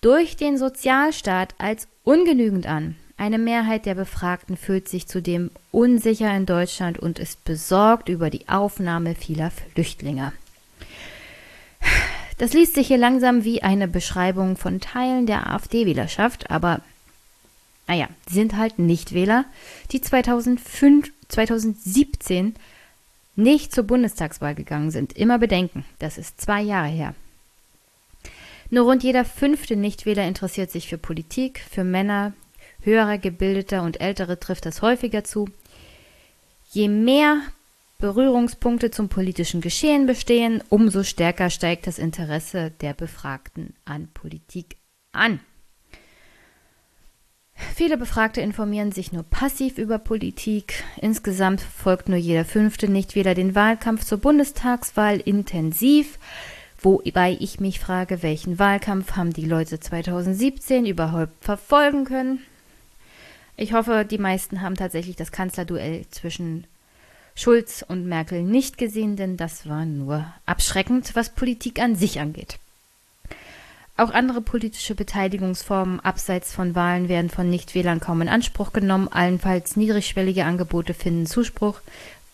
[0.00, 2.96] durch den Sozialstaat als ungenügend an.
[3.16, 8.48] Eine Mehrheit der Befragten fühlt sich zudem unsicher in Deutschland und ist besorgt über die
[8.48, 10.32] Aufnahme vieler Flüchtlinge.
[12.38, 16.80] Das liest sich hier langsam wie eine Beschreibung von Teilen der AfD-Wählerschaft, aber
[17.86, 19.44] naja, sind halt Nichtwähler,
[19.90, 22.54] die 2005, 2017
[23.34, 25.14] nicht zur Bundestagswahl gegangen sind.
[25.14, 27.14] Immer bedenken, das ist zwei Jahre her.
[28.70, 32.32] Nur rund jeder fünfte Nichtwähler interessiert sich für Politik, für Männer,
[32.80, 35.48] höherer, gebildeter und ältere trifft das häufiger zu.
[36.70, 37.42] Je mehr
[37.98, 44.76] Berührungspunkte zum politischen Geschehen bestehen, umso stärker steigt das Interesse der Befragten an Politik
[45.12, 45.40] an.
[47.74, 50.84] Viele Befragte informieren sich nur passiv über Politik.
[51.00, 56.18] Insgesamt folgt nur jeder fünfte Nichtwähler den Wahlkampf zur Bundestagswahl intensiv.
[56.80, 62.40] Wobei ich mich frage, welchen Wahlkampf haben die Leute 2017 überhaupt verfolgen können?
[63.56, 66.66] Ich hoffe, die meisten haben tatsächlich das Kanzlerduell zwischen
[67.34, 72.58] Schulz und Merkel nicht gesehen, denn das war nur abschreckend, was Politik an sich angeht.
[74.02, 79.06] Auch andere politische Beteiligungsformen abseits von Wahlen werden von Nichtwählern kaum in Anspruch genommen.
[79.06, 81.78] Allenfalls niedrigschwellige Angebote finden Zuspruch.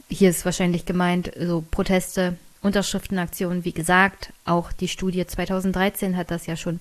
[0.08, 4.32] Hier ist wahrscheinlich gemeint, so Proteste, Unterschriftenaktionen, wie gesagt.
[4.46, 6.80] Auch die Studie 2013 hat das ja schon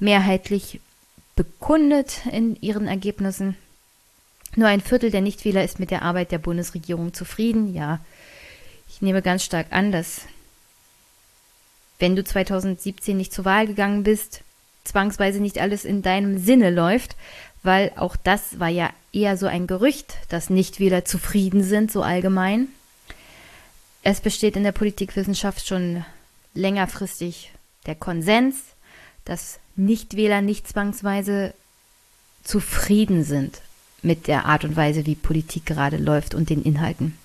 [0.00, 0.80] mehrheitlich
[1.36, 3.56] bekundet in ihren Ergebnissen.
[4.56, 7.72] Nur ein Viertel der Nichtwähler ist mit der Arbeit der Bundesregierung zufrieden.
[7.72, 8.00] Ja,
[8.88, 10.22] ich nehme ganz stark an, dass
[11.98, 14.42] wenn du 2017 nicht zur Wahl gegangen bist,
[14.84, 17.16] zwangsweise nicht alles in deinem Sinne läuft,
[17.62, 22.68] weil auch das war ja eher so ein Gerücht, dass Nichtwähler zufrieden sind, so allgemein.
[24.02, 26.04] Es besteht in der Politikwissenschaft schon
[26.52, 27.52] längerfristig
[27.86, 28.56] der Konsens,
[29.24, 31.54] dass Nichtwähler nicht zwangsweise
[32.42, 33.62] zufrieden sind
[34.02, 37.16] mit der Art und Weise, wie Politik gerade läuft und den Inhalten.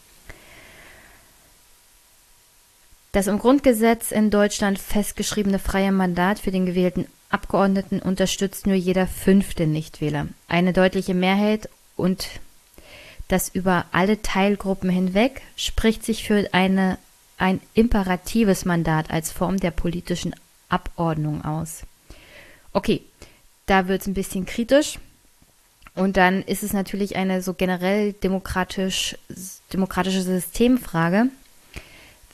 [3.12, 9.08] Das im Grundgesetz in Deutschland festgeschriebene freie Mandat für den gewählten Abgeordneten unterstützt nur jeder
[9.08, 10.28] fünfte Nichtwähler.
[10.48, 12.28] Eine deutliche Mehrheit und
[13.28, 16.98] das über alle Teilgruppen hinweg spricht sich für eine,
[17.38, 20.36] ein imperatives Mandat als Form der politischen
[20.70, 21.84] Abordnung aus.
[22.74, 23.02] Okay,
[23.66, 25.00] da wird es ein bisschen kritisch.
[25.96, 29.18] Und dann ist es natürlich eine so generell demokratisch,
[29.74, 31.30] demokratische Systemfrage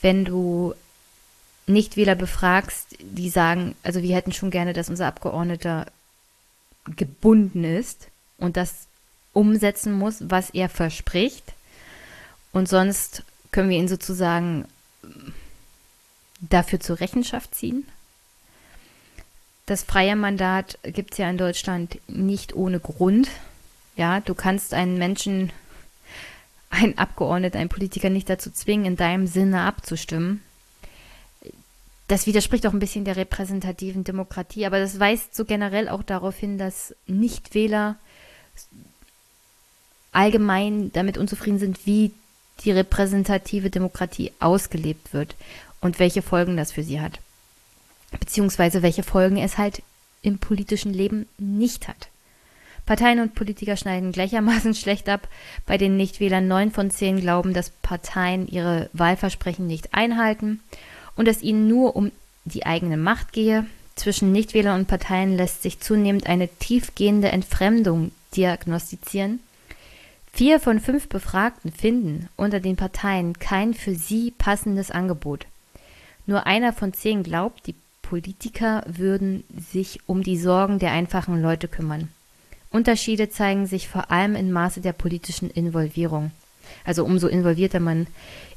[0.00, 0.74] wenn du
[1.66, 5.86] Nichtwähler befragst, die sagen, also wir hätten schon gerne, dass unser Abgeordneter
[6.96, 8.08] gebunden ist
[8.38, 8.86] und das
[9.32, 11.54] umsetzen muss, was er verspricht.
[12.52, 14.66] Und sonst können wir ihn sozusagen
[16.40, 17.86] dafür zur Rechenschaft ziehen.
[19.66, 23.28] Das freie Mandat gibt es ja in Deutschland nicht ohne Grund.
[23.96, 25.52] Ja, du kannst einen Menschen
[26.76, 30.42] ein Abgeordneter, ein Politiker nicht dazu zwingen, in deinem Sinne abzustimmen.
[32.08, 36.36] Das widerspricht auch ein bisschen der repräsentativen Demokratie, aber das weist so generell auch darauf
[36.36, 37.96] hin, dass Nichtwähler
[40.12, 42.12] allgemein damit unzufrieden sind, wie
[42.60, 45.34] die repräsentative Demokratie ausgelebt wird
[45.80, 47.18] und welche Folgen das für sie hat.
[48.18, 49.82] Beziehungsweise welche Folgen es halt
[50.22, 52.08] im politischen Leben nicht hat.
[52.86, 55.28] Parteien und Politiker schneiden gleichermaßen schlecht ab.
[55.66, 60.60] Bei den Nichtwählern neun von zehn glauben, dass Parteien ihre Wahlversprechen nicht einhalten
[61.16, 62.12] und es ihnen nur um
[62.44, 63.66] die eigene Macht gehe.
[63.96, 69.40] Zwischen Nichtwählern und Parteien lässt sich zunehmend eine tiefgehende Entfremdung diagnostizieren.
[70.32, 75.46] Vier von fünf Befragten finden unter den Parteien kein für sie passendes Angebot.
[76.26, 81.68] Nur einer von zehn glaubt, die Politiker würden sich um die Sorgen der einfachen Leute
[81.68, 82.10] kümmern.
[82.76, 86.30] Unterschiede zeigen sich vor allem im Maße der politischen Involvierung.
[86.84, 88.06] Also umso involvierter man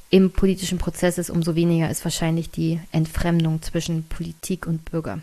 [0.09, 5.19] im politischen Prozess ist, umso weniger ist wahrscheinlich die Entfremdung zwischen Politik und Bürger.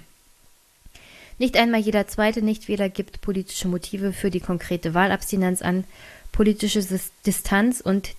[1.38, 5.84] Nicht einmal jeder zweite Nichtwähler gibt politische Motive für die konkrete Wahlabstinenz an.
[6.32, 6.82] Politische
[7.26, 8.14] Distanz und,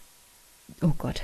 [0.84, 1.24] oh Gott,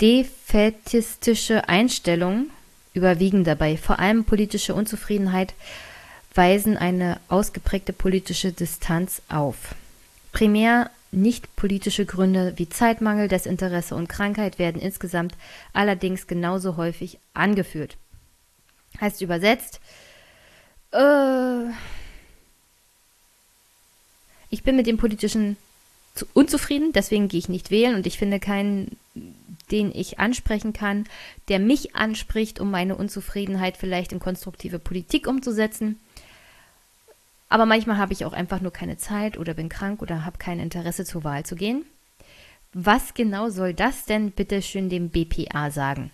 [0.00, 2.50] defetistische Einstellungen
[2.94, 3.76] überwiegen dabei.
[3.76, 5.52] Vor allem politische Unzufriedenheit
[6.34, 9.74] weisen eine ausgeprägte politische Distanz auf.
[10.32, 15.34] Primär nicht politische Gründe wie Zeitmangel, Desinteresse und Krankheit werden insgesamt
[15.72, 17.96] allerdings genauso häufig angeführt.
[19.00, 19.80] Heißt übersetzt,
[20.92, 21.70] äh,
[24.50, 25.56] ich bin mit dem politischen
[26.14, 28.96] zu, unzufrieden, deswegen gehe ich nicht wählen und ich finde keinen,
[29.70, 31.06] den ich ansprechen kann,
[31.48, 36.00] der mich anspricht, um meine Unzufriedenheit vielleicht in konstruktive Politik umzusetzen.
[37.50, 40.60] Aber manchmal habe ich auch einfach nur keine Zeit oder bin krank oder habe kein
[40.60, 41.84] Interesse zur Wahl zu gehen.
[42.72, 46.12] Was genau soll das denn bitte schön dem BPA sagen?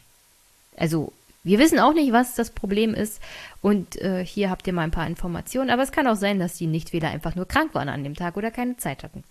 [0.77, 1.13] Also,
[1.45, 3.21] wir wissen auch nicht, was das Problem ist.
[3.61, 5.69] Und äh, hier habt ihr mal ein paar Informationen.
[5.69, 8.39] Aber es kann auch sein, dass die Nichtwähler einfach nur krank waren an dem Tag
[8.39, 9.23] oder keine Zeit hatten.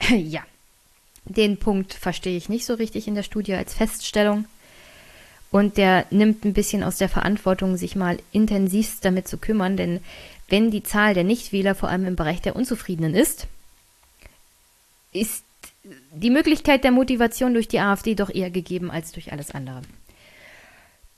[0.08, 0.40] ja,
[1.26, 4.46] den Punkt verstehe ich nicht so richtig in der Studie als Feststellung.
[5.50, 10.00] Und der nimmt ein bisschen aus der Verantwortung, sich mal intensivst damit zu kümmern, denn
[10.50, 13.46] wenn die Zahl der Nichtwähler vor allem im Bereich der Unzufriedenen ist,
[15.12, 15.44] ist
[16.12, 19.82] die Möglichkeit der Motivation durch die AfD doch eher gegeben als durch alles andere.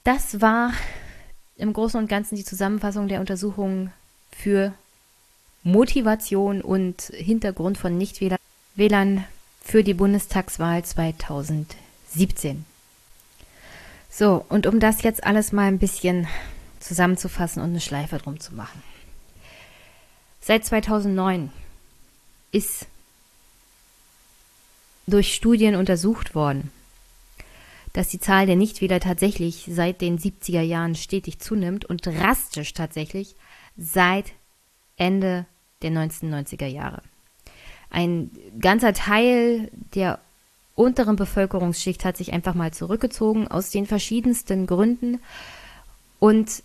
[0.05, 0.73] Das war
[1.57, 3.93] im Großen und Ganzen die Zusammenfassung der Untersuchungen
[4.31, 4.73] für
[5.63, 9.25] Motivation und Hintergrund von Nichtwählern
[9.63, 12.65] für die Bundestagswahl 2017.
[14.11, 16.27] So, und um das jetzt alles mal ein bisschen
[16.81, 18.83] zusammenzufassen und eine Schleife drum zu machen.
[20.45, 21.51] Seit 2009
[22.51, 22.87] ist
[25.07, 26.73] durch Studien untersucht worden,
[27.93, 33.37] dass die Zahl der Nichtwähler tatsächlich seit den 70er Jahren stetig zunimmt und drastisch tatsächlich
[33.77, 34.33] seit
[34.97, 35.47] Ende
[35.83, 37.03] der 1990er Jahre.
[37.91, 40.19] Ein ganzer Teil der
[40.75, 45.21] unteren Bevölkerungsschicht hat sich einfach mal zurückgezogen aus den verschiedensten Gründen.
[46.19, 46.65] Und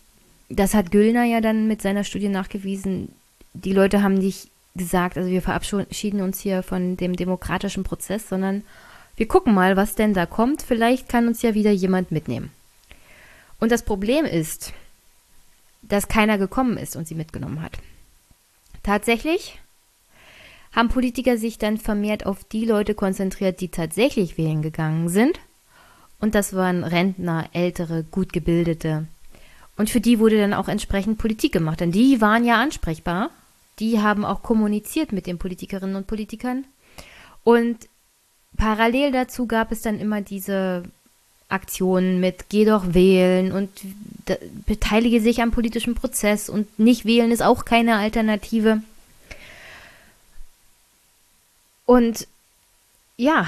[0.49, 3.13] das hat Güllner ja dann mit seiner Studie nachgewiesen.
[3.63, 8.63] Die Leute haben nicht gesagt, also wir verabschieden uns hier von dem demokratischen Prozess, sondern
[9.15, 10.61] wir gucken mal, was denn da kommt.
[10.61, 12.51] Vielleicht kann uns ja wieder jemand mitnehmen.
[13.59, 14.73] Und das Problem ist,
[15.81, 17.79] dass keiner gekommen ist und sie mitgenommen hat.
[18.83, 19.59] Tatsächlich
[20.71, 25.39] haben Politiker sich dann vermehrt auf die Leute konzentriert, die tatsächlich wählen gegangen sind.
[26.19, 29.07] Und das waren Rentner, ältere, gut gebildete.
[29.75, 33.31] Und für die wurde dann auch entsprechend Politik gemacht, denn die waren ja ansprechbar
[33.79, 36.65] die haben auch kommuniziert mit den Politikerinnen und Politikern.
[37.43, 37.77] Und
[38.57, 40.83] parallel dazu gab es dann immer diese
[41.49, 43.69] Aktionen mit Geh doch wählen und
[44.65, 48.81] beteilige sich am politischen Prozess und nicht wählen ist auch keine Alternative.
[51.85, 52.27] Und
[53.15, 53.47] ja,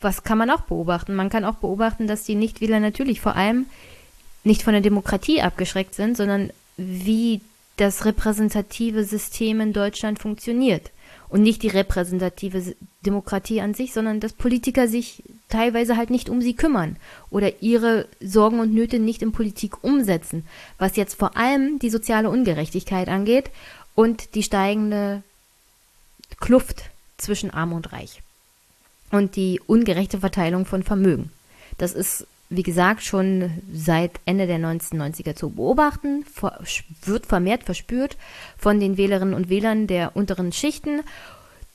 [0.00, 1.14] was kann man auch beobachten?
[1.14, 3.66] Man kann auch beobachten, dass die Nichtwähler natürlich vor allem
[4.44, 7.40] nicht von der Demokratie abgeschreckt sind, sondern wie
[7.80, 10.90] das repräsentative System in Deutschland funktioniert.
[11.28, 12.74] Und nicht die repräsentative
[13.06, 16.96] Demokratie an sich, sondern dass Politiker sich teilweise halt nicht um sie kümmern
[17.30, 20.44] oder ihre Sorgen und Nöte nicht in Politik umsetzen,
[20.78, 23.50] was jetzt vor allem die soziale Ungerechtigkeit angeht
[23.94, 25.22] und die steigende
[26.40, 28.22] Kluft zwischen Arm und Reich
[29.10, 31.30] und die ungerechte Verteilung von Vermögen.
[31.78, 36.24] Das ist wie gesagt, schon seit Ende der 1990er zu beobachten,
[37.04, 38.16] wird vermehrt verspürt
[38.58, 41.02] von den Wählerinnen und Wählern der unteren Schichten,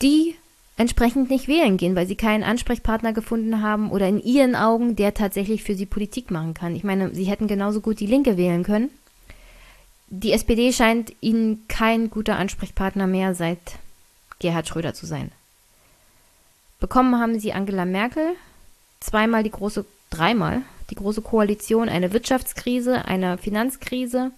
[0.02, 0.36] die
[0.78, 5.14] entsprechend nicht wählen gehen, weil sie keinen Ansprechpartner gefunden haben oder in ihren Augen, der
[5.14, 6.76] tatsächlich für sie Politik machen kann.
[6.76, 8.90] Ich meine, sie hätten genauso gut die Linke wählen können.
[10.10, 13.60] Die SPD scheint ihnen kein guter Ansprechpartner mehr seit
[14.40, 15.32] Gerhard Schröder zu sein.
[16.82, 18.36] Bekommen haben sie Angela Merkel,
[19.00, 19.86] zweimal die große
[20.16, 24.32] dreimal die Große Koalition eine Wirtschaftskrise, eine Finanzkrise,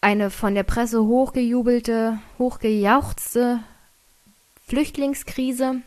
[0.00, 3.60] eine von der Presse hochgejubelte, hochgejauchzte
[4.66, 5.82] Flüchtlingskrise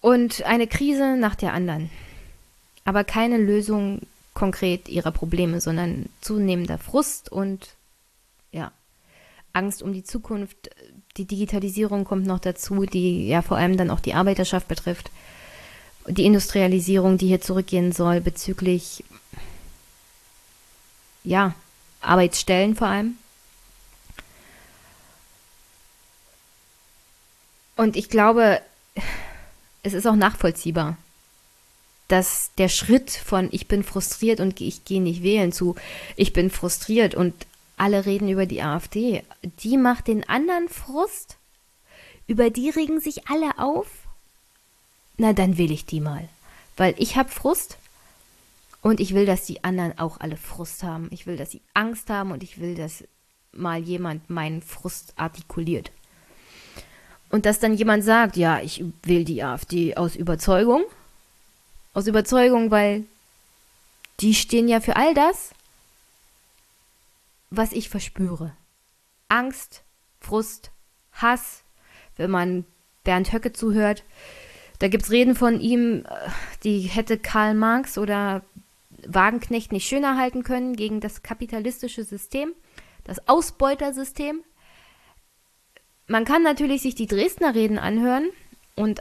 [0.00, 1.90] und eine Krise nach der anderen.
[2.84, 4.00] Aber keine Lösung
[4.32, 7.74] konkret ihrer Probleme, sondern zunehmender Frust und
[8.52, 8.72] ja,
[9.52, 10.70] Angst um die Zukunft.
[11.16, 15.10] Die Digitalisierung kommt noch dazu, die ja vor allem dann auch die Arbeiterschaft betrifft
[16.06, 19.04] die Industrialisierung, die hier zurückgehen soll bezüglich
[21.24, 21.54] ja,
[22.00, 23.16] Arbeitsstellen vor allem.
[27.76, 28.60] Und ich glaube,
[29.82, 30.96] es ist auch nachvollziehbar,
[32.08, 35.76] dass der Schritt von ich bin frustriert und ich gehe nicht wählen zu
[36.16, 37.34] ich bin frustriert und
[37.76, 39.22] alle reden über die AfD,
[39.62, 41.36] die macht den anderen Frust,
[42.26, 43.86] über die regen sich alle auf
[45.20, 46.28] na dann will ich die mal.
[46.76, 47.76] Weil ich habe Frust
[48.80, 51.08] und ich will, dass die anderen auch alle Frust haben.
[51.10, 53.04] Ich will, dass sie Angst haben und ich will, dass
[53.52, 55.92] mal jemand meinen Frust artikuliert.
[57.28, 60.82] Und dass dann jemand sagt, ja, ich will die AfD aus Überzeugung.
[61.92, 63.04] Aus Überzeugung, weil
[64.20, 65.50] die stehen ja für all das,
[67.50, 68.52] was ich verspüre.
[69.28, 69.82] Angst
[70.20, 70.70] Frust,
[71.12, 71.62] Hass,
[72.16, 72.64] wenn man
[73.04, 74.02] Bernd Höcke zuhört.
[74.80, 76.30] Da gibt es Reden von ihm, äh,
[76.64, 78.42] die hätte Karl Marx oder
[79.06, 82.52] Wagenknecht nicht schöner halten können gegen das kapitalistische System,
[83.04, 84.42] das Ausbeutersystem.
[86.06, 88.30] Man kann natürlich sich die Dresdner Reden anhören
[88.74, 89.00] und,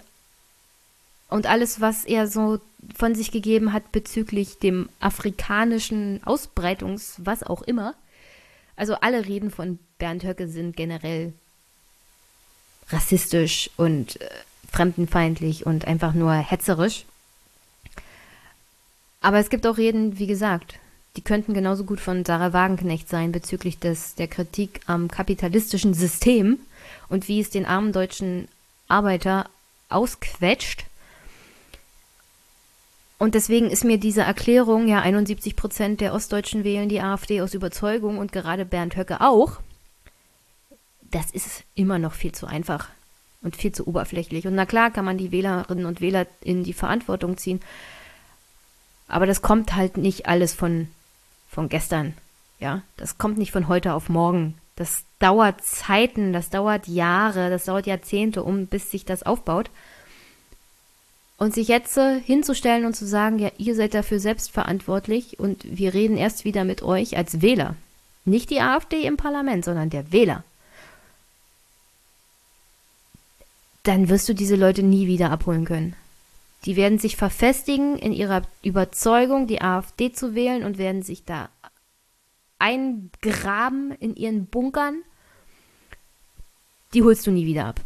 [1.30, 2.60] und alles, was er so
[2.96, 7.96] von sich gegeben hat bezüglich dem afrikanischen Ausbreitungs, was auch immer.
[8.76, 11.34] Also alle Reden von Bernd Höcke sind generell
[12.90, 14.30] rassistisch und äh,
[14.72, 17.06] fremdenfeindlich und einfach nur hetzerisch.
[19.22, 20.80] Aber es gibt auch Reden, wie gesagt,
[21.16, 26.60] die könnten genauso gut von Sarah Wagenknecht sein bezüglich des, der Kritik am kapitalistischen System
[27.10, 28.48] und wie es den armen deutschen
[28.88, 29.50] Arbeiter
[29.90, 30.86] ausquetscht.
[33.18, 37.54] Und deswegen ist mir diese Erklärung, ja, 71 Prozent der Ostdeutschen wählen die AfD aus
[37.54, 39.60] Überzeugung und gerade Bernd Höcke auch,
[41.12, 42.88] das ist immer noch viel zu einfach
[43.42, 44.48] und viel zu oberflächlich.
[44.48, 47.62] Und na klar kann man die Wählerinnen und Wähler in die Verantwortung ziehen,
[49.08, 50.88] aber das kommt halt nicht alles von,
[51.50, 52.14] von gestern.
[52.60, 54.56] Ja, das kommt nicht von heute auf morgen.
[54.76, 59.70] Das dauert Zeiten, das dauert Jahre, das dauert Jahrzehnte, um bis sich das aufbaut.
[61.38, 65.94] Und sich jetzt hinzustellen und zu sagen, ja, ihr seid dafür selbst verantwortlich und wir
[65.94, 67.76] reden erst wieder mit euch als Wähler.
[68.26, 70.44] Nicht die AfD im Parlament, sondern der Wähler.
[73.90, 75.96] Dann wirst du diese Leute nie wieder abholen können.
[76.66, 81.50] Die werden sich verfestigen in ihrer Überzeugung, die AfD zu wählen und werden sich da
[82.60, 85.02] eingraben in ihren Bunkern.
[86.94, 87.82] Die holst du nie wieder ab.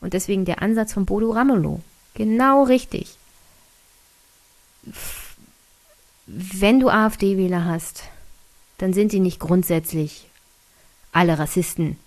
[0.00, 1.82] Und deswegen der Ansatz von Bodo Ramelow.
[2.14, 3.18] Genau richtig.
[6.24, 8.04] Wenn du AfD-Wähler hast,
[8.78, 10.30] dann sind die nicht grundsätzlich
[11.12, 11.98] alle Rassisten,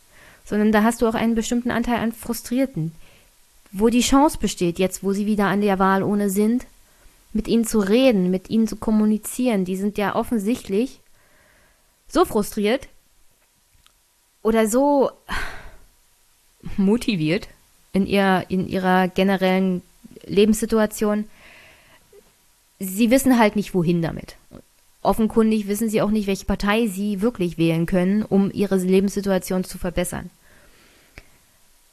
[0.45, 2.93] sondern da hast du auch einen bestimmten Anteil an Frustrierten,
[3.71, 6.65] wo die Chance besteht, jetzt wo sie wieder an der Wahl ohne sind,
[7.33, 9.65] mit ihnen zu reden, mit ihnen zu kommunizieren.
[9.65, 11.01] Die sind ja offensichtlich
[12.07, 12.87] so frustriert
[14.41, 15.11] oder so
[16.77, 17.49] motiviert
[17.91, 19.81] in, ihr, in ihrer generellen
[20.25, 21.25] Lebenssituation.
[22.79, 24.37] Sie wissen halt nicht, wohin damit.
[25.01, 29.77] Offenkundig wissen sie auch nicht, welche Partei sie wirklich wählen können, um ihre Lebenssituation zu
[29.77, 30.29] verbessern.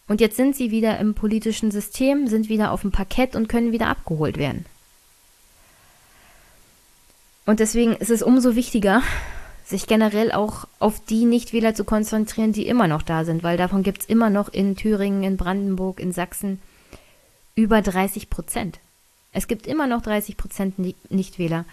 [0.09, 3.73] Und jetzt sind sie wieder im politischen System, sind wieder auf dem Parkett und können
[3.73, 4.66] wieder abgeholt werden.
[7.47, 9.03] Und deswegen ist es umso wichtiger,
[9.65, 13.83] sich generell auch auf die Nichtwähler zu konzentrieren, die immer noch da sind, weil davon
[13.83, 16.61] gibt es immer noch in Thüringen, in Brandenburg, in Sachsen
[17.55, 18.81] über 30 Prozent.
[19.33, 20.74] Es gibt immer noch 30 Prozent
[21.11, 21.65] Nichtwähler.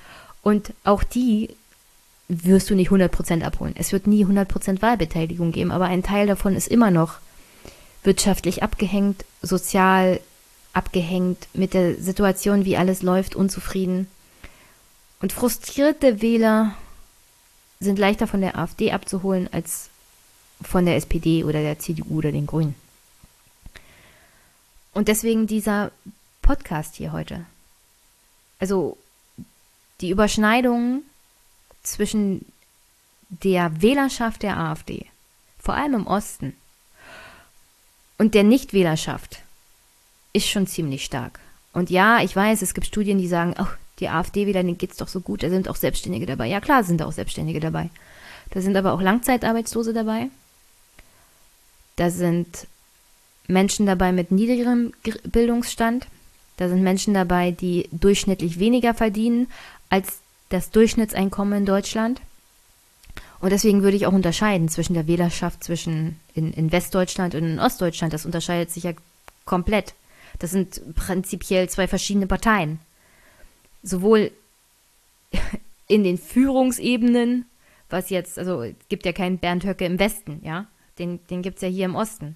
[0.42, 1.50] Und auch die
[2.30, 3.76] wirst du nicht 100 Prozent abholen.
[3.78, 7.16] Es wird nie 100 Prozent Wahlbeteiligung geben, aber ein Teil davon ist immer noch
[8.04, 10.20] wirtschaftlich abgehängt, sozial
[10.74, 14.08] abgehängt, mit der Situation, wie alles läuft, unzufrieden.
[15.22, 16.76] Und frustrierte Wähler
[17.80, 19.90] sind leichter von der AfD abzuholen als
[20.62, 22.76] von der SPD oder der CDU oder den Grünen.
[24.94, 25.92] Und deswegen dieser
[26.42, 27.46] Podcast hier heute.
[28.60, 28.98] Also
[30.02, 31.04] die Überschneidung
[31.84, 32.46] zwischen
[33.30, 35.06] der Wählerschaft der AfD,
[35.60, 36.56] vor allem im Osten,
[38.20, 39.40] und der Nichtwählerschaft
[40.34, 41.40] ist schon ziemlich stark.
[41.74, 43.66] Und ja, ich weiß, es gibt Studien, die sagen, oh,
[44.00, 46.46] die AfD-Wähler, denen geht's doch so gut, da sind auch Selbstständige dabei.
[46.46, 47.90] Ja, klar sind da auch Selbstständige dabei.
[48.52, 50.28] Da sind aber auch Langzeitarbeitslose dabei.
[51.96, 52.68] Da sind
[53.48, 54.94] Menschen dabei mit niedrigerem
[55.24, 56.08] Bildungsstand.
[56.58, 59.48] Da sind Menschen dabei, die durchschnittlich weniger verdienen
[59.90, 60.20] als
[60.50, 62.22] das Durchschnittseinkommen in Deutschland.
[63.42, 67.60] Und deswegen würde ich auch unterscheiden zwischen der Wählerschaft zwischen in, in Westdeutschland und in
[67.60, 68.14] Ostdeutschland.
[68.14, 68.94] Das unterscheidet sich ja
[69.46, 69.94] komplett.
[70.40, 72.80] Das sind prinzipiell zwei verschiedene Parteien.
[73.82, 74.32] Sowohl
[75.88, 77.46] in den Führungsebenen,
[77.90, 80.68] was jetzt, also gibt ja keinen Bernd Höcke im Westen, ja,
[81.00, 82.36] den, den gibt es ja hier im Osten.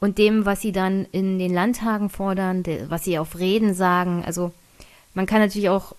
[0.00, 4.52] Und dem, was sie dann in den Landtagen fordern, was sie auf Reden sagen, also
[5.14, 5.94] man kann natürlich auch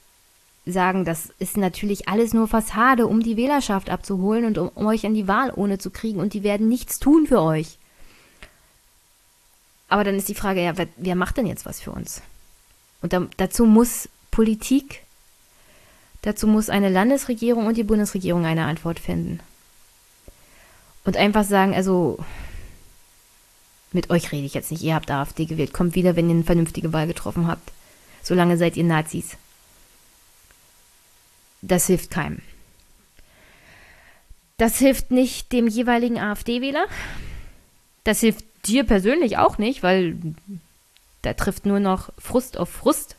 [0.66, 5.14] sagen, das ist natürlich alles nur Fassade, um die Wählerschaft abzuholen und um, euch an
[5.14, 7.78] die Wahl ohne zu kriegen und die werden nichts tun für euch.
[9.88, 12.22] Aber dann ist die Frage, ja, wer, wer macht denn jetzt was für uns?
[13.02, 15.04] Und da, dazu muss Politik,
[16.24, 19.40] dazu muss eine Landesregierung und die Bundesregierung eine Antwort finden.
[21.04, 22.18] Und einfach sagen, also
[23.92, 26.44] mit euch rede ich jetzt nicht, ihr habt AfD gewählt, kommt wieder, wenn ihr eine
[26.44, 27.72] vernünftige Wahl getroffen habt.
[28.24, 29.38] Solange seid ihr Nazis
[31.68, 32.42] das hilft keinem.
[34.58, 36.86] Das hilft nicht dem jeweiligen AfD-Wähler.
[38.04, 40.18] Das hilft dir persönlich auch nicht, weil
[41.22, 43.16] da trifft nur noch Frust auf Frust.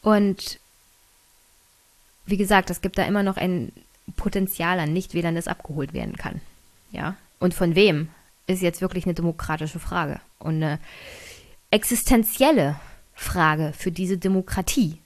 [0.00, 0.58] Und
[2.26, 3.72] wie gesagt, es gibt da immer noch ein
[4.16, 6.40] Potenzial an Nichtwählern, das abgeholt werden kann.
[6.90, 7.16] Ja.
[7.38, 8.08] Und von wem
[8.46, 10.80] ist jetzt wirklich eine demokratische Frage und eine
[11.70, 12.78] existenzielle
[13.14, 15.01] Frage für diese Demokratie.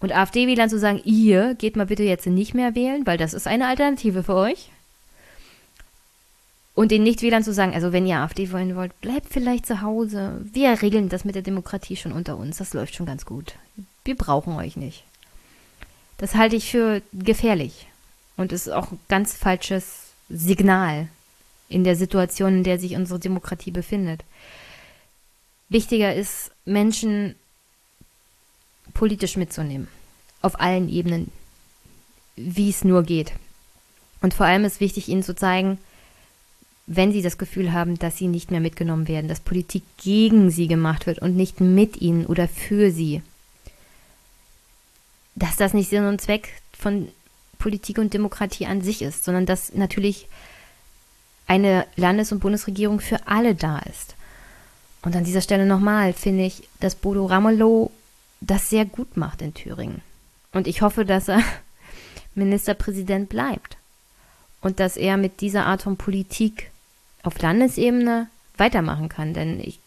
[0.00, 3.46] Und AfD-Wählern zu sagen, ihr geht mal bitte jetzt nicht mehr wählen, weil das ist
[3.46, 4.70] eine Alternative für euch.
[6.74, 10.40] Und den Nichtwählern zu sagen, also wenn ihr AfD wollen wollt, bleibt vielleicht zu Hause.
[10.52, 12.58] Wir regeln das mit der Demokratie schon unter uns.
[12.58, 13.54] Das läuft schon ganz gut.
[14.04, 15.02] Wir brauchen euch nicht.
[16.18, 17.88] Das halte ich für gefährlich.
[18.36, 21.08] Und ist auch ein ganz falsches Signal
[21.68, 24.22] in der Situation, in der sich unsere Demokratie befindet.
[25.68, 27.34] Wichtiger ist, Menschen
[28.98, 29.86] politisch mitzunehmen.
[30.42, 31.30] Auf allen Ebenen,
[32.34, 33.32] wie es nur geht.
[34.20, 35.78] Und vor allem ist wichtig, ihnen zu zeigen,
[36.88, 40.66] wenn sie das Gefühl haben, dass sie nicht mehr mitgenommen werden, dass Politik gegen sie
[40.66, 43.22] gemacht wird und nicht mit ihnen oder für sie,
[45.36, 47.06] dass das nicht Sinn und Zweck von
[47.58, 50.26] Politik und Demokratie an sich ist, sondern dass natürlich
[51.46, 54.16] eine Landes- und Bundesregierung für alle da ist.
[55.02, 57.92] Und an dieser Stelle nochmal finde ich, dass Bodo Ramelow
[58.40, 60.02] das sehr gut macht in Thüringen.
[60.52, 61.42] Und ich hoffe, dass er
[62.34, 63.76] Ministerpräsident bleibt.
[64.60, 66.70] Und dass er mit dieser Art von Politik
[67.22, 69.34] auf Landesebene weitermachen kann.
[69.34, 69.78] Denn ich,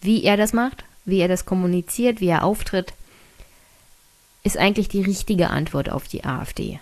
[0.00, 2.92] wie er das macht, wie er das kommuniziert, wie er auftritt,
[4.42, 6.78] ist eigentlich die richtige Antwort auf die AfD.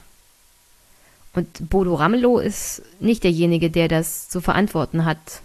[1.34, 5.40] Und Bodo Ramelow ist nicht derjenige, der das zu verantworten hat,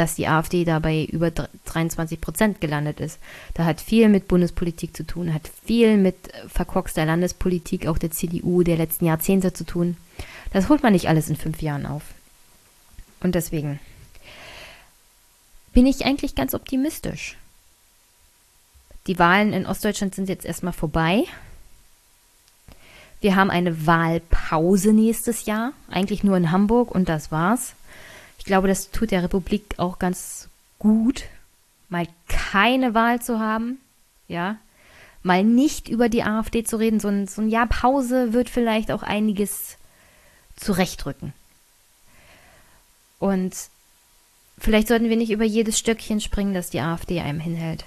[0.00, 3.18] dass die AfD dabei über 23 Prozent gelandet ist.
[3.52, 6.16] Da hat viel mit Bundespolitik zu tun, hat viel mit
[6.48, 9.98] verkorkster Landespolitik auch der CDU der letzten Jahrzehnte zu tun.
[10.54, 12.02] Das holt man nicht alles in fünf Jahren auf.
[13.20, 13.78] Und deswegen
[15.74, 17.36] bin ich eigentlich ganz optimistisch.
[19.06, 21.24] Die Wahlen in Ostdeutschland sind jetzt erstmal vorbei.
[23.20, 27.74] Wir haben eine Wahlpause nächstes Jahr, eigentlich nur in Hamburg und das war's.
[28.40, 30.48] Ich glaube, das tut der Republik auch ganz
[30.78, 31.24] gut,
[31.90, 33.78] mal keine Wahl zu haben,
[34.28, 34.56] ja,
[35.22, 37.00] mal nicht über die AfD zu reden.
[37.00, 39.76] So ein, so ein Jahr Pause wird vielleicht auch einiges
[40.56, 41.34] zurechtrücken.
[43.18, 43.54] Und
[44.58, 47.84] vielleicht sollten wir nicht über jedes Stöckchen springen, das die AfD einem hinhält.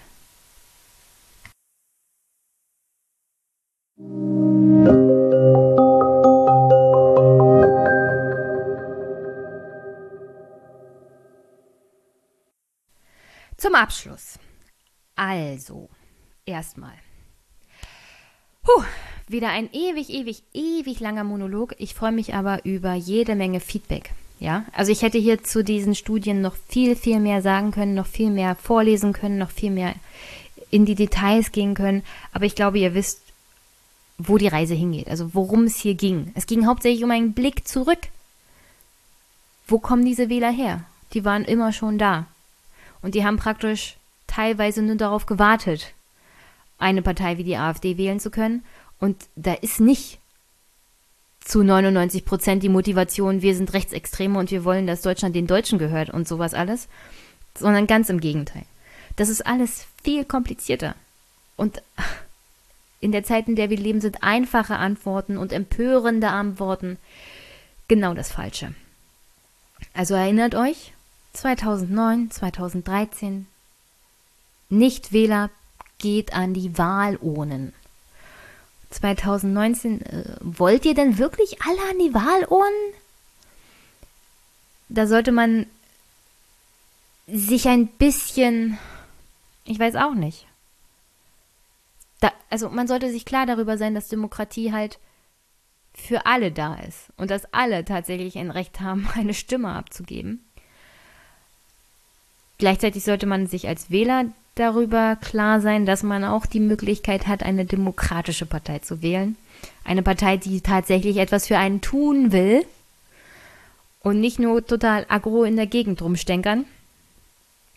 [13.63, 14.39] Zum Abschluss.
[15.15, 15.87] Also,
[16.45, 16.95] erstmal.
[18.61, 18.83] Puh,
[19.29, 21.73] wieder ein ewig, ewig, ewig langer Monolog.
[21.77, 24.11] Ich freue mich aber über jede Menge Feedback.
[24.41, 28.05] Ja, also ich hätte hier zu diesen Studien noch viel, viel mehr sagen können, noch
[28.05, 29.95] viel mehr vorlesen können, noch viel mehr
[30.69, 32.03] in die Details gehen können.
[32.33, 33.21] Aber ich glaube, ihr wisst,
[34.17, 36.33] wo die Reise hingeht, also worum es hier ging.
[36.35, 38.09] Es ging hauptsächlich um einen Blick zurück.
[39.67, 40.83] Wo kommen diese Wähler her?
[41.13, 42.27] Die waren immer schon da.
[43.03, 45.93] Und die haben praktisch teilweise nur darauf gewartet,
[46.79, 48.63] eine Partei wie die AfD wählen zu können.
[48.99, 50.19] Und da ist nicht
[51.41, 55.77] zu 99 Prozent die Motivation, wir sind Rechtsextreme und wir wollen, dass Deutschland den Deutschen
[55.77, 56.87] gehört und sowas alles,
[57.55, 58.63] sondern ganz im Gegenteil.
[59.17, 60.95] Das ist alles viel komplizierter.
[61.57, 61.83] Und
[63.01, 66.97] in der Zeit, in der wir leben, sind einfache Antworten und empörende Antworten
[67.89, 68.73] genau das Falsche.
[69.93, 70.93] Also erinnert euch,
[71.33, 73.47] 2009, 2013,
[74.69, 75.49] Nichtwähler
[75.97, 77.73] geht an die Wahlurnen.
[78.91, 82.93] 2019, äh, wollt ihr denn wirklich alle an die Wahlurnen?
[84.89, 85.65] Da sollte man
[87.25, 88.77] sich ein bisschen,
[89.65, 90.45] ich weiß auch nicht.
[92.19, 94.99] Da, also man sollte sich klar darüber sein, dass Demokratie halt
[95.95, 100.45] für alle da ist und dass alle tatsächlich ein Recht haben, eine Stimme abzugeben.
[102.57, 104.25] Gleichzeitig sollte man sich als Wähler
[104.55, 109.35] darüber klar sein, dass man auch die Möglichkeit hat, eine demokratische Partei zu wählen.
[109.83, 112.65] Eine Partei, die tatsächlich etwas für einen tun will
[114.01, 116.65] und nicht nur total aggro in der Gegend rumstenkern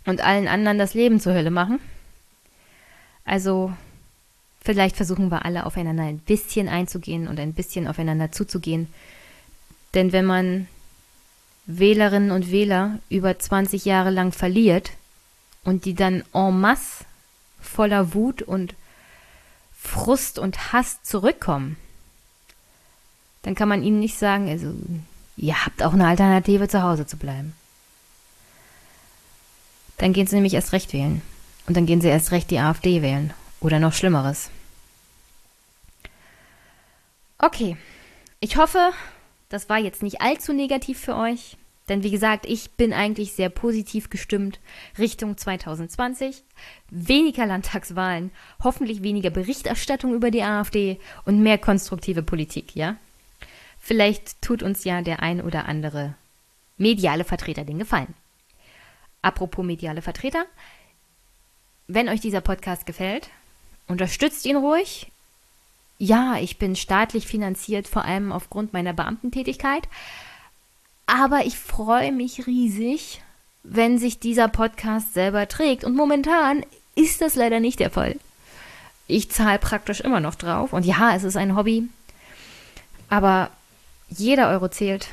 [0.05, 1.81] und allen anderen das Leben zur Hölle machen.
[3.25, 3.73] Also
[4.63, 8.89] vielleicht versuchen wir alle aufeinander ein bisschen einzugehen und ein bisschen aufeinander zuzugehen.
[9.95, 10.69] Denn wenn man
[11.67, 14.93] Wählerinnen und Wähler über 20 Jahre lang verliert,
[15.67, 17.05] und die dann en masse
[17.61, 18.75] voller Wut und
[19.77, 21.77] Frust und Hass zurückkommen,
[23.43, 24.73] dann kann man ihnen nicht sagen, also
[25.37, 27.55] ihr habt auch eine Alternative, zu Hause zu bleiben.
[29.99, 31.21] Dann gehen sie nämlich erst recht wählen.
[31.67, 33.33] Und dann gehen sie erst recht die AfD wählen.
[33.61, 34.51] Oder noch Schlimmeres.
[37.39, 37.77] Okay.
[38.41, 38.93] Ich hoffe,
[39.49, 41.57] das war jetzt nicht allzu negativ für euch.
[41.89, 44.59] Denn wie gesagt, ich bin eigentlich sehr positiv gestimmt
[44.99, 46.43] Richtung 2020.
[46.91, 48.33] Weniger Landtagswahlen,
[48.63, 52.97] hoffentlich weniger Berichterstattung über die AfD und mehr konstruktive Politik, ja?
[53.79, 56.15] Vielleicht tut uns ja der ein oder andere
[56.77, 58.15] mediale Vertreter den Gefallen.
[59.23, 60.45] Apropos mediale Vertreter,
[61.87, 63.31] wenn euch dieser Podcast gefällt,
[63.87, 65.13] unterstützt ihn ruhig.
[65.99, 69.89] Ja, ich bin staatlich finanziert, vor allem aufgrund meiner Beamtentätigkeit.
[71.07, 73.23] Aber ich freue mich riesig,
[73.63, 75.85] wenn sich dieser Podcast selber trägt.
[75.85, 76.65] Und momentan
[76.95, 78.17] ist das leider nicht der Fall.
[79.07, 80.73] Ich zahle praktisch immer noch drauf.
[80.73, 81.89] Und ja, es ist ein Hobby.
[83.09, 83.51] Aber
[84.09, 85.09] jeder Euro zählt.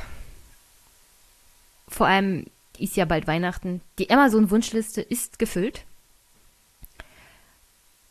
[1.87, 2.45] Vor allem
[2.77, 3.81] ist ja bald Weihnachten.
[3.99, 5.83] Die Amazon-Wunschliste ist gefüllt.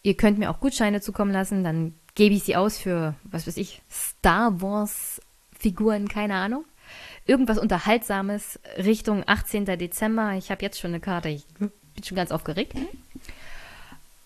[0.05, 3.57] Ihr könnt mir auch Gutscheine zukommen lassen, dann gebe ich sie aus für, was weiß
[3.57, 6.65] ich, Star Wars-Figuren, keine Ahnung.
[7.27, 9.65] Irgendwas Unterhaltsames Richtung 18.
[9.65, 10.33] Dezember.
[10.33, 11.71] Ich habe jetzt schon eine Karte, ich bin
[12.05, 12.75] schon ganz aufgeregt.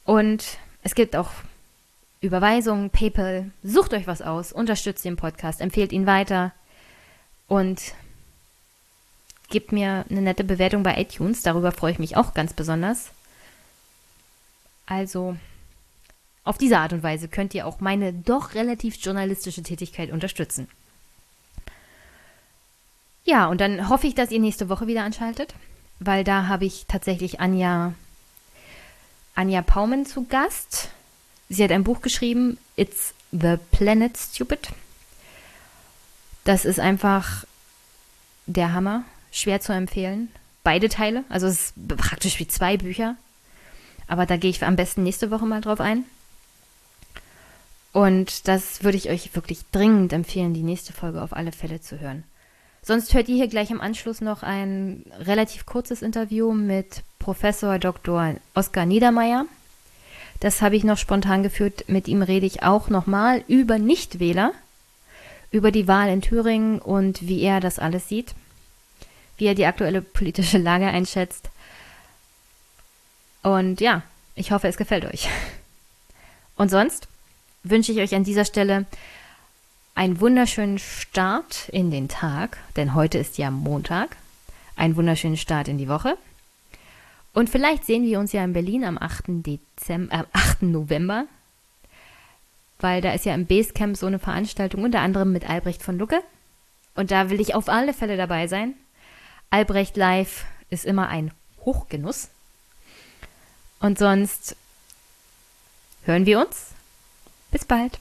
[0.04, 1.30] Und es gibt auch
[2.20, 3.50] Überweisungen, PayPal.
[3.62, 6.52] Sucht euch was aus, unterstützt den Podcast, empfehlt ihn weiter
[7.48, 7.94] und
[9.48, 11.42] gebt mir eine nette Bewertung bei iTunes.
[11.42, 13.10] Darüber freue ich mich auch ganz besonders.
[14.86, 15.36] Also,
[16.47, 20.68] auf diese Art und Weise könnt ihr auch meine doch relativ journalistische Tätigkeit unterstützen.
[23.24, 25.55] Ja, und dann hoffe ich, dass ihr nächste Woche wieder anschaltet,
[25.98, 27.94] weil da habe ich tatsächlich Anja,
[29.35, 30.90] Anja Paumen zu Gast.
[31.48, 34.68] Sie hat ein Buch geschrieben, It's the Planet Stupid.
[36.44, 37.44] Das ist einfach
[38.47, 39.02] der Hammer,
[39.32, 40.31] schwer zu empfehlen.
[40.62, 43.16] Beide Teile, also es ist praktisch wie zwei Bücher.
[44.06, 46.05] Aber da gehe ich am besten nächste Woche mal drauf ein.
[47.97, 51.98] Und das würde ich euch wirklich dringend empfehlen, die nächste Folge auf alle Fälle zu
[51.98, 52.24] hören.
[52.82, 58.35] Sonst hört ihr hier gleich im Anschluss noch ein relativ kurzes Interview mit Professor Dr.
[58.52, 59.47] Oskar Niedermeyer.
[60.40, 61.85] Das habe ich noch spontan geführt.
[61.89, 64.52] Mit ihm rede ich auch nochmal über Nichtwähler,
[65.51, 68.35] über die Wahl in Thüringen und wie er das alles sieht,
[69.39, 71.48] wie er die aktuelle politische Lage einschätzt.
[73.43, 74.02] Und ja,
[74.35, 75.31] ich hoffe, es gefällt euch.
[76.56, 77.09] Und sonst
[77.70, 78.86] wünsche ich euch an dieser Stelle
[79.94, 84.16] einen wunderschönen Start in den Tag, denn heute ist ja Montag.
[84.76, 86.18] Einen wunderschönen Start in die Woche.
[87.32, 89.43] Und vielleicht sehen wir uns ja in Berlin am 8.
[89.43, 90.62] Dezember, äh, 8.
[90.62, 91.24] November,
[92.78, 96.22] weil da ist ja im Basecamp so eine Veranstaltung, unter anderem mit Albrecht von Lucke.
[96.94, 98.74] Und da will ich auf alle Fälle dabei sein.
[99.51, 101.30] Albrecht live ist immer ein
[101.64, 102.28] Hochgenuss.
[103.80, 104.56] Und sonst
[106.05, 106.76] hören wir uns
[107.56, 107.98] bis bald.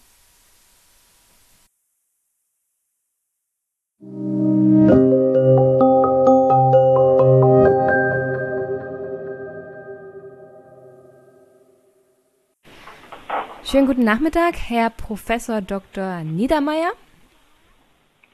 [13.63, 16.23] Schönen guten Nachmittag, Herr Professor Dr.
[16.25, 16.91] Niedermeyer.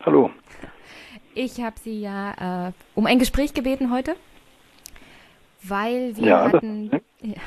[0.04, 0.32] Hallo.
[1.36, 4.16] Ich habe Sie ja äh, um ein Gespräch gebeten heute,
[5.62, 6.90] weil wir, Ja, hatten,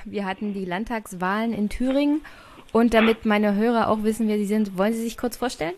[0.05, 2.23] wir hatten die Landtagswahlen in Thüringen
[2.75, 5.75] und damit meine Hörer auch wissen, wer Sie sind, wollen Sie sich kurz vorstellen?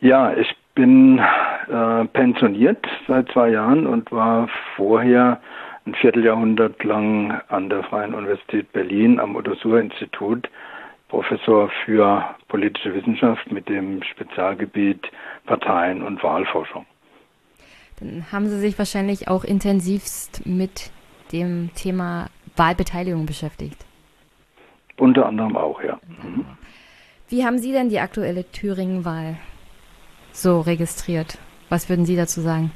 [0.00, 5.40] Ja, ich bin äh, pensioniert seit zwei Jahren und war vorher
[5.86, 10.48] ein Vierteljahrhundert lang an der Freien Universität Berlin am Otto-Suhr-Institut
[11.08, 15.06] Professor für politische Wissenschaft mit dem Spezialgebiet
[15.44, 16.86] Parteien- und Wahlforschung.
[18.00, 20.90] Dann haben Sie sich wahrscheinlich auch intensivst mit
[21.32, 23.84] dem Thema Wahlbeteiligung beschäftigt.
[24.96, 25.98] Unter anderem auch, ja.
[27.28, 29.36] Wie haben Sie denn die aktuelle Thüringen-Wahl
[30.32, 31.38] so registriert?
[31.68, 32.70] Was würden Sie dazu sagen?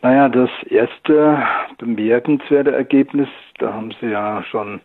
[0.00, 1.46] Naja, das erste
[1.78, 3.28] bemerkenswerte Ergebnis,
[3.58, 4.80] da haben Sie ja schon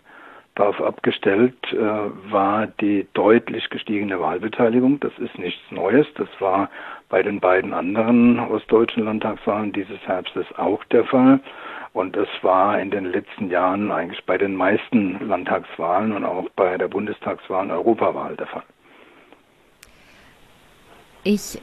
[0.53, 4.99] darauf abgestellt, äh, war die deutlich gestiegene Wahlbeteiligung.
[4.99, 6.07] Das ist nichts Neues.
[6.15, 6.69] Das war
[7.09, 11.39] bei den beiden anderen ostdeutschen Landtagswahlen dieses Herbstes auch der Fall.
[11.98, 16.78] Und das war in den letzten Jahren eigentlich bei den meisten Landtagswahlen und auch bei
[16.78, 18.61] der Bundestagswahl und Europawahl der Fall.
[21.24, 21.60] Ich,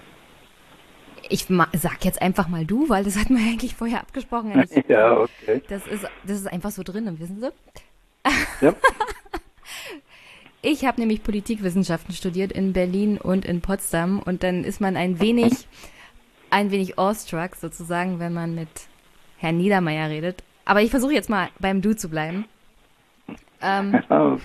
[1.28, 4.60] ich sag jetzt einfach mal du, weil das hatten wir eigentlich vorher abgesprochen.
[4.74, 5.62] Ich, Ja, okay.
[5.68, 7.52] Das ist, das ist einfach so drin, wissen Sie?
[8.60, 8.74] Ja.
[10.66, 15.20] Ich habe nämlich Politikwissenschaften studiert in Berlin und in Potsdam und dann ist man ein
[15.20, 15.68] wenig,
[16.48, 18.70] ein wenig awestruck sozusagen, wenn man mit
[19.44, 20.42] Herrn Niedermeyer redet.
[20.64, 22.46] Aber ich versuche jetzt mal beim Du zu bleiben.
[23.60, 24.00] Ähm,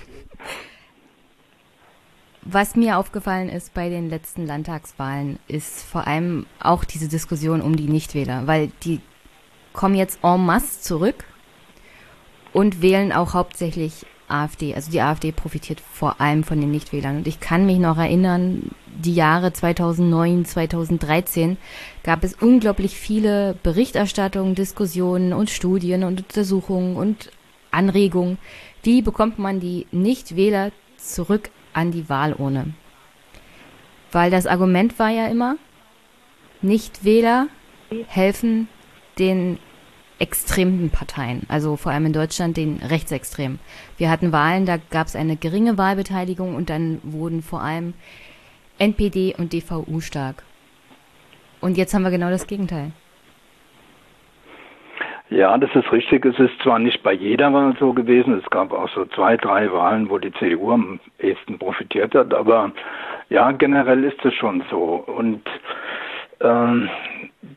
[2.42, 7.78] was mir aufgefallen ist bei den letzten Landtagswahlen, ist vor allem auch diese Diskussion um
[7.78, 9.00] die Nichtwähler, weil die
[9.72, 11.24] kommen jetzt en masse zurück
[12.52, 14.76] und wählen auch hauptsächlich AfD.
[14.76, 17.18] Also die AfD profitiert vor allem von den Nichtwählern.
[17.18, 21.58] Und ich kann mich noch erinnern, die Jahre 2009, 2013
[22.04, 27.32] gab es unglaublich viele Berichterstattungen, Diskussionen und Studien und Untersuchungen und
[27.72, 28.38] Anregungen.
[28.84, 32.74] Wie bekommt man die Nichtwähler zurück an die Wahlurne?
[34.12, 35.56] Weil das Argument war ja immer,
[36.62, 37.48] Nichtwähler
[38.08, 38.68] helfen
[39.18, 39.60] den
[40.20, 43.60] extremen Parteien, also vor allem in Deutschland den Rechtsextremen.
[43.98, 47.94] Wir hatten Wahlen, da gab es eine geringe Wahlbeteiligung und dann wurden vor allem
[48.78, 50.44] NPD und DVU stark.
[51.62, 52.92] Und jetzt haben wir genau das Gegenteil.
[55.30, 56.26] Ja, das ist richtig.
[56.26, 59.72] Es ist zwar nicht bei jeder Wahl so gewesen, es gab auch so zwei, drei
[59.72, 62.72] Wahlen, wo die CDU am ehesten profitiert hat, aber
[63.30, 65.04] ja, generell ist es schon so.
[65.06, 65.44] Und
[66.42, 66.90] ähm,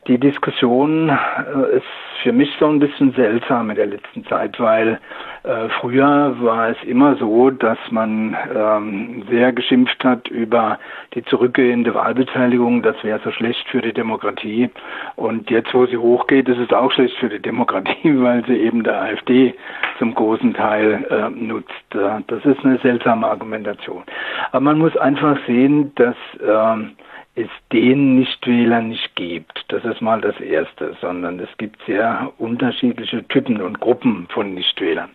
[0.07, 1.85] die Diskussion äh, ist
[2.21, 4.99] für mich so ein bisschen seltsam in der letzten Zeit, weil
[5.43, 10.79] äh, früher war es immer so, dass man ähm, sehr geschimpft hat über
[11.13, 14.69] die zurückgehende Wahlbeteiligung, das wäre so schlecht für die Demokratie.
[15.17, 18.83] Und jetzt, wo sie hochgeht, ist es auch schlecht für die Demokratie, weil sie eben
[18.83, 19.53] der AfD
[19.99, 21.71] zum großen Teil äh, nutzt.
[21.89, 24.03] Das ist eine seltsame Argumentation.
[24.51, 26.91] Aber man muss einfach sehen, dass ähm,
[27.35, 29.65] es den Nichtwähler nicht gibt.
[29.69, 35.09] Das ist mal das Erste, sondern es gibt sehr unterschiedliche Typen und Gruppen von Nichtwählern.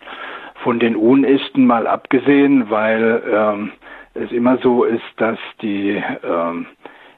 [0.63, 3.71] Von den Unechten mal abgesehen, weil ähm,
[4.13, 6.65] es immer so ist, dass die ähm,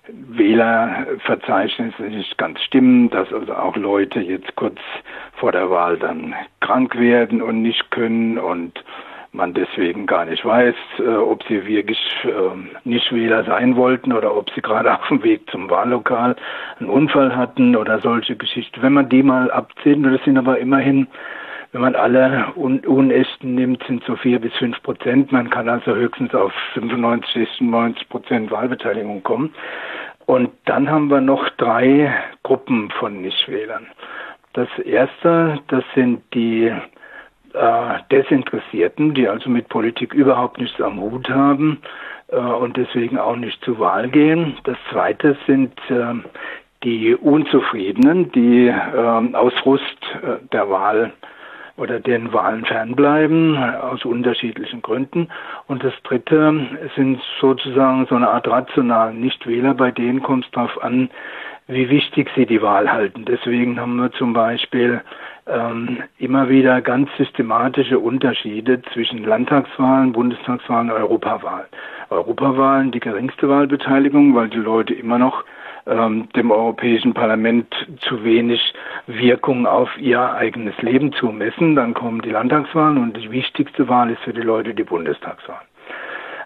[0.08, 4.80] Wählerverzeichnisse nicht ganz stimmen, dass also auch Leute jetzt kurz
[5.34, 8.84] vor der Wahl dann krank werden und nicht können und
[9.34, 12.30] man deswegen gar nicht weiß, äh, ob sie wirklich äh,
[12.84, 16.36] Nichtwähler sein wollten oder ob sie gerade auf dem Weg zum Wahllokal
[16.80, 18.82] einen Unfall hatten oder solche Geschichten.
[18.82, 21.08] Wenn man die mal abzählt, das sind aber immerhin,
[21.72, 25.32] wenn man alle Un Unechten nimmt, sind so vier bis fünf Prozent.
[25.32, 29.54] Man kann also höchstens auf 95, 96 Prozent Wahlbeteiligung kommen.
[30.26, 32.14] Und dann haben wir noch drei
[32.44, 33.88] Gruppen von Nichtwählern.
[34.54, 36.74] Das erste, das sind die
[37.54, 41.82] äh, Desinteressierten, die also mit Politik überhaupt nichts am Hut haben
[42.28, 44.58] äh, und deswegen auch nicht zur Wahl gehen.
[44.64, 46.14] Das Zweite sind äh,
[46.84, 51.14] die Unzufriedenen, die äh, aus Frust äh, der Wahl
[51.78, 55.30] oder den Wahlen fernbleiben, aus unterschiedlichen Gründen.
[55.68, 60.84] Und das Dritte sind sozusagen so eine Art rationalen Nichtwähler, bei denen kommt es darauf
[60.84, 61.10] an,
[61.68, 63.26] wie wichtig sie die Wahl halten.
[63.26, 65.02] Deswegen haben wir zum Beispiel
[65.48, 71.68] ähm, immer wieder ganz systematische Unterschiede zwischen Landtagswahlen, Bundestagswahlen und Europawahlen.
[72.10, 75.44] Europawahlen die geringste Wahlbeteiligung, weil die Leute immer noch
[75.88, 78.74] ähm, dem Europäischen Parlament zu wenig
[79.08, 81.76] Wirkung auf ihr eigenes Leben zumessen.
[81.76, 85.62] Dann kommen die Landtagswahlen und die wichtigste Wahl ist für die Leute die Bundestagswahl.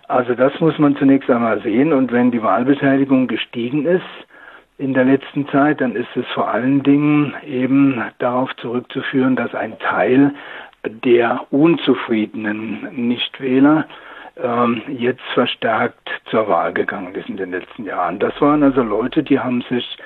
[0.07, 4.03] Also das muss man zunächst einmal sehen und wenn die Wahlbeteiligung gestiegen ist,
[4.77, 9.80] in der letzten Zeit, dann ist es vor allen Dingen eben darauf zurückzuführen, dass ein
[9.80, 10.34] Teil
[10.84, 13.88] der unzufriedenen Nichtwähler
[14.38, 18.19] ähm, jetzt verstärkt zur Wahl gegangen ist in den letzten Jahren.
[18.19, 19.97] Das waren also Leute, die haben sich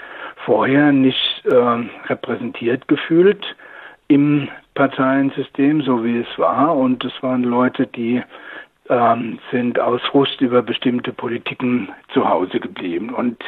[0.45, 1.55] vorher nicht äh,
[2.07, 3.43] repräsentiert gefühlt
[4.07, 6.75] im Parteiensystem, so wie es war.
[6.75, 8.21] Und es waren Leute, die
[8.89, 13.09] ähm, sind aus Frust über bestimmte Politiken zu Hause geblieben.
[13.13, 13.43] Und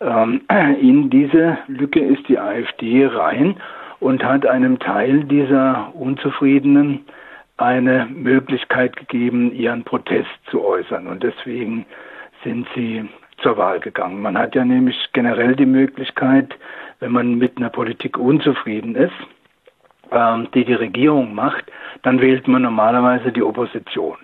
[0.00, 0.42] ähm,
[0.80, 3.56] in diese Lücke ist die AfD rein
[4.00, 7.04] und hat einem Teil dieser Unzufriedenen
[7.56, 11.06] eine Möglichkeit gegeben, ihren Protest zu äußern.
[11.06, 11.86] Und deswegen
[12.44, 13.08] sind sie
[13.38, 14.20] zur Wahl gegangen.
[14.20, 16.54] Man hat ja nämlich generell die Möglichkeit,
[17.00, 19.14] wenn man mit einer Politik unzufrieden ist,
[20.10, 21.64] ähm, die die Regierung macht,
[22.02, 24.16] dann wählt man normalerweise die Opposition.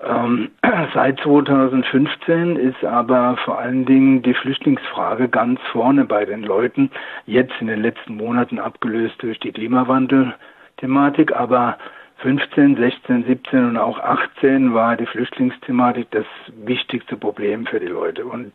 [0.00, 0.50] Ähm,
[0.94, 6.90] seit 2015 ist aber vor allen Dingen die Flüchtlingsfrage ganz vorne bei den Leuten,
[7.26, 11.78] jetzt in den letzten Monaten abgelöst durch die Klimawandel-Thematik, aber
[12.18, 16.26] 15, 16, 17 und auch 18 war die Flüchtlingsthematik das
[16.64, 18.24] wichtigste Problem für die Leute.
[18.24, 18.52] Und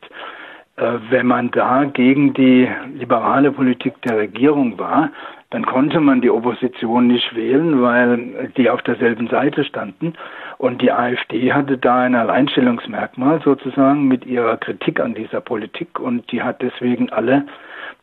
[0.77, 5.11] äh, wenn man da gegen die liberale Politik der Regierung war,
[5.49, 10.13] dann konnte man die Opposition nicht wählen, weil die auf derselben Seite standen.
[10.57, 16.29] Und die AfD hatte da ein Alleinstellungsmerkmal sozusagen mit ihrer Kritik an dieser Politik und
[16.31, 17.45] die hat deswegen alle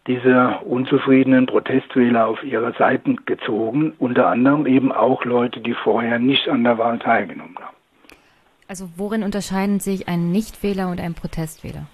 [0.07, 6.49] diese unzufriedenen Protestwähler auf ihre Seiten gezogen, unter anderem eben auch Leute, die vorher nicht
[6.49, 7.77] an der Wahl teilgenommen haben.
[8.69, 11.87] Also worin unterscheiden sich ein Nichtwähler und ein Protestwähler?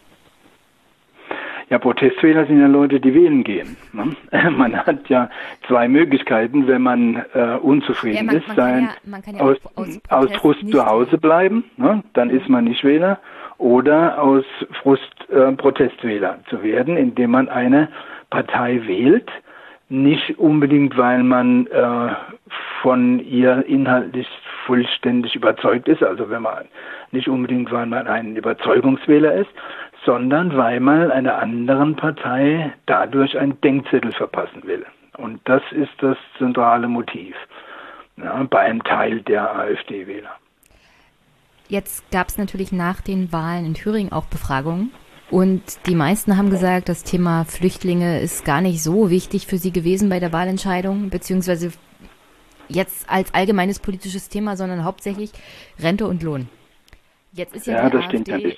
[1.71, 3.77] Ja, Protestwähler sind ja Leute, die wählen gehen.
[3.93, 4.15] Ne?
[4.51, 5.31] Man hat ja
[5.69, 8.89] zwei Möglichkeiten, wenn man äh, unzufrieden Ja, man- ist, man kann sein,
[9.27, 12.03] ja- ja aus, aus- aus Frust zu Hause bleiben, ne?
[12.15, 13.19] dann ist man nicht Wähler,
[13.59, 14.45] oder aus
[14.83, 17.89] Frust äh, Protestwähler zu werden, indem man eine
[18.31, 19.31] Partei wählt,
[19.89, 22.09] nicht unbedingt, weil man äh,
[22.83, 24.27] von ihr inhaltlich
[24.67, 26.65] vollständig überzeugt ist, also wenn man
[27.13, 29.51] nicht unbedingt, weil man ein Überzeugungswähler ist,
[30.05, 34.85] sondern weil man einer anderen Partei dadurch einen Denkzettel verpassen will.
[35.17, 37.35] Und das ist das zentrale Motiv
[38.17, 40.31] ja, bei einem Teil der AfD-Wähler.
[41.69, 44.91] Jetzt gab es natürlich nach den Wahlen in Thüringen auch Befragungen.
[45.31, 49.71] Und die meisten haben gesagt, das Thema Flüchtlinge ist gar nicht so wichtig für sie
[49.71, 51.71] gewesen bei der Wahlentscheidung, beziehungsweise
[52.69, 55.31] jetzt als allgemeines politisches Thema, sondern hauptsächlich
[55.79, 56.49] Rente und Lohn.
[57.33, 58.57] Jetzt ist ja, Ja, die AfD.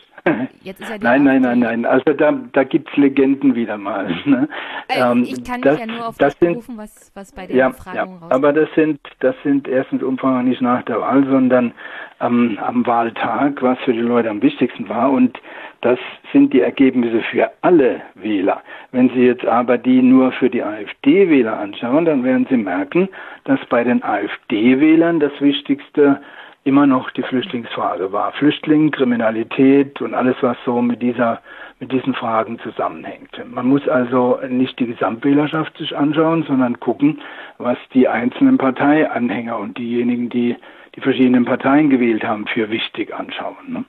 [0.63, 1.85] Jetzt ist ja die Nein, nein, nein, nein.
[1.85, 4.15] Also da, da gibt's Legenden wieder mal.
[4.25, 4.49] Ne?
[4.89, 7.69] Äh, ich kann mich ja nur auf das, sind, berufen, was, was bei der ja,
[7.71, 8.33] Befragung ja, rauskommt.
[8.33, 11.73] aber das sind, das sind erstens Umfragen nicht nach der Wahl, sondern
[12.21, 15.11] am, am Wahltag, was für die Leute am wichtigsten war.
[15.11, 15.39] Und
[15.81, 15.99] das
[16.33, 18.63] sind die Ergebnisse für alle Wähler.
[18.93, 23.09] Wenn Sie jetzt aber die nur für die AfD-Wähler anschauen, dann werden Sie merken,
[23.45, 26.21] dass bei den AfD-Wählern das Wichtigste
[26.65, 28.33] immer noch die Flüchtlingsfrage war.
[28.33, 31.41] Flüchtling, Kriminalität und alles, was so mit dieser
[31.81, 33.43] mit diesen Fragen zusammenhängt.
[33.53, 37.21] Man muss also nicht die Gesamtwählerschaft sich anschauen, sondern gucken,
[37.59, 40.55] was die einzelnen Parteianhänger und diejenigen, die
[40.95, 43.57] die verschiedenen Parteien gewählt haben, für wichtig anschauen.
[43.67, 43.85] Ne?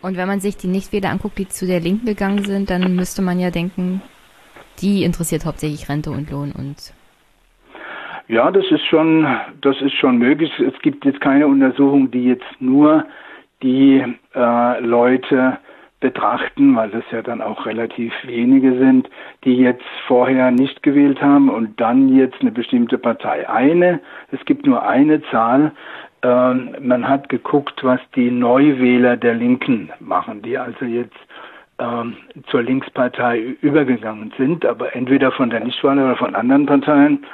[0.00, 3.20] Und wenn man sich die Nichtwähler anguckt, die zu der Linken gegangen sind, dann müsste
[3.20, 4.00] man ja denken,
[4.80, 6.92] die interessiert hauptsächlich Rente und Lohn und
[8.28, 9.26] Ja, das ist schon,
[9.60, 10.50] das ist schon möglich.
[10.58, 13.04] Es gibt jetzt keine Untersuchung, die jetzt nur
[13.62, 14.04] die
[14.34, 15.58] äh, Leute
[16.00, 19.08] betrachten, weil das ja dann auch relativ wenige sind,
[19.44, 23.48] die jetzt vorher nicht gewählt haben und dann jetzt eine bestimmte Partei.
[23.48, 24.00] Eine,
[24.30, 25.72] es gibt nur eine Zahl.
[26.22, 31.16] ähm, man hat geguckt, was die Neuwähler der Linken machen, die also jetzt
[31.78, 32.16] ähm,
[32.50, 37.24] zur Linkspartei übergegangen sind, aber entweder von der Nichtwahl oder von anderen Parteien.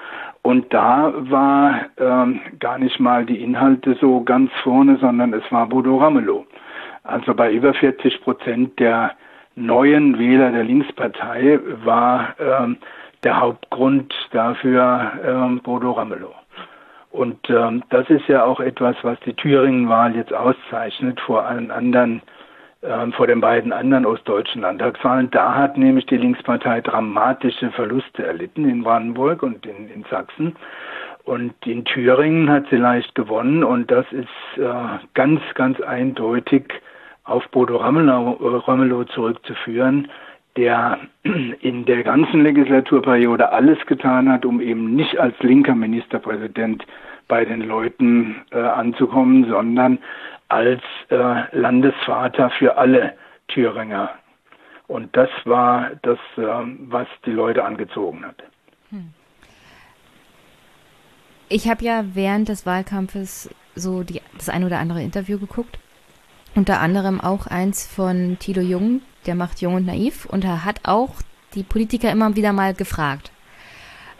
[0.42, 5.68] Und da war ähm, gar nicht mal die Inhalte so ganz vorne, sondern es war
[5.68, 6.44] Bodo Ramelow.
[7.04, 9.12] Also bei über 40 Prozent der
[9.54, 12.76] neuen Wähler der Linkspartei war ähm,
[13.22, 16.34] der Hauptgrund dafür ähm, Bodo Ramelow.
[17.10, 22.22] Und ähm, das ist ja auch etwas, was die Thüringen-Wahl jetzt auszeichnet vor allen anderen,
[23.16, 25.30] vor den beiden anderen ostdeutschen Landtagswahlen.
[25.30, 30.56] Da hat nämlich die Linkspartei dramatische Verluste erlitten in Brandenburg und in, in Sachsen.
[31.24, 36.64] Und in Thüringen hat sie leicht gewonnen und das ist äh, ganz, ganz eindeutig
[37.24, 40.08] auf Bodo Ramelow, äh, Ramelow zurückzuführen,
[40.56, 40.98] der
[41.60, 46.84] in der ganzen Legislaturperiode alles getan hat, um eben nicht als linker Ministerpräsident
[47.28, 49.98] bei den Leuten äh, anzukommen, sondern
[50.52, 53.14] als äh, Landesvater für alle
[53.48, 54.10] Thüringer.
[54.86, 58.42] Und das war das, äh, was die Leute angezogen hat.
[61.48, 65.78] Ich habe ja während des Wahlkampfes so die, das ein oder andere Interview geguckt.
[66.54, 70.26] Unter anderem auch eins von Tilo Jung, der macht Jung und Naiv.
[70.26, 71.14] Und er hat auch
[71.54, 73.32] die Politiker immer wieder mal gefragt.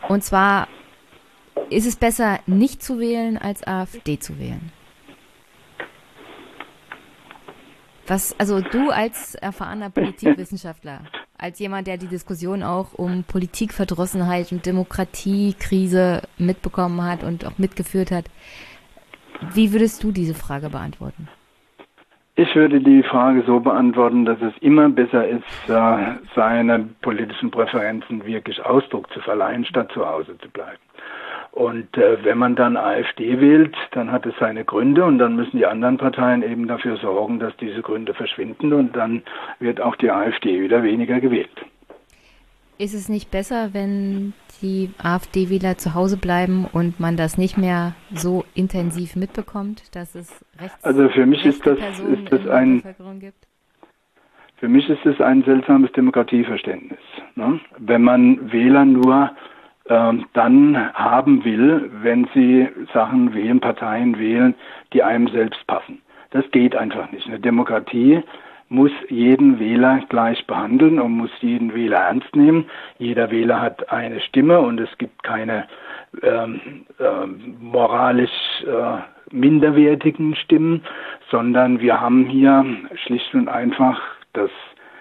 [0.08, 0.68] Und zwar,
[1.68, 4.72] ist es besser, nicht zu wählen, als AfD zu wählen?
[8.12, 11.00] Was, also du als erfahrener Politikwissenschaftler,
[11.38, 18.10] als jemand, der die Diskussion auch um Politikverdrossenheit und Demokratiekrise mitbekommen hat und auch mitgeführt
[18.10, 18.26] hat,
[19.54, 21.26] wie würdest du diese Frage beantworten?
[22.34, 28.26] Ich würde die Frage so beantworten, dass es immer besser ist, äh, seine politischen Präferenzen
[28.26, 30.82] wirklich Ausdruck zu verleihen, statt zu Hause zu bleiben.
[31.52, 35.58] Und äh, wenn man dann AfD wählt, dann hat es seine Gründe und dann müssen
[35.58, 39.22] die anderen Parteien eben dafür sorgen, dass diese Gründe verschwinden und dann
[39.58, 41.50] wird auch die AfD wieder weniger gewählt.
[42.78, 47.94] Ist es nicht besser, wenn die AfD-Wähler zu Hause bleiben und man das nicht mehr
[48.14, 52.82] so intensiv mitbekommt, dass es rechts Also für mich ist das, Personen ist das ein,
[53.20, 53.46] gibt?
[54.56, 56.98] für mich ist es ein seltsames Demokratieverständnis.
[57.34, 57.60] Ne?
[57.78, 59.32] Wenn man Wähler nur
[59.84, 64.54] dann haben will, wenn sie Sachen wählen, Parteien wählen,
[64.92, 66.00] die einem selbst passen.
[66.30, 67.26] Das geht einfach nicht.
[67.26, 68.22] Eine Demokratie
[68.72, 72.64] muss jeden Wähler gleich behandeln und muss jeden Wähler ernst nehmen.
[72.98, 75.68] Jeder Wähler hat eine Stimme und es gibt keine
[76.22, 77.26] ähm, äh,
[77.60, 78.30] moralisch
[78.66, 78.98] äh,
[79.30, 80.82] minderwertigen Stimmen,
[81.30, 82.64] sondern wir haben hier
[83.04, 84.00] schlicht und einfach
[84.32, 84.50] das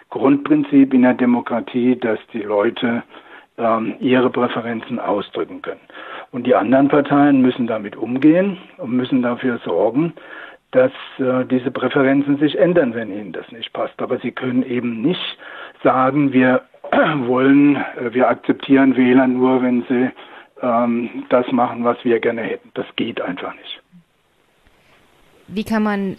[0.09, 3.03] Grundprinzip in der Demokratie, dass die Leute
[3.57, 5.81] ähm, ihre Präferenzen ausdrücken können.
[6.31, 10.13] Und die anderen Parteien müssen damit umgehen und müssen dafür sorgen,
[10.71, 14.01] dass äh, diese Präferenzen sich ändern, wenn ihnen das nicht passt.
[14.01, 15.37] Aber sie können eben nicht
[15.83, 16.61] sagen, wir
[16.91, 20.11] wollen, äh, wir akzeptieren Wähler nur, wenn sie
[20.61, 22.71] ähm, das machen, was wir gerne hätten.
[22.73, 23.81] Das geht einfach nicht.
[25.47, 26.15] Wie kann man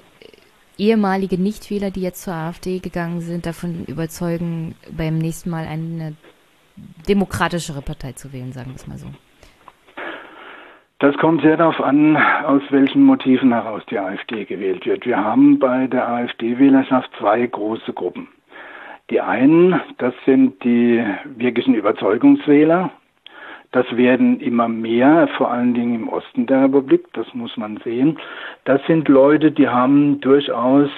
[0.77, 6.15] ehemalige Nichtwähler, die jetzt zur AfD gegangen sind, davon überzeugen, beim nächsten Mal eine
[7.09, 9.09] demokratischere Partei zu wählen, sagen wir es mal so?
[10.99, 15.05] Das kommt sehr darauf an, aus welchen Motiven heraus die AfD gewählt wird.
[15.05, 18.29] Wir haben bei der AfD-Wählerschaft zwei große Gruppen.
[19.11, 22.91] Die einen, das sind die wirklichen Überzeugungswähler,
[23.73, 28.19] das werden immer mehr, vor allen Dingen im Osten der Republik, das muss man sehen.
[28.65, 30.91] Das sind Leute, die haben durchaus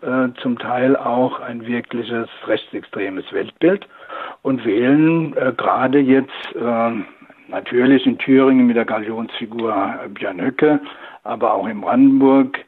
[0.00, 3.86] äh, zum Teil auch ein wirkliches rechtsextremes Weltbild
[4.42, 6.90] und wählen äh, gerade jetzt äh,
[7.48, 10.80] natürlich in Thüringen mit der Galionsfigur Björn Höcke,
[11.24, 12.58] aber auch in Brandenburg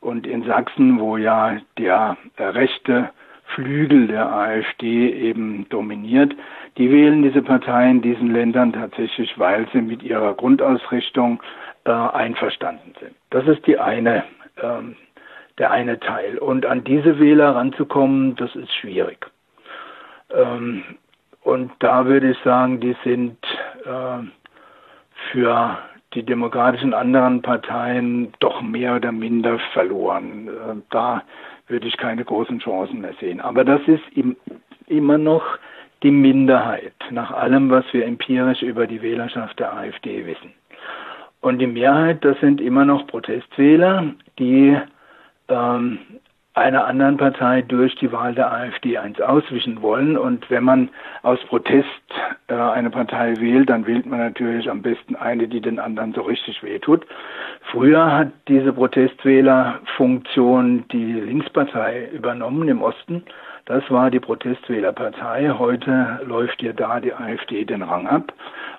[0.00, 3.10] und in Sachsen, wo ja der rechte
[3.54, 6.34] Flügel der AfD eben dominiert.
[6.76, 11.40] Die wählen diese Parteien in diesen Ländern tatsächlich, weil sie mit ihrer Grundausrichtung
[11.84, 13.14] äh, einverstanden sind.
[13.30, 14.24] Das ist die eine,
[14.60, 14.96] ähm,
[15.58, 16.38] der eine Teil.
[16.38, 19.26] Und an diese Wähler ranzukommen, das ist schwierig.
[20.34, 20.82] Ähm,
[21.42, 23.36] und da würde ich sagen, die sind
[23.84, 24.22] äh,
[25.30, 25.78] für
[26.14, 30.48] die demokratischen anderen Parteien doch mehr oder minder verloren.
[30.48, 31.22] Äh, da
[31.66, 33.40] würde ich keine großen Chancen mehr sehen.
[33.40, 34.36] Aber das ist im,
[34.86, 35.44] immer noch
[36.02, 40.52] die Minderheit, nach allem, was wir empirisch über die Wählerschaft der AfD wissen.
[41.40, 44.78] Und die Mehrheit, das sind immer noch Protestwähler, die
[45.48, 45.98] ähm,
[46.54, 50.16] einer anderen Partei durch die Wahl der AfD eins auswischen wollen.
[50.16, 50.88] Und wenn man
[51.22, 51.88] aus Protest
[52.46, 56.20] äh, eine Partei wählt, dann wählt man natürlich am besten eine, die den anderen so
[56.22, 57.04] richtig wehtut.
[57.72, 63.24] Früher hat diese Protestwählerfunktion die Linkspartei übernommen im Osten.
[63.64, 65.50] Das war die Protestwählerpartei.
[65.58, 68.32] Heute läuft ihr da die AfD den Rang ab.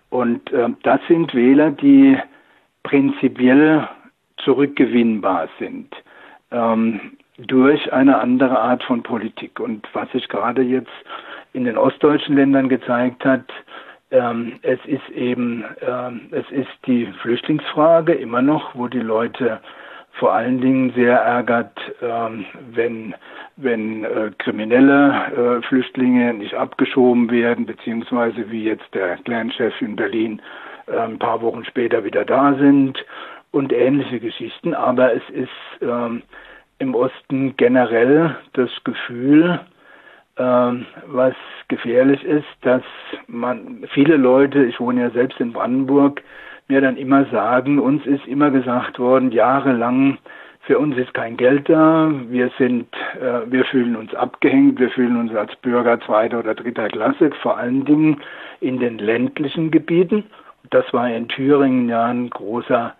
[0.09, 2.17] Und äh, das sind Wähler, die
[2.83, 3.85] prinzipiell
[4.37, 5.93] zurückgewinnbar sind.
[6.51, 9.59] Ähm, durch eine andere Art von Politik.
[9.59, 10.91] Und was sich gerade jetzt
[11.53, 13.45] in den ostdeutschen Ländern gezeigt hat,
[14.11, 19.59] ähm, es ist eben, ähm, es ist die Flüchtlingsfrage immer noch, wo die Leute
[20.19, 23.15] vor allen Dingen sehr ärgert, ähm, wenn,
[23.57, 30.41] wenn äh, kriminelle äh, Flüchtlinge nicht abgeschoben werden, beziehungsweise wie jetzt der Clanchef in Berlin
[30.87, 33.03] äh, ein paar Wochen später wieder da sind
[33.51, 34.73] und ähnliche Geschichten.
[34.73, 36.23] Aber es ist ähm,
[36.79, 39.59] im Osten generell das Gefühl,
[40.37, 41.33] ähm, was
[41.67, 42.83] gefährlich ist, dass
[43.27, 46.21] man viele Leute, ich wohne ja selbst in Brandenburg,
[46.67, 50.17] mir dann immer sagen, uns ist immer gesagt worden, jahrelang,
[50.61, 52.87] für uns ist kein Geld da, wir sind,
[53.21, 57.57] äh, wir fühlen uns abgehängt, wir fühlen uns als Bürger zweiter oder dritter Klasse, vor
[57.57, 58.21] allen Dingen
[58.61, 60.23] in den ländlichen Gebieten.
[60.71, 62.95] Das war in Thüringen ja ein großer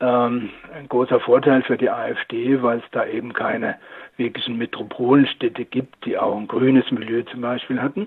[0.00, 3.76] ähm, ein großer Vorteil für die AfD, weil es da eben keine
[4.16, 8.06] wirklichen Metropolenstädte gibt, die auch ein grünes Milieu zum Beispiel hatten.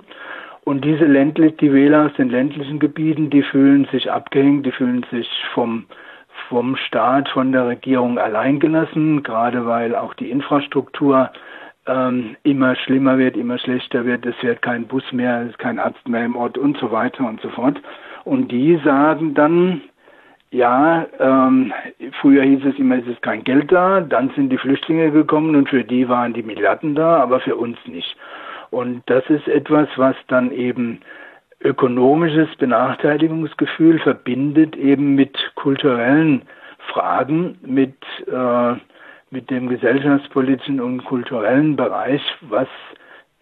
[0.63, 5.05] Und diese ländlich, die Wähler aus den ländlichen Gebieten, die fühlen sich abgehängt, die fühlen
[5.11, 5.85] sich vom,
[6.47, 11.31] vom Staat, von der Regierung alleingelassen, gerade weil auch die Infrastruktur
[11.85, 14.25] ähm, immer schlimmer wird, immer schlechter wird.
[14.25, 17.27] Es wird kein Bus mehr, es ist kein Arzt mehr im Ort und so weiter
[17.27, 17.81] und so fort.
[18.23, 19.81] Und die sagen dann,
[20.53, 21.73] ja, ähm,
[22.21, 25.67] früher hieß es immer, es ist kein Geld da, dann sind die Flüchtlinge gekommen und
[25.67, 28.15] für die waren die Milliarden da, aber für uns nicht.
[28.69, 31.01] Und das ist etwas, was dann eben
[31.63, 36.43] ökonomisches Benachteiligungsgefühl verbindet eben mit kulturellen
[36.91, 37.95] Fragen, mit,
[38.31, 38.73] äh,
[39.31, 42.67] mit dem gesellschaftspolitischen und kulturellen Bereich, was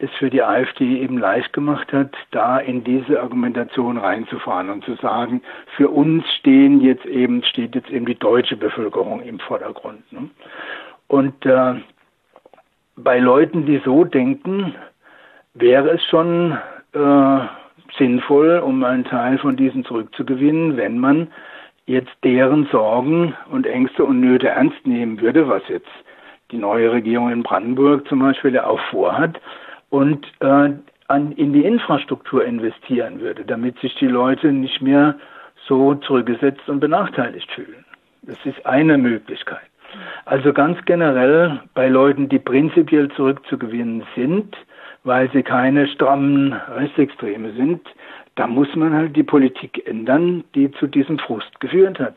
[0.01, 4.95] es für die AfD eben leicht gemacht hat, da in diese Argumentation reinzufahren und zu
[4.95, 5.41] sagen,
[5.75, 10.11] für uns stehen jetzt eben, steht jetzt eben die deutsche Bevölkerung im Vordergrund.
[10.11, 10.29] Ne?
[11.07, 11.75] Und äh,
[12.95, 14.75] bei Leuten, die so denken,
[15.53, 16.57] wäre es schon
[16.93, 17.39] äh,
[17.97, 21.27] sinnvoll, um einen Teil von diesen zurückzugewinnen, wenn man
[21.85, 25.89] jetzt deren Sorgen und Ängste und Nöte ernst nehmen würde, was jetzt
[26.51, 29.39] die neue Regierung in Brandenburg zum Beispiel ja auch vorhat,
[29.91, 30.71] und äh,
[31.07, 35.15] an, in die Infrastruktur investieren würde, damit sich die Leute nicht mehr
[35.67, 37.85] so zurückgesetzt und benachteiligt fühlen.
[38.23, 39.67] Das ist eine Möglichkeit.
[40.25, 44.55] Also ganz generell bei Leuten, die prinzipiell zurückzugewinnen sind,
[45.03, 47.81] weil sie keine strammen Rechtsextreme sind,
[48.35, 52.15] da muss man halt die Politik ändern, die zu diesem Frust geführt hat.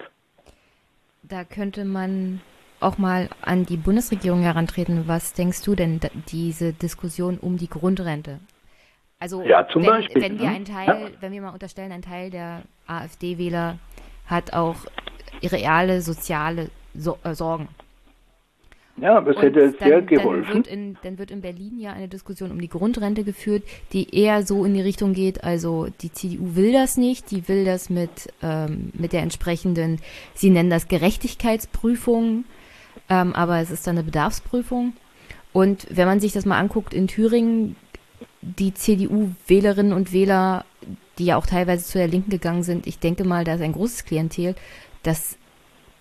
[1.23, 2.41] Da könnte man
[2.85, 5.05] auch mal an die Bundesregierung herantreten.
[5.07, 8.39] Was denkst du denn, diese Diskussion um die Grundrente?
[9.19, 10.55] Also ja, zum wenn, Beispiel, wenn wir ne?
[10.57, 11.09] einen Teil, Ja.
[11.21, 13.79] wenn wir mal unterstellen, ein Teil der AfD-Wähler
[14.27, 14.77] hat auch
[15.43, 17.69] reale soziale so äh, Sorgen.
[18.97, 20.55] Ja, Und hätte dann, sehr Dann geholfen.
[20.55, 24.45] wird, in, dann wird in Berlin ja eine Diskussion um die Grundrente geführt, die eher
[24.45, 28.33] so in die Richtung geht, also die CDU will das nicht, die will das mit,
[28.41, 29.99] ähm, mit der entsprechenden,
[30.35, 32.45] sie nennen das Gerechtigkeitsprüfung,
[33.09, 34.95] ähm, aber es ist dann eine Bedarfsprüfung.
[35.53, 37.77] Und wenn man sich das mal anguckt in Thüringen,
[38.41, 40.65] die CDU-Wählerinnen und Wähler,
[41.19, 43.73] die ja auch teilweise zu der Linken gegangen sind, ich denke mal, da ist ein
[43.73, 44.55] großes Klientel,
[45.03, 45.37] das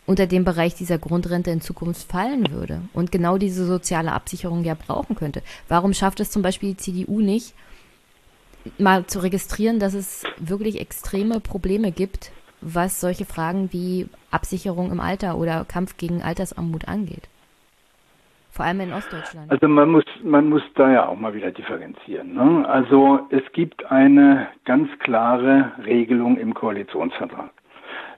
[0.05, 4.73] unter dem Bereich dieser Grundrente in Zukunft fallen würde und genau diese soziale Absicherung ja
[4.73, 5.41] brauchen könnte.
[5.69, 7.53] Warum schafft es zum Beispiel die CDU nicht,
[8.77, 12.31] mal zu registrieren, dass es wirklich extreme Probleme gibt,
[12.63, 17.27] was solche Fragen wie Absicherung im Alter oder Kampf gegen Altersarmut angeht?
[18.51, 19.51] Vor allem in Ostdeutschland.
[19.51, 22.35] Also man muss, man muss da ja auch mal wieder differenzieren.
[22.35, 22.69] Ne?
[22.69, 27.49] Also es gibt eine ganz klare Regelung im Koalitionsvertrag,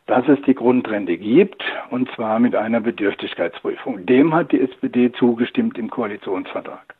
[0.07, 4.05] dass es die Grundrente gibt und zwar mit einer Bedürftigkeitsprüfung.
[4.05, 6.95] Dem hat die SPD zugestimmt im Koalitionsvertrag.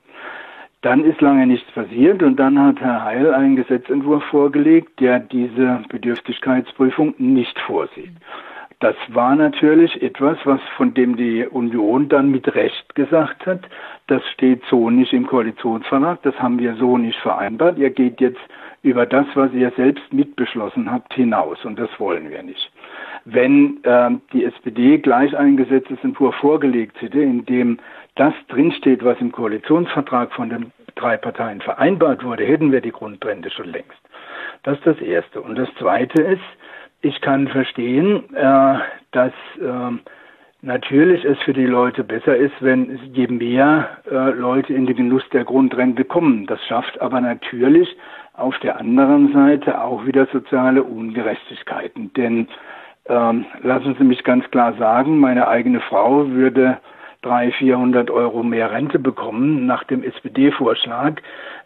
[0.85, 5.81] Dann ist lange nichts passiert und dann hat Herr Heil einen Gesetzentwurf vorgelegt, der diese
[5.89, 8.11] Bedürftigkeitsprüfung nicht vorsieht.
[8.81, 13.61] Das war natürlich etwas, was von dem die Union dann mit Recht gesagt hat,
[14.05, 17.79] das steht so nicht im Koalitionsvertrag, das haben wir so nicht vereinbart.
[17.79, 18.41] Ihr geht jetzt
[18.83, 22.71] über das, was ihr selbst mitbeschlossen habt, hinaus und das wollen wir nicht.
[23.23, 27.79] Wenn äh, die SPD gleich einen Gesetzesentwurf vorgelegt hätte, in dem
[28.13, 33.49] das drinsteht, was im Koalitionsvertrag von den drei Parteien vereinbart wurde, hätten wir die Grundrente
[33.49, 33.99] schon längst.
[34.63, 35.41] Das ist das Erste.
[35.41, 36.41] Und das Zweite ist,
[37.01, 38.79] ich kann verstehen, äh,
[39.11, 39.91] dass äh,
[40.61, 45.23] natürlich es für die Leute besser ist, wenn je mehr äh, Leute in den Genuss
[45.31, 46.47] der Grundrente kommen.
[46.47, 47.95] Das schafft aber natürlich
[48.33, 52.11] auf der anderen Seite auch wieder soziale Ungerechtigkeiten.
[52.13, 52.47] Denn
[53.07, 56.79] ähm, lassen Sie mich ganz klar sagen, meine eigene Frau würde
[57.25, 61.21] 300, 400 Euro mehr Rente bekommen nach dem SPD-Vorschlag.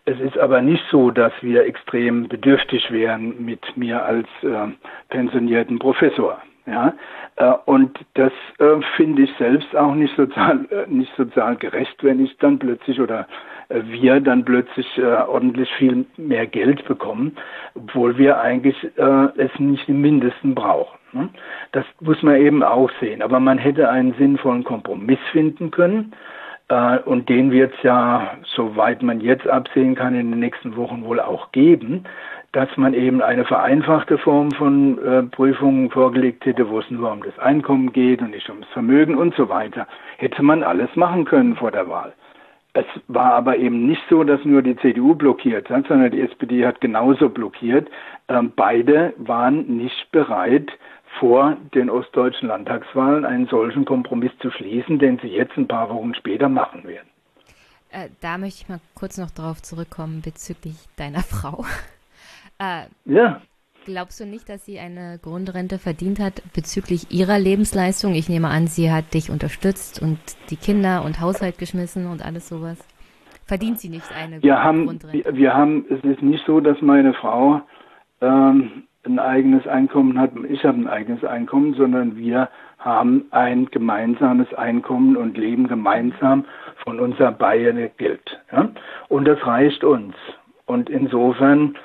[0.06, 4.68] Es ist aber nicht so, dass wir extrem bedürftig wären mit mir als äh,
[5.10, 6.42] pensionierten Professor.
[6.66, 6.94] Ja,
[7.36, 12.24] äh, und das äh, finde ich selbst auch nicht sozial, äh, nicht sozial gerecht, wenn
[12.24, 13.28] ich dann plötzlich oder
[13.70, 17.36] äh, wir dann plötzlich äh, ordentlich viel mehr Geld bekommen,
[17.76, 20.99] obwohl wir eigentlich äh, es nicht im Mindesten brauchen.
[21.14, 21.30] Ne?
[21.72, 23.22] Das muss man eben auch sehen.
[23.22, 26.14] Aber man hätte einen sinnvollen Kompromiss finden können.
[26.70, 31.04] Äh, und den wird es ja, soweit man jetzt absehen kann, in den nächsten Wochen
[31.04, 32.06] wohl auch geben,
[32.52, 37.24] dass man eben eine vereinfachte Form von äh, Prüfungen vorgelegt hätte, wo es nur um
[37.24, 39.88] das Einkommen geht und nicht ums Vermögen und so weiter.
[40.18, 42.14] Hätte man alles machen können vor der Wahl.
[42.74, 46.66] Es war aber eben nicht so, dass nur die CDU blockiert hat, sondern die SPD
[46.66, 47.88] hat genauso blockiert.
[48.28, 50.72] Ähm, beide waren nicht bereit,
[51.20, 56.14] vor den ostdeutschen Landtagswahlen einen solchen Kompromiss zu schließen, den sie jetzt ein paar Wochen
[56.14, 57.08] später machen werden.
[57.92, 61.66] Äh, da möchte ich mal kurz noch darauf zurückkommen bezüglich deiner Frau.
[62.60, 63.42] Äh, ja.
[63.86, 68.14] Glaubst du nicht, dass sie eine Grundrente verdient hat bezüglich ihrer Lebensleistung?
[68.14, 72.50] Ich nehme an, sie hat dich unterstützt und die Kinder und Haushalt geschmissen und alles
[72.50, 72.78] sowas.
[73.46, 75.36] Verdient sie nicht eine Wir haben, Grundrente?
[75.36, 77.62] wir haben, es ist nicht so, dass meine Frau
[78.22, 84.54] ähm, ein eigenes Einkommen hat, ich habe ein eigenes Einkommen, sondern wir haben ein gemeinsames
[84.54, 86.46] Einkommen und leben gemeinsam
[86.84, 88.40] von unser beiden Geld.
[88.52, 88.70] Ja?
[89.10, 90.16] Und das reicht uns.
[90.66, 91.76] Und insofern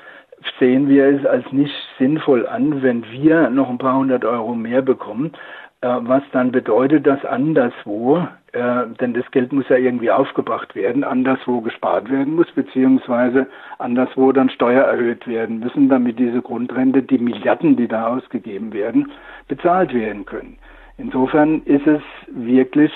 [0.59, 4.81] sehen wir es als nicht sinnvoll an, wenn wir noch ein paar hundert Euro mehr
[4.81, 5.33] bekommen,
[5.81, 11.03] äh, was dann bedeutet, dass anderswo, äh, denn das Geld muss ja irgendwie aufgebracht werden,
[11.03, 13.47] anderswo gespart werden muss, beziehungsweise
[13.79, 19.11] anderswo dann Steuer erhöht werden müssen, damit diese Grundrente, die Milliarden, die da ausgegeben werden,
[19.49, 20.57] bezahlt werden können.
[20.97, 22.93] Insofern ist es wirklich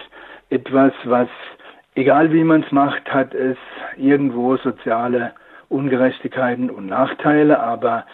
[0.49, 1.27] etwas, was,
[1.95, 3.57] egal wie man es macht, hat es
[3.97, 5.33] irgendwo soziale
[5.67, 8.05] Ungerechtigkeiten und Nachteile, aber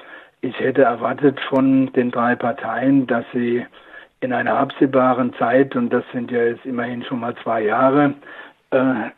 [0.41, 3.67] ich hätte erwartet von den drei Parteien, dass sie
[4.25, 8.13] in einer absehbaren Zeit, und das sind ja jetzt immerhin schon mal zwei Jahre,
[8.71, 9.09] äh,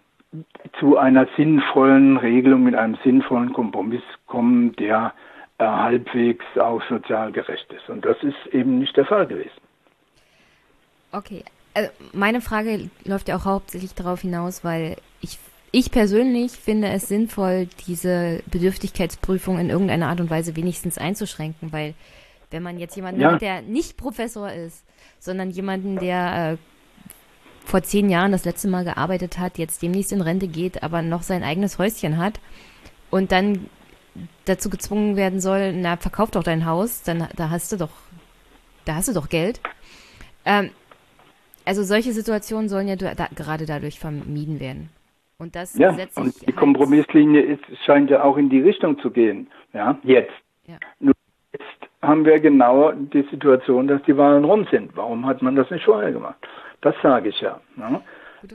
[0.79, 5.13] zu einer sinnvollen Regelung, mit einem sinnvollen Kompromiss kommen, der
[5.57, 7.89] äh, halbwegs auch sozial gerecht ist.
[7.89, 9.59] Und das ist eben nicht der Fall gewesen.
[11.11, 15.39] Okay, also meine Frage läuft ja auch hauptsächlich darauf hinaus, weil ich,
[15.71, 21.93] ich persönlich finde es sinnvoll, diese Bedürftigkeitsprüfung in irgendeiner Art und Weise wenigstens einzuschränken, weil
[22.51, 23.33] wenn man jetzt jemanden Ja.
[23.33, 24.85] hat, der nicht Professor ist,
[25.19, 26.57] sondern jemanden, der äh,
[27.65, 31.21] vor zehn Jahren das letzte Mal gearbeitet hat, jetzt demnächst in Rente geht, aber noch
[31.23, 32.39] sein eigenes Häuschen hat
[33.09, 33.69] und dann
[34.45, 37.91] dazu gezwungen werden soll, na, verkauf doch dein Haus, dann da hast du doch,
[38.85, 39.59] da hast du doch Geld.
[40.45, 40.71] Ähm,
[41.65, 44.89] also solche Situationen sollen ja da, da, gerade dadurch vermieden werden.
[45.37, 48.97] Und das Ja, setzt und sich die Kompromisslinie ist, scheint ja auch in die Richtung
[48.99, 49.51] zu gehen.
[49.73, 50.31] Ja, jetzt.
[50.65, 50.77] Ja.
[50.99, 51.16] Nur jetzt
[52.07, 54.95] haben wir genau die Situation, dass die Wahlen rum sind.
[54.95, 56.37] Warum hat man das nicht vorher gemacht?
[56.81, 57.59] Das sage ich ja.
[57.75, 58.01] ne?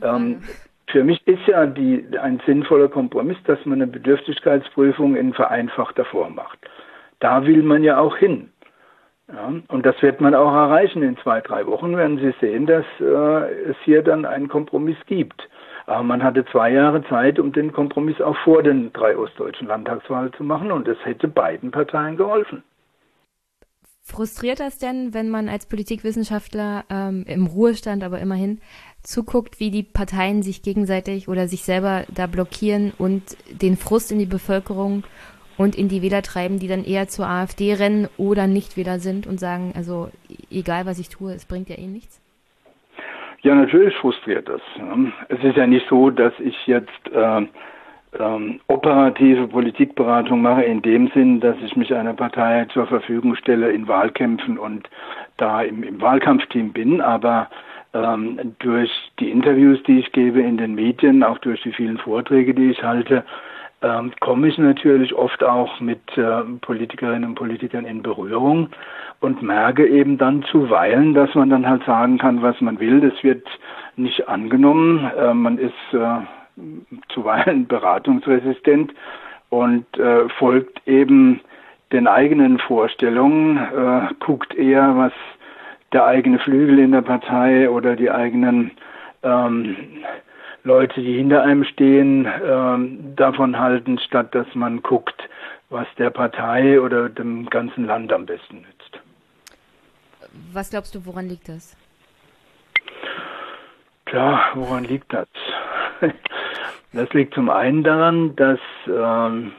[0.02, 0.42] Ähm,
[0.86, 6.34] für mich ist ja die, ein sinnvoller Kompromiss, dass man eine Bedürftigkeitsprüfung in vereinfachter Form
[6.34, 6.58] macht.
[7.20, 8.50] Da will man ja auch hin.
[9.32, 12.84] Ja, und das wird man auch erreichen in zwei, drei Wochen, werden Sie sehen, dass
[13.00, 15.48] äh, es hier dann einen Kompromiss gibt.
[15.86, 20.32] Aber man hatte zwei Jahre Zeit, um den Kompromiss auch vor den drei ostdeutschen Landtagswahlen
[20.34, 22.62] zu machen und das hätte beiden Parteien geholfen.
[24.04, 28.60] Frustriert das denn, wenn man als Politikwissenschaftler ähm, im Ruhestand aber immerhin
[29.02, 34.18] zuguckt, wie die Parteien sich gegenseitig oder sich selber da blockieren und den Frust in
[34.18, 35.04] die Bevölkerung
[35.56, 39.26] und in die Wähler treiben, die dann eher zur AfD rennen oder nicht Wähler sind
[39.28, 40.10] und sagen, also
[40.50, 42.20] egal was ich tue, es bringt ja eh nichts?
[43.42, 44.60] Ja, natürlich frustriert das.
[45.28, 47.46] Es ist ja nicht so, dass ich jetzt äh,
[48.18, 53.70] ähm, operative Politikberatung mache in dem Sinn, dass ich mich einer Partei zur Verfügung stelle
[53.70, 54.88] in Wahlkämpfen und
[55.36, 57.48] da im, im Wahlkampfteam bin, aber
[57.94, 62.54] ähm, durch die Interviews, die ich gebe in den Medien, auch durch die vielen Vorträge,
[62.54, 63.24] die ich halte,
[63.82, 68.68] ähm, komme ich natürlich oft auch mit äh, Politikerinnen und Politikern in Berührung
[69.20, 73.00] und merke eben dann zuweilen, dass man dann halt sagen kann, was man will.
[73.00, 73.46] Das wird
[73.96, 75.10] nicht angenommen.
[75.18, 76.20] Äh, man ist äh,
[77.08, 78.92] zuweilen beratungsresistent
[79.50, 81.40] und äh, folgt eben
[81.92, 85.12] den eigenen Vorstellungen, äh, guckt eher, was
[85.92, 88.70] der eigene Flügel in der Partei oder die eigenen
[89.22, 89.76] ähm,
[90.64, 95.28] Leute, die hinter einem stehen, ähm, davon halten, statt dass man guckt,
[95.70, 99.00] was der Partei oder dem ganzen Land am besten nützt.
[100.52, 101.76] Was glaubst du, woran liegt das?
[104.06, 105.28] Tja, woran liegt das?
[106.92, 109.52] Das liegt zum einen daran, dass ähm,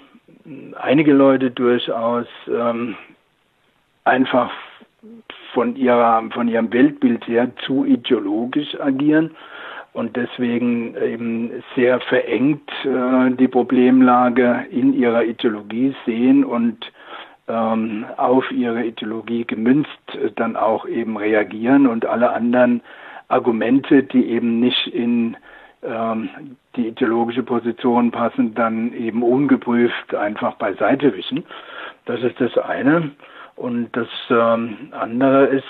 [0.79, 2.95] einige Leute durchaus ähm,
[4.03, 4.51] einfach
[5.53, 9.31] von, ihrer, von ihrem Weltbild her zu ideologisch agieren
[9.93, 16.91] und deswegen eben sehr verengt äh, die Problemlage in ihrer Ideologie sehen und
[17.47, 19.89] ähm, auf ihre Ideologie gemünzt
[20.35, 22.81] dann auch eben reagieren und alle anderen
[23.27, 25.35] Argumente, die eben nicht in
[25.85, 26.29] ähm,
[26.75, 31.43] die ideologische Position passen, dann eben ungeprüft einfach beiseite wischen.
[32.05, 33.11] Das ist das eine.
[33.55, 35.63] Und das ähm, andere ist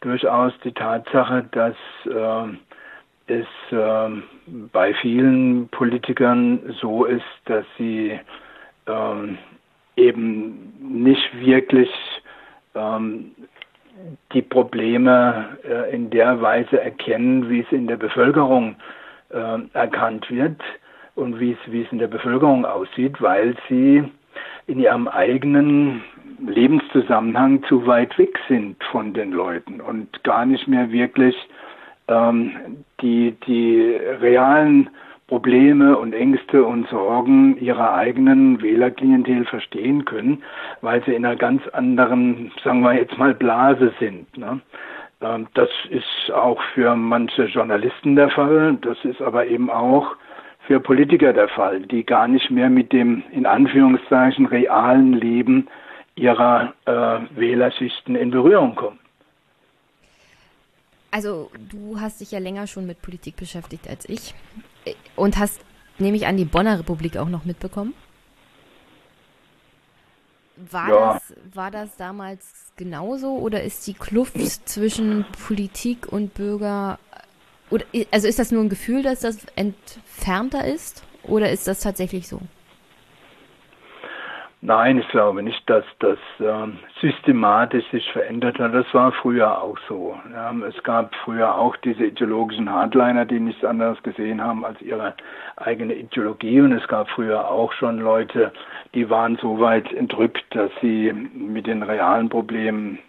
[0.00, 2.58] durchaus die Tatsache, dass ähm,
[3.26, 4.24] es ähm,
[4.72, 8.18] bei vielen Politikern so ist, dass sie
[8.86, 9.38] ähm,
[9.96, 11.90] eben nicht wirklich
[12.74, 13.32] ähm,
[14.32, 19.01] die Probleme äh, in der Weise erkennen, wie es in der Bevölkerung äh,
[19.72, 20.60] erkannt wird
[21.14, 24.04] und wie es, wie es in der Bevölkerung aussieht, weil sie
[24.66, 26.02] in ihrem eigenen
[26.46, 31.36] Lebenszusammenhang zu weit weg sind von den Leuten und gar nicht mehr wirklich
[32.08, 34.90] ähm, die, die realen
[35.28, 40.42] Probleme und Ängste und Sorgen ihrer eigenen Wählerklientel verstehen können,
[40.82, 44.36] weil sie in einer ganz anderen, sagen wir jetzt mal, Blase sind.
[44.36, 44.60] Ne?
[45.22, 50.16] Ähm, Das ist auch für manche Journalisten der Fall, das ist aber eben auch
[50.66, 55.68] für Politiker der Fall, die gar nicht mehr mit dem in Anführungszeichen realen Leben
[56.14, 58.98] ihrer äh, Wählerschichten in Berührung kommen.
[61.10, 64.34] Also du hast dich ja länger schon mit Politik beschäftigt als ich
[65.14, 65.60] und hast,
[65.98, 67.92] nehme ich an, die Bonner Republik auch noch mitbekommen.
[70.70, 71.12] War, Ja.
[71.14, 74.36] das, war das damals genauso oder ist die Kluft
[74.68, 76.98] zwischen Politik und Bürger,
[77.70, 82.28] oder, also ist das nur ein Gefühl, dass das entfernter ist oder ist das tatsächlich
[82.28, 82.40] so?
[84.64, 88.72] Nein, ich glaube nicht, dass das ähm, systematisch sich verändert hat.
[88.72, 90.16] Das war früher auch so.
[90.32, 95.14] Ja, es gab früher auch diese ideologischen Hardliner, die nichts anderes gesehen haben als ihre
[95.56, 96.60] eigene Ideologie.
[96.60, 98.52] Und es gab früher auch schon Leute,
[98.94, 103.00] die waren so weit entrückt, dass sie mit den realen Problemen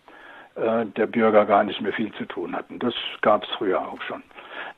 [0.55, 2.79] äh, der Bürger gar nicht mehr viel zu tun hatten.
[2.79, 4.23] Das gab es früher auch schon.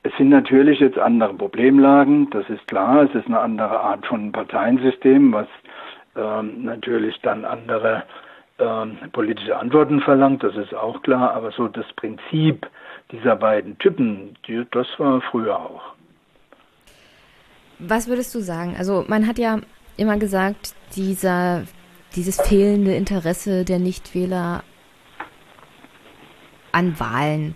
[0.04, 3.04] Es sind natürlich jetzt andere Problemlagen, das ist klar.
[3.04, 5.48] Es ist eine andere Art von Parteiensystem, was
[6.16, 8.04] ähm, natürlich dann andere
[8.58, 12.68] ähm, politische Antworten verlangt, das ist auch klar, aber so das Prinzip
[13.12, 15.82] dieser beiden Typen, die, das war früher auch.
[17.80, 18.76] Was würdest du sagen?
[18.78, 19.60] Also man hat ja
[19.98, 21.64] immer gesagt, dieser,
[22.16, 24.64] dieses fehlende Interesse der Nichtwähler
[26.72, 27.56] an Wahlen.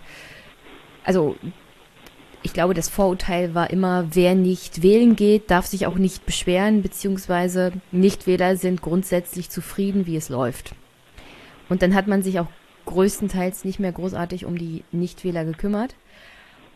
[1.03, 1.37] Also
[2.49, 6.81] ich glaube, das Vorurteil war immer, wer nicht wählen geht, darf sich auch nicht beschweren,
[6.81, 10.73] beziehungsweise Nichtwähler sind grundsätzlich zufrieden, wie es läuft.
[11.69, 12.47] Und dann hat man sich auch
[12.87, 15.93] größtenteils nicht mehr großartig um die Nichtwähler gekümmert.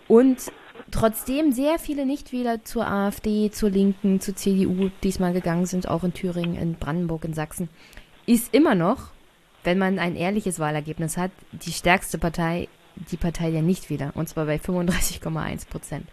[0.07, 0.51] Und
[0.91, 6.13] trotzdem sehr viele Nichtwähler zur AfD, zur Linken, zur CDU diesmal gegangen sind, auch in
[6.13, 7.67] Thüringen, in Brandenburg, in Sachsen,
[8.27, 9.09] ist immer noch,
[9.63, 14.45] wenn man ein ehrliches Wahlergebnis hat, die stärkste Partei die Partei der Nichtwähler, und zwar
[14.45, 16.07] bei 35,1 Prozent.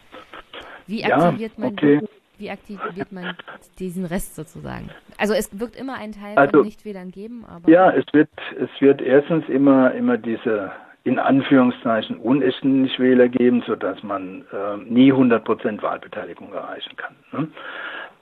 [0.87, 1.97] Wie aktiviert, ja, okay.
[1.97, 3.37] man, wie aktiviert man
[3.79, 4.91] diesen Rest sozusagen?
[5.19, 7.71] Also es wird immer einen Teil also, von Nichtwählern geben, aber...
[7.71, 10.73] Ja, es wird, es wird erstens immer, immer diese
[11.05, 17.15] in Anführungszeichen unechten Nichtwähler geben, sodass man äh, nie 100 Prozent Wahlbeteiligung erreichen kann.
[17.33, 17.49] Ne?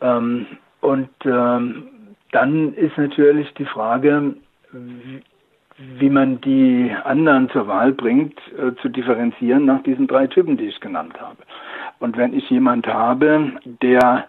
[0.01, 0.47] Ähm,
[0.81, 1.89] und ähm,
[2.31, 4.35] dann ist natürlich die Frage,
[5.79, 10.67] wie, man die anderen zur Wahl bringt, äh, zu differenzieren nach diesen drei Typen, die
[10.67, 11.39] ich genannt habe.
[12.01, 14.27] Und wenn ich jemand habe, der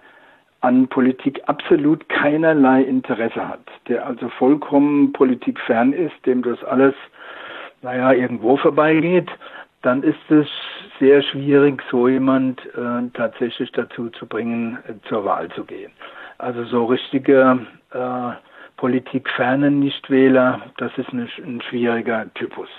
[0.62, 6.94] an Politik absolut keinerlei Interesse hat, der also vollkommen politikfern ist, dem das alles,
[7.82, 9.30] naja, irgendwo vorbeigeht,
[9.82, 10.48] dann ist es
[11.00, 15.92] sehr schwierig, so jemand äh, tatsächlich dazu zu bringen, äh, zur Wahl zu gehen.
[16.38, 18.32] Also so richtige äh,
[18.80, 22.70] politikfernen Nichtwähler, das ist ein, ein schwieriger Typus.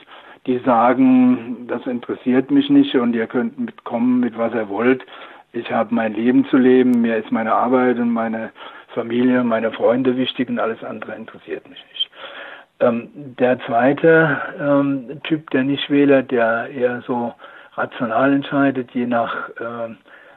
[0.46, 5.04] Die sagen, das interessiert mich nicht und ihr könnt mitkommen mit was ihr wollt.
[5.52, 8.50] Ich habe mein Leben zu leben, mir ist meine Arbeit und meine
[8.94, 12.10] Familie, meine Freunde wichtig und alles andere interessiert mich nicht.
[12.80, 17.34] Ähm, der zweite ähm, Typ der Nichtwähler, der eher so
[17.74, 19.94] rational entscheidet, je nach äh,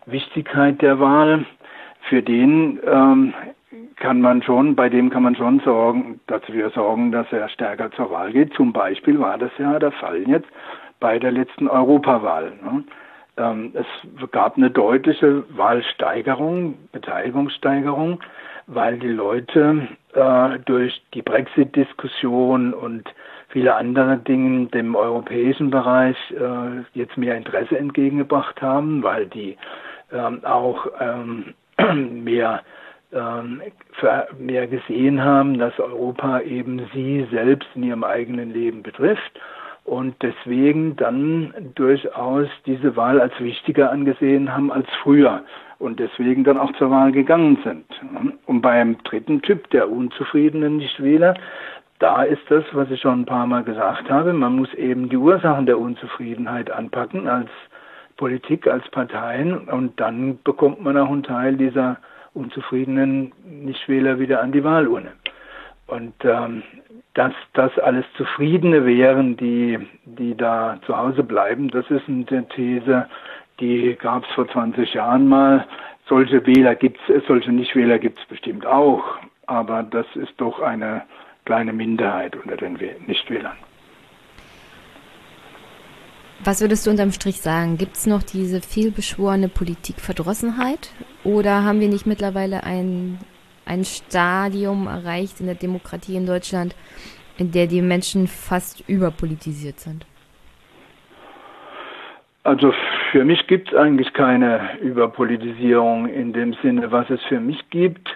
[0.08, 1.46] Wichtigkeit der Wahl,
[2.10, 3.34] für den ähm,
[3.96, 8.12] kann man schon, bei dem kann man schon sorgen, dafür sorgen, dass er stärker zur
[8.12, 8.54] Wahl geht.
[8.54, 10.48] Zum Beispiel war das ja der Fall jetzt
[11.00, 12.54] bei der letzten Europawahl.
[12.64, 12.84] Ne?
[13.38, 18.20] Ähm, es gab eine deutliche Wahlsteigerung, Beteiligungssteigerung,
[18.68, 23.04] weil die Leute äh, durch die Brexit-Diskussion und
[23.50, 29.58] viele andere Dinge dem europäischen Bereich äh, jetzt mehr Interesse entgegengebracht haben, weil die
[30.12, 31.54] ähm, auch ähm,
[32.24, 32.62] mehr
[33.14, 33.62] ähm,
[34.40, 39.40] mehr gesehen haben, dass Europa eben sie selbst in ihrem eigenen Leben betrifft
[39.86, 45.44] und deswegen dann durchaus diese Wahl als wichtiger angesehen haben als früher
[45.80, 47.86] und deswegen dann auch zur Wahl gegangen sind.
[48.46, 51.34] Und beim dritten Typ, der unzufriedenen Nichtwähler,
[52.00, 55.18] da ist das, was ich schon ein paar Mal gesagt habe, man muss eben die
[55.18, 57.50] Ursachen der Unzufriedenheit anpacken als
[58.18, 61.98] Politik, als Parteien und dann bekommt man auch einen Teil dieser
[62.34, 65.12] unzufriedenen Nichtwähler wieder an die Wahlurne.
[65.88, 66.64] Und ähm,
[67.14, 73.08] dass das alles Zufriedene wären, die, die da zu Hause bleiben, das ist eine These,
[73.60, 75.68] die gab es vor 20 Jahren mal.
[76.08, 79.04] Solche Wähler gibt es, solche Nichtwähler gibt es bestimmt auch,
[79.46, 81.04] aber das ist doch eine
[81.46, 83.58] kleine Minderheit unter den Nichtwählern.
[86.46, 87.78] Was würdest du unterm Strich sagen?
[87.78, 90.92] Gibt es noch diese vielbeschworene Politikverdrossenheit?
[91.24, 93.20] Oder haben wir nicht mittlerweile ein,
[93.66, 96.76] ein Stadium erreicht in der Demokratie in Deutschland,
[97.38, 100.06] in der die Menschen fast überpolitisiert sind?
[102.44, 102.74] Also
[103.14, 106.92] für mich gibt es eigentlich keine Überpolitisierung in dem Sinne.
[106.92, 108.10] Was es für mich gibt,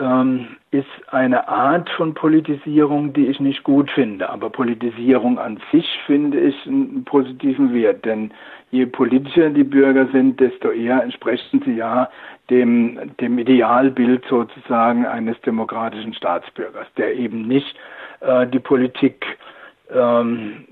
[0.00, 4.30] ähm, ist eine Art von Politisierung, die ich nicht gut finde.
[4.30, 8.32] Aber Politisierung an sich finde ich einen positiven Wert, denn
[8.70, 12.08] je politischer die Bürger sind, desto eher entsprechen sie ja
[12.48, 17.76] dem, dem Idealbild sozusagen eines demokratischen Staatsbürgers, der eben nicht
[18.20, 19.26] äh, die Politik
[19.94, 20.64] ähm,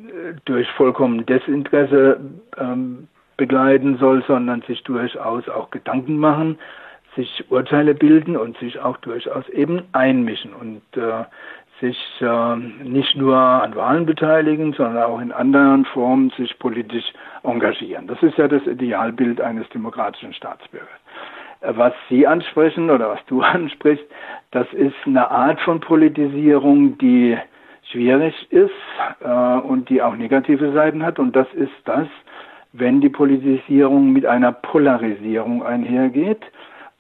[0.47, 2.19] durch vollkommen Desinteresse
[2.57, 3.07] ähm,
[3.37, 6.59] begleiten soll, sondern sich durchaus auch Gedanken machen
[7.17, 11.25] sich Urteile bilden und sich auch durchaus eben einmischen und äh,
[11.81, 18.07] sich äh, nicht nur an Wahlen beteiligen, sondern auch in anderen Formen sich politisch engagieren.
[18.07, 20.89] Das ist ja das Idealbild eines demokratischen Staatsbürgers.
[21.61, 24.05] Äh, was Sie ansprechen oder was du ansprichst,
[24.51, 27.37] das ist eine Art von Politisierung, die
[27.91, 28.71] schwierig ist
[29.21, 31.19] äh, und die auch negative Seiten hat.
[31.19, 32.07] Und das ist das,
[32.73, 36.43] wenn die Politisierung mit einer Polarisierung einhergeht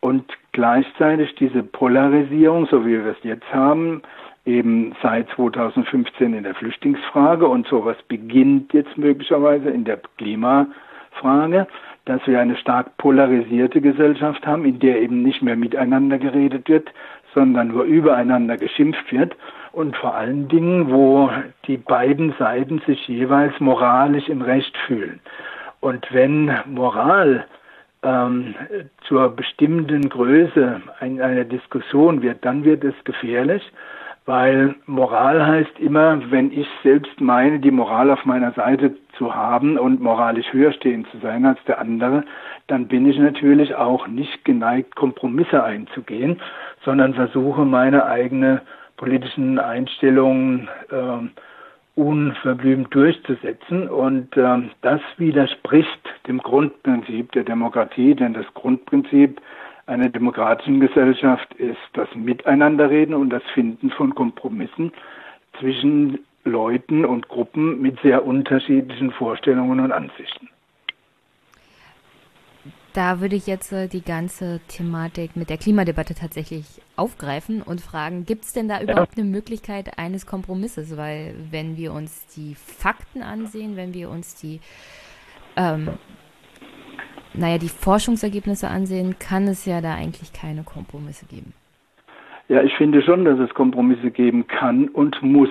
[0.01, 4.03] und gleichzeitig diese Polarisierung, so wie wir es jetzt haben,
[4.47, 11.67] eben seit 2015 in der Flüchtlingsfrage und sowas beginnt jetzt möglicherweise in der Klimafrage,
[12.07, 16.91] dass wir eine stark polarisierte Gesellschaft haben, in der eben nicht mehr miteinander geredet wird,
[17.35, 19.37] sondern nur übereinander geschimpft wird
[19.73, 21.31] und vor allen Dingen, wo
[21.67, 25.21] die beiden Seiten sich jeweils moralisch im Recht fühlen.
[25.81, 27.47] Und wenn Moral
[28.03, 28.55] ähm,
[29.07, 33.63] zur bestimmten Größe in einer Diskussion wird, dann wird es gefährlich,
[34.27, 39.79] weil Moral heißt immer, wenn ich selbst meine, die Moral auf meiner Seite zu haben
[39.79, 42.25] und moralisch höher stehen zu sein als der andere,
[42.69, 46.41] dann bin ich natürlich auch nicht geneigt, Kompromisse einzugehen,
[46.85, 48.63] sondern versuche meine eigene
[48.97, 51.27] politischen Einstellungen äh,
[52.01, 53.89] unverblümt durchzusetzen.
[53.89, 59.41] Und äh, das widerspricht dem Grundprinzip der Demokratie, denn das Grundprinzip
[59.87, 64.93] einer demokratischen Gesellschaft ist das Miteinanderreden und das Finden von Kompromissen
[65.59, 70.49] zwischen Leuten und Gruppen mit sehr unterschiedlichen Vorstellungen und Ansichten.
[72.93, 76.65] Da würde ich jetzt äh, die ganze Thematik mit der Klimadebatte tatsächlich
[76.97, 80.97] aufgreifen und fragen, gibt es denn da überhaupt eine Möglichkeit eines Kompromisses?
[80.97, 84.61] Weil wenn wir uns die Fakten ansehen, wenn wir uns die
[85.57, 85.91] ähm,
[87.35, 91.53] naja, die Forschungsergebnisse ansehen, kann es ja da eigentlich keine Kompromisse geben.
[92.49, 95.51] Ja, ich finde schon, dass es Kompromisse geben kann und muss.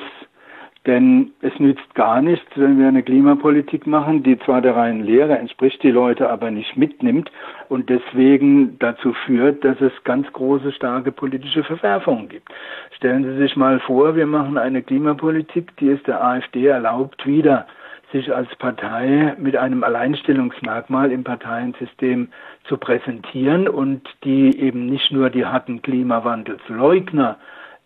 [0.87, 5.37] Denn es nützt gar nichts, wenn wir eine Klimapolitik machen, die zwar der reinen Lehre
[5.37, 7.29] entspricht, die Leute aber nicht mitnimmt
[7.67, 12.47] und deswegen dazu führt, dass es ganz große, starke politische Verwerfungen gibt.
[12.95, 17.67] Stellen Sie sich mal vor, wir machen eine Klimapolitik, die es der AfD erlaubt, wieder
[18.11, 22.29] sich als Partei mit einem Alleinstellungsmerkmal im Parteiensystem
[22.63, 27.37] zu präsentieren und die eben nicht nur die harten Klimawandelsleugner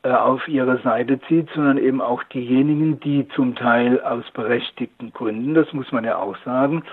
[0.03, 5.71] auf ihre Seite zieht, sondern eben auch diejenigen, die zum Teil aus berechtigten Gründen, das
[5.71, 6.83] muss man ja auch sagen,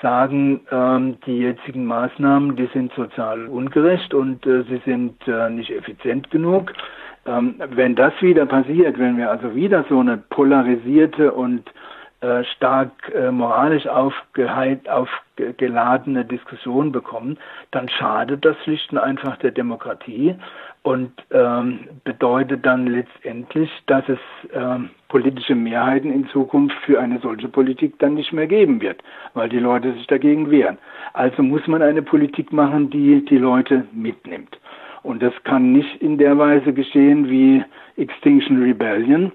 [0.00, 5.70] sagen, ähm, die jetzigen Maßnahmen, die sind sozial ungerecht und äh, sie sind äh, nicht
[5.70, 6.72] effizient genug.
[7.24, 11.70] Ähm, wenn das wieder passiert, wenn wir also wieder so eine polarisierte und
[12.20, 17.38] äh, stark äh, moralisch aufgeladene Diskussion bekommen,
[17.70, 20.34] dann schadet das schlicht und einfach der Demokratie
[20.82, 24.18] und ähm, bedeutet dann letztendlich, dass es
[24.52, 29.00] ähm, politische Mehrheiten in Zukunft für eine solche Politik dann nicht mehr geben wird,
[29.34, 30.78] weil die Leute sich dagegen wehren.
[31.12, 34.58] Also muss man eine Politik machen, die die Leute mitnimmt.
[35.04, 37.64] Und das kann nicht in der Weise geschehen wie
[37.96, 39.32] Extinction Rebellion,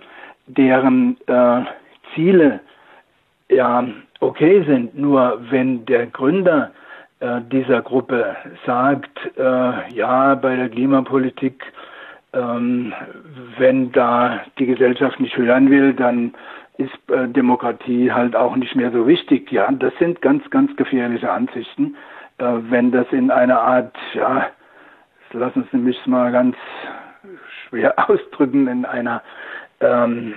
[0.47, 1.61] deren äh,
[2.13, 2.59] Ziele
[3.49, 3.87] ja
[4.19, 4.97] okay sind.
[4.97, 6.71] Nur wenn der Gründer
[7.51, 11.63] dieser Gruppe sagt, äh, ja, bei der Klimapolitik,
[12.33, 12.93] ähm,
[13.57, 16.35] wenn da die Gesellschaft nicht hören will, dann
[16.77, 19.51] ist äh, Demokratie halt auch nicht mehr so wichtig.
[19.51, 21.95] Ja, das sind ganz, ganz gefährliche Ansichten.
[22.37, 24.47] Äh, wenn das in einer Art, ja,
[25.33, 26.55] lassen Sie mich mal ganz
[27.67, 29.23] schwer ausdrücken, in einer
[29.79, 30.33] ähm,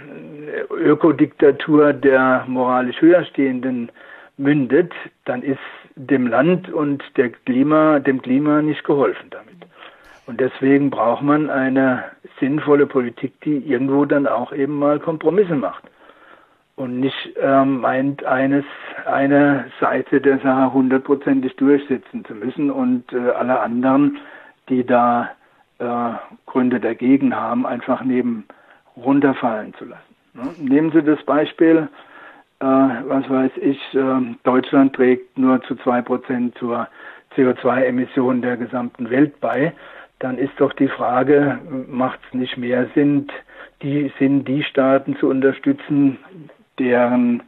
[0.70, 3.91] Ökodiktatur der moralisch höherstehenden
[4.36, 4.92] mündet,
[5.26, 5.59] dann ist
[6.07, 9.49] dem Land und der Klima, dem Klima nicht geholfen damit.
[10.27, 12.05] Und deswegen braucht man eine
[12.39, 15.83] sinnvolle Politik, die irgendwo dann auch eben mal Kompromisse macht
[16.77, 18.65] und nicht ähm, meint, eines,
[19.05, 24.19] eine Seite der Sache hundertprozentig durchsetzen zu müssen und äh, alle anderen,
[24.69, 25.31] die da
[25.79, 26.12] äh,
[26.47, 28.45] Gründe dagegen haben, einfach neben
[28.97, 30.15] runterfallen zu lassen.
[30.35, 30.55] Ne?
[30.59, 31.89] Nehmen Sie das Beispiel,
[32.61, 36.89] äh, was weiß ich, äh, Deutschland trägt nur zu zwei Prozent zur
[37.37, 39.73] CO2-Emission der gesamten Welt bei.
[40.19, 41.59] Dann ist doch die Frage,
[41.89, 43.29] macht es nicht mehr Sinn,
[43.83, 46.19] die, sind die Staaten zu unterstützen,
[46.79, 47.43] deren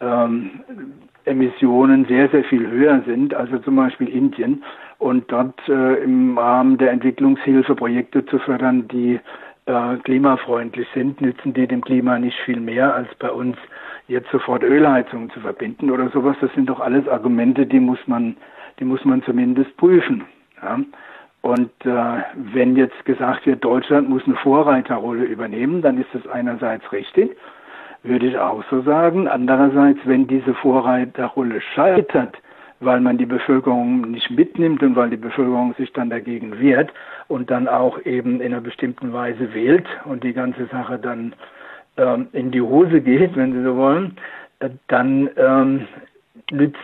[0.00, 0.60] ähm,
[1.24, 4.62] Emissionen sehr, sehr viel höher sind, also zum Beispiel Indien,
[4.98, 9.20] und dort äh, im Rahmen der Entwicklungshilfe Projekte zu fördern, die
[9.66, 13.56] äh, klimafreundlich sind, nützen die dem Klima nicht viel mehr, als bei uns
[14.08, 16.36] jetzt sofort Ölheizungen zu verbinden oder sowas.
[16.40, 18.36] Das sind doch alles Argumente, die muss man,
[18.78, 20.24] die muss man zumindest prüfen.
[20.62, 20.80] Ja?
[21.42, 26.90] Und äh, wenn jetzt gesagt wird, Deutschland muss eine Vorreiterrolle übernehmen, dann ist das einerseits
[26.90, 27.36] richtig,
[28.02, 29.28] würde ich auch so sagen.
[29.28, 32.36] Andererseits, wenn diese Vorreiterrolle scheitert,
[32.80, 36.92] weil man die Bevölkerung nicht mitnimmt und weil die Bevölkerung sich dann dagegen wehrt
[37.28, 41.34] und dann auch eben in einer bestimmten Weise wählt und die ganze Sache dann
[41.96, 44.16] ähm, in die Hose geht, wenn Sie so wollen,
[44.58, 45.86] äh, dann ähm,
[46.50, 46.78] nützt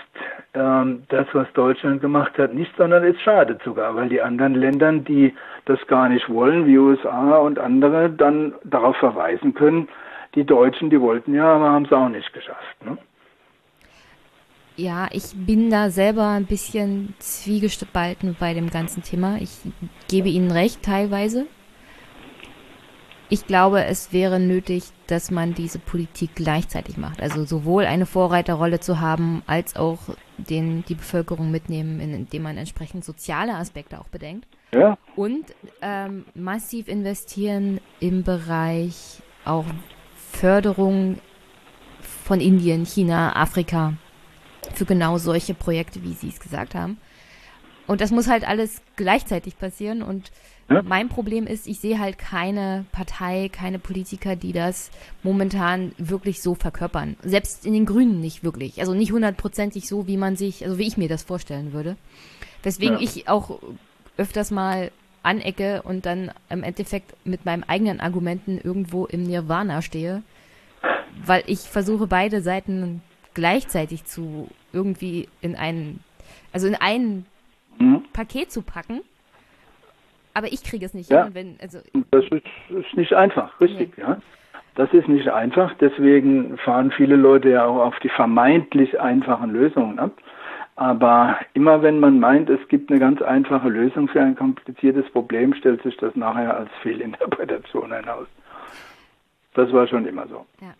[0.55, 4.93] ähm, das, was Deutschland gemacht hat, nicht, sondern es schadet sogar, weil die anderen Länder,
[4.93, 5.35] die
[5.67, 9.89] das gar nicht wollen, wie USA und andere, dann darauf verweisen können,
[10.35, 12.85] die Deutschen, die wollten ja, aber haben es auch nicht geschafft.
[12.85, 12.97] Ne?
[14.81, 19.37] Ja, ich bin da selber ein bisschen zwiegespalten bei dem ganzen Thema.
[19.39, 19.51] Ich
[20.09, 21.47] gebe Ihnen recht, teilweise.
[23.29, 27.21] Ich glaube, es wäre nötig, dass man diese Politik gleichzeitig macht.
[27.21, 29.99] Also sowohl eine Vorreiterrolle zu haben, als auch
[30.39, 34.49] den, die Bevölkerung mitnehmen, indem man entsprechend soziale Aspekte auch bedenkt.
[34.73, 34.97] Ja.
[35.15, 35.45] Und
[35.83, 39.67] ähm, massiv investieren im Bereich auch
[40.33, 41.19] Förderung
[42.25, 43.93] von Indien, China, Afrika
[44.75, 46.99] für genau solche Projekte, wie Sie es gesagt haben.
[47.87, 50.03] Und das muss halt alles gleichzeitig passieren.
[50.03, 50.31] Und
[50.69, 50.83] ja.
[50.83, 54.91] mein Problem ist, ich sehe halt keine Partei, keine Politiker, die das
[55.23, 57.17] momentan wirklich so verkörpern.
[57.23, 58.81] Selbst in den Grünen nicht wirklich.
[58.81, 61.97] Also nicht hundertprozentig so, wie man sich, also wie ich mir das vorstellen würde.
[62.63, 63.03] Weswegen ja.
[63.03, 63.59] ich auch
[64.17, 64.93] öfters mal
[65.23, 70.23] anecke und dann im Endeffekt mit meinen eigenen Argumenten irgendwo im Nirvana stehe.
[71.25, 73.03] Weil ich versuche, beide Seiten
[73.35, 76.03] gleichzeitig zu irgendwie in einen,
[76.53, 77.27] also in ein
[77.79, 78.05] mhm.
[78.13, 79.01] Paket zu packen.
[80.35, 81.25] Aber ich kriege es nicht ja.
[81.25, 81.35] hin.
[81.35, 84.05] Wenn, also das ist, ist nicht einfach, richtig, nee.
[84.05, 84.19] ja.
[84.77, 89.99] Das ist nicht einfach, deswegen fahren viele Leute ja auch auf die vermeintlich einfachen Lösungen
[89.99, 90.13] ab.
[90.77, 95.53] Aber immer wenn man meint, es gibt eine ganz einfache Lösung für ein kompliziertes Problem,
[95.55, 98.27] stellt sich das nachher als Fehlinterpretation hinaus.
[99.55, 100.47] Das war schon immer so.
[100.61, 100.73] Ja.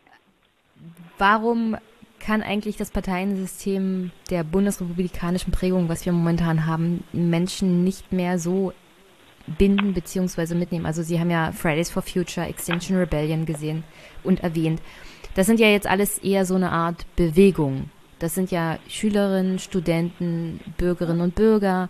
[1.19, 1.77] Warum
[2.21, 8.73] kann eigentlich das Parteiensystem der bundesrepublikanischen Prägung, was wir momentan haben, Menschen nicht mehr so
[9.59, 10.55] binden bzw.
[10.55, 10.87] mitnehmen.
[10.87, 13.83] Also Sie haben ja Fridays for Future, Extinction Rebellion gesehen
[14.23, 14.81] und erwähnt.
[15.35, 17.91] Das sind ja jetzt alles eher so eine Art Bewegung.
[18.19, 21.89] Das sind ja Schülerinnen, Studenten, Bürgerinnen und Bürger,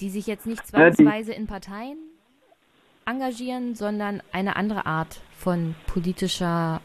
[0.00, 1.98] die sich jetzt nicht zwangsweise in Parteien
[3.04, 6.80] engagieren, sondern eine andere Art von politischer,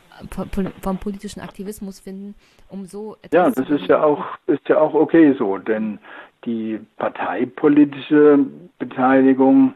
[0.81, 2.35] vom politischen Aktivismus finden,
[2.69, 5.99] um so etwas Ja, das ist ja auch, ist ja auch okay so, denn
[6.45, 8.39] die parteipolitische
[8.79, 9.75] Beteiligung,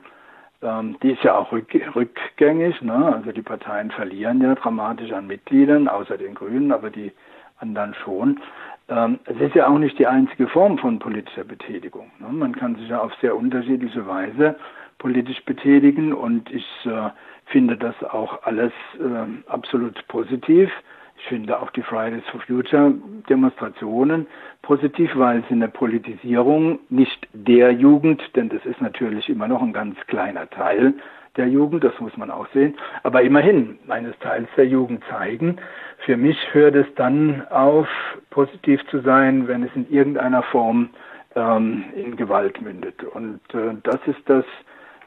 [0.62, 3.14] ähm, die ist ja auch rück, rückgängig, ne?
[3.16, 7.12] Also die Parteien verlieren ja dramatisch an Mitgliedern, außer den Grünen, aber die
[7.58, 8.40] anderen schon.
[8.88, 12.12] Ähm, es ist ja auch nicht die einzige Form von politischer Betätigung.
[12.20, 12.28] Ne?
[12.30, 14.56] Man kann sich ja auf sehr unterschiedliche Weise
[14.98, 17.10] politisch betätigen und ich äh,
[17.50, 20.72] finde das auch alles äh, absolut positiv.
[21.18, 22.94] Ich finde auch die Fridays for Future
[23.30, 24.26] Demonstrationen
[24.62, 29.74] positiv, weil sie eine Politisierung nicht der Jugend, denn das ist natürlich immer noch ein
[29.74, 30.94] ganz kleiner Teil
[31.36, 35.58] der Jugend, das muss man auch sehen, aber immerhin eines Teils der Jugend zeigen.
[36.00, 37.88] Für mich hört es dann auf,
[38.30, 40.90] positiv zu sein, wenn es in irgendeiner Form
[41.36, 43.04] ähm, in Gewalt mündet.
[43.04, 44.46] Und äh, das ist das,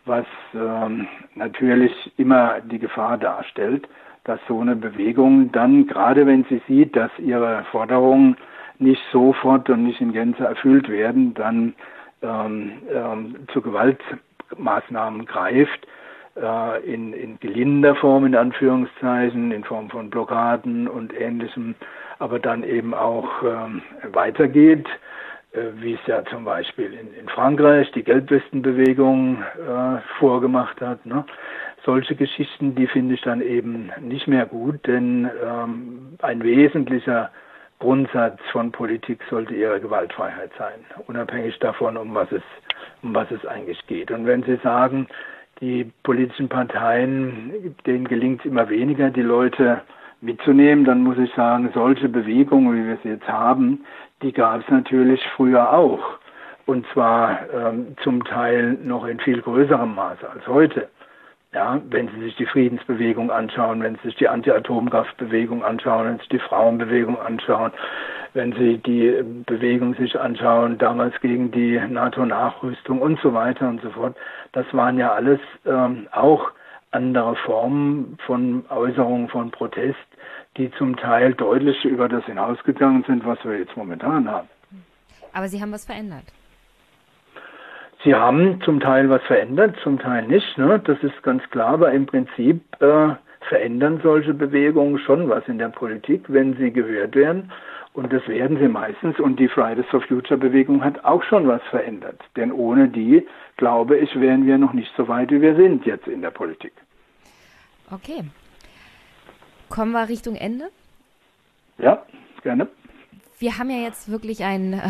[0.05, 3.89] was ähm, natürlich immer die Gefahr darstellt,
[4.25, 8.37] dass so eine Bewegung dann, gerade wenn sie sieht, dass ihre Forderungen
[8.79, 11.75] nicht sofort und nicht in Gänze erfüllt werden, dann
[12.23, 15.87] ähm, ähm, zu Gewaltmaßnahmen greift,
[16.37, 21.75] äh, in, in gelindender Form, in Anführungszeichen, in Form von Blockaden und ähnlichem,
[22.19, 23.83] aber dann eben auch ähm,
[24.13, 24.89] weitergeht
[25.81, 31.05] wie es ja zum Beispiel in, in Frankreich die Gelbwestenbewegung äh, vorgemacht hat.
[31.05, 31.25] Ne?
[31.85, 37.31] Solche Geschichten, die finde ich dann eben nicht mehr gut, denn ähm, ein wesentlicher
[37.81, 42.43] Grundsatz von Politik sollte ihre Gewaltfreiheit sein, unabhängig davon, um was es,
[43.03, 44.13] um was es eigentlich geht.
[44.13, 45.09] Und wenn Sie sagen,
[45.61, 49.83] die politischen Parteien, denen gelingt es immer weniger, die Leute
[50.23, 53.85] mitzunehmen, dann muss ich sagen, solche Bewegungen, wie wir sie jetzt haben,
[54.23, 56.19] die gab es natürlich früher auch.
[56.65, 60.89] Und zwar ähm, zum Teil noch in viel größerem Maße als heute.
[61.53, 66.21] Ja, wenn Sie sich die Friedensbewegung anschauen, wenn Sie sich die Anti-Atomkraftbewegung anschauen, wenn Sie
[66.21, 67.73] sich die Frauenbewegung anschauen,
[68.33, 73.91] wenn Sie die Bewegung sich anschauen, damals gegen die NATO-Nachrüstung und so weiter und so
[73.91, 74.17] fort,
[74.53, 76.53] das waren ja alles ähm, auch
[76.93, 79.99] andere Formen von Äußerungen von Protest,
[80.57, 84.49] die zum Teil deutlich über das hinausgegangen sind, was wir jetzt momentan haben.
[85.33, 86.25] Aber Sie haben was verändert.
[88.05, 90.59] Sie haben zum Teil was verändert, zum Teil nicht.
[90.59, 90.81] Ne?
[90.85, 93.15] Das ist ganz klar, aber im Prinzip äh,
[93.49, 97.53] verändern solche Bewegungen schon was in der Politik, wenn sie gehört werden.
[97.95, 99.21] Und das werden sie meistens.
[99.21, 102.21] Und die Fridays for Future Bewegung hat auch schon was verändert.
[102.37, 106.09] Denn ohne die, glaube ich, wären wir noch nicht so weit, wie wir sind jetzt
[106.09, 106.73] in der Politik.
[107.91, 108.25] Okay.
[109.69, 110.71] Kommen wir Richtung Ende?
[111.79, 112.05] Ja,
[112.43, 112.69] gerne.
[113.39, 114.89] Wir haben ja jetzt wirklich ein äh,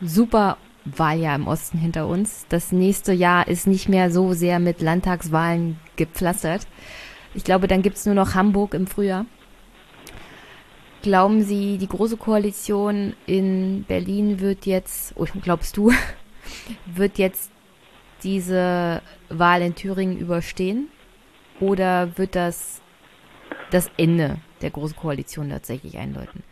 [0.00, 2.46] super Wahljahr im Osten hinter uns.
[2.48, 6.66] Das nächste Jahr ist nicht mehr so sehr mit Landtagswahlen gepflastert.
[7.34, 9.26] Ich glaube, dann gibt es nur noch Hamburg im Frühjahr.
[11.02, 15.92] Glauben Sie, die Große Koalition in Berlin wird jetzt, oder glaubst du,
[16.86, 17.50] wird jetzt
[18.22, 20.88] diese Wahl in Thüringen überstehen?
[21.60, 22.82] Oder wird das
[23.70, 26.42] das Ende der Großen Koalition tatsächlich einläuten?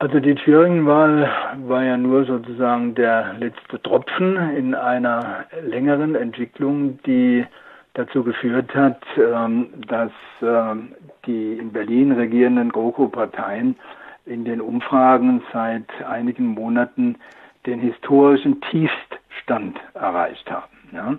[0.00, 1.28] Also die Thüringen-Wahl
[1.66, 7.44] war ja nur sozusagen der letzte Tropfen in einer längeren Entwicklung, die
[7.94, 10.94] dazu geführt hat, ähm, dass ähm,
[11.26, 13.74] die in Berlin regierenden GroKo-Parteien
[14.24, 17.16] in den Umfragen seit einigen Monaten
[17.66, 21.18] den historischen Tiefststand erreicht haben.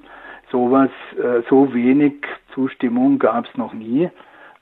[0.52, 2.14] Sowas, äh, so wenig
[2.54, 4.10] Zustimmung gab es noch nie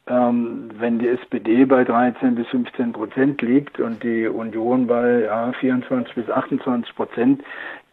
[0.09, 5.51] ähm, wenn die SPD bei 13 bis 15 Prozent liegt und die Union bei ja,
[5.53, 7.43] 24 bis 28 Prozent,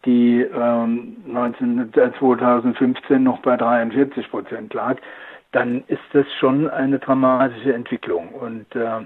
[0.05, 4.97] die ähm, 19, 2015 noch bei 43 Prozent lag,
[5.51, 8.29] dann ist das schon eine dramatische Entwicklung.
[8.29, 9.05] Und äh,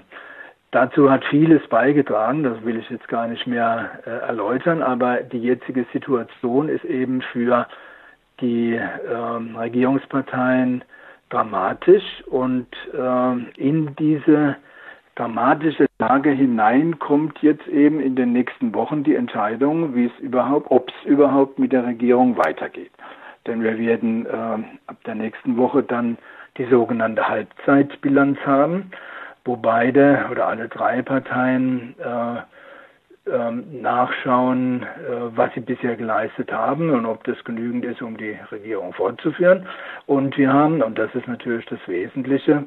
[0.70, 5.40] dazu hat vieles beigetragen, das will ich jetzt gar nicht mehr äh, erläutern, aber die
[5.40, 7.66] jetzige Situation ist eben für
[8.40, 10.84] die äh, Regierungsparteien
[11.28, 14.56] dramatisch und äh, in diese
[15.14, 20.70] dramatische Lage hinein kommt jetzt eben in den nächsten Wochen die Entscheidung, wie es überhaupt,
[20.70, 22.90] ob es überhaupt mit der Regierung weitergeht.
[23.46, 24.30] Denn wir werden äh,
[24.86, 26.18] ab der nächsten Woche dann
[26.56, 28.90] die sogenannte Halbzeitbilanz haben,
[29.44, 32.40] wo beide oder alle drei Parteien äh,
[33.32, 34.86] ähm, nachschauen, äh,
[35.36, 39.66] was sie bisher geleistet haben und ob das genügend ist, um die Regierung fortzuführen.
[40.06, 42.64] Und wir haben, und das ist natürlich das Wesentliche,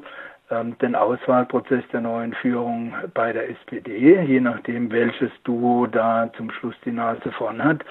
[0.50, 6.50] ähm, den Auswahlprozess der neuen Führung bei der SPD, je nachdem, welches Duo da zum
[6.50, 7.84] Schluss die Nase vorn hat,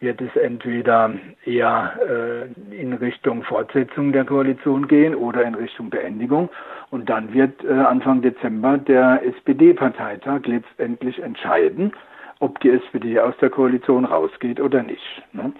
[0.00, 1.12] wird es entweder
[1.44, 6.50] eher äh, in Richtung Fortsetzung der Koalition gehen oder in Richtung Beendigung.
[6.90, 11.92] Und dann wird äh, Anfang Dezember der SPD-Parteitag letztendlich entscheiden,
[12.38, 15.22] ob die SPD aus der Koalition rausgeht oder nicht.
[15.32, 15.52] Ne?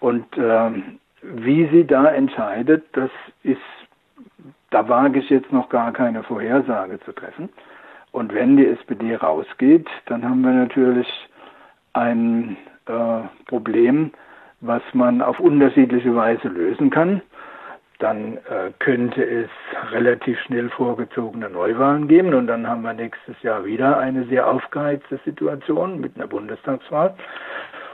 [0.00, 3.10] Und ähm, wie sie da entscheidet, das
[3.42, 3.58] ist,
[4.70, 7.48] da wage ich jetzt noch gar keine Vorhersage zu treffen.
[8.12, 11.08] Und wenn die SPD rausgeht, dann haben wir natürlich
[11.94, 12.56] ein
[12.86, 14.12] äh, Problem,
[14.60, 17.22] was man auf unterschiedliche Weise lösen kann
[17.98, 19.48] dann äh, könnte es
[19.90, 25.18] relativ schnell vorgezogene Neuwahlen geben und dann haben wir nächstes Jahr wieder eine sehr aufgeheizte
[25.24, 27.14] Situation mit einer Bundestagswahl.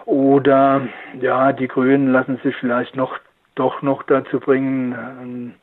[0.07, 0.83] Oder
[1.21, 3.19] ja, die Grünen lassen sich vielleicht noch
[3.55, 5.55] doch noch dazu bringen,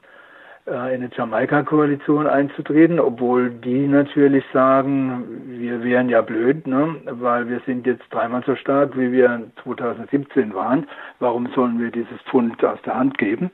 [0.67, 6.95] äh, in eine Jamaika-Koalition einzutreten, obwohl die natürlich sagen, wir wären ja blöd, ne?
[7.05, 10.85] weil wir sind jetzt dreimal so stark, wie wir 2017 waren.
[11.19, 13.49] Warum sollen wir dieses Pfund aus der Hand geben?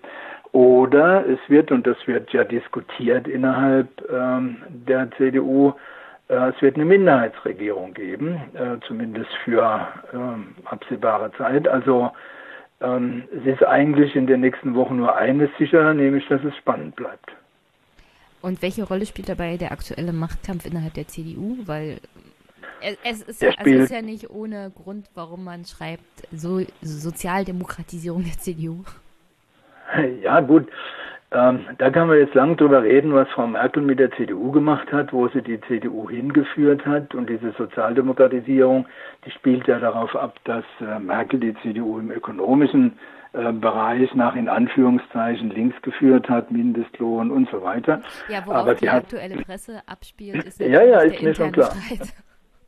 [0.53, 5.73] Oder es wird, und das wird ja diskutiert innerhalb ähm, der CDU,
[6.29, 11.67] äh, es wird eine Minderheitsregierung geben, äh, zumindest für ähm, absehbare Zeit.
[11.67, 12.11] Also
[12.81, 16.95] ähm, es ist eigentlich in den nächsten Wochen nur eines sicher, nämlich dass es spannend
[16.95, 17.31] bleibt.
[18.43, 21.57] Und welche Rolle spielt dabei der aktuelle Machtkampf innerhalb der CDU?
[21.65, 21.97] Weil
[23.03, 28.23] es ist, ja, also es ist ja nicht ohne Grund, warum man schreibt, so Sozialdemokratisierung
[28.23, 28.83] der CDU.
[30.21, 30.67] Ja, gut.
[31.31, 34.91] Ähm, da kann man jetzt lang drüber reden, was Frau Merkel mit der CDU gemacht
[34.91, 37.15] hat, wo sie die CDU hingeführt hat.
[37.15, 38.85] Und diese Sozialdemokratisierung,
[39.25, 42.99] die spielt ja darauf ab, dass äh, Merkel die CDU im ökonomischen
[43.33, 48.03] äh, Bereich nach in Anführungszeichen links geführt hat, Mindestlohn und so weiter.
[48.29, 51.71] Ja, worauf Aber die aktuelle Presse abspielt, ist ja, ja, ist mir schon klar.
[51.71, 52.13] Streit.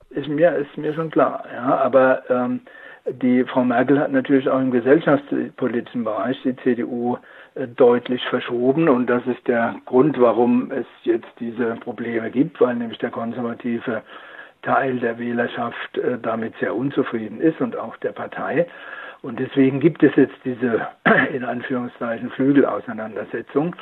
[0.10, 1.44] Ist mir, ist mir schon klar.
[1.54, 2.62] Ja, aber ähm,
[3.08, 7.18] die Frau Merkel hat natürlich auch im gesellschaftspolitischen Bereich die CDU
[7.54, 12.76] äh, deutlich verschoben und das ist der Grund, warum es jetzt diese Probleme gibt, weil
[12.76, 14.02] nämlich der konservative
[14.64, 18.68] Teil der Wählerschaft äh, damit sehr unzufrieden ist und auch der Partei.
[19.22, 20.88] Und deswegen gibt es jetzt diese
[21.34, 23.76] in Anführungszeichen Flügelauseinandersetzung,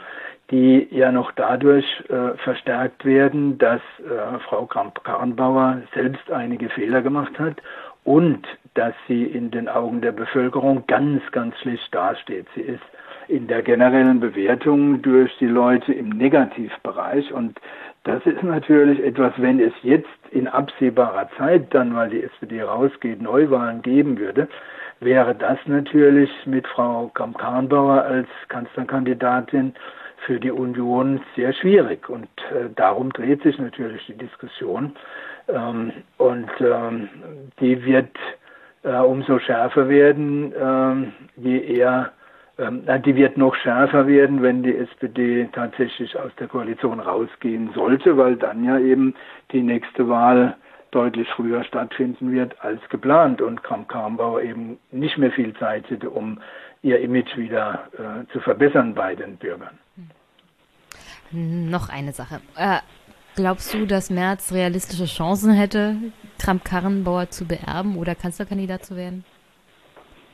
[0.51, 7.39] die ja noch dadurch äh, verstärkt werden, dass äh, Frau Kramp-Karrenbauer selbst einige Fehler gemacht
[7.39, 7.55] hat
[8.03, 12.47] und dass sie in den Augen der Bevölkerung ganz, ganz schlecht dasteht.
[12.55, 12.81] Sie ist
[13.27, 17.59] in der generellen Bewertung durch die Leute im Negativbereich und
[18.03, 23.21] das ist natürlich etwas, wenn es jetzt in absehbarer Zeit dann, weil die SPD rausgeht,
[23.21, 24.49] Neuwahlen geben würde,
[24.99, 29.73] wäre das natürlich mit Frau Kramp-Karrenbauer als Kanzlerkandidatin
[30.25, 32.09] für die Union sehr schwierig.
[32.09, 34.95] Und äh, darum dreht sich natürlich die Diskussion.
[35.47, 37.09] Ähm, und ähm,
[37.59, 38.15] die wird
[38.83, 42.11] äh, umso schärfer werden, ähm, je eher,
[42.55, 48.35] die wird noch schärfer werden, wenn die SPD tatsächlich aus der Koalition rausgehen sollte, weil
[48.35, 49.15] dann ja eben
[49.51, 50.55] die nächste Wahl
[50.93, 56.39] deutlich früher stattfinden wird als geplant und Kramp-Karrenbauer eben nicht mehr viel Zeit hätte, um
[56.83, 59.79] ihr Image wieder äh, zu verbessern bei den Bürgern.
[61.31, 62.41] Noch eine Sache.
[62.55, 62.77] Äh,
[63.35, 65.95] glaubst du, dass Merz realistische Chancen hätte,
[66.39, 69.23] Kramp-Karrenbauer zu beerben oder Kanzlerkandidat zu werden?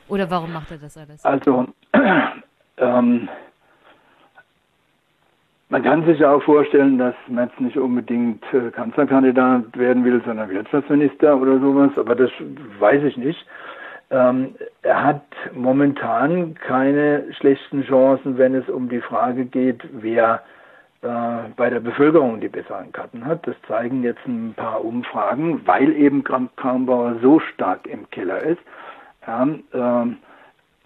[0.08, 1.24] Oder warum macht er das alles?
[1.24, 1.66] Also,
[2.78, 3.28] ähm,
[5.68, 10.50] man kann sich ja auch vorstellen, dass Merz nicht unbedingt äh, Kanzlerkandidat werden will, sondern
[10.50, 12.30] Wirtschaftsminister oder sowas, aber das
[12.80, 13.46] weiß ich nicht.
[14.10, 15.22] Ähm, er hat
[15.54, 20.42] momentan keine schlechten Chancen, wenn es um die Frage geht, wer
[21.02, 23.46] bei der Bevölkerung die besseren Karten hat.
[23.46, 28.60] Das zeigen jetzt ein paar Umfragen, weil eben Kramp-Karrenbauer so stark im Keller ist.
[29.26, 30.06] Ja, äh,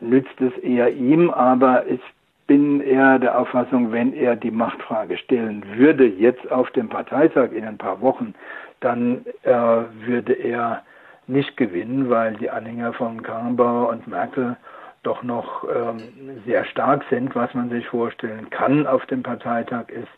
[0.01, 2.01] nützt es eher ihm, aber ich
[2.47, 7.65] bin eher der Auffassung, wenn er die Machtfrage stellen würde, jetzt auf dem Parteitag in
[7.65, 8.35] ein paar Wochen,
[8.81, 10.83] dann äh, würde er
[11.27, 14.57] nicht gewinnen, weil die Anhänger von Karrenbauer und Merkel
[15.05, 16.03] doch noch ähm,
[16.45, 17.35] sehr stark sind.
[17.35, 20.09] Was man sich vorstellen kann auf dem Parteitag ist,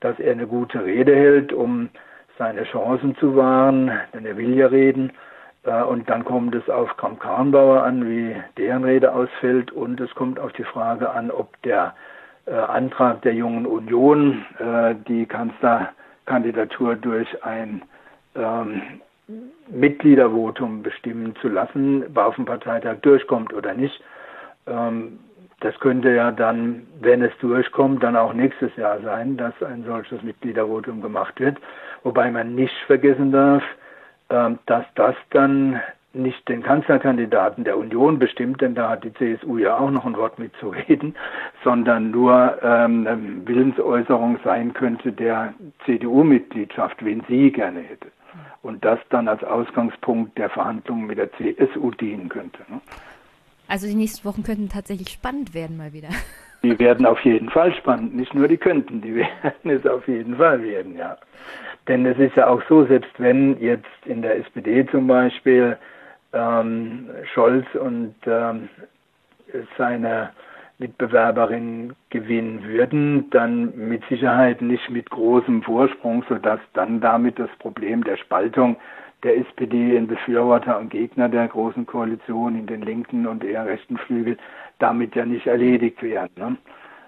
[0.00, 1.88] dass er eine gute Rede hält, um
[2.38, 5.12] seine Chancen zu wahren, denn er will ja reden
[5.64, 9.72] äh, und dann kommt es auf Kramp-Karrenbauer an, wie deren Rede ausfällt.
[9.72, 11.94] Und es kommt auf die Frage an, ob der
[12.46, 17.82] äh, Antrag der Jungen Union, äh, die Kanzlerkandidatur durch ein
[18.36, 18.82] ähm,
[19.68, 24.02] Mitgliedervotum bestimmen zu lassen, auf dem Parteitag durchkommt oder nicht.
[24.66, 25.18] Ähm,
[25.60, 30.22] das könnte ja dann, wenn es durchkommt, dann auch nächstes Jahr sein, dass ein solches
[30.22, 31.56] Mitgliedervotum gemacht wird.
[32.02, 33.62] Wobei man nicht vergessen darf,
[34.30, 35.80] ähm, dass das dann
[36.12, 40.16] nicht den Kanzlerkandidaten der Union bestimmt, denn da hat die CSU ja auch noch ein
[40.16, 41.14] Wort mitzureden,
[41.64, 48.08] sondern nur ähm, Willensäußerung sein könnte der CDU-Mitgliedschaft, wen sie gerne hätte.
[48.62, 52.58] Und das dann als Ausgangspunkt der Verhandlungen mit der CSU dienen könnte.
[52.68, 52.80] Ne?
[53.68, 56.08] Also die nächsten Wochen könnten tatsächlich spannend werden mal wieder.
[56.62, 60.36] Die werden auf jeden Fall spannend, nicht nur die könnten, die werden es auf jeden
[60.36, 61.18] Fall werden, ja.
[61.88, 65.76] Denn es ist ja auch so, selbst wenn jetzt in der SPD zum Beispiel
[66.32, 68.70] ähm, Scholz und ähm,
[69.76, 70.30] seine
[70.78, 78.02] Mitbewerberin gewinnen würden, dann mit Sicherheit nicht mit großem Vorsprung, sodass dann damit das Problem
[78.04, 78.76] der Spaltung
[79.24, 83.96] der SPD in Befürworter und Gegner der großen Koalition in den linken und eher rechten
[83.96, 84.36] Flügel
[84.78, 86.32] damit ja nicht erledigt werden.
[86.36, 86.56] Ne?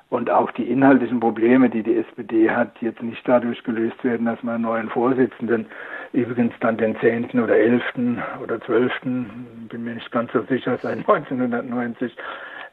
[0.09, 4.43] und auch die inhaltlichen Probleme, die die SPD hat, jetzt nicht dadurch gelöst werden, dass
[4.43, 5.67] man einen neuen Vorsitzenden,
[6.13, 7.41] übrigens dann den 10.
[7.41, 7.83] oder 11.
[8.43, 12.17] oder 12., bin mir nicht ganz so sicher, seit 1990,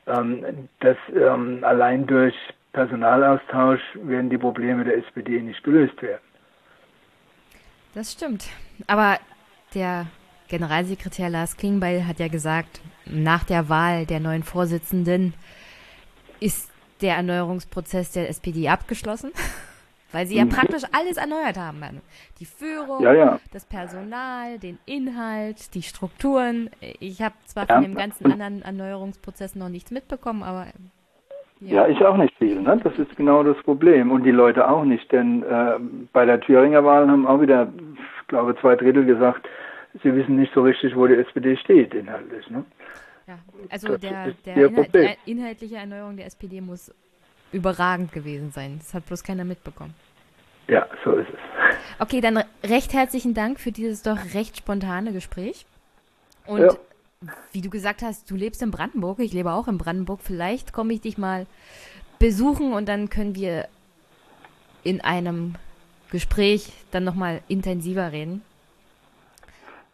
[0.05, 2.35] ähm, dass ähm, allein durch
[2.73, 6.21] Personalaustausch werden die Probleme der SPD nicht gelöst werden.
[7.95, 8.49] Das stimmt.
[8.87, 9.17] Aber
[9.75, 10.07] der
[10.47, 15.33] Generalsekretär Lars Klingbeil hat ja gesagt, nach der Wahl der neuen Vorsitzenden
[16.39, 16.69] ist
[17.01, 19.31] der Erneuerungsprozess der SPD abgeschlossen?
[20.13, 20.49] Weil sie ja mhm.
[20.49, 21.81] praktisch alles erneuert haben.
[22.39, 23.39] Die Führung, ja, ja.
[23.51, 26.69] das Personal, den Inhalt, die Strukturen.
[26.99, 27.75] Ich habe zwar ja.
[27.75, 30.67] von dem ganzen anderen Erneuerungsprozess noch nichts mitbekommen, aber.
[31.61, 32.61] Ja, ich auch nicht viel.
[32.61, 32.79] Ne?
[32.83, 34.11] Das ist genau das Problem.
[34.11, 35.11] Und die Leute auch nicht.
[35.11, 35.79] Denn äh,
[36.11, 37.69] bei der Thüringer Wahl haben auch wieder,
[38.21, 39.47] ich glaube, zwei Drittel gesagt,
[40.01, 42.49] sie wissen nicht so richtig, wo die SPD steht inhaltlich.
[42.49, 42.65] Ne?
[43.27, 43.39] Ja,
[43.69, 46.93] also der, der Inhalt, die inhaltliche Erneuerung der SPD muss
[47.51, 48.79] überragend gewesen sein.
[48.79, 49.93] Das hat bloß keiner mitbekommen.
[50.67, 51.75] Ja, so ist es.
[51.99, 55.65] Okay, dann recht herzlichen Dank für dieses doch recht spontane Gespräch.
[56.45, 56.75] Und ja.
[57.51, 60.21] wie du gesagt hast, du lebst in Brandenburg, ich lebe auch in Brandenburg.
[60.21, 61.45] Vielleicht komme ich dich mal
[62.19, 63.67] besuchen und dann können wir
[64.83, 65.55] in einem
[66.11, 68.41] Gespräch dann nochmal intensiver reden.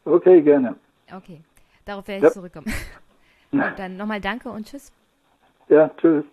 [0.05, 0.75] Okay, gerne.
[1.13, 1.41] Okay,
[1.85, 2.31] darauf werde ich ja.
[2.31, 2.67] zurückkommen.
[3.51, 4.91] Und dann nochmal danke und tschüss.
[5.69, 6.23] Ja, tschüss.